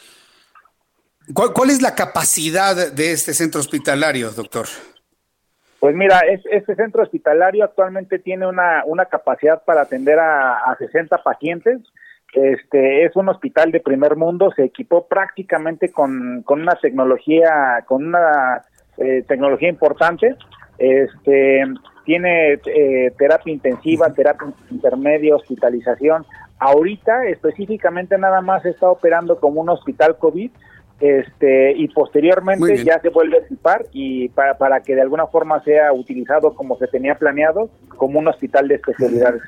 ¿Cuál 1.34 1.70
es 1.72 1.82
la 1.82 1.95
capacidad 1.95 2.91
de 2.91 3.11
este 3.11 3.34
centro 3.34 3.60
hospitalario, 3.60 4.30
doctor? 4.32 4.68
Pues 5.80 5.95
mira, 5.95 6.19
este 6.51 6.76
centro 6.76 7.03
hospitalario 7.03 7.64
actualmente 7.64 8.19
tiene 8.19 8.45
una, 8.45 8.84
una 8.85 9.06
capacidad 9.06 9.64
para 9.64 9.81
atender 9.81 10.19
a, 10.19 10.57
a 10.57 10.76
60 10.76 11.23
pacientes. 11.23 11.80
Este 12.34 13.06
es 13.06 13.15
un 13.15 13.30
hospital 13.30 13.72
de 13.72 13.80
primer 13.80 14.15
mundo, 14.15 14.51
se 14.56 14.65
equipó 14.65 15.07
prácticamente 15.07 15.91
con, 15.91 16.43
con 16.43 16.61
una 16.61 16.76
tecnología, 16.76 17.84
con 17.88 18.07
una 18.07 18.64
eh, 18.97 19.23
tecnología 19.27 19.69
importante. 19.69 20.35
Este 20.77 21.64
tiene 22.06 22.53
eh, 22.53 23.14
terapia 23.18 23.53
intensiva, 23.53 24.11
terapia 24.14 24.47
intermedia, 24.72 25.35
hospitalización. 25.35 26.26
Ahorita 26.60 27.26
específicamente 27.27 28.18
nada 28.18 28.41
más 28.41 28.65
está 28.65 28.89
operando 28.89 29.39
como 29.39 29.61
un 29.61 29.69
hospital 29.69 30.18
COVID, 30.18 30.51
este 30.99 31.73
y 31.77 31.88
posteriormente 31.89 32.84
ya 32.84 32.99
se 32.99 33.09
vuelve 33.09 33.38
a 33.38 33.41
equipar 33.41 33.85
y 33.91 34.30
para, 34.30 34.57
para 34.57 34.81
que 34.81 34.95
de 34.95 35.01
alguna 35.01 35.27
forma 35.27 35.63
sea 35.63 35.93
utilizado 35.93 36.53
como 36.53 36.77
se 36.77 36.88
tenía 36.88 37.15
planeado 37.15 37.69
como 37.97 38.19
un 38.19 38.27
hospital 38.27 38.67
de 38.67 38.76
especialidades. 38.76 39.41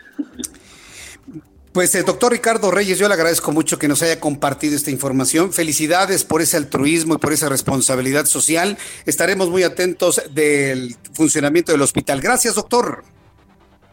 Pues 1.74 1.96
el 1.96 2.02
eh, 2.02 2.06
doctor 2.06 2.34
Ricardo 2.34 2.70
Reyes, 2.70 3.00
yo 3.00 3.08
le 3.08 3.14
agradezco 3.14 3.52
mucho 3.54 3.80
que 3.80 3.88
nos 3.88 4.04
haya 4.04 4.20
compartido 4.20 4.76
esta 4.76 4.92
información. 4.92 5.54
Felicidades 5.54 6.26
por 6.26 6.42
ese 6.42 6.58
altruismo 6.58 7.16
y 7.16 7.18
por 7.18 7.32
esa 7.32 7.48
responsabilidad 7.48 8.26
social. 8.26 8.78
Estaremos 9.06 9.50
muy 9.50 9.64
atentos 9.64 10.22
del 10.34 10.96
funcionamiento 11.14 11.72
del 11.72 11.82
hospital. 11.82 12.20
Gracias, 12.20 12.56
doctor. 12.56 13.04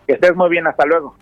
Que 0.09 0.15
estés 0.15 0.35
muy 0.35 0.51
bien, 0.51 0.67
hasta 0.67 0.85
luego. 0.87 1.15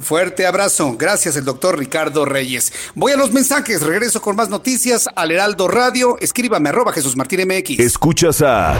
Fuerte 0.00 0.46
abrazo. 0.46 0.96
Gracias, 0.98 1.36
el 1.36 1.44
doctor 1.44 1.78
Ricardo 1.78 2.24
Reyes. 2.24 2.72
Voy 2.94 3.12
a 3.12 3.16
los 3.16 3.32
mensajes. 3.32 3.82
Regreso 3.82 4.22
con 4.22 4.36
más 4.36 4.48
noticias 4.48 5.08
al 5.14 5.30
Heraldo 5.30 5.68
Radio. 5.68 6.16
Escríbame 6.20 6.70
arroba 6.70 6.92
Jesús 6.92 7.16
Martín 7.16 7.46
MX. 7.46 7.78
Escuchas 7.78 8.42
a 8.42 8.74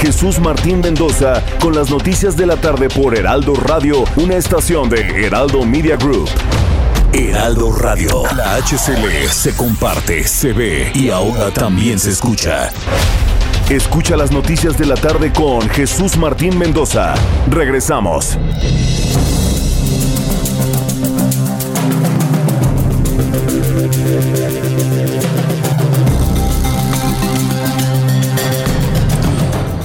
Jesús 0.00 0.38
Martín 0.40 0.80
Mendoza 0.80 1.42
con 1.60 1.74
las 1.74 1.90
noticias 1.90 2.34
de 2.36 2.46
la 2.46 2.56
tarde 2.56 2.88
por 2.88 3.14
Heraldo 3.14 3.54
Radio, 3.54 4.04
una 4.16 4.36
estación 4.36 4.88
de 4.88 5.26
Heraldo 5.26 5.64
Media 5.66 5.96
Group. 5.96 6.28
Heraldo 7.12 7.72
Radio. 7.76 8.22
La 8.34 8.56
HCL 8.56 9.28
se 9.30 9.54
comparte, 9.54 10.26
se 10.26 10.52
ve 10.54 10.90
y 10.94 11.10
ahora 11.10 11.50
también 11.50 11.98
se 11.98 12.10
escucha. 12.10 12.70
Escucha 13.68 14.16
las 14.16 14.32
noticias 14.32 14.78
de 14.78 14.86
la 14.86 14.94
tarde 14.94 15.32
con 15.32 15.68
Jesús 15.68 16.16
Martín 16.16 16.56
Mendoza. 16.56 17.14
Regresamos. 17.50 18.38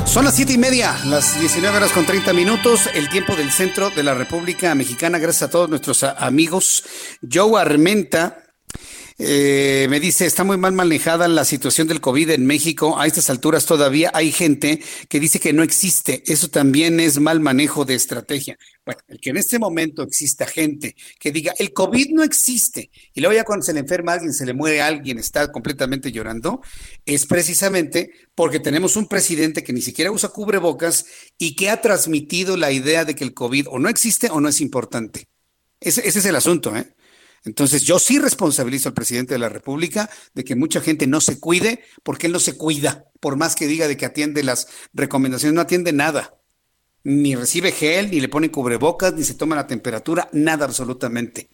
Son 0.06 0.24
las 0.24 0.36
siete 0.36 0.53
y 0.53 0.57
media, 0.57 0.95
las 1.07 1.38
19 1.40 1.76
horas 1.76 1.91
con 1.91 2.06
30 2.06 2.32
minutos, 2.32 2.90
el 2.94 3.10
tiempo 3.10 3.36
del 3.36 3.52
centro 3.52 3.90
de 3.90 4.02
la 4.02 4.14
República 4.14 4.74
Mexicana. 4.74 5.20
Gracias 5.20 5.49
a 5.49 5.52
todos 5.52 5.68
nuestros 5.68 6.03
amigos. 6.03 6.86
Joe 7.30 7.60
Armenta 7.60 8.45
eh, 9.18 9.88
me 9.90 10.02
dice, 10.02 10.26
está 10.26 10.44
muy 10.44 10.58
mal 10.58 10.74
manejada 10.74 11.30
la 11.30 11.46
situación 11.46 11.88
del 11.88 12.02
COVID 12.02 12.32
en 12.32 12.46
México. 12.46 13.00
A 13.00 13.08
estas 13.08 13.30
alturas 13.30 13.66
todavía 13.66 14.12
hay 14.14 14.32
gente 14.32 14.82
que 15.08 15.22
dice 15.22 15.40
que 15.40 15.54
no 15.54 15.64
existe. 15.64 16.22
Eso 16.26 16.50
también 16.50 17.00
es 17.00 17.20
mal 17.20 17.40
manejo 17.40 17.86
de 17.86 17.96
estrategia. 17.96 18.58
Bueno, 18.86 19.00
el 19.08 19.20
que 19.22 19.30
en 19.30 19.38
este 19.38 19.58
momento 19.58 20.04
exista 20.04 20.46
gente 20.46 20.96
que 21.18 21.32
diga, 21.32 21.54
el 21.58 21.72
COVID 21.72 22.10
no 22.12 22.24
existe, 22.24 22.92
y 23.14 23.22
luego 23.22 23.34
ya 23.34 23.46
cuando 23.46 23.66
se 23.66 23.74
le 23.74 23.80
enferma 23.80 24.14
alguien, 24.14 24.34
se 24.34 24.46
le 24.46 24.54
muere 24.54 24.82
alguien, 24.82 25.18
está 25.18 25.52
completamente 25.52 26.12
llorando, 26.12 26.62
es 27.06 27.26
precisamente 27.26 28.12
porque 28.36 28.60
tenemos 28.60 28.96
un 28.96 29.08
presidente 29.08 29.64
que 29.64 29.74
ni 29.74 29.82
siquiera 29.82 30.12
usa 30.12 30.30
cubrebocas 30.30 31.06
y 31.38 31.56
que 31.56 31.70
ha 31.70 31.82
transmitido 31.82 32.58
la 32.58 32.72
idea 32.72 33.06
de 33.06 33.16
que 33.16 33.24
el 33.24 33.34
COVID 33.34 33.68
o 33.70 33.80
no 33.80 33.90
existe 33.90 34.30
o 34.30 34.40
no 34.40 34.50
es 34.50 34.62
importante. 34.62 35.30
Ese, 35.80 36.08
ese 36.08 36.20
es 36.20 36.26
el 36.26 36.36
asunto, 36.36 36.76
¿eh? 36.76 36.96
Entonces, 37.46 37.84
yo 37.84 38.00
sí 38.00 38.18
responsabilizo 38.18 38.90
al 38.90 38.96
presidente 38.96 39.36
de 39.36 39.40
la 39.40 39.50
República 39.50 40.10
de 40.34 40.44
que 40.44 40.56
mucha 40.56 40.82
gente 40.82 41.06
no 41.06 41.22
se 41.22 41.40
cuide 41.40 41.84
porque 42.04 42.26
él 42.28 42.34
no 42.34 42.40
se 42.40 42.58
cuida, 42.58 43.06
por 43.20 43.38
más 43.38 43.56
que 43.56 43.68
diga 43.68 43.88
de 43.88 43.98
que 43.98 44.06
atiende 44.06 44.44
las 44.44 44.68
recomendaciones, 44.94 45.54
no 45.54 45.62
atiende 45.62 45.94
nada. 45.94 46.40
Ni 47.04 47.36
recibe 47.36 47.72
gel, 47.72 48.10
ni 48.10 48.20
le 48.20 48.30
pone 48.30 48.50
cubrebocas, 48.50 49.14
ni 49.14 49.24
se 49.24 49.36
toma 49.36 49.56
la 49.56 49.68
temperatura, 49.68 50.28
nada 50.34 50.66
absolutamente. 50.66 51.52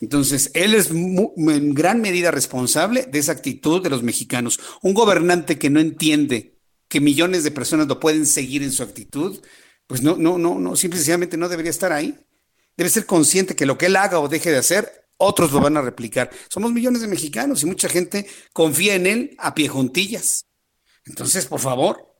Entonces, 0.00 0.52
él 0.54 0.74
es 0.74 0.90
en 0.90 1.74
gran 1.74 2.00
medida 2.00 2.30
responsable 2.30 3.06
de 3.10 3.18
esa 3.18 3.32
actitud 3.32 3.82
de 3.82 3.90
los 3.90 4.04
mexicanos. 4.04 4.60
Un 4.82 4.94
gobernante 4.94 5.58
que 5.58 5.70
no 5.70 5.80
entiende 5.80 6.54
que 6.86 7.00
millones 7.00 7.42
de 7.42 7.50
personas 7.50 7.88
lo 7.88 7.98
pueden 7.98 8.26
seguir 8.26 8.62
en 8.62 8.70
su 8.70 8.84
actitud, 8.84 9.40
pues 9.88 10.02
no, 10.02 10.16
no, 10.16 10.38
no, 10.38 10.60
no, 10.60 10.76
simplemente 10.76 11.36
no 11.36 11.48
debería 11.48 11.70
estar 11.70 11.92
ahí. 11.92 12.16
Debe 12.76 12.90
ser 12.90 13.06
consciente 13.06 13.56
que 13.56 13.66
lo 13.66 13.76
que 13.76 13.86
él 13.86 13.96
haga 13.96 14.20
o 14.20 14.28
deje 14.28 14.50
de 14.50 14.58
hacer 14.58 15.05
otros 15.18 15.52
lo 15.52 15.60
van 15.60 15.76
a 15.76 15.82
replicar. 15.82 16.30
Somos 16.48 16.72
millones 16.72 17.00
de 17.00 17.08
mexicanos 17.08 17.62
y 17.62 17.66
mucha 17.66 17.88
gente 17.88 18.26
confía 18.52 18.94
en 18.94 19.06
él 19.06 19.36
a 19.38 19.54
pie 19.54 19.68
juntillas. 19.68 20.46
Entonces, 21.04 21.46
por 21.46 21.60
favor, 21.60 22.16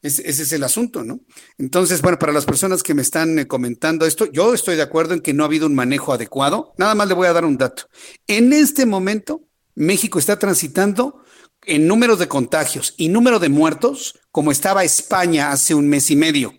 ese, 0.00 0.28
es 0.28 0.52
el 0.52 0.62
asunto, 0.62 1.02
¿no? 1.02 1.20
Entonces, 1.58 2.02
bueno, 2.02 2.18
para 2.18 2.32
las 2.32 2.46
personas 2.46 2.82
que 2.82 2.94
me 2.94 3.02
están 3.02 3.38
eh, 3.38 3.46
comentando 3.46 4.06
esto, 4.06 4.26
yo 4.26 4.54
estoy 4.54 4.76
de 4.76 4.82
acuerdo 4.82 5.14
en 5.14 5.20
que 5.20 5.34
no 5.34 5.42
ha 5.42 5.46
habido 5.46 5.66
un 5.66 5.74
manejo 5.74 6.12
adecuado. 6.12 6.72
Nada 6.78 6.94
más 6.94 7.08
le 7.08 7.14
voy 7.14 7.26
a 7.26 7.32
dar 7.32 7.44
un 7.44 7.58
dato. 7.58 7.88
En 8.26 8.52
este 8.52 8.86
momento, 8.86 9.42
México 9.74 10.18
está 10.18 10.38
transitando 10.38 11.22
en 11.64 11.86
números 11.86 12.18
de 12.18 12.28
contagios 12.28 12.94
y 12.96 13.08
número 13.08 13.38
de 13.38 13.48
muertos 13.48 14.18
como 14.30 14.52
estaba 14.52 14.84
España 14.84 15.50
hace 15.50 15.74
un 15.74 15.88
mes 15.88 16.10
y 16.10 16.16
medio. 16.16 16.54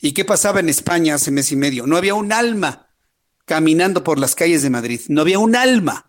¿Y 0.00 0.12
qué 0.12 0.24
pasaba 0.24 0.60
en 0.60 0.68
España 0.68 1.16
hace 1.16 1.32
mes 1.32 1.50
y 1.50 1.56
medio? 1.56 1.86
No 1.86 1.96
había 1.96 2.14
un 2.14 2.32
alma 2.32 2.87
caminando 3.48 4.04
por 4.04 4.18
las 4.18 4.36
calles 4.36 4.62
de 4.62 4.70
Madrid. 4.70 5.00
No 5.08 5.22
había 5.22 5.38
un 5.38 5.56
alma 5.56 6.04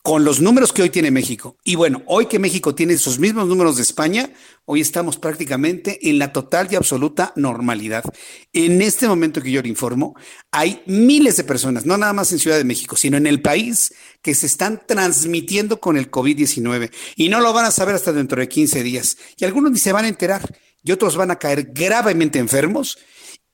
con 0.00 0.24
los 0.24 0.40
números 0.40 0.72
que 0.72 0.80
hoy 0.80 0.90
tiene 0.90 1.10
México. 1.10 1.58
Y 1.64 1.74
bueno, 1.74 2.02
hoy 2.06 2.26
que 2.26 2.38
México 2.38 2.74
tiene 2.74 2.94
esos 2.94 3.18
mismos 3.18 3.48
números 3.48 3.76
de 3.76 3.82
España, 3.82 4.30
hoy 4.64 4.80
estamos 4.80 5.18
prácticamente 5.18 6.08
en 6.08 6.20
la 6.20 6.32
total 6.32 6.68
y 6.70 6.76
absoluta 6.76 7.32
normalidad. 7.34 8.04
En 8.52 8.80
este 8.80 9.08
momento 9.08 9.42
que 9.42 9.50
yo 9.50 9.60
le 9.60 9.68
informo, 9.68 10.14
hay 10.52 10.82
miles 10.86 11.36
de 11.36 11.44
personas, 11.44 11.84
no 11.84 11.98
nada 11.98 12.12
más 12.12 12.30
en 12.32 12.38
Ciudad 12.38 12.56
de 12.56 12.64
México, 12.64 12.96
sino 12.96 13.16
en 13.16 13.26
el 13.26 13.42
país, 13.42 13.92
que 14.22 14.36
se 14.36 14.46
están 14.46 14.80
transmitiendo 14.86 15.80
con 15.80 15.96
el 15.96 16.10
COVID-19 16.10 16.90
y 17.16 17.28
no 17.28 17.40
lo 17.40 17.52
van 17.52 17.66
a 17.66 17.72
saber 17.72 17.96
hasta 17.96 18.12
dentro 18.12 18.40
de 18.40 18.48
15 18.48 18.84
días. 18.84 19.18
Y 19.36 19.44
algunos 19.44 19.72
ni 19.72 19.78
se 19.78 19.92
van 19.92 20.04
a 20.04 20.08
enterar 20.08 20.58
y 20.82 20.92
otros 20.92 21.16
van 21.16 21.32
a 21.32 21.40
caer 21.40 21.72
gravemente 21.74 22.38
enfermos 22.38 22.98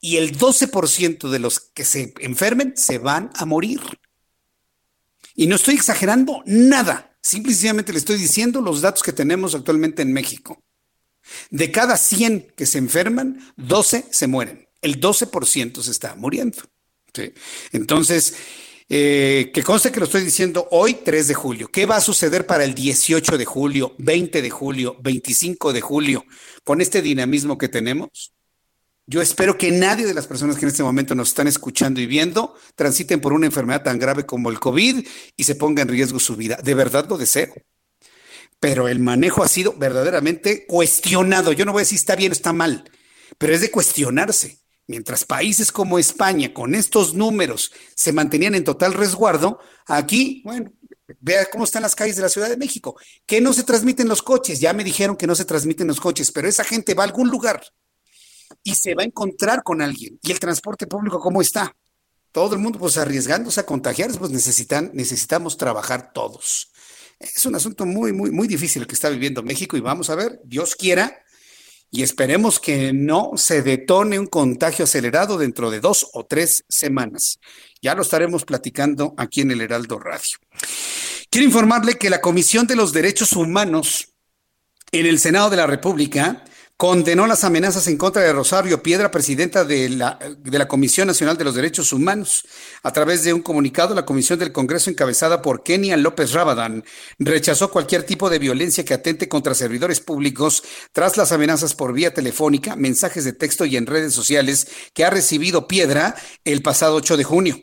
y 0.05 0.19
el 0.19 0.37
12% 0.37 1.31
de 1.31 1.39
los 1.39 1.61
que 1.61 1.83
se 1.83 2.13
enfermen 2.21 2.75
se 2.77 2.99
van 2.99 3.31
a 3.37 3.47
morir. 3.47 3.81
Y 5.35 5.47
no 5.47 5.57
estoy 5.57 5.77
exagerando 5.77 6.43
nada. 6.45 7.17
Simplemente 7.23 7.91
le 7.91 8.01
estoy 8.01 8.19
diciendo 8.19 8.61
los 8.61 8.83
datos 8.83 9.03
que 9.03 9.15
tenemos 9.15 9.55
actualmente 9.55 10.03
en 10.03 10.13
México. 10.13 10.63
De 11.49 11.73
cada 11.73 11.97
100 11.97 12.53
que 12.55 12.67
se 12.67 12.77
enferman, 12.77 13.51
12 13.57 14.05
se 14.11 14.27
mueren. 14.27 14.69
El 14.83 15.01
12% 15.01 15.81
se 15.81 15.91
está 15.91 16.15
muriendo. 16.17 16.59
Entonces, 17.73 18.35
eh, 18.91 19.53
que 19.55 19.63
conste 19.63 19.91
que 19.91 20.01
lo 20.01 20.05
estoy 20.05 20.23
diciendo 20.23 20.69
hoy, 20.71 20.99
3 21.03 21.29
de 21.29 21.35
julio. 21.35 21.71
¿Qué 21.73 21.87
va 21.87 21.97
a 21.97 22.03
suceder 22.03 22.45
para 22.47 22.65
el 22.65 22.75
18 22.75 23.39
de 23.39 23.45
julio, 23.47 23.95
20 23.97 24.43
de 24.43 24.51
julio, 24.51 24.99
25 25.01 25.73
de 25.73 25.81
julio, 25.81 26.27
con 26.63 26.83
este 26.83 27.01
dinamismo 27.01 27.57
que 27.57 27.71
tenemos? 27.71 28.35
Yo 29.07 29.21
espero 29.21 29.59
que 29.59 29.71
nadie 29.71 30.07
de 30.07 30.15
las 30.15 30.27
personas 30.27 30.57
que 30.57 30.65
en 30.65 30.71
este 30.71 30.83
momento 30.83 31.15
nos 31.15 31.29
están 31.29 31.47
escuchando 31.47 32.01
y 32.01 32.07
viendo 32.07 32.55
transiten 32.75 33.21
por 33.21 33.35
una 33.35 33.45
enfermedad 33.47 33.83
tan 33.83 33.99
grave 33.99 34.25
como 34.25 34.51
el 34.51 34.59
COVID 34.59 35.07
y 35.37 35.45
se 35.45 35.55
ponga 35.57 35.83
en 35.83 35.89
riesgo 35.89 36.19
su 36.19 36.37
vida. 36.37 36.59
De 36.63 36.75
verdad 36.75 37.07
lo 37.09 37.19
deseo. 37.19 37.53
Pero 38.61 38.89
el 38.89 39.01
manejo 39.01 39.43
ha 39.43 39.49
sido 39.49 39.75
verdaderamente 39.75 40.65
cuestionado. 40.67 41.53
Yo 41.53 41.67
no 41.67 41.73
voy 41.73 41.81
a 41.81 41.83
decir 41.83 41.99
está 41.99 42.17
bien 42.17 42.33
o 42.33 42.33
está 42.33 42.55
mal, 42.55 42.91
pero 43.37 43.53
es 43.53 43.61
de 43.61 43.71
cuestionarse. 43.71 44.59
Mientras 44.87 45.25
países 45.25 45.71
como 45.71 45.99
España, 45.99 46.55
con 46.55 46.75
estos 46.75 47.15
números, 47.15 47.73
se 47.95 48.13
mantenían 48.13 48.55
en 48.55 48.65
total 48.65 48.93
resguardo, 48.95 49.59
aquí, 49.87 50.43
bueno, 50.45 50.73
vea 51.21 51.47
cómo 51.47 51.65
están 51.65 51.83
las 51.83 51.95
calles 51.95 52.17
de 52.17 52.23
la 52.23 52.29
Ciudad 52.29 52.51
de 52.51 52.59
México, 52.59 52.99
que 53.27 53.41
no 53.41 53.53
se 53.55 53.65
transmiten 53.65 54.09
los 54.09 54.23
coches. 54.23 54.61
Ya 54.61 54.75
me 54.75 54.85
dijeron 54.85 55.17
que 55.17 55.27
no 55.27 55.35
se 55.35 55.47
transmiten 55.47 55.87
los 55.87 56.01
coches, 56.01 56.31
pero 56.33 56.49
esa 56.49 56.65
gente 56.65 56.95
va 56.95 57.03
a 57.03 57.07
algún 57.07 57.29
lugar 57.29 57.63
y 58.63 58.75
se 58.75 58.95
va 58.95 59.03
a 59.03 59.07
encontrar 59.07 59.63
con 59.63 59.83
alguien. 59.83 60.19
¿Y 60.23 60.33
el 60.33 60.41
transporte 60.41 60.87
público 60.87 61.21
cómo 61.21 61.41
está? 61.41 61.75
Todo 62.33 62.55
el 62.55 62.61
mundo 62.61 62.79
pues 62.79 62.99
arriesgándose 62.99 63.61
a 63.61 63.67
contagiarse, 63.67 64.19
pues 64.19 64.31
necesitan, 64.31 64.91
necesitamos 64.95 65.57
trabajar 65.57 66.13
todos. 66.13 66.73
Es 67.21 67.47
un 67.47 67.55
asunto 67.55 67.87
muy, 67.87 68.13
muy, 68.13 68.31
muy 68.31 68.49
difícil 68.49 68.83
el 68.83 68.89
que 68.89 68.95
está 68.95 69.09
viviendo 69.09 69.43
México 69.43 69.77
y 69.77 69.81
vamos 69.81 70.11
a 70.11 70.17
ver, 70.17 70.41
Dios 70.45 70.75
quiera, 70.75 71.25
y 71.91 72.03
esperemos 72.03 72.59
que 72.59 72.93
no 72.93 73.33
se 73.37 73.63
detone 73.63 74.19
un 74.19 74.27
contagio 74.27 74.85
acelerado 74.85 75.39
dentro 75.39 75.71
de 75.71 75.79
dos 75.79 76.09
o 76.13 76.27
tres 76.27 76.65
semanas. 76.69 77.39
Ya 77.81 77.95
lo 77.95 78.03
estaremos 78.03 78.45
platicando 78.45 79.15
aquí 79.17 79.43
en 79.43 79.53
el 79.53 79.61
Heraldo 79.61 80.01
Radio. 80.01 80.39
Quiero 81.31 81.47
informarle 81.47 81.97
que 81.97 82.11
la 82.11 82.21
Comisión 82.21 82.67
de 82.67 82.75
los 82.75 82.93
Derechos 82.93 83.35
Humanos 83.35 84.13
en 84.91 85.07
el 85.07 85.21
Senado 85.21 85.51
de 85.51 85.57
la 85.57 85.69
República 85.69 86.45
condenó 86.77 87.27
las 87.27 87.45
amenazas 87.45 87.87
en 87.87 87.97
contra 87.97 88.23
de 88.23 88.33
Rosario 88.33 88.83
Piedra, 88.83 89.11
presidenta 89.11 89.65
de 89.65 89.89
la, 89.89 90.19
de 90.39 90.59
la 90.59 90.67
Comisión 90.67 91.07
Nacional 91.07 91.37
de 91.37 91.45
los 91.45 91.55
Derechos 91.55 91.93
Humanos. 91.93 92.47
A 92.83 92.93
través 92.93 93.23
de 93.23 93.33
un 93.33 93.43
comunicado, 93.43 93.95
la 93.95 94.05
Comisión 94.05 94.39
del 94.39 94.53
Congreso, 94.53 94.91
encabezada 94.91 95.41
por 95.41 95.63
Kenia 95.63 95.97
López 95.97 96.33
Rabadán, 96.33 96.85
rechazó 97.19 97.71
cualquier 97.71 98.03
tipo 98.03 98.29
de 98.29 98.41
violencia 98.41 98.85
que 98.85 98.95
atente 98.95 99.29
contra 99.29 99.55
servidores 99.55 100.01
públicos 100.01 100.65
tras 100.93 101.17
las 101.17 101.31
amenazas 101.33 101.75
por 101.75 101.93
vía 101.93 102.13
telefónica, 102.13 102.75
mensajes 102.77 103.25
de 103.25 103.33
texto 103.33 103.65
y 103.65 103.77
en 103.77 103.87
redes 103.87 104.13
sociales 104.13 104.67
que 104.93 105.05
ha 105.05 105.11
recibido 105.11 105.69
Piedra 105.69 106.17
el 106.45 106.63
pasado 106.63 106.97
8 106.97 107.17
de 107.17 107.25
junio. 107.25 107.63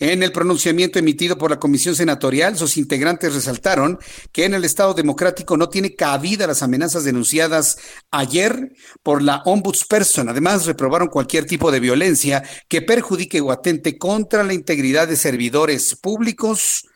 En 0.00 0.22
el 0.22 0.32
pronunciamiento 0.32 0.98
emitido 0.98 1.36
por 1.36 1.50
la 1.50 1.58
Comisión 1.58 1.94
Senatorial, 1.94 2.56
sus 2.56 2.78
integrantes 2.78 3.34
resaltaron 3.34 3.98
que 4.32 4.46
en 4.46 4.54
el 4.54 4.64
Estado 4.64 4.94
democrático 4.94 5.58
no 5.58 5.68
tiene 5.68 5.94
cabida 5.94 6.46
las 6.46 6.62
amenazas 6.62 7.04
denunciadas 7.04 7.76
ayer 8.10 8.72
por 9.02 9.20
la 9.20 9.42
ombudsperson. 9.44 10.30
Además, 10.30 10.64
reprobaron 10.64 11.08
cualquier 11.08 11.44
tipo 11.44 11.70
de 11.70 11.80
violencia 11.80 12.42
que 12.66 12.80
perjudique 12.80 13.42
o 13.42 13.52
atente 13.52 13.98
contra 13.98 14.42
la 14.42 14.54
integridad 14.54 15.06
de 15.06 15.16
servidores 15.16 15.94
públicos, 15.96 16.86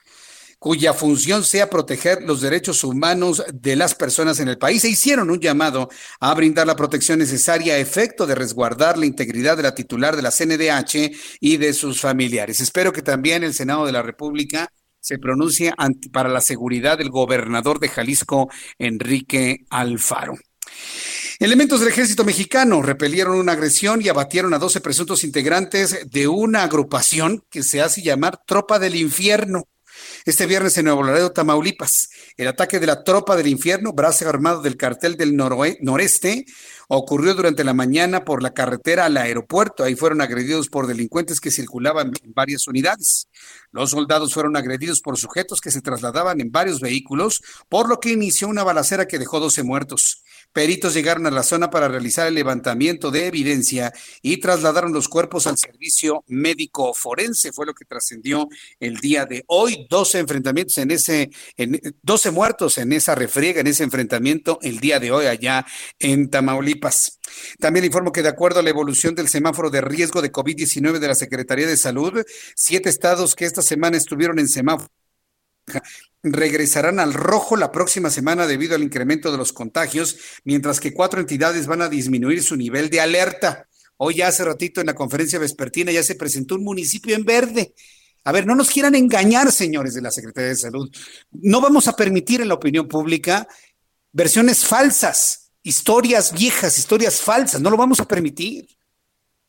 cuya 0.64 0.94
función 0.94 1.44
sea 1.44 1.68
proteger 1.68 2.22
los 2.22 2.40
derechos 2.40 2.84
humanos 2.84 3.44
de 3.52 3.76
las 3.76 3.94
personas 3.94 4.40
en 4.40 4.48
el 4.48 4.56
país 4.56 4.82
e 4.82 4.88
hicieron 4.88 5.28
un 5.28 5.38
llamado 5.38 5.90
a 6.20 6.32
brindar 6.32 6.66
la 6.66 6.74
protección 6.74 7.18
necesaria 7.18 7.74
a 7.74 7.78
efecto 7.78 8.26
de 8.26 8.34
resguardar 8.34 8.96
la 8.96 9.04
integridad 9.04 9.58
de 9.58 9.62
la 9.62 9.74
titular 9.74 10.16
de 10.16 10.22
la 10.22 10.30
CNDH 10.30 11.14
y 11.38 11.58
de 11.58 11.74
sus 11.74 12.00
familiares. 12.00 12.62
Espero 12.62 12.94
que 12.94 13.02
también 13.02 13.44
el 13.44 13.52
Senado 13.52 13.84
de 13.84 13.92
la 13.92 14.00
República 14.00 14.70
se 15.00 15.18
pronuncie 15.18 15.74
para 16.10 16.30
la 16.30 16.40
seguridad 16.40 16.96
del 16.96 17.10
gobernador 17.10 17.78
de 17.78 17.90
Jalisco, 17.90 18.48
Enrique 18.78 19.66
Alfaro. 19.68 20.32
Elementos 21.40 21.80
del 21.80 21.90
ejército 21.90 22.24
mexicano 22.24 22.80
repelieron 22.80 23.36
una 23.36 23.52
agresión 23.52 24.00
y 24.00 24.08
abatieron 24.08 24.54
a 24.54 24.58
12 24.58 24.80
presuntos 24.80 25.24
integrantes 25.24 26.10
de 26.10 26.26
una 26.26 26.62
agrupación 26.62 27.44
que 27.50 27.62
se 27.62 27.82
hace 27.82 28.00
llamar 28.00 28.40
Tropa 28.46 28.78
del 28.78 28.96
Infierno 28.96 29.64
este 30.24 30.46
viernes 30.46 30.78
en 30.78 30.86
Nuevo 30.86 31.02
Laredo, 31.02 31.32
Tamaulipas. 31.32 32.08
El 32.38 32.48
ataque 32.48 32.80
de 32.80 32.86
la 32.86 33.04
tropa 33.04 33.36
del 33.36 33.46
infierno, 33.46 33.92
brazo 33.92 34.26
armado 34.26 34.62
del 34.62 34.78
cartel 34.78 35.18
del 35.18 35.36
noreste, 35.36 36.46
ocurrió 36.88 37.34
durante 37.34 37.62
la 37.62 37.74
mañana 37.74 38.24
por 38.24 38.42
la 38.42 38.54
carretera 38.54 39.04
al 39.04 39.18
aeropuerto. 39.18 39.84
Ahí 39.84 39.96
fueron 39.96 40.22
agredidos 40.22 40.70
por 40.70 40.86
delincuentes 40.86 41.40
que 41.40 41.50
circulaban 41.50 42.12
en 42.22 42.32
varias 42.32 42.66
unidades. 42.66 43.28
Los 43.70 43.90
soldados 43.90 44.32
fueron 44.32 44.56
agredidos 44.56 45.02
por 45.02 45.18
sujetos 45.18 45.60
que 45.60 45.70
se 45.70 45.82
trasladaban 45.82 46.40
en 46.40 46.50
varios 46.50 46.80
vehículos, 46.80 47.42
por 47.68 47.90
lo 47.90 48.00
que 48.00 48.10
inició 48.10 48.48
una 48.48 48.64
balacera 48.64 49.06
que 49.06 49.18
dejó 49.18 49.40
12 49.40 49.62
muertos. 49.62 50.23
Peritos 50.54 50.94
llegaron 50.94 51.26
a 51.26 51.32
la 51.32 51.42
zona 51.42 51.68
para 51.68 51.88
realizar 51.88 52.28
el 52.28 52.34
levantamiento 52.36 53.10
de 53.10 53.26
evidencia 53.26 53.92
y 54.22 54.36
trasladaron 54.36 54.92
los 54.92 55.08
cuerpos 55.08 55.48
al 55.48 55.58
servicio 55.58 56.22
médico 56.28 56.94
forense. 56.94 57.52
Fue 57.52 57.66
lo 57.66 57.74
que 57.74 57.84
trascendió 57.84 58.48
el 58.78 58.98
día 58.98 59.26
de 59.26 59.42
hoy. 59.48 59.88
12 59.90 60.20
enfrentamientos 60.20 60.78
en 60.78 60.92
ese, 60.92 61.30
en, 61.56 61.80
12 62.02 62.30
muertos 62.30 62.78
en 62.78 62.92
esa 62.92 63.16
refriega, 63.16 63.62
en 63.62 63.66
ese 63.66 63.82
enfrentamiento 63.82 64.60
el 64.62 64.78
día 64.78 65.00
de 65.00 65.10
hoy 65.10 65.26
allá 65.26 65.66
en 65.98 66.30
Tamaulipas. 66.30 67.18
También 67.58 67.84
informo 67.84 68.12
que 68.12 68.22
de 68.22 68.28
acuerdo 68.28 68.60
a 68.60 68.62
la 68.62 68.70
evolución 68.70 69.16
del 69.16 69.28
semáforo 69.28 69.70
de 69.70 69.80
riesgo 69.80 70.22
de 70.22 70.30
COVID-19 70.30 71.00
de 71.00 71.08
la 71.08 71.16
Secretaría 71.16 71.66
de 71.66 71.76
Salud, 71.76 72.22
siete 72.54 72.90
estados 72.90 73.34
que 73.34 73.44
esta 73.44 73.60
semana 73.60 73.96
estuvieron 73.96 74.38
en 74.38 74.48
semáforo 74.48 74.88
regresarán 76.22 76.98
al 77.00 77.12
rojo 77.12 77.56
la 77.56 77.70
próxima 77.70 78.10
semana 78.10 78.46
debido 78.46 78.74
al 78.74 78.82
incremento 78.82 79.30
de 79.30 79.38
los 79.38 79.52
contagios, 79.52 80.16
mientras 80.44 80.80
que 80.80 80.94
cuatro 80.94 81.20
entidades 81.20 81.66
van 81.66 81.82
a 81.82 81.88
disminuir 81.88 82.42
su 82.42 82.56
nivel 82.56 82.90
de 82.90 83.00
alerta. 83.00 83.68
Hoy 83.96 84.16
ya 84.16 84.28
hace 84.28 84.44
ratito 84.44 84.80
en 84.80 84.86
la 84.86 84.94
conferencia 84.94 85.38
vespertina 85.38 85.92
ya 85.92 86.02
se 86.02 86.14
presentó 86.14 86.56
un 86.56 86.64
municipio 86.64 87.14
en 87.14 87.24
verde. 87.24 87.74
A 88.24 88.32
ver, 88.32 88.46
no 88.46 88.54
nos 88.54 88.70
quieran 88.70 88.94
engañar, 88.94 89.52
señores 89.52 89.94
de 89.94 90.00
la 90.00 90.10
Secretaría 90.10 90.48
de 90.48 90.56
Salud. 90.56 90.90
No 91.30 91.60
vamos 91.60 91.88
a 91.88 91.94
permitir 91.94 92.40
en 92.40 92.48
la 92.48 92.54
opinión 92.54 92.88
pública 92.88 93.46
versiones 94.12 94.64
falsas, 94.64 95.52
historias 95.62 96.32
viejas, 96.32 96.78
historias 96.78 97.20
falsas. 97.20 97.60
No 97.60 97.68
lo 97.68 97.76
vamos 97.76 98.00
a 98.00 98.08
permitir. 98.08 98.66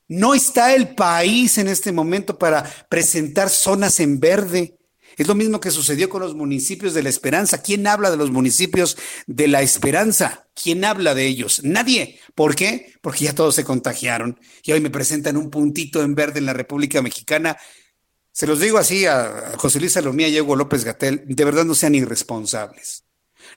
No 0.08 0.36
está 0.36 0.76
el 0.76 0.94
país 0.94 1.58
en 1.58 1.70
este 1.70 1.92
momento 1.92 2.38
para 2.38 2.64
presentar 2.90 3.50
zonas 3.50 4.00
en 4.02 4.20
verde. 4.20 4.76
Es 5.18 5.28
lo 5.28 5.36
mismo 5.36 5.60
que 5.60 5.72
sucedió 5.72 6.10
con 6.10 6.22
los 6.22 6.36
municipios 6.36 6.94
de 6.94 7.04
la 7.04 7.10
Esperanza. 7.10 7.62
¿Quién 7.62 7.88
habla 7.88 8.12
de 8.12 8.18
los 8.18 8.32
municipios 8.32 8.98
de 9.28 9.48
la 9.48 9.62
Esperanza? 9.62 10.48
¿Quién 10.54 10.84
habla 10.86 11.16
de 11.16 11.26
ellos? 11.26 11.62
Nadie. 11.64 12.20
¿Por 12.34 12.56
qué? 12.56 12.94
Porque 13.02 13.26
ya 13.26 13.34
todos 13.34 13.56
se 13.56 13.64
contagiaron. 13.64 14.40
Y 14.64 14.72
hoy 14.72 14.82
me 14.82 14.90
presentan 14.90 15.38
un 15.38 15.50
puntito 15.50 16.02
en 16.04 16.16
verde 16.16 16.40
en 16.40 16.46
la 16.46 16.54
República 16.54 17.02
Mexicana. 17.02 17.58
Se 18.32 18.48
los 18.48 18.60
digo 18.60 18.78
así 18.78 19.06
a 19.06 19.54
José 19.58 19.80
Luis 19.80 19.94
Salomía 19.94 20.28
y 20.28 20.40
Hugo 20.42 20.58
López 20.58 20.84
Gatel, 20.84 21.24
de 21.26 21.46
verdad 21.46 21.64
no 21.64 21.74
sean 21.74 21.96
irresponsables. 21.96 23.06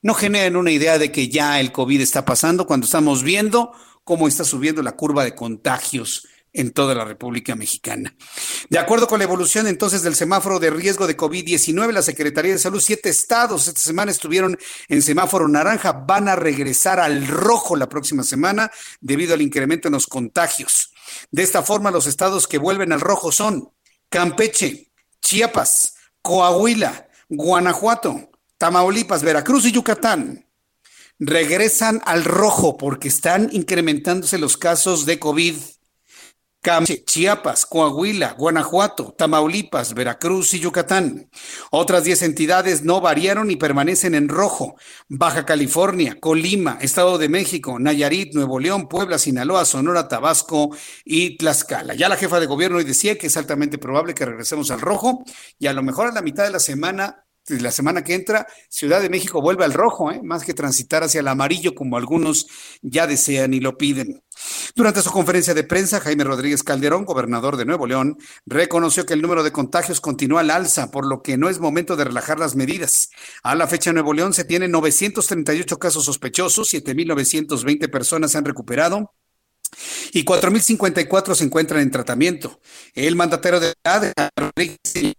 No 0.03 0.15
generen 0.15 0.57
una 0.57 0.71
idea 0.71 0.99
de 0.99 1.11
que 1.11 1.29
ya 1.29 1.59
el 1.59 1.73
COVID 1.73 2.01
está 2.01 2.25
pasando 2.25 2.67
cuando 2.67 2.85
estamos 2.85 3.23
viendo 3.25 3.73
cómo 4.05 4.29
está 4.29 4.45
subiendo 4.45 4.83
la 4.83 4.93
curva 4.93 5.25
de 5.25 5.35
contagios 5.35 6.29
en 6.53 6.73
toda 6.73 6.95
la 6.95 7.05
República 7.05 7.55
Mexicana. 7.55 8.15
De 8.69 8.79
acuerdo 8.79 9.07
con 9.07 9.19
la 9.19 9.25
evolución 9.25 9.67
entonces 9.67 10.03
del 10.03 10.15
semáforo 10.15 10.59
de 10.59 10.71
riesgo 10.71 11.07
de 11.07 11.17
COVID-19, 11.17 11.93
la 11.93 12.03
Secretaría 12.03 12.53
de 12.53 12.59
Salud, 12.59 12.81
siete 12.81 13.09
estados 13.09 13.69
esta 13.69 13.81
semana 13.81 14.11
estuvieron 14.11 14.59
en 14.89 15.03
semáforo 15.03 15.49
naranja, 15.49 15.93
van 15.93 16.29
a 16.29 16.37
regresar 16.37 17.01
al 17.01 17.27
rojo 17.27 17.77
la 17.77 17.89
próxima 17.89 18.23
semana 18.23 18.71
debido 19.01 19.35
al 19.35 19.43
incremento 19.43 19.89
en 19.89 19.95
los 19.95 20.07
contagios. 20.07 20.93
De 21.31 21.43
esta 21.43 21.63
forma, 21.63 21.91
los 21.91 22.07
estados 22.07 22.47
que 22.47 22.59
vuelven 22.59 22.93
al 22.93 23.01
rojo 23.01 23.33
son 23.33 23.71
Campeche, 24.09 24.93
Chiapas, 25.21 25.95
Coahuila, 26.23 27.09
Guanajuato, 27.29 28.31
Tamaulipas, 28.57 29.23
Veracruz 29.23 29.67
y 29.67 29.73
Yucatán 29.73 30.49
regresan 31.19 32.01
al 32.05 32.25
rojo 32.25 32.77
porque 32.77 33.09
están 33.09 33.49
incrementándose 33.53 34.39
los 34.39 34.57
casos 34.57 35.05
de 35.07 35.19
COVID. 35.19 35.57
Chiapas, 37.05 37.67
Coahuila, 37.67 38.35
Guanajuato, 38.39 39.15
Tamaulipas, 39.17 39.95
Veracruz 39.95 40.55
y 40.55 40.61
Yucatán. 40.61 41.31
Otras 41.71 42.05
10 42.05 42.23
entidades 42.23 42.83
no 42.83 43.01
variaron 43.01 43.51
y 43.51 43.57
permanecen 43.57 44.15
en 44.15 44.29
rojo. 44.29 44.77
Baja 45.09 45.47
California, 45.47 46.19
Colima, 46.21 46.79
Estado 46.81 47.19
de 47.19 47.29
México, 47.29 47.79
Nayarit, 47.79 48.35
Nuevo 48.35 48.59
León, 48.61 48.89
Puebla, 48.89 49.19
Sinaloa, 49.19 49.65
Sonora, 49.65 50.09
Tabasco 50.09 50.71
y 51.05 51.37
Tlaxcala. 51.37 51.95
Ya 51.95 52.09
la 52.09 52.17
jefa 52.17 52.41
de 52.41 52.47
gobierno 52.47 52.79
hoy 52.79 52.85
decía 52.85 53.17
que 53.17 53.29
es 53.29 53.37
altamente 53.37 53.79
probable 53.79 54.15
que 54.15 54.27
regresemos 54.27 54.71
al 54.71 54.81
rojo 54.81 55.25
y 55.59 55.67
a 55.67 55.73
lo 55.73 55.83
mejor 55.83 56.09
a 56.09 56.13
la 56.13 56.23
mitad 56.23 56.45
de 56.45 56.51
la 56.51 56.61
semana 56.61 57.25
la 57.49 57.71
semana 57.71 58.05
que 58.05 58.15
entra, 58.15 58.47
Ciudad 58.69 59.01
de 59.01 59.11
México 59.11 59.41
vuelve 59.41 59.65
al 59.65 59.73
rojo, 59.73 60.11
¿eh? 60.11 60.21
más 60.23 60.45
que 60.45 60.55
transitar 60.55 61.03
hacia 61.03 61.21
el 61.21 61.29
amarillo 61.29 61.75
como 61.75 61.97
algunos 61.97 62.47
ya 62.83 63.07
desean 63.07 63.55
y 63.55 63.61
lo 63.61 63.77
piden. 63.77 64.23
Durante 64.75 65.03
su 65.03 65.11
conferencia 65.11 65.55
de 65.55 65.65
prensa, 65.65 66.01
Jaime 66.01 66.25
Rodríguez 66.25 66.63
Calderón, 66.63 67.05
gobernador 67.05 67.57
de 67.57 67.65
Nuevo 67.65 67.87
León, 67.87 68.19
reconoció 68.47 69.07
que 69.07 69.15
el 69.15 69.23
número 69.23 69.43
de 69.43 69.53
contagios 69.53 70.01
continúa 70.01 70.41
al 70.41 70.51
alza, 70.51 70.91
por 70.91 71.07
lo 71.07 71.23
que 71.23 71.37
no 71.37 71.49
es 71.49 71.59
momento 71.59 71.97
de 71.97 72.05
relajar 72.05 72.39
las 72.39 72.55
medidas. 72.55 73.11
A 73.43 73.55
la 73.55 73.67
fecha, 73.67 73.93
Nuevo 73.93 74.13
León 74.13 74.33
se 74.33 74.45
tienen 74.45 74.71
938 74.71 75.79
casos 75.79 76.05
sospechosos, 76.05 76.73
7.920 76.73 77.91
personas 77.91 78.33
se 78.33 78.39
han 78.39 78.45
recuperado 78.45 79.13
y 80.13 80.25
4.054 80.25 81.35
se 81.35 81.45
encuentran 81.45 81.81
en 81.81 81.91
tratamiento. 81.91 82.61
El 82.95 83.17
mandatario 83.17 83.61
de 83.61 83.75
Rodríguez 84.37 85.17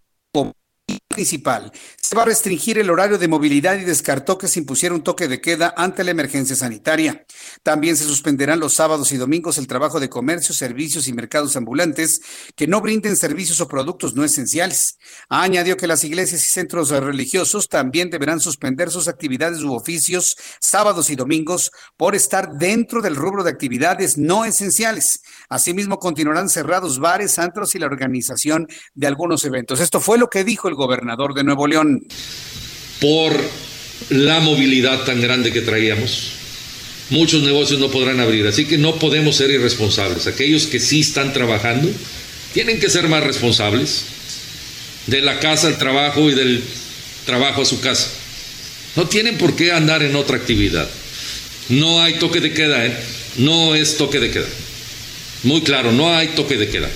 principal. 1.10 1.72
Se 2.00 2.16
va 2.16 2.22
a 2.22 2.26
restringir 2.26 2.78
el 2.78 2.90
horario 2.92 3.18
de 3.18 3.28
movilidad 3.28 3.78
y 3.78 3.84
descartó 3.84 4.38
que 4.38 4.48
se 4.48 4.60
impusiera 4.60 4.94
un 4.94 5.02
toque 5.02 5.28
de 5.28 5.42
queda 5.42 5.74
ante 5.76 6.04
la 6.04 6.12
emergencia 6.12 6.56
sanitaria. 6.56 7.26
También 7.64 7.98
se 7.98 8.04
suspenderán 8.04 8.60
los 8.60 8.76
sábados 8.76 9.12
y 9.12 9.18
domingos 9.18 9.58
el 9.58 9.66
trabajo 9.66 10.00
de 10.00 10.08
comercio, 10.08 10.54
servicios 10.54 11.08
y 11.08 11.14
mercados 11.14 11.56
ambulantes 11.56 12.22
que 12.56 12.68
no 12.68 12.80
brinden 12.80 13.16
servicios 13.16 13.60
o 13.60 13.68
productos 13.68 14.14
no 14.14 14.24
esenciales. 14.24 15.00
Añadió 15.30 15.78
que 15.78 15.88
las 15.88 16.04
iglesias 16.04 16.46
y 16.46 16.50
centros 16.50 16.90
religiosos 16.90 17.70
también 17.70 18.12
deberán 18.12 18.40
suspender 18.40 18.92
sus 18.92 19.08
actividades 19.08 19.62
u 19.64 19.74
oficios 19.74 20.38
sábados 20.62 21.10
y 21.10 21.16
domingos 21.16 21.72
por 21.98 22.14
estar 22.14 22.52
dentro 22.54 23.02
del 23.02 23.16
rubro 23.16 23.44
de 23.44 23.50
actividades 23.50 24.20
no 24.20 24.46
esenciales. 24.46 25.22
Asimismo, 25.50 25.98
continuarán 25.98 26.50
cerrados 26.50 27.00
bares, 27.00 27.40
antros 27.40 27.74
y 27.74 27.80
la 27.80 27.88
organización 27.88 28.68
de 28.94 29.08
algunos 29.08 29.44
eventos. 29.44 29.80
Esto 29.80 30.00
fue 30.00 30.20
lo 30.20 30.30
que 30.30 30.44
dijo 30.44 30.68
el 30.68 30.76
gobernador 30.76 30.99
de 31.00 31.44
Nuevo 31.44 31.68
León. 31.68 32.06
Por 33.00 33.34
la 34.10 34.40
movilidad 34.40 35.04
tan 35.04 35.22
grande 35.22 35.54
que 35.54 35.62
traíamos, 35.62 36.32
muchos 37.10 37.44
negocios 37.44 37.80
no 37.80 37.90
podrán 37.90 38.20
abrir, 38.20 38.48
así 38.48 38.66
que 38.66 38.78
no 38.78 38.96
podemos 38.96 39.36
ser 39.36 39.50
irresponsables. 39.52 40.28
Aquellos 40.28 40.68
que 40.68 40.80
sí 40.80 41.02
están 41.02 41.34
trabajando 41.34 41.90
tienen 42.54 42.80
que 42.80 42.90
ser 42.90 43.08
más 43.08 43.24
responsables 43.24 44.04
de 45.08 45.22
la 45.22 45.40
casa 45.40 45.68
al 45.68 45.78
trabajo 45.78 46.30
y 46.30 46.36
del 46.36 46.62
trabajo 47.26 47.62
a 47.62 47.66
su 47.66 47.80
casa. 47.80 48.10
No 48.96 49.08
tienen 49.08 49.38
por 49.38 49.56
qué 49.56 49.72
andar 49.72 50.04
en 50.04 50.16
otra 50.16 50.38
actividad. 50.38 50.90
No 51.70 52.02
hay 52.02 52.16
toque 52.16 52.42
de 52.42 52.54
queda, 52.54 52.86
¿eh? 52.86 52.98
No 53.38 53.76
es 53.76 53.98
toque 53.98 54.20
de 54.20 54.32
queda. 54.32 54.48
Muy 55.44 55.62
claro, 55.62 55.92
no 55.92 56.14
hay 56.14 56.30
toque 56.30 56.58
de 56.58 56.70
queda. 56.70 56.90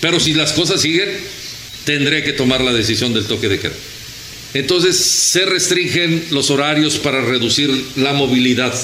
Pero 0.00 0.20
si 0.20 0.34
las 0.34 0.52
cosas 0.52 0.80
siguen, 0.80 1.08
tendré 1.86 2.24
que 2.24 2.34
tomar 2.34 2.60
la 2.60 2.72
decisión 2.72 3.14
del 3.14 3.26
toque 3.26 3.48
de 3.48 3.60
queda. 3.60 3.74
Entonces 4.52 4.98
se 4.98 5.46
restringen 5.46 6.26
los 6.30 6.50
horarios 6.50 6.98
para 6.98 7.20
reducir 7.22 7.70
la 7.96 8.12
movilidad, 8.12 8.74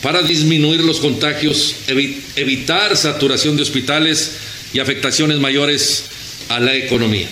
para 0.00 0.22
disminuir 0.22 0.82
los 0.82 1.00
contagios, 1.00 1.76
evitar 1.88 2.96
saturación 2.96 3.56
de 3.56 3.62
hospitales 3.62 4.38
y 4.72 4.78
afectaciones 4.78 5.38
mayores 5.40 6.04
a 6.48 6.60
la 6.60 6.74
economía. 6.74 7.28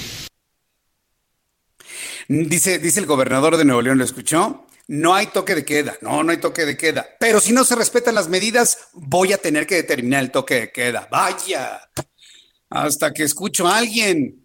Dice, 2.29 2.79
dice 2.79 3.01
el 3.01 3.07
gobernador 3.07 3.57
de 3.57 3.65
Nuevo 3.65 3.83
León, 3.83 3.99
¿lo 3.99 4.05
escuchó? 4.05 4.67
No 4.89 5.15
hay 5.15 5.27
toque 5.27 5.55
de 5.55 5.65
queda, 5.65 5.97
no, 6.01 6.25
no 6.25 6.33
hay 6.33 6.39
toque 6.39 6.65
de 6.65 6.77
queda. 6.77 7.07
Pero 7.21 7.41
si 7.41 7.53
no 7.53 7.65
se 7.65 7.77
respetan 7.77 8.15
las 8.15 8.29
medidas, 8.29 8.79
voy 8.95 9.33
a 9.33 9.39
tener 9.39 9.67
que 9.67 9.77
determinar 9.77 10.25
el 10.25 10.31
toque 10.31 10.55
de 10.55 10.73
queda. 10.73 11.07
Vaya, 11.11 11.89
hasta 12.71 13.13
que 13.13 13.23
escucho 13.25 13.69
a 13.69 13.79
alguien 13.79 14.42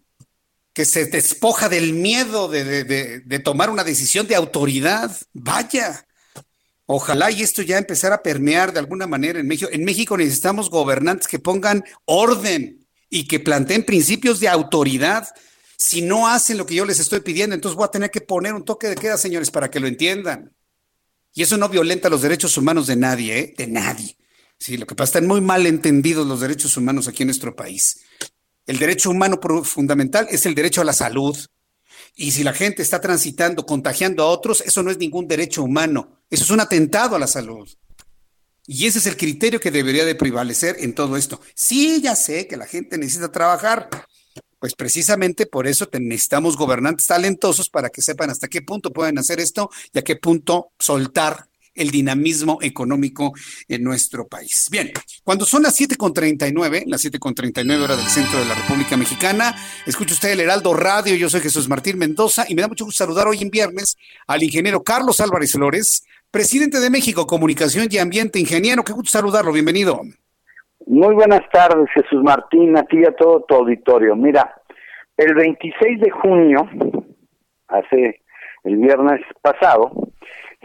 que 0.78 0.84
se 0.84 1.06
despoja 1.06 1.68
del 1.68 1.92
miedo 1.92 2.46
de, 2.46 3.40
tomar 3.42 3.68
una 3.68 3.82
decisión 3.82 4.28
de 4.28 4.36
autoridad. 4.36 5.10
Vaya, 5.32 6.06
Ojalá 6.86 7.32
y 7.32 7.42
esto 7.42 7.62
ya 7.62 7.78
empezara 7.78 8.14
a 8.14 8.22
permear 8.22 8.72
de 8.72 8.78
alguna 8.78 9.08
manera 9.08 9.40
en 9.40 9.48
México. 9.48 9.68
En 9.72 9.84
México 9.84 10.16
necesitamos 10.16 10.70
gobernantes 10.70 11.26
que 11.26 11.40
pongan 11.40 11.82
orden 12.04 12.86
y 13.10 13.26
que 13.26 13.40
planteen 13.40 13.84
principios 13.84 14.38
de 14.38 14.46
autoridad. 14.46 15.26
Si 15.76 16.00
no 16.00 16.28
hacen 16.28 16.58
lo 16.58 16.64
que 16.64 16.76
yo 16.76 16.84
les 16.84 17.00
estoy 17.00 17.22
pidiendo, 17.22 17.56
entonces 17.56 17.76
voy 17.76 17.86
a 17.86 17.90
tener 17.90 18.12
que 18.12 18.20
poner 18.20 18.54
un 18.54 18.64
toque 18.64 18.86
de 18.86 18.94
queda, 18.94 19.18
señores, 19.18 19.50
para 19.50 19.72
que 19.72 19.80
lo 19.80 19.88
entiendan. 19.88 20.54
Y 21.34 21.42
eso 21.42 21.56
no 21.56 21.68
violenta 21.68 22.08
los 22.08 22.22
derechos 22.22 22.56
humanos 22.56 22.86
de 22.86 22.94
nadie, 22.94 23.36
¿eh? 23.36 23.54
De 23.58 23.66
nadie. 23.66 24.16
Sí, 24.60 24.76
lo 24.76 24.86
que 24.86 24.94
pasa, 24.94 25.18
están 25.18 25.26
muy 25.26 25.40
mal 25.40 25.66
entendidos 25.66 26.24
los 26.24 26.38
derechos 26.38 26.76
humanos 26.76 27.08
aquí 27.08 27.24
en 27.24 27.28
nuestro 27.28 27.56
país. 27.56 27.98
El 28.68 28.78
derecho 28.78 29.08
humano 29.08 29.40
fundamental 29.64 30.28
es 30.30 30.44
el 30.44 30.54
derecho 30.54 30.82
a 30.82 30.84
la 30.84 30.92
salud. 30.92 31.34
Y 32.14 32.32
si 32.32 32.44
la 32.44 32.52
gente 32.52 32.82
está 32.82 33.00
transitando, 33.00 33.64
contagiando 33.64 34.22
a 34.22 34.26
otros, 34.26 34.60
eso 34.60 34.82
no 34.82 34.90
es 34.90 34.98
ningún 34.98 35.26
derecho 35.26 35.62
humano. 35.62 36.20
Eso 36.28 36.44
es 36.44 36.50
un 36.50 36.60
atentado 36.60 37.16
a 37.16 37.18
la 37.18 37.26
salud. 37.26 37.66
Y 38.66 38.86
ese 38.86 38.98
es 38.98 39.06
el 39.06 39.16
criterio 39.16 39.58
que 39.58 39.70
debería 39.70 40.04
de 40.04 40.14
prevalecer 40.14 40.76
en 40.80 40.94
todo 40.94 41.16
esto. 41.16 41.40
Sí, 41.54 42.02
ya 42.02 42.14
sé 42.14 42.46
que 42.46 42.58
la 42.58 42.66
gente 42.66 42.98
necesita 42.98 43.32
trabajar. 43.32 43.88
Pues 44.58 44.74
precisamente 44.74 45.46
por 45.46 45.66
eso 45.66 45.88
necesitamos 45.98 46.54
gobernantes 46.54 47.06
talentosos 47.06 47.70
para 47.70 47.88
que 47.88 48.02
sepan 48.02 48.28
hasta 48.28 48.48
qué 48.48 48.60
punto 48.60 48.92
pueden 48.92 49.18
hacer 49.18 49.40
esto 49.40 49.70
y 49.94 49.98
a 49.98 50.04
qué 50.04 50.16
punto 50.16 50.72
soltar 50.78 51.47
el 51.78 51.90
dinamismo 51.90 52.58
económico 52.60 53.32
en 53.68 53.82
nuestro 53.82 54.26
país. 54.26 54.68
Bien, 54.70 54.90
cuando 55.24 55.44
son 55.44 55.62
las 55.62 55.80
7.39, 55.80 56.84
las 56.86 57.04
7.39 57.04 57.82
hora 57.82 57.96
del 57.96 58.06
centro 58.06 58.38
de 58.38 58.46
la 58.46 58.54
República 58.54 58.96
Mexicana, 58.96 59.54
escucha 59.86 60.14
usted 60.14 60.32
el 60.32 60.40
Heraldo 60.40 60.74
Radio, 60.74 61.14
yo 61.14 61.28
soy 61.28 61.40
Jesús 61.40 61.68
Martín 61.68 61.98
Mendoza 61.98 62.44
y 62.48 62.54
me 62.54 62.62
da 62.62 62.68
mucho 62.68 62.84
gusto 62.84 63.04
saludar 63.04 63.26
hoy 63.28 63.38
en 63.42 63.50
viernes 63.50 63.96
al 64.26 64.42
ingeniero 64.42 64.82
Carlos 64.82 65.20
Álvarez 65.20 65.52
Flores, 65.52 66.04
presidente 66.30 66.80
de 66.80 66.90
México 66.90 67.26
Comunicación 67.26 67.88
y 67.90 67.98
Ambiente. 67.98 68.38
Ingeniero, 68.38 68.82
qué 68.84 68.92
gusto 68.92 69.10
saludarlo, 69.10 69.52
bienvenido. 69.52 70.00
Muy 70.86 71.14
buenas 71.14 71.42
tardes, 71.52 71.88
Jesús 71.92 72.22
Martín, 72.22 72.76
a 72.76 72.82
ti 72.84 72.98
y 73.00 73.04
a 73.04 73.12
todo 73.12 73.44
tu 73.46 73.54
auditorio. 73.54 74.16
Mira, 74.16 74.54
el 75.18 75.34
26 75.34 76.00
de 76.00 76.10
junio, 76.10 76.66
hace 77.68 78.22
el 78.64 78.76
viernes 78.76 79.20
pasado, 79.42 80.07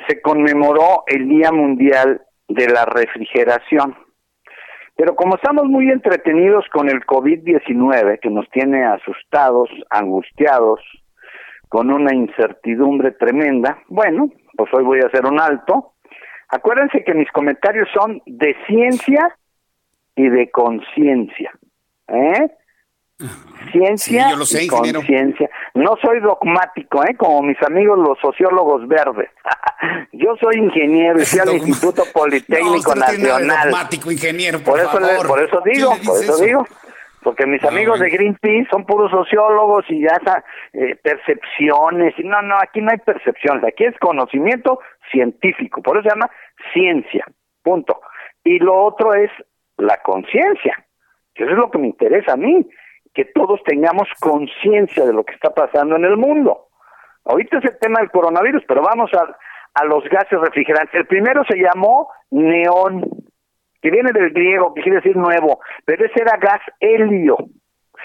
se 0.08 0.22
conmemoró 0.22 1.04
el 1.08 1.28
Día 1.28 1.52
Mundial 1.52 2.22
de 2.48 2.68
la 2.68 2.86
Refrigeración. 2.86 3.96
Pero 4.96 5.16
como 5.16 5.36
estamos 5.36 5.66
muy 5.66 5.90
entretenidos 5.90 6.66
con 6.72 6.90
el 6.90 7.02
COVID-19, 7.06 8.20
que 8.20 8.30
nos 8.30 8.50
tiene 8.50 8.86
asustados, 8.86 9.70
angustiados, 9.90 10.80
con 11.68 11.92
una 11.92 12.14
incertidumbre 12.14 13.12
tremenda, 13.12 13.80
bueno, 13.88 14.30
pues 14.56 14.72
hoy 14.74 14.84
voy 14.84 15.00
a 15.04 15.08
hacer 15.08 15.26
un 15.26 15.40
alto. 15.40 15.94
Acuérdense 16.50 17.04
que 17.04 17.16
mis 17.16 17.32
comentarios 17.32 17.90
son 17.92 18.22
de 18.28 18.56
ciencia 18.68 19.36
y 20.16 20.30
de 20.30 20.52
conciencia. 20.52 21.52
¿eh? 22.08 22.52
Ciencia 23.72 24.32
y 24.62 24.68
conciencia. 24.68 25.50
No 25.74 25.96
soy 26.02 26.20
dogmático, 26.20 27.04
¿eh? 27.04 27.16
Como 27.18 27.42
mis 27.42 27.62
amigos 27.64 27.98
los 27.98 28.20
sociólogos 28.20 28.88
verdes. 28.88 29.30
Yo 30.12 30.36
soy 30.40 30.58
ingeniero 30.58 31.20
y 31.20 31.26
fui 31.26 31.40
al 31.40 31.54
Instituto 31.56 32.04
Politécnico 32.14 32.94
Nacional. 32.96 33.70
dogmático, 33.70 34.12
ingeniero, 34.12 34.60
por, 34.60 34.80
eso 34.80 34.92
por 35.28 35.42
eso 35.42 35.62
digo, 35.66 35.94
por 36.06 36.24
eso 36.24 36.38
digo. 36.38 36.68
Porque 37.24 37.46
mis 37.46 37.64
amigos 37.64 38.02
de 38.02 38.10
Greenpeace 38.10 38.68
son 38.70 38.86
puros 38.86 39.10
sociólogos 39.10 39.86
y 39.88 40.02
ya 40.02 40.12
está, 40.18 40.44
eh, 40.74 40.98
percepciones. 41.02 42.14
No, 42.18 42.42
no, 42.42 42.58
aquí 42.60 42.82
no 42.82 42.92
hay 42.92 42.98
percepciones. 42.98 43.64
Aquí 43.64 43.86
es 43.86 43.98
conocimiento 44.00 44.80
científico. 45.10 45.82
Por 45.82 45.98
eso 45.98 46.04
se 46.04 46.10
llama 46.10 46.30
ciencia. 46.74 47.26
Punto. 47.64 48.02
Y 48.44 48.60
lo 48.60 48.76
otro 48.76 49.14
es 49.14 49.32
la 49.78 50.02
conciencia. 50.04 50.86
Eso 51.34 51.50
es 51.50 51.58
lo 51.58 51.72
que 51.72 51.78
me 51.78 51.88
interesa 51.88 52.34
a 52.34 52.38
mí 52.38 52.68
que 53.14 53.26
todos 53.26 53.62
tengamos 53.64 54.08
conciencia 54.20 55.06
de 55.06 55.14
lo 55.14 55.24
que 55.24 55.34
está 55.34 55.54
pasando 55.54 55.96
en 55.96 56.06
el 56.06 56.18
mundo. 56.18 56.68
Ahorita 57.26 57.60
es 57.60 57.66
el 57.66 57.80
tema 57.80 58.00
del 58.00 58.12
coronavirus, 58.12 58.64
pero 58.68 58.82
vamos 58.82 59.12
a, 59.14 59.38
a 59.74 59.86
los 59.86 60.04
gases 60.06 60.40
refrigerantes. 60.40 60.94
El 60.94 61.08
primero 61.08 61.44
se 61.46 61.58
llamó 61.58 62.10
neón, 62.32 63.04
que 63.82 63.92
viene 63.92 64.12
del 64.12 64.32
griego, 64.32 64.74
que 64.74 64.82
quiere 64.82 64.98
decir 64.98 65.16
nuevo, 65.16 65.60
pero 65.86 66.06
ese 66.06 66.22
era 66.22 66.38
gas 66.38 66.62
helio, 66.80 67.38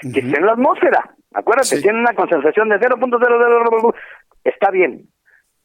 que 0.00 0.20
está 0.20 0.38
en 0.38 0.46
la 0.46 0.52
atmósfera. 0.52 1.14
Acuérdate, 1.34 1.80
tiene 1.80 2.00
una 2.00 2.14
concentración 2.14 2.68
de 2.68 2.80
0.00, 2.80 3.94
está 4.44 4.70
bien, 4.70 5.08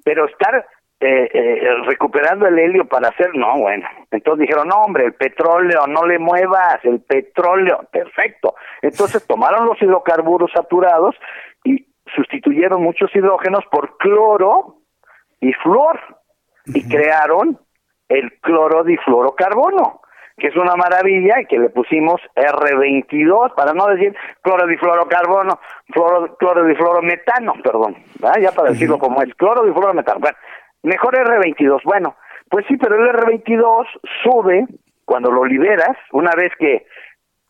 pero 0.04 0.26
estar 0.26 0.66
eh, 1.00 1.30
eh, 1.34 1.76
recuperando 1.86 2.48
el 2.48 2.58
helio 2.58 2.86
para 2.86 3.10
hacer, 3.10 3.36
no, 3.36 3.58
bueno. 3.60 3.88
Entonces 4.12 4.48
dijeron, 4.48 4.68
no, 4.70 4.84
hombre, 4.84 5.06
el 5.06 5.14
petróleo, 5.14 5.86
no 5.88 6.06
le 6.06 6.18
muevas, 6.18 6.80
el 6.84 7.02
petróleo, 7.02 7.82
perfecto. 7.92 8.56
Entonces 8.82 9.26
tomaron 9.28 9.66
los 9.66 9.82
hidrocarburos 9.82 10.52
saturados 10.54 11.16
y 11.64 11.88
sustituyeron 12.16 12.82
muchos 12.82 13.14
hidrógenos 13.16 13.66
por 13.72 13.98
cloro 13.98 14.78
y 15.42 15.52
flúor 15.54 16.00
y 16.68 16.88
crearon 16.88 17.60
el 18.08 18.40
clorodifluorocarbono. 18.42 20.00
que 20.36 20.48
es 20.48 20.56
una 20.56 20.76
maravilla 20.76 21.42
y 21.42 21.46
que 21.46 21.60
le 21.60 21.70
pusimos 21.70 22.20
R22, 22.36 23.54
para 23.54 23.74
no 23.74 23.86
decir 23.88 24.16
clorodifluorocarbono, 24.42 25.60
fluoro, 25.94 26.36
clorodifluorometano, 26.38 27.54
perdón, 27.64 27.98
ya 28.42 28.52
para 28.52 28.72
decirlo 28.72 28.98
como 28.98 29.22
es, 29.22 29.34
clorodifluorometano. 29.36 30.20
Bueno, 30.20 30.38
mejor 30.84 31.16
R22. 31.16 31.82
Bueno, 31.84 32.16
pues 32.50 32.66
sí, 32.68 32.78
pero 32.78 32.96
el 32.96 33.12
R22 33.14 33.88
sube 34.24 34.68
cuando 35.06 35.32
lo 35.32 35.46
liberas, 35.46 35.98
una 36.12 36.32
vez 36.36 36.54
que 36.58 36.86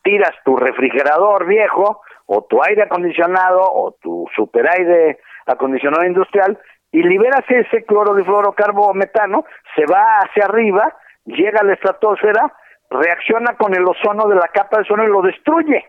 tiras 0.02 0.32
tu 0.44 0.56
refrigerador 0.56 1.46
viejo 1.46 2.02
o 2.26 2.44
tu 2.44 2.62
aire 2.62 2.82
acondicionado 2.82 3.60
o 3.60 3.92
tu 4.00 4.26
super 4.34 4.68
aire 4.68 5.18
acondicionado 5.46 6.06
industrial 6.06 6.58
y 6.92 7.02
liberas 7.02 7.44
ese 7.48 7.84
clorodifluorocarbometano, 7.84 9.44
se 9.74 9.84
va 9.86 10.20
hacia 10.20 10.44
arriba, 10.44 10.94
llega 11.24 11.60
a 11.60 11.64
la 11.64 11.74
estratosfera, 11.74 12.52
reacciona 12.88 13.56
con 13.56 13.74
el 13.74 13.84
ozono 13.84 14.28
de 14.28 14.36
la 14.36 14.48
capa 14.48 14.76
de 14.76 14.82
ozono 14.82 15.04
y 15.04 15.08
lo 15.08 15.22
destruye. 15.22 15.84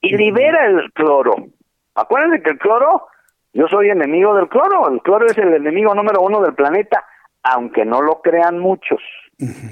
Y 0.00 0.16
libera 0.16 0.66
el 0.66 0.92
cloro. 0.92 1.34
Acuérdense 1.96 2.42
que 2.42 2.50
el 2.50 2.58
cloro, 2.58 3.08
yo 3.56 3.66
soy 3.68 3.88
enemigo 3.88 4.34
del 4.34 4.48
cloro, 4.48 4.88
el 4.90 5.00
cloro 5.00 5.24
es 5.26 5.38
el 5.38 5.54
enemigo 5.54 5.94
número 5.94 6.20
uno 6.20 6.42
del 6.42 6.54
planeta, 6.54 7.04
aunque 7.42 7.84
no 7.86 8.02
lo 8.02 8.20
crean 8.20 8.58
muchos. 8.58 9.00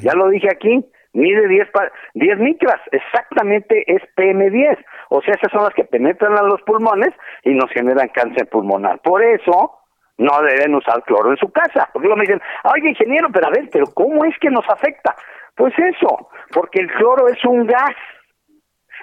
Ya 0.03 0.15
lo 0.15 0.29
dije 0.29 0.49
aquí, 0.51 0.85
mide 1.13 1.47
10, 1.49 1.69
10 2.15 2.39
micras, 2.39 2.81
exactamente 2.91 3.85
es 3.87 4.03
PM10. 4.17 4.79
O 5.11 5.21
sea, 5.21 5.35
esas 5.35 5.53
son 5.53 5.65
las 5.65 5.75
que 5.75 5.85
penetran 5.85 6.39
a 6.39 6.43
los 6.43 6.63
pulmones 6.63 7.11
y 7.43 7.55
nos 7.55 7.71
generan 7.73 8.09
cáncer 8.09 8.49
pulmonar. 8.49 9.01
Por 9.01 9.23
eso 9.23 9.79
no 10.17 10.43
deben 10.43 10.75
usar 10.75 11.03
cloro 11.03 11.31
en 11.31 11.37
su 11.37 11.51
casa. 11.51 11.89
Porque 11.93 12.09
luego 12.09 12.19
me 12.19 12.27
dicen, 12.27 12.41
oye, 12.65 12.89
ingeniero, 12.89 13.29
pero 13.33 13.49
a 13.49 13.51
ver, 13.51 13.69
pero 13.71 13.87
¿cómo 13.95 14.25
es 14.25 14.35
que 14.39 14.51
nos 14.51 14.65
afecta? 14.69 15.15
Pues 15.57 15.75
eso, 15.79 16.31
porque 16.53 16.81
el 16.81 16.91
cloro 16.93 17.29
es 17.29 17.45
un 17.45 17.67
gas. 17.67 17.95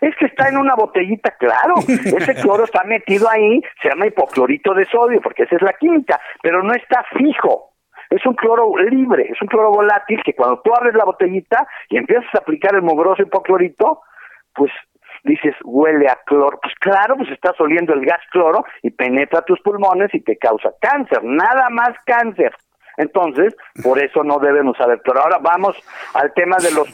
Es 0.02 0.16
que 0.16 0.26
está 0.26 0.50
en 0.50 0.58
una 0.58 0.74
botellita, 0.76 1.32
claro. 1.38 1.76
Ese 1.88 2.34
cloro 2.42 2.64
está 2.64 2.84
metido 2.84 3.30
ahí, 3.30 3.62
se 3.82 3.90
llama 3.90 4.08
hipoclorito 4.08 4.74
de 4.74 4.86
sodio, 4.86 5.22
porque 5.22 5.44
esa 5.44 5.56
es 5.56 5.62
la 5.62 5.74
química, 5.74 6.20
pero 6.42 6.64
no 6.64 6.74
está 6.74 7.06
fijo. 7.16 7.70
Es 8.10 8.26
un 8.26 8.34
cloro 8.34 8.76
libre, 8.78 9.28
es 9.32 9.42
un 9.42 9.48
cloro 9.48 9.70
volátil 9.70 10.22
que 10.24 10.34
cuando 10.34 10.60
tú 10.62 10.74
abres 10.76 10.96
la 10.96 11.06
botellita 11.06 11.68
y 11.88 11.98
empiezas 11.98 12.26
a 12.34 12.40
aplicar 12.40 12.76
el 12.76 12.82
mugroso 12.82 13.22
hipoclorito, 13.22 14.02
pues 14.54 14.72
dices, 15.24 15.56
huele 15.64 16.10
a 16.10 16.18
cloro. 16.26 16.60
Pues 16.62 16.74
claro, 16.80 17.16
pues 17.16 17.30
estás 17.30 17.54
oliendo 17.62 17.94
el 17.94 18.04
gas 18.04 18.22
cloro 18.32 18.66
y 18.82 18.90
penetra 18.90 19.44
tus 19.44 19.62
pulmones 19.62 20.14
y 20.14 20.22
te 20.22 20.38
causa 20.38 20.72
cáncer, 20.82 21.24
nada 21.24 21.70
más 21.70 21.92
cáncer. 22.06 22.54
Entonces, 22.98 23.56
por 23.82 23.98
eso 24.04 24.24
no 24.24 24.40
deben 24.40 24.68
usar 24.68 24.92
el 24.92 25.02
cloro. 25.02 25.22
Ahora 25.22 25.38
vamos 25.42 25.78
al 26.14 26.34
tema 26.34 26.58
de 26.58 26.72
los 26.72 26.92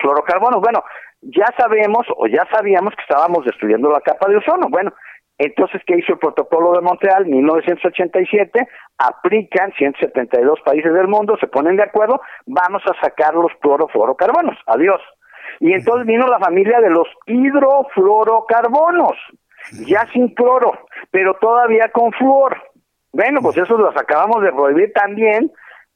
fluorocarbonos. 0.00 0.60
Bueno, 0.60 0.82
ya 1.22 1.46
sabemos 1.56 2.06
o 2.16 2.26
ya 2.26 2.46
sabíamos 2.50 2.94
que 2.94 3.02
estábamos 3.02 3.44
destruyendo 3.44 3.90
la 3.90 4.00
capa 4.00 4.28
de 4.28 4.36
ozono. 4.36 4.68
Bueno, 4.68 4.92
entonces, 5.38 5.80
¿qué 5.86 5.96
hizo 5.96 6.12
el 6.14 6.18
protocolo 6.18 6.72
de 6.72 6.80
Montreal? 6.80 7.24
1987, 7.26 8.68
aplican 8.98 9.72
172 9.72 10.60
países 10.64 10.92
del 10.92 11.06
mundo, 11.06 11.36
se 11.38 11.46
ponen 11.46 11.76
de 11.76 11.84
acuerdo, 11.84 12.20
vamos 12.46 12.82
a 12.86 13.00
sacar 13.00 13.34
los 13.34 13.52
clorofluorocarbonos. 13.60 14.56
Adiós. 14.66 15.00
Y 15.60 15.72
entonces 15.72 16.06
vino 16.06 16.26
la 16.26 16.40
familia 16.40 16.80
de 16.80 16.90
los 16.90 17.06
hidrofluorocarbonos, 17.26 19.16
ya 19.86 20.06
sin 20.12 20.34
cloro, 20.34 20.72
pero 21.10 21.34
todavía 21.34 21.88
con 21.92 22.12
flúor. 22.12 22.56
Bueno, 23.12 23.40
pues 23.40 23.56
eso 23.56 23.78
los 23.78 23.96
acabamos 23.96 24.42
de 24.42 24.52
prohibir 24.52 24.92
también 24.92 25.52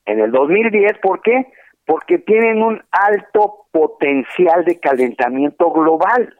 en 0.06 0.20
el 0.20 0.30
2010. 0.30 0.98
¿Por 0.98 1.20
qué? 1.20 1.46
Porque 1.86 2.18
tienen 2.18 2.62
un 2.62 2.82
alto 2.90 3.66
potencial 3.72 4.64
de 4.64 4.78
calentamiento 4.78 5.70
global. 5.72 6.36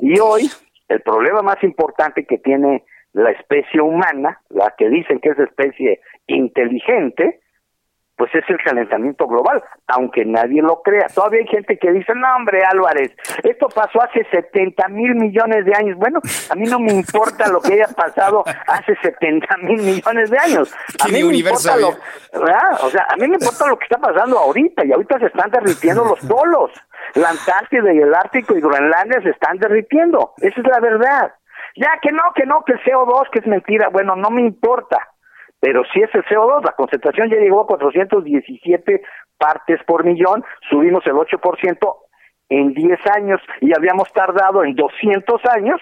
Y 0.00 0.18
hoy, 0.20 0.50
el 0.88 1.00
problema 1.00 1.42
más 1.42 1.62
importante 1.64 2.26
que 2.26 2.38
tiene 2.38 2.84
la 3.12 3.30
especie 3.30 3.80
humana, 3.80 4.40
la 4.50 4.74
que 4.76 4.88
dicen 4.88 5.20
que 5.20 5.30
es 5.30 5.38
especie 5.38 6.00
inteligente, 6.26 7.40
pues 8.16 8.32
es 8.34 8.44
el 8.48 8.58
calentamiento 8.62 9.26
global, 9.26 9.62
aunque 9.88 10.24
nadie 10.24 10.62
lo 10.62 10.82
crea. 10.82 11.08
Todavía 11.12 11.40
hay 11.40 11.48
gente 11.48 11.78
que 11.78 11.90
dice, 11.90 12.12
no 12.14 12.36
hombre 12.36 12.62
Álvarez, 12.64 13.10
esto 13.42 13.68
pasó 13.68 14.02
hace 14.02 14.24
70 14.30 14.88
mil 14.88 15.14
millones 15.16 15.64
de 15.64 15.74
años. 15.74 15.96
Bueno, 15.98 16.20
a 16.50 16.54
mí 16.54 16.64
no 16.66 16.78
me 16.78 16.92
importa 16.92 17.48
lo 17.48 17.60
que 17.60 17.74
haya 17.74 17.88
pasado 17.94 18.44
hace 18.66 18.94
70 19.02 19.56
mil 19.58 19.82
millones 19.82 20.30
de 20.30 20.38
años. 20.38 20.74
A 21.04 21.08
mí 21.08 21.22
me 21.22 21.36
importa 21.36 21.76
lo, 21.76 21.88
O 21.88 22.90
sea, 22.90 23.06
a 23.10 23.16
mí 23.16 23.28
me 23.28 23.34
importa 23.34 23.66
lo 23.66 23.76
que 23.76 23.84
está 23.84 23.98
pasando 23.98 24.38
ahorita 24.38 24.84
y 24.86 24.92
ahorita 24.92 25.18
se 25.18 25.26
están 25.26 25.50
derritiendo 25.50 26.04
los 26.04 26.18
polos. 26.28 26.70
La 27.14 27.30
Antártida 27.30 27.92
y 27.92 27.98
el 27.98 28.14
Ártico 28.14 28.56
y 28.56 28.60
Groenlandia 28.60 29.20
se 29.22 29.30
están 29.30 29.58
derritiendo. 29.58 30.32
Esa 30.38 30.60
es 30.60 30.66
la 30.66 30.80
verdad. 30.80 31.34
Ya 31.76 31.90
que 32.00 32.10
no, 32.12 32.22
que 32.34 32.46
no, 32.46 32.64
que 32.64 32.72
el 32.72 32.80
CO2, 32.80 33.30
que 33.30 33.40
es 33.40 33.46
mentira. 33.46 33.88
Bueno, 33.88 34.16
no 34.16 34.30
me 34.30 34.42
importa 34.42 35.13
pero 35.64 35.82
si 35.94 36.02
es 36.02 36.14
el 36.14 36.22
CO2, 36.24 36.62
la 36.62 36.72
concentración 36.72 37.30
ya 37.30 37.38
llegó 37.38 37.62
a 37.62 37.66
417 37.66 39.00
partes 39.38 39.80
por 39.86 40.04
millón, 40.04 40.44
subimos 40.68 41.06
el 41.06 41.14
8% 41.14 41.96
en 42.50 42.74
10 42.74 43.00
años 43.16 43.40
y 43.62 43.72
habíamos 43.74 44.12
tardado 44.12 44.62
en 44.62 44.74
200 44.74 45.40
años 45.56 45.80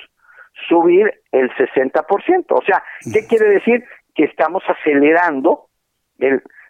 subir 0.69 1.13
el 1.33 1.51
60%. 1.51 2.45
O 2.51 2.63
sea, 2.65 2.85
¿qué 3.13 3.27
quiere 3.27 3.55
decir? 3.55 3.85
Que 4.15 4.23
estamos 4.23 4.63
acelerando 4.69 5.67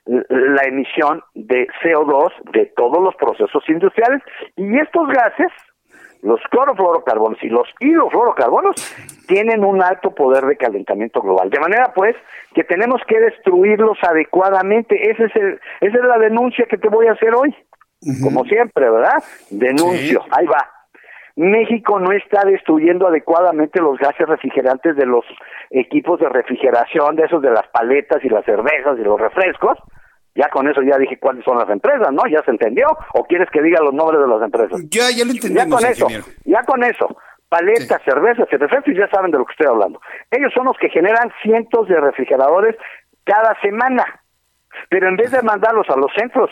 la 0.06 0.62
emisión 0.62 1.22
de 1.34 1.66
CO2 1.82 2.32
de 2.54 2.72
todos 2.74 3.02
los 3.02 3.14
procesos 3.16 3.62
industriales 3.68 4.22
y 4.56 4.78
estos 4.78 5.06
gases 5.08 5.52
los 6.22 6.40
clorofluorocarbonos 6.50 7.42
y 7.42 7.48
los 7.48 7.68
hidrofluorocarbonos 7.80 8.76
tienen 9.26 9.64
un 9.64 9.82
alto 9.82 10.14
poder 10.14 10.44
de 10.46 10.56
calentamiento 10.56 11.20
global. 11.20 11.50
De 11.50 11.58
manera, 11.58 11.92
pues, 11.94 12.16
que 12.54 12.64
tenemos 12.64 13.02
que 13.06 13.18
destruirlos 13.20 13.98
adecuadamente. 14.02 15.10
Ese 15.10 15.24
es 15.24 15.36
el, 15.36 15.60
esa 15.80 15.98
es 15.98 16.04
la 16.04 16.18
denuncia 16.18 16.66
que 16.66 16.78
te 16.78 16.88
voy 16.88 17.08
a 17.08 17.12
hacer 17.12 17.34
hoy. 17.34 17.54
Como 18.22 18.44
siempre, 18.44 18.90
¿verdad? 18.90 19.22
Denuncio. 19.50 20.24
Ahí 20.30 20.46
va. 20.46 20.68
México 21.36 21.98
no 21.98 22.12
está 22.12 22.44
destruyendo 22.44 23.06
adecuadamente 23.06 23.80
los 23.80 23.98
gases 23.98 24.28
refrigerantes 24.28 24.96
de 24.96 25.06
los 25.06 25.24
equipos 25.70 26.20
de 26.20 26.28
refrigeración, 26.28 27.16
de 27.16 27.24
esos 27.24 27.40
de 27.42 27.50
las 27.50 27.66
paletas 27.68 28.22
y 28.24 28.28
las 28.28 28.44
cervezas 28.44 28.98
y 28.98 29.02
los 29.02 29.20
refrescos, 29.20 29.78
ya 30.34 30.48
con 30.48 30.68
eso 30.68 30.80
ya 30.82 30.96
dije 30.98 31.18
cuáles 31.18 31.44
son 31.44 31.58
las 31.58 31.68
empresas, 31.68 32.12
¿no? 32.12 32.22
¿Ya 32.30 32.42
se 32.44 32.50
entendió? 32.50 32.86
¿O 33.14 33.24
quieres 33.24 33.48
que 33.50 33.60
diga 33.60 33.82
los 33.82 33.92
nombres 33.92 34.20
de 34.20 34.28
las 34.28 34.42
empresas? 34.42 34.80
Ya, 34.90 35.10
ya 35.10 35.24
lo 35.24 35.32
entendimos, 35.32 35.68
Ya 35.68 35.76
con 35.76 35.84
eso, 35.84 36.06
ya 36.44 36.62
con 36.62 36.84
eso. 36.84 37.16
Paletas, 37.48 38.00
cervezas 38.02 38.48
y 38.86 38.96
ya 38.96 39.08
saben 39.08 39.30
de 39.30 39.36
lo 39.36 39.44
que 39.44 39.52
estoy 39.52 39.66
hablando. 39.66 40.00
Ellos 40.30 40.50
son 40.54 40.64
los 40.64 40.76
que 40.78 40.88
generan 40.88 41.30
cientos 41.42 41.86
de 41.86 42.00
refrigeradores 42.00 42.76
cada 43.24 43.60
semana. 43.60 44.04
Pero 44.88 45.08
en 45.08 45.16
vez 45.16 45.30
de 45.30 45.42
mandarlos 45.42 45.86
a 45.90 45.96
los 45.96 46.10
centros 46.16 46.50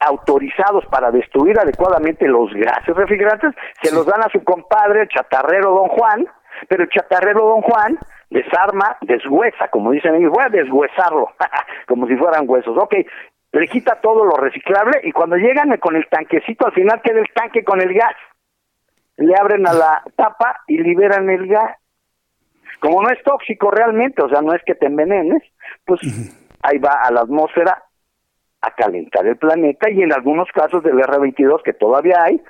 autorizados 0.00 0.84
para 0.86 1.12
destruir 1.12 1.60
adecuadamente 1.60 2.26
los 2.26 2.52
gases 2.54 2.96
refrigerantes, 2.96 3.54
se 3.82 3.94
los 3.94 4.04
dan 4.04 4.20
a 4.20 4.30
su 4.30 4.42
compadre, 4.42 5.02
el 5.02 5.08
chatarrero 5.08 5.70
Don 5.70 5.88
Juan, 5.90 6.26
pero 6.68 6.84
el 6.84 6.90
chatarrero 6.90 7.46
Don 7.46 7.62
Juan 7.62 7.98
desarma, 8.30 8.96
deshuesa, 9.02 9.68
como 9.68 9.90
dicen 9.90 10.14
ellos, 10.14 10.32
voy 10.32 10.44
a 10.44 10.48
deshuesarlo, 10.48 11.28
como 11.86 12.06
si 12.06 12.16
fueran 12.16 12.48
huesos. 12.48 12.76
Ok, 12.76 12.94
le 13.52 13.68
quita 13.68 14.00
todo 14.00 14.24
lo 14.24 14.36
reciclable 14.36 15.00
y 15.02 15.12
cuando 15.12 15.36
llegan 15.36 15.76
con 15.78 15.96
el 15.96 16.08
tanquecito, 16.08 16.66
al 16.66 16.72
final 16.72 17.02
queda 17.02 17.20
el 17.20 17.28
tanque 17.34 17.64
con 17.64 17.80
el 17.80 17.92
gas. 17.92 18.16
Le 19.16 19.34
abren 19.38 19.66
a 19.66 19.74
la 19.74 20.02
tapa 20.16 20.60
y 20.66 20.78
liberan 20.78 21.28
el 21.28 21.46
gas. 21.46 21.76
Como 22.80 23.02
no 23.02 23.10
es 23.10 23.22
tóxico 23.22 23.70
realmente, 23.70 24.22
o 24.22 24.28
sea, 24.28 24.40
no 24.40 24.54
es 24.54 24.62
que 24.64 24.74
te 24.74 24.86
envenenes, 24.86 25.42
pues 25.84 26.00
ahí 26.62 26.78
va 26.78 26.94
a 27.02 27.12
la 27.12 27.20
atmósfera 27.20 27.84
a 28.62 28.70
calentar 28.70 29.26
el 29.26 29.36
planeta 29.36 29.90
y 29.90 30.02
en 30.02 30.12
algunos 30.12 30.48
casos 30.52 30.82
del 30.82 30.98
R-22 30.98 31.62
que 31.62 31.72
todavía 31.72 32.16
hay, 32.22 32.40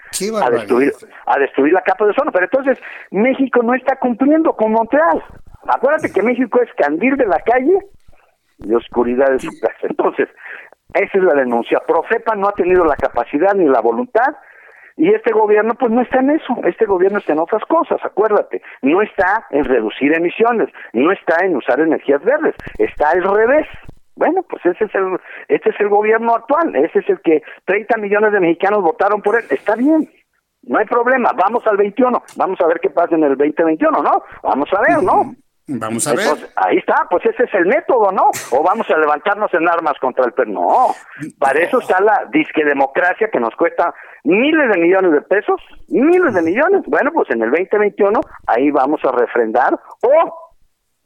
a 0.42 0.50
destruir, 0.50 0.92
a 1.26 1.38
destruir 1.38 1.72
la 1.72 1.80
capa 1.80 2.04
de 2.04 2.10
ozono. 2.10 2.30
Pero 2.30 2.44
entonces 2.44 2.78
México 3.10 3.62
no 3.62 3.74
está 3.74 3.96
cumpliendo 3.96 4.52
con 4.52 4.72
Montreal. 4.72 5.24
Acuérdate 5.66 6.12
que 6.12 6.22
México 6.22 6.60
es 6.62 6.72
candil 6.74 7.16
de 7.16 7.26
la 7.26 7.40
calle 7.40 7.78
y 8.58 8.74
oscuridad 8.74 9.30
de 9.30 9.40
su 9.40 9.50
casa. 9.60 9.86
Entonces, 9.88 10.28
esa 10.94 11.18
es 11.18 11.24
la 11.24 11.34
denuncia. 11.34 11.80
Profepa 11.86 12.34
no 12.36 12.48
ha 12.48 12.52
tenido 12.52 12.84
la 12.84 12.96
capacidad 12.96 13.54
ni 13.54 13.66
la 13.66 13.80
voluntad 13.80 14.36
y 14.96 15.08
este 15.08 15.32
gobierno 15.32 15.74
pues 15.74 15.90
no 15.90 16.02
está 16.02 16.20
en 16.20 16.30
eso, 16.30 16.54
este 16.64 16.84
gobierno 16.84 17.18
está 17.18 17.32
en 17.32 17.38
otras 17.38 17.64
cosas, 17.64 17.98
acuérdate, 18.04 18.60
no 18.82 19.00
está 19.00 19.46
en 19.50 19.64
reducir 19.64 20.14
emisiones, 20.14 20.68
no 20.92 21.10
está 21.12 21.44
en 21.44 21.56
usar 21.56 21.80
energías 21.80 22.22
verdes, 22.22 22.54
está 22.78 23.10
al 23.10 23.22
revés. 23.22 23.66
Bueno, 24.14 24.42
pues 24.48 24.64
ese 24.66 24.84
es 24.84 24.94
el 24.94 25.18
este 25.48 25.70
es 25.70 25.80
el 25.80 25.88
gobierno 25.88 26.34
actual, 26.34 26.74
ese 26.76 26.98
es 26.98 27.08
el 27.08 27.20
que 27.20 27.42
30 27.64 27.96
millones 27.98 28.32
de 28.32 28.40
mexicanos 28.40 28.82
votaron 28.82 29.22
por 29.22 29.36
él, 29.36 29.44
está 29.50 29.74
bien. 29.74 30.08
No 30.64 30.78
hay 30.78 30.86
problema, 30.86 31.32
vamos 31.32 31.66
al 31.66 31.76
21, 31.76 32.22
vamos 32.36 32.60
a 32.60 32.66
ver 32.66 32.78
qué 32.80 32.90
pasa 32.90 33.16
en 33.16 33.24
el 33.24 33.36
2021, 33.36 34.02
¿no? 34.02 34.22
Vamos 34.42 34.68
a 34.72 34.80
ver, 34.80 35.02
¿no? 35.02 35.34
Vamos 35.66 36.06
a 36.08 36.14
ver. 36.14 36.26
ahí 36.56 36.76
está, 36.76 37.06
pues 37.08 37.24
ese 37.24 37.44
es 37.44 37.54
el 37.54 37.66
método, 37.66 38.10
¿no? 38.10 38.30
O 38.50 38.62
vamos 38.62 38.88
a 38.90 38.98
levantarnos 38.98 39.52
en 39.54 39.68
armas 39.68 39.98
contra 40.00 40.24
el 40.24 40.32
PER. 40.32 40.48
No, 40.48 40.88
para 41.38 41.60
eso 41.60 41.78
está 41.80 42.00
la 42.00 42.28
disque 42.32 42.64
democracia 42.64 43.28
que 43.32 43.40
nos 43.40 43.54
cuesta 43.54 43.94
miles 44.24 44.70
de 44.72 44.80
millones 44.80 45.12
de 45.12 45.22
pesos, 45.22 45.60
miles 45.88 46.34
de 46.34 46.42
millones. 46.42 46.82
Bueno, 46.86 47.10
pues 47.12 47.30
en 47.30 47.42
el 47.42 47.50
2021 47.50 48.20
ahí 48.46 48.70
vamos 48.70 49.00
a 49.04 49.12
refrendar 49.12 49.72
o 50.02 50.50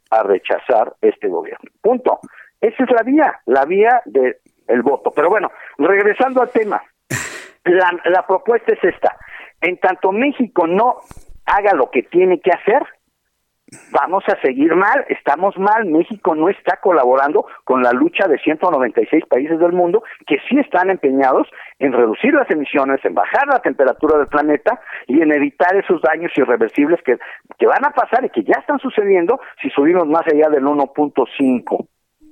a 0.09 0.23
rechazar 0.23 0.95
este 1.01 1.27
gobierno. 1.27 1.69
Punto. 1.81 2.19
Esa 2.61 2.83
es 2.83 2.91
la 2.91 3.03
vía, 3.03 3.39
la 3.45 3.65
vía 3.65 4.01
del 4.05 4.37
el 4.67 4.81
voto. 4.81 5.11
Pero 5.11 5.29
bueno, 5.29 5.51
regresando 5.77 6.41
al 6.41 6.49
tema, 6.49 6.81
la, 7.63 7.99
la 8.05 8.25
propuesta 8.25 8.73
es 8.73 8.83
esta. 8.83 9.17
En 9.61 9.77
tanto 9.79 10.11
México 10.11 10.67
no 10.67 10.97
haga 11.45 11.73
lo 11.73 11.89
que 11.89 12.03
tiene 12.03 12.39
que 12.39 12.51
hacer, 12.51 12.83
vamos 13.91 14.23
a 14.27 14.39
seguir 14.41 14.75
mal, 14.75 15.05
estamos 15.09 15.57
mal, 15.57 15.85
México 15.85 16.35
no 16.35 16.49
está 16.49 16.77
colaborando 16.77 17.45
con 17.63 17.83
la 17.83 17.91
lucha 17.91 18.27
de 18.27 18.37
196 18.39 19.25
países 19.25 19.59
del 19.59 19.73
mundo 19.73 20.03
que 20.25 20.37
sí 20.47 20.57
están 20.59 20.89
empeñados 20.89 21.47
en 21.79 21.91
reducir 21.91 22.33
las 22.33 22.49
emisiones, 22.49 23.03
en 23.03 23.13
bajar 23.13 23.47
la 23.47 23.59
temperatura 23.59 24.17
del 24.17 24.27
planeta 24.27 24.79
y 25.07 25.21
en 25.21 25.33
evitar 25.33 25.75
esos 25.75 26.01
daños 26.01 26.31
irreversibles 26.37 27.01
que, 27.03 27.17
que 27.57 27.65
van 27.65 27.85
a 27.85 27.91
pasar 27.91 28.23
y 28.25 28.29
que 28.29 28.43
ya 28.43 28.59
están 28.59 28.79
sucediendo 28.79 29.39
si 29.61 29.69
subimos 29.69 30.07
más 30.07 30.25
allá 30.27 30.49
del 30.49 30.63
1.5 30.63 31.87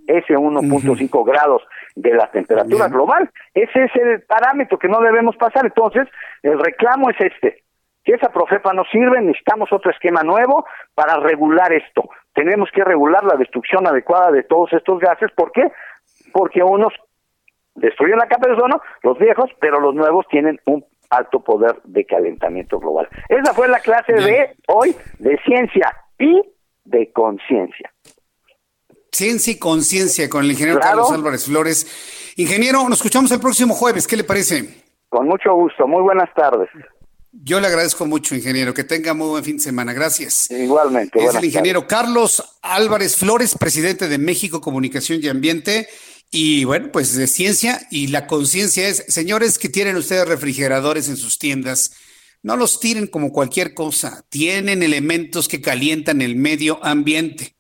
ese 0.08 0.36
1.5 0.36 1.26
grados 1.26 1.64
de 1.96 2.14
la 2.14 2.28
temperatura 2.32 2.88
global. 2.88 3.30
Ese 3.54 3.86
es 3.86 3.96
el 3.96 4.22
parámetro 4.24 4.78
que 4.78 4.88
no 4.88 5.00
debemos 5.02 5.36
pasar. 5.38 5.66
Entonces, 5.66 6.08
el 6.44 6.60
reclamo 6.60 7.10
es 7.10 7.20
este. 7.20 7.64
Si 8.06 8.12
esa 8.12 8.32
profepa 8.32 8.72
no 8.74 8.84
sirve, 8.92 9.20
necesitamos 9.22 9.72
otro 9.74 9.90
esquema 9.90 10.22
nuevo 10.22 10.66
para 10.94 11.20
regular 11.20 11.74
esto. 11.74 12.08
Tenemos 12.34 12.70
que 12.72 12.84
regular 12.84 13.24
la 13.24 13.36
destrucción 13.36 13.88
adecuada 13.88 14.32
de 14.32 14.44
todos 14.44 14.72
estos 14.74 15.00
gases. 15.00 15.32
¿Por 15.32 15.52
qué? 15.52 15.72
Porque 16.32 16.62
unos 16.62 16.94
destruyen 17.74 18.20
la 18.20 18.28
capa 18.28 18.48
de 18.48 18.54
ozono, 18.54 18.82
los 19.02 19.18
viejos, 19.18 19.50
pero 19.60 19.80
los 19.80 19.96
nuevos 19.96 20.28
tienen 20.30 20.60
un 20.66 20.86
alto 21.10 21.40
poder 21.40 21.78
de 21.84 22.06
calentamiento 22.06 22.80
global. 22.80 23.08
Esa 23.30 23.54
fue 23.54 23.68
la 23.68 23.80
clase 23.80 24.14
de 24.14 24.56
hoy 24.68 24.96
de 25.20 25.38
ciencia 25.46 25.92
y 26.20 26.42
de 26.84 27.12
conciencia. 27.12 27.92
Ciencia 29.16 29.54
y 29.54 29.58
conciencia 29.58 30.30
con 30.30 30.44
el 30.44 30.52
ingeniero 30.52 30.82
Carlos 30.82 31.10
Álvarez 31.10 31.46
Flores. 31.46 31.88
Ingeniero, 32.36 32.90
nos 32.90 32.98
escuchamos 32.98 33.32
el 33.32 33.40
próximo 33.40 33.74
jueves. 33.74 34.08
¿Qué 34.08 34.18
le 34.18 34.26
parece? 34.26 34.84
Con 35.08 35.26
mucho 35.28 35.54
gusto. 35.54 35.88
Muy 35.88 36.02
buenas 36.02 36.28
tardes. 36.36 36.68
Yo 37.32 37.62
le 37.62 37.68
agradezco 37.68 38.06
mucho, 38.06 38.36
ingeniero. 38.36 38.74
Que 38.74 38.84
tenga 38.84 39.14
muy 39.14 39.30
buen 39.30 39.44
fin 39.46 39.56
de 39.56 39.64
semana. 39.64 39.94
Gracias. 39.94 40.52
Igualmente. 40.52 41.24
Es 41.24 41.34
el 41.34 41.46
ingeniero 41.46 41.88
Carlos 41.88 42.44
Álvarez 42.62 43.16
Flores, 43.16 43.56
presidente 43.58 44.10
de 44.10 44.18
México 44.18 44.60
Comunicación 44.60 45.22
y 45.24 45.30
Ambiente. 45.30 45.88
Y 46.30 46.66
bueno, 46.66 46.92
pues 46.92 47.16
de 47.16 47.28
ciencia 47.28 47.88
y 47.92 48.08
la 48.08 48.28
conciencia 48.28 48.86
es, 48.90 49.06
señores 49.08 49.58
que 49.58 49.70
tienen 49.70 49.96
ustedes 49.96 50.28
refrigeradores 50.28 51.08
en 51.08 51.16
sus 51.16 51.40
tiendas, 51.40 51.94
no 52.44 52.58
los 52.58 52.82
tiren 52.82 53.08
como 53.08 53.32
cualquier 53.32 53.74
cosa. 53.74 54.26
Tienen 54.28 54.84
elementos 54.84 55.48
que 55.48 55.62
calientan 55.62 56.22
el 56.22 56.36
medio 56.36 56.84
ambiente. 56.84 57.55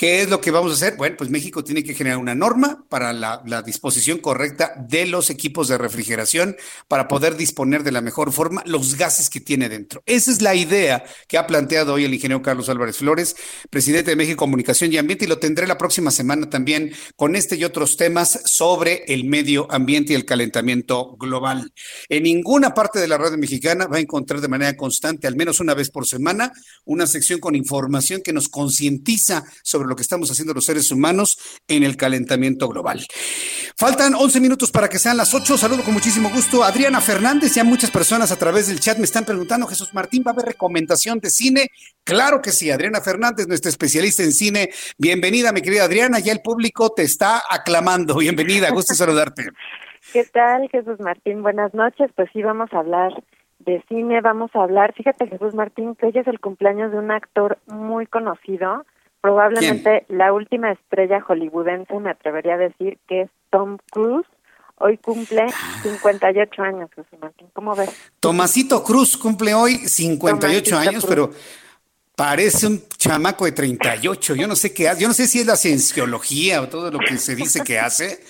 ¿Qué 0.00 0.22
es 0.22 0.30
lo 0.30 0.40
que 0.40 0.50
vamos 0.50 0.70
a 0.70 0.74
hacer? 0.76 0.96
Bueno, 0.96 1.16
pues 1.18 1.28
México 1.28 1.62
tiene 1.62 1.84
que 1.84 1.92
generar 1.92 2.16
una 2.16 2.34
norma 2.34 2.86
para 2.88 3.12
la, 3.12 3.42
disposición 3.66 4.16
correcta 4.16 4.72
de 4.88 5.04
los 5.04 5.28
equipos 5.28 5.68
de 5.68 5.76
refrigeración 5.76 6.56
para 6.88 7.06
poder 7.06 7.36
disponer 7.36 7.82
de 7.82 7.92
la 7.92 8.00
mejor 8.00 8.32
forma 8.32 8.62
los 8.64 8.96
gases 8.96 9.28
que 9.28 9.40
tiene 9.40 9.68
dentro. 9.68 10.02
Esa 10.06 10.30
es 10.30 10.40
la 10.40 10.54
idea 10.54 11.04
que 11.28 11.36
ha 11.36 11.46
planteado 11.46 11.92
hoy 11.92 12.06
el 12.06 12.14
ingeniero 12.14 12.40
Carlos 12.40 12.70
Álvarez 12.70 12.96
Flores, 12.96 13.36
presidente 13.68 14.12
de 14.12 14.16
México 14.16 14.38
Comunicación 14.38 14.90
y 14.90 14.96
Ambiente, 14.96 15.26
y 15.26 15.28
lo 15.28 15.38
tendré 15.38 15.66
la 15.66 15.76
próxima 15.76 16.10
semana 16.10 16.48
también 16.48 16.94
con 17.14 17.36
este 17.36 17.56
y 17.56 17.64
otros 17.64 17.98
temas 17.98 18.40
sobre 18.46 19.04
el 19.06 19.24
medio 19.24 19.70
ambiente 19.70 20.14
y 20.14 20.16
el 20.16 20.24
calentamiento 20.24 21.14
global. 21.18 21.74
En 22.08 22.22
ninguna 22.22 22.72
parte 22.72 23.00
de 23.00 23.06
la 23.06 23.18
radio 23.18 23.36
mexicana 23.36 23.86
va 23.86 23.98
a 23.98 24.00
encontrar 24.00 24.40
de 24.40 24.48
manera 24.48 24.74
constante, 24.78 25.26
al 25.26 25.36
menos 25.36 25.60
una 25.60 25.74
vez 25.74 25.90
por 25.90 26.06
semana, 26.06 26.54
una 26.86 27.06
sección 27.06 27.38
con 27.38 27.54
información 27.54 28.22
que 28.22 28.32
nos 28.32 28.48
concientiza 28.48 29.44
sobre 29.62 29.89
lo 29.90 29.96
que 29.96 30.02
estamos 30.02 30.30
haciendo 30.30 30.54
los 30.54 30.64
seres 30.64 30.90
humanos 30.90 31.60
en 31.68 31.82
el 31.82 31.96
calentamiento 31.96 32.68
global. 32.68 33.04
Faltan 33.76 34.14
11 34.14 34.40
minutos 34.40 34.70
para 34.70 34.88
que 34.88 34.98
sean 34.98 35.16
las 35.16 35.34
8. 35.34 35.58
Saludo 35.58 35.82
con 35.84 35.92
muchísimo 35.92 36.30
gusto 36.30 36.64
a 36.64 36.68
Adriana 36.68 37.00
Fernández. 37.00 37.54
Ya 37.54 37.64
muchas 37.64 37.90
personas 37.90 38.32
a 38.32 38.36
través 38.36 38.68
del 38.68 38.80
chat 38.80 38.96
me 38.96 39.04
están 39.04 39.24
preguntando, 39.24 39.66
Jesús 39.66 39.92
Martín, 39.92 40.22
¿va 40.26 40.30
a 40.30 40.34
haber 40.34 40.46
recomendación 40.46 41.18
de 41.18 41.28
cine? 41.28 41.68
Claro 42.04 42.40
que 42.40 42.50
sí, 42.50 42.70
Adriana 42.70 43.00
Fernández, 43.00 43.46
nuestra 43.46 43.68
especialista 43.68 44.22
en 44.22 44.32
cine. 44.32 44.70
Bienvenida, 44.96 45.52
mi 45.52 45.60
querida 45.60 45.84
Adriana. 45.84 46.18
Ya 46.20 46.32
el 46.32 46.40
público 46.40 46.90
te 46.90 47.02
está 47.02 47.42
aclamando. 47.50 48.16
Bienvenida, 48.16 48.70
gusto 48.70 48.94
saludarte. 48.94 49.48
¿Qué 50.12 50.24
tal, 50.24 50.68
Jesús 50.70 50.98
Martín? 51.00 51.42
Buenas 51.42 51.74
noches. 51.74 52.10
Pues 52.14 52.30
sí, 52.32 52.42
vamos 52.42 52.72
a 52.72 52.78
hablar 52.78 53.12
de 53.60 53.82
cine, 53.88 54.20
vamos 54.20 54.50
a 54.54 54.62
hablar, 54.62 54.94
fíjate 54.94 55.26
Jesús 55.28 55.54
Martín, 55.54 55.94
que 55.94 56.06
hoy 56.06 56.12
es 56.14 56.26
el 56.26 56.40
cumpleaños 56.40 56.92
de 56.92 56.98
un 56.98 57.10
actor 57.10 57.58
muy 57.66 58.06
conocido, 58.06 58.84
Probablemente 59.20 60.06
la 60.08 60.32
última 60.32 60.72
estrella 60.72 61.20
hollywoodense, 61.20 61.98
me 62.00 62.10
atrevería 62.10 62.54
a 62.54 62.58
decir, 62.58 62.98
que 63.06 63.22
es 63.22 63.30
Tom 63.50 63.78
Cruise. 63.90 64.26
Hoy 64.82 64.96
cumple 64.96 65.46
58 65.82 66.62
años, 66.62 66.90
Jesús 66.96 67.18
Martín. 67.20 67.48
¿Cómo 67.52 67.76
ves? 67.76 67.90
Tomasito 68.18 68.82
Cruz 68.82 69.18
cumple 69.18 69.52
hoy 69.52 69.74
58 69.76 70.78
años, 70.78 71.04
pero 71.06 71.30
parece 72.16 72.66
un 72.66 72.82
chamaco 72.96 73.44
de 73.44 73.52
38. 73.52 74.34
Yo 74.36 74.46
no 74.46 74.56
sé 74.56 74.72
qué 74.72 74.88
hace. 74.88 75.02
Yo 75.02 75.08
no 75.08 75.12
sé 75.12 75.26
si 75.26 75.40
es 75.40 75.46
la 75.46 75.56
cienciología 75.56 76.62
o 76.62 76.68
todo 76.68 76.90
lo 76.90 76.98
que 76.98 77.18
se 77.18 77.34
dice 77.34 77.62
que 77.62 77.78
hace, 77.78 78.20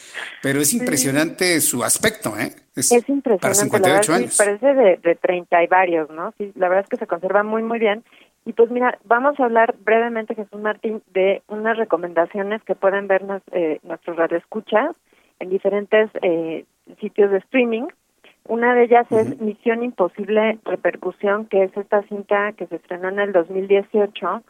pero 0.43 0.61
es 0.61 0.73
impresionante 0.75 1.61
su 1.61 1.85
aspecto, 1.85 2.37
¿eh? 2.37 2.53
Es, 2.75 2.91
impresionante. 2.93 3.41
Para 3.41 3.55
58 3.55 4.15
años. 4.15 4.37
parece 4.37 4.75
de, 4.75 4.97
de 4.97 5.15
30 5.17 5.63
y 5.63 5.67
varios, 5.69 6.11
¿no? 6.11 6.33
Sí, 6.39 6.53
la 6.57 6.69
verdad 6.69 6.85
es 6.85 6.91
que 6.91 6.97
se 6.97 7.07
conserva 7.07 7.45
muy, 7.45 7.63
muy 7.63 7.79
bien. 7.79 8.05
Y 8.45 8.53
pues 8.53 8.71
mira, 8.71 8.99
vamos 9.05 9.39
a 9.39 9.45
hablar 9.45 9.75
brevemente, 9.85 10.35
Jesús 10.35 10.61
Martín, 10.61 11.03
de 11.13 11.43
unas 11.49 11.77
recomendaciones 11.77 12.63
que 12.65 12.75
pueden 12.75 13.07
ver 13.07 13.23
eh, 13.53 13.79
nuestros 13.83 14.17
radioescuchas 14.17 14.97
en 15.39 15.51
diferentes 15.51 16.11
eh, 16.23 16.65
sitios 17.01 17.31
de 17.31 17.39
streaming. 17.39 17.89
Una 18.49 18.75
de 18.75 18.85
ellas 18.85 19.07
es 19.13 19.41
Misión 19.41 19.83
Imposible 19.83 20.59
Repercusión, 20.65 21.47
que 21.47 21.65
es 21.65 21.77
esta 21.77 22.03
cinta 22.05 22.53
que 22.53 22.67
se 22.67 22.77
estrenó 22.77 23.09
en 23.09 23.21
el 23.21 23.33
2018, 23.33 24.43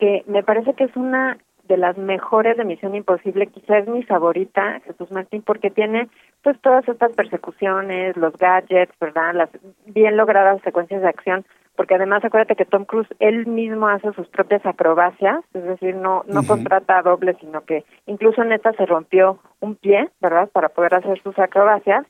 que 0.00 0.24
me 0.26 0.42
parece 0.42 0.74
que 0.74 0.84
es 0.84 0.96
una 0.96 1.38
de 1.68 1.76
las 1.76 1.96
mejores 1.96 2.56
de 2.56 2.64
Misión 2.64 2.94
Imposible, 2.94 3.46
quizás 3.46 3.82
es 3.82 3.88
mi 3.88 4.02
favorita, 4.02 4.80
Jesús 4.80 5.10
Martín, 5.10 5.42
porque 5.42 5.70
tiene 5.70 6.08
pues 6.42 6.58
todas 6.60 6.88
estas 6.88 7.12
persecuciones, 7.12 8.16
los 8.16 8.36
gadgets, 8.36 8.98
¿verdad? 8.98 9.34
Las 9.34 9.50
bien 9.86 10.16
logradas 10.16 10.60
secuencias 10.62 11.02
de 11.02 11.08
acción 11.08 11.44
porque 11.78 11.94
además 11.94 12.24
acuérdate 12.24 12.56
que 12.56 12.64
Tom 12.64 12.84
Cruise 12.84 13.06
él 13.20 13.46
mismo 13.46 13.86
hace 13.86 14.12
sus 14.14 14.26
propias 14.26 14.66
acrobacias, 14.66 15.44
es 15.54 15.62
decir, 15.62 15.94
no 15.94 16.24
no 16.26 16.42
contrata 16.44 16.98
a 16.98 17.02
doble, 17.02 17.36
sino 17.38 17.60
que 17.60 17.84
incluso 18.06 18.42
en 18.42 18.50
esta 18.50 18.72
se 18.72 18.84
rompió 18.84 19.38
un 19.60 19.76
pie, 19.76 20.08
¿verdad?, 20.20 20.48
para 20.48 20.70
poder 20.70 20.96
hacer 20.96 21.22
sus 21.22 21.38
acrobacias, 21.38 22.04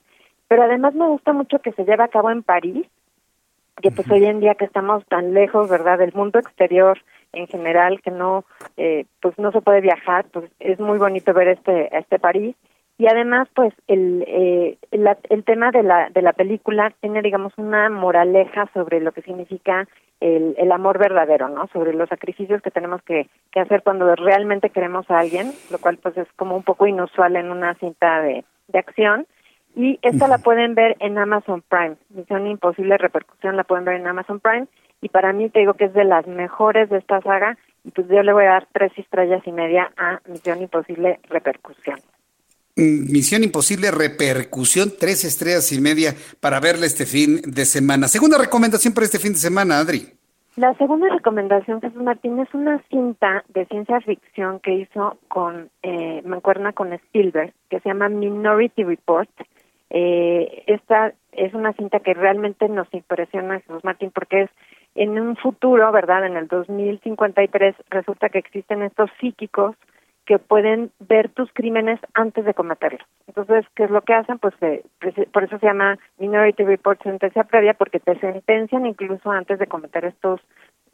pero 0.49 0.63
además 0.63 0.95
me 0.95 1.07
gusta 1.07 1.35
mucho 1.35 1.59
que 1.59 1.73
se 1.73 1.85
lleve 1.85 2.03
a 2.03 2.09
cabo 2.09 2.31
en 2.31 2.43
París, 2.43 2.87
que 3.83 3.91
pues 3.91 4.11
hoy 4.11 4.25
en 4.25 4.41
día 4.41 4.55
que 4.55 4.65
estamos 4.65 5.05
tan 5.05 5.35
lejos, 5.35 5.69
¿verdad?, 5.69 5.99
del 5.99 6.15
mundo 6.15 6.39
exterior 6.39 6.99
en 7.35 7.47
general, 7.47 8.01
que 8.01 8.11
no 8.11 8.47
eh, 8.79 9.05
pues 9.21 9.39
no 9.39 9.53
se 9.53 9.61
puede 9.61 9.83
viajar, 9.83 10.25
pues 10.33 10.51
es 10.61 10.81
muy 10.81 10.97
bonito 10.97 11.35
ver 11.35 11.49
este 11.49 11.95
este 11.95 12.19
París 12.19 12.57
y 12.99 13.07
además 13.07 13.49
pues 13.55 13.73
el, 13.87 14.25
eh, 14.27 14.77
el, 14.91 15.45
tema 15.45 15.71
de 15.71 15.85
la, 15.85 16.11
de 16.11 16.21
la 16.21 16.33
película 16.33 16.93
tiene 17.01 17.23
digamos 17.23 17.53
una 17.57 17.89
moraleja 17.89 18.69
sobre 18.75 19.01
lo 19.01 19.13
que 19.13 19.23
significa 19.23 19.87
el, 20.21 20.57
el 20.59 20.73
amor 20.73 20.99
verdadero, 20.99 21.49
¿no? 21.49 21.69
Sobre 21.69 21.95
los 21.95 22.09
sacrificios 22.09 22.61
que 22.61 22.73
tenemos 22.73 23.01
que, 23.03 23.29
que 23.53 23.61
hacer 23.61 23.85
cuando 23.85 24.17
realmente 24.17 24.71
queremos 24.71 25.09
a 25.11 25.21
alguien, 25.21 25.53
lo 25.71 25.79
cual 25.79 25.99
pues 25.99 26.17
es 26.17 26.27
como 26.35 26.57
un 26.57 26.65
poco 26.65 26.89
inusual 26.89 27.37
en 27.37 27.53
una 27.53 27.75
cinta 27.75 28.21
de, 28.21 28.45
de 28.67 28.79
acción. 28.81 29.27
Y 29.77 30.01
esta 30.03 30.27
la 30.27 30.39
pueden 30.39 30.75
ver 30.75 30.97
en 30.99 31.19
Amazon 31.19 31.63
Prime. 31.69 31.95
Misión 32.11 32.49
Imposible 32.49 32.99
Repercusión 32.99 33.57
la 33.57 33.63
pueden 33.63 33.85
ver 33.85 33.95
en 33.95 34.09
Amazon 34.09 34.41
Prime. 34.41 34.67
Y 35.01 35.09
para 35.09 35.33
mí 35.33 35.49
te 35.51 35.61
digo 35.61 35.75
que 35.75 35.85
es 35.85 35.93
de 35.93 36.03
las 36.03 36.27
mejores 36.27 36.91
de 36.91 36.99
esta 36.99 37.21
saga. 37.21 37.57
Y 37.85 37.93
pues 37.93 38.09
yo 38.09 38.25
le 38.25 38.33
voy 38.33 38.47
a 38.47 38.55
dar 38.55 38.67
tres 38.73 38.91
estrellas 38.97 39.47
y 39.47 39.53
media 39.53 39.93
a 39.97 40.19
Misión 40.27 40.61
Imposible 40.61 41.21
Repercusión. 41.29 42.01
Misión 42.79 43.43
Imposible 43.43 43.91
Repercusión, 43.91 44.93
tres 44.97 45.25
estrellas 45.25 45.73
y 45.73 45.81
media 45.81 46.15
para 46.41 46.61
verla 46.61 46.87
este 46.87 47.07
fin 47.07 47.41
de 47.45 47.65
semana. 47.65 48.07
Segunda 48.07 48.39
recomendación 48.39 48.95
para 48.95 49.05
este 49.05 49.19
fin 49.19 49.33
de 49.33 49.39
semana, 49.39 49.81
Adri. 49.81 50.07
La 50.55 50.75
segunda 50.75 51.09
recomendación, 51.09 51.81
Jesús 51.81 52.03
Martín, 52.03 52.39
es 52.39 52.53
una 52.55 52.81
cinta 52.89 53.45
de 53.49 53.67
ciencia 53.67 54.01
ficción 54.01 54.61
que 54.61 54.75
hizo 54.75 55.19
con, 55.27 55.71
eh, 55.83 56.23
Mancuerna 56.25 56.73
con 56.73 56.93
Spielberg, 56.93 57.53
que 57.69 57.81
se 57.81 57.89
llama 57.89 58.09
Minority 58.09 58.85
Report. 58.85 59.31
Eh, 59.91 60.63
esta 60.69 61.15
es 61.33 61.55
una 61.55 61.73
cinta 61.73 61.99
que 61.99 62.15
realmente 62.15 62.69
nos 62.69 62.87
impresiona, 62.95 63.61
Jesús 63.61 63.83
Martín, 63.83 64.13
porque 64.13 64.43
es 64.43 64.51
en 64.95 65.19
un 65.19 65.37
futuro, 65.37 65.91
¿verdad? 65.91 66.27
En 66.27 66.37
el 66.37 66.47
2053 66.47 67.75
resulta 67.91 68.29
que 68.29 68.39
existen 68.39 68.83
estos 68.83 69.11
psíquicos 69.21 69.75
que 70.29 70.39
pueden 70.39 70.91
ver 71.01 71.31
tus 71.31 71.51
crímenes 71.55 71.99
antes 72.13 72.45
de 72.45 72.53
cometerlos. 72.53 73.01
Entonces, 73.27 73.65
¿qué 73.75 73.85
es 73.85 73.91
lo 73.91 74.03
que 74.03 74.13
hacen? 74.13 74.39
Pues 74.39 74.55
por 75.33 75.43
eso 75.43 75.59
se 75.59 75.65
llama 75.65 75.99
Minority 76.19 76.65
Report 76.65 77.03
sentencia 77.03 77.45
previa, 77.45 77.73
porque 77.73 77.99
te 77.99 78.15
sentencian 78.21 78.85
incluso 78.85 79.31
antes 79.31 79.59
de 79.59 79.67
cometer 79.67 80.05
estos 80.05 80.43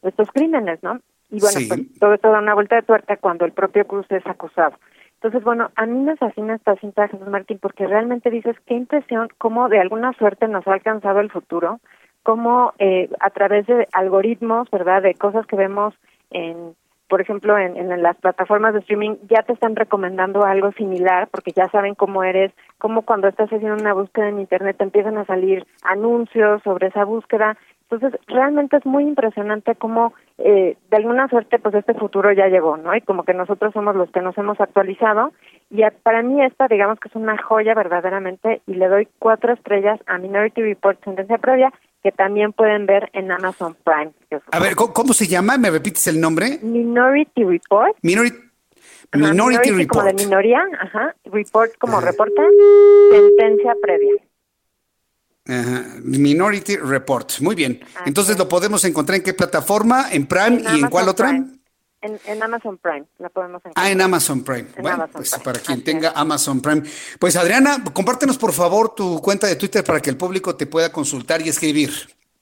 estos 0.03 0.31
crímenes, 0.31 0.81
¿no? 0.85 1.01
Y 1.31 1.41
bueno, 1.41 1.59
pues 1.67 1.99
todo 1.99 2.15
esto 2.15 2.31
da 2.31 2.39
una 2.39 2.55
vuelta 2.55 2.77
de 2.77 2.83
tuerca 2.83 3.17
cuando 3.17 3.45
el 3.45 3.51
propio 3.51 3.85
Cruz 3.89 4.07
es 4.11 4.25
acusado. 4.25 4.77
Entonces, 5.15 5.43
bueno, 5.43 5.73
a 5.75 5.85
mí 5.85 5.99
me 5.99 6.15
fascina 6.15 6.55
esta 6.55 6.77
cinta 6.77 7.03
de 7.03 7.09
Jesús 7.09 7.27
Martín 7.27 7.59
porque 7.61 7.89
realmente 7.89 8.31
dices 8.31 8.55
qué 8.67 8.75
impresión, 8.75 9.31
cómo 9.39 9.69
de 9.69 9.81
alguna 9.81 10.13
suerte 10.13 10.47
nos 10.47 10.65
ha 10.69 10.75
alcanzado 10.75 11.19
el 11.19 11.33
futuro, 11.33 11.81
cómo 12.23 12.73
eh, 12.79 13.11
a 13.19 13.31
través 13.31 13.67
de 13.67 13.89
algoritmos, 13.93 14.71
¿verdad? 14.71 15.03
De 15.03 15.15
cosas 15.15 15.45
que 15.47 15.57
vemos 15.57 15.93
en 16.31 16.77
por 17.09 17.21
ejemplo, 17.21 17.57
en, 17.59 18.03
las 18.03 18.17
plataformas 18.17 18.73
de 18.73 18.81
streaming 18.81 19.17
ya 19.29 19.43
te 19.43 19.53
están 19.53 19.77
recomendando 19.77 20.45
algo 20.45 20.73
similar 20.73 21.29
porque 21.31 21.53
ya 21.53 21.69
saben 21.69 21.95
cómo 21.95 22.25
eres, 22.25 22.53
cómo 22.79 23.03
cuando 23.03 23.29
estás 23.29 23.51
haciendo 23.51 23.77
una 23.77 23.93
búsqueda 23.93 24.29
en 24.29 24.41
Internet 24.41 24.77
te 24.79 24.85
empiezan 24.85 25.19
a 25.19 25.25
salir 25.27 25.67
anuncios 25.83 26.63
sobre 26.63 26.89
esa 26.89 27.05
búsqueda. 27.05 27.57
Entonces, 27.91 28.19
realmente 28.27 28.79
es 28.79 28.87
muy 28.87 29.05
impresionante 29.05 29.75
cómo, 29.75 30.15
eh, 30.39 30.77
de 30.91 30.97
alguna 30.97 31.29
suerte, 31.29 31.59
pues 31.59 31.75
este 31.75 31.95
futuro 31.95 32.33
ya 32.33 32.49
llegó, 32.49 32.77
¿no? 32.79 32.97
Y 32.97 33.03
como 33.03 33.25
que 33.25 33.35
nosotros 33.35 33.73
somos 33.75 33.95
los 33.95 34.11
que 34.11 34.23
nos 34.23 34.37
hemos 34.39 34.59
actualizado. 34.61 35.33
Y 35.71 35.83
para 36.03 36.23
mí 36.23 36.43
esta, 36.43 36.67
digamos 36.67 36.99
que 36.99 37.09
es 37.09 37.15
una 37.15 37.37
joya 37.37 37.75
verdaderamente, 37.75 38.63
y 38.67 38.75
le 38.75 38.89
doy 38.89 39.09
cuatro 39.19 39.53
estrellas 39.53 40.01
a 40.07 40.19
Minority 40.19 40.63
Report 40.63 41.03
Sentencia 41.05 41.39
Previa, 41.39 41.73
que 42.05 42.13
también 42.13 42.53
pueden 42.53 42.85
ver 42.85 43.09
en 43.15 43.33
Amazon 43.33 43.75
Prime. 43.83 44.13
A 44.53 44.61
ver, 44.61 44.77
¿cómo, 44.77 45.15
se 45.15 45.27
llama? 45.27 45.57
¿Me 45.57 45.71
repites 45.71 46.07
el 46.07 46.21
nombre? 46.21 46.59
Minority 46.61 47.45
Report. 47.45 47.97
Minority, 48.03 48.37
Minority, 49.15 49.71
Report. 49.71 49.89
Como 49.89 50.05
de 50.05 50.13
minoría, 50.13 50.63
ajá. 50.81 51.17
Report 51.25 51.73
como 51.79 52.03
reporte. 52.03 52.43
Sentencia 53.11 53.75
previa. 53.81 54.13
Minority 56.03 56.77
Report. 56.77 57.41
Muy 57.41 57.55
bien. 57.55 57.81
Entonces, 58.05 58.37
¿lo 58.37 58.51
podemos 58.51 58.85
encontrar 58.85 59.17
en 59.17 59.25
qué 59.25 59.33
plataforma? 59.33 60.13
¿En 60.13 60.27
Prime 60.27 60.63
y 60.75 60.81
en 60.81 60.91
cuál 60.91 61.09
otra? 61.09 61.43
En, 62.05 62.43
Amazon 62.43 62.77
Prime 62.77 63.07
la 63.19 63.31
podemos 63.31 63.63
encontrar. 63.65 63.87
Ah, 63.87 63.91
en 63.91 64.01
Amazon 64.03 64.45
Prime. 64.45 64.67
bueno, 64.81 65.09
pues 65.11 65.39
para 65.43 65.59
quien 65.59 65.83
tenga 65.83 66.13
Amazon 66.15 66.61
Prime. 66.61 66.83
Pues 67.19 67.35
Adriana, 67.37 67.83
compártenos 67.95 68.37
por 68.37 68.53
favor 68.53 68.95
tu 68.95 69.23
cuenta 69.23 69.47
de 69.47 69.57
Twitter 69.57 69.83
para 69.83 70.01
que 70.01 70.11
el 70.11 70.19
público 70.19 70.55
te 70.55 70.67
pueda 70.67 70.93
consultar 70.93 71.41
y 71.41 71.49
escribir. 71.49 71.91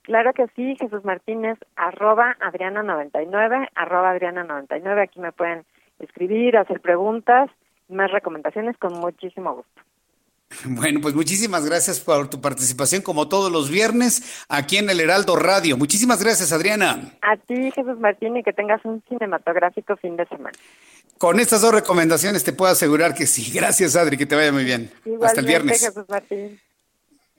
Claro 0.02 0.32
que 0.32 0.46
sí, 0.56 0.74
Jesús 0.80 1.04
Martínez, 1.04 1.58
arroba 1.76 2.36
Adriana99, 2.40 3.68
arroba 3.76 4.16
Adriana99. 4.16 5.00
Aquí 5.00 5.20
me 5.20 5.30
pueden 5.30 5.64
escribir, 6.00 6.56
hacer 6.56 6.80
preguntas, 6.80 7.48
más 7.88 8.10
recomendaciones 8.10 8.76
con 8.78 8.94
muchísimo 8.98 9.54
gusto. 9.54 9.82
Bueno, 10.64 11.00
pues 11.00 11.14
muchísimas 11.14 11.64
gracias 11.64 12.00
por 12.00 12.28
tu 12.28 12.40
participación 12.40 13.02
como 13.02 13.28
todos 13.28 13.50
los 13.52 13.70
viernes 13.70 14.44
aquí 14.48 14.78
en 14.78 14.90
el 14.90 15.00
Heraldo 15.00 15.36
Radio. 15.36 15.76
Muchísimas 15.76 16.22
gracias, 16.22 16.52
Adriana. 16.52 17.14
A 17.22 17.36
ti, 17.36 17.70
Jesús 17.70 17.98
Martín, 17.98 18.36
y 18.36 18.42
que 18.42 18.52
tengas 18.52 18.84
un 18.84 19.02
cinematográfico 19.08 19.96
fin 19.96 20.16
de 20.16 20.26
semana. 20.26 20.56
Con 21.18 21.38
estas 21.38 21.60
dos 21.60 21.72
recomendaciones 21.72 22.42
te 22.42 22.52
puedo 22.52 22.72
asegurar 22.72 23.14
que 23.14 23.26
sí. 23.26 23.52
Gracias, 23.52 23.94
Adri, 23.96 24.16
que 24.16 24.26
te 24.26 24.34
vaya 24.34 24.52
muy 24.52 24.64
bien. 24.64 24.90
Hasta 25.22 25.40
el 25.40 25.46
viernes. 25.46 25.80
Jesús 25.80 26.04
Martín. 26.08 26.58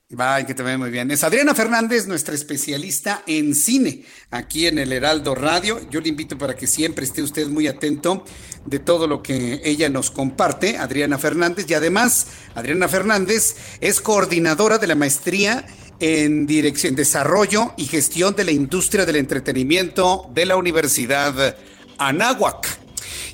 Bye, 0.09 0.45
que 0.45 0.53
te 0.53 0.77
muy 0.77 0.91
bien. 0.91 1.09
Es 1.09 1.23
Adriana 1.23 1.55
Fernández, 1.55 2.05
nuestra 2.05 2.35
especialista 2.35 3.23
en 3.25 3.55
cine, 3.55 4.05
aquí 4.29 4.67
en 4.67 4.77
el 4.77 4.91
Heraldo 4.91 5.33
Radio. 5.33 5.81
Yo 5.89 6.01
le 6.01 6.09
invito 6.09 6.37
para 6.37 6.55
que 6.55 6.67
siempre 6.67 7.03
esté 7.03 7.23
usted 7.23 7.47
muy 7.47 7.65
atento 7.67 8.23
de 8.65 8.77
todo 8.77 9.07
lo 9.07 9.23
que 9.23 9.61
ella 9.63 9.89
nos 9.89 10.11
comparte, 10.11 10.77
Adriana 10.77 11.17
Fernández. 11.17 11.65
Y 11.67 11.73
además, 11.73 12.27
Adriana 12.53 12.87
Fernández 12.87 13.55
es 13.81 14.01
coordinadora 14.01 14.77
de 14.77 14.87
la 14.87 14.95
maestría 14.95 15.65
en 15.99 16.45
Dirección, 16.45 16.93
Desarrollo 16.95 17.73
y 17.77 17.85
Gestión 17.85 18.35
de 18.35 18.43
la 18.43 18.51
Industria 18.51 19.07
del 19.07 19.15
Entretenimiento 19.15 20.29
de 20.33 20.45
la 20.45 20.57
Universidad 20.57 21.55
Anáhuac. 21.97 22.82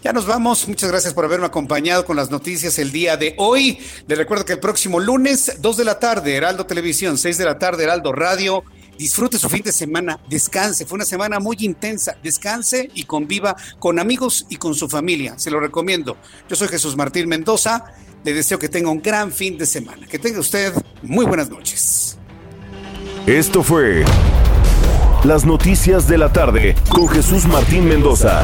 Ya 0.03 0.13
nos 0.13 0.25
vamos. 0.25 0.67
Muchas 0.67 0.89
gracias 0.89 1.13
por 1.13 1.25
haberme 1.25 1.47
acompañado 1.47 2.05
con 2.05 2.15
las 2.15 2.31
noticias 2.31 2.79
el 2.79 2.91
día 2.91 3.17
de 3.17 3.35
hoy. 3.37 3.79
Les 4.07 4.17
recuerdo 4.17 4.45
que 4.45 4.53
el 4.53 4.59
próximo 4.59 4.99
lunes, 4.99 5.57
2 5.59 5.77
de 5.77 5.83
la 5.83 5.99
tarde, 5.99 6.35
Heraldo 6.35 6.65
Televisión, 6.65 7.17
6 7.17 7.37
de 7.37 7.45
la 7.45 7.59
tarde, 7.59 7.83
Heraldo 7.83 8.13
Radio. 8.13 8.63
Disfrute 8.97 9.37
su 9.37 9.49
fin 9.49 9.63
de 9.63 9.71
semana, 9.71 10.19
descanse. 10.29 10.85
Fue 10.85 10.97
una 10.97 11.05
semana 11.05 11.39
muy 11.39 11.57
intensa. 11.59 12.17
Descanse 12.21 12.89
y 12.93 13.03
conviva 13.03 13.55
con 13.79 13.99
amigos 13.99 14.45
y 14.49 14.57
con 14.57 14.73
su 14.73 14.89
familia. 14.89 15.37
Se 15.37 15.51
lo 15.51 15.59
recomiendo. 15.59 16.17
Yo 16.49 16.55
soy 16.55 16.67
Jesús 16.67 16.95
Martín 16.95 17.27
Mendoza. 17.27 17.85
Le 18.23 18.33
deseo 18.33 18.59
que 18.59 18.67
tenga 18.67 18.89
un 18.89 19.01
gran 19.01 19.31
fin 19.31 19.57
de 19.57 19.65
semana. 19.65 20.05
Que 20.07 20.19
tenga 20.19 20.39
usted 20.39 20.73
muy 21.01 21.25
buenas 21.25 21.49
noches. 21.49 22.17
Esto 23.25 23.63
fue 23.63 24.03
Las 25.23 25.45
Noticias 25.45 26.07
de 26.07 26.17
la 26.17 26.33
Tarde 26.33 26.75
con 26.89 27.07
Jesús 27.07 27.45
Martín 27.45 27.87
Mendoza. 27.87 28.43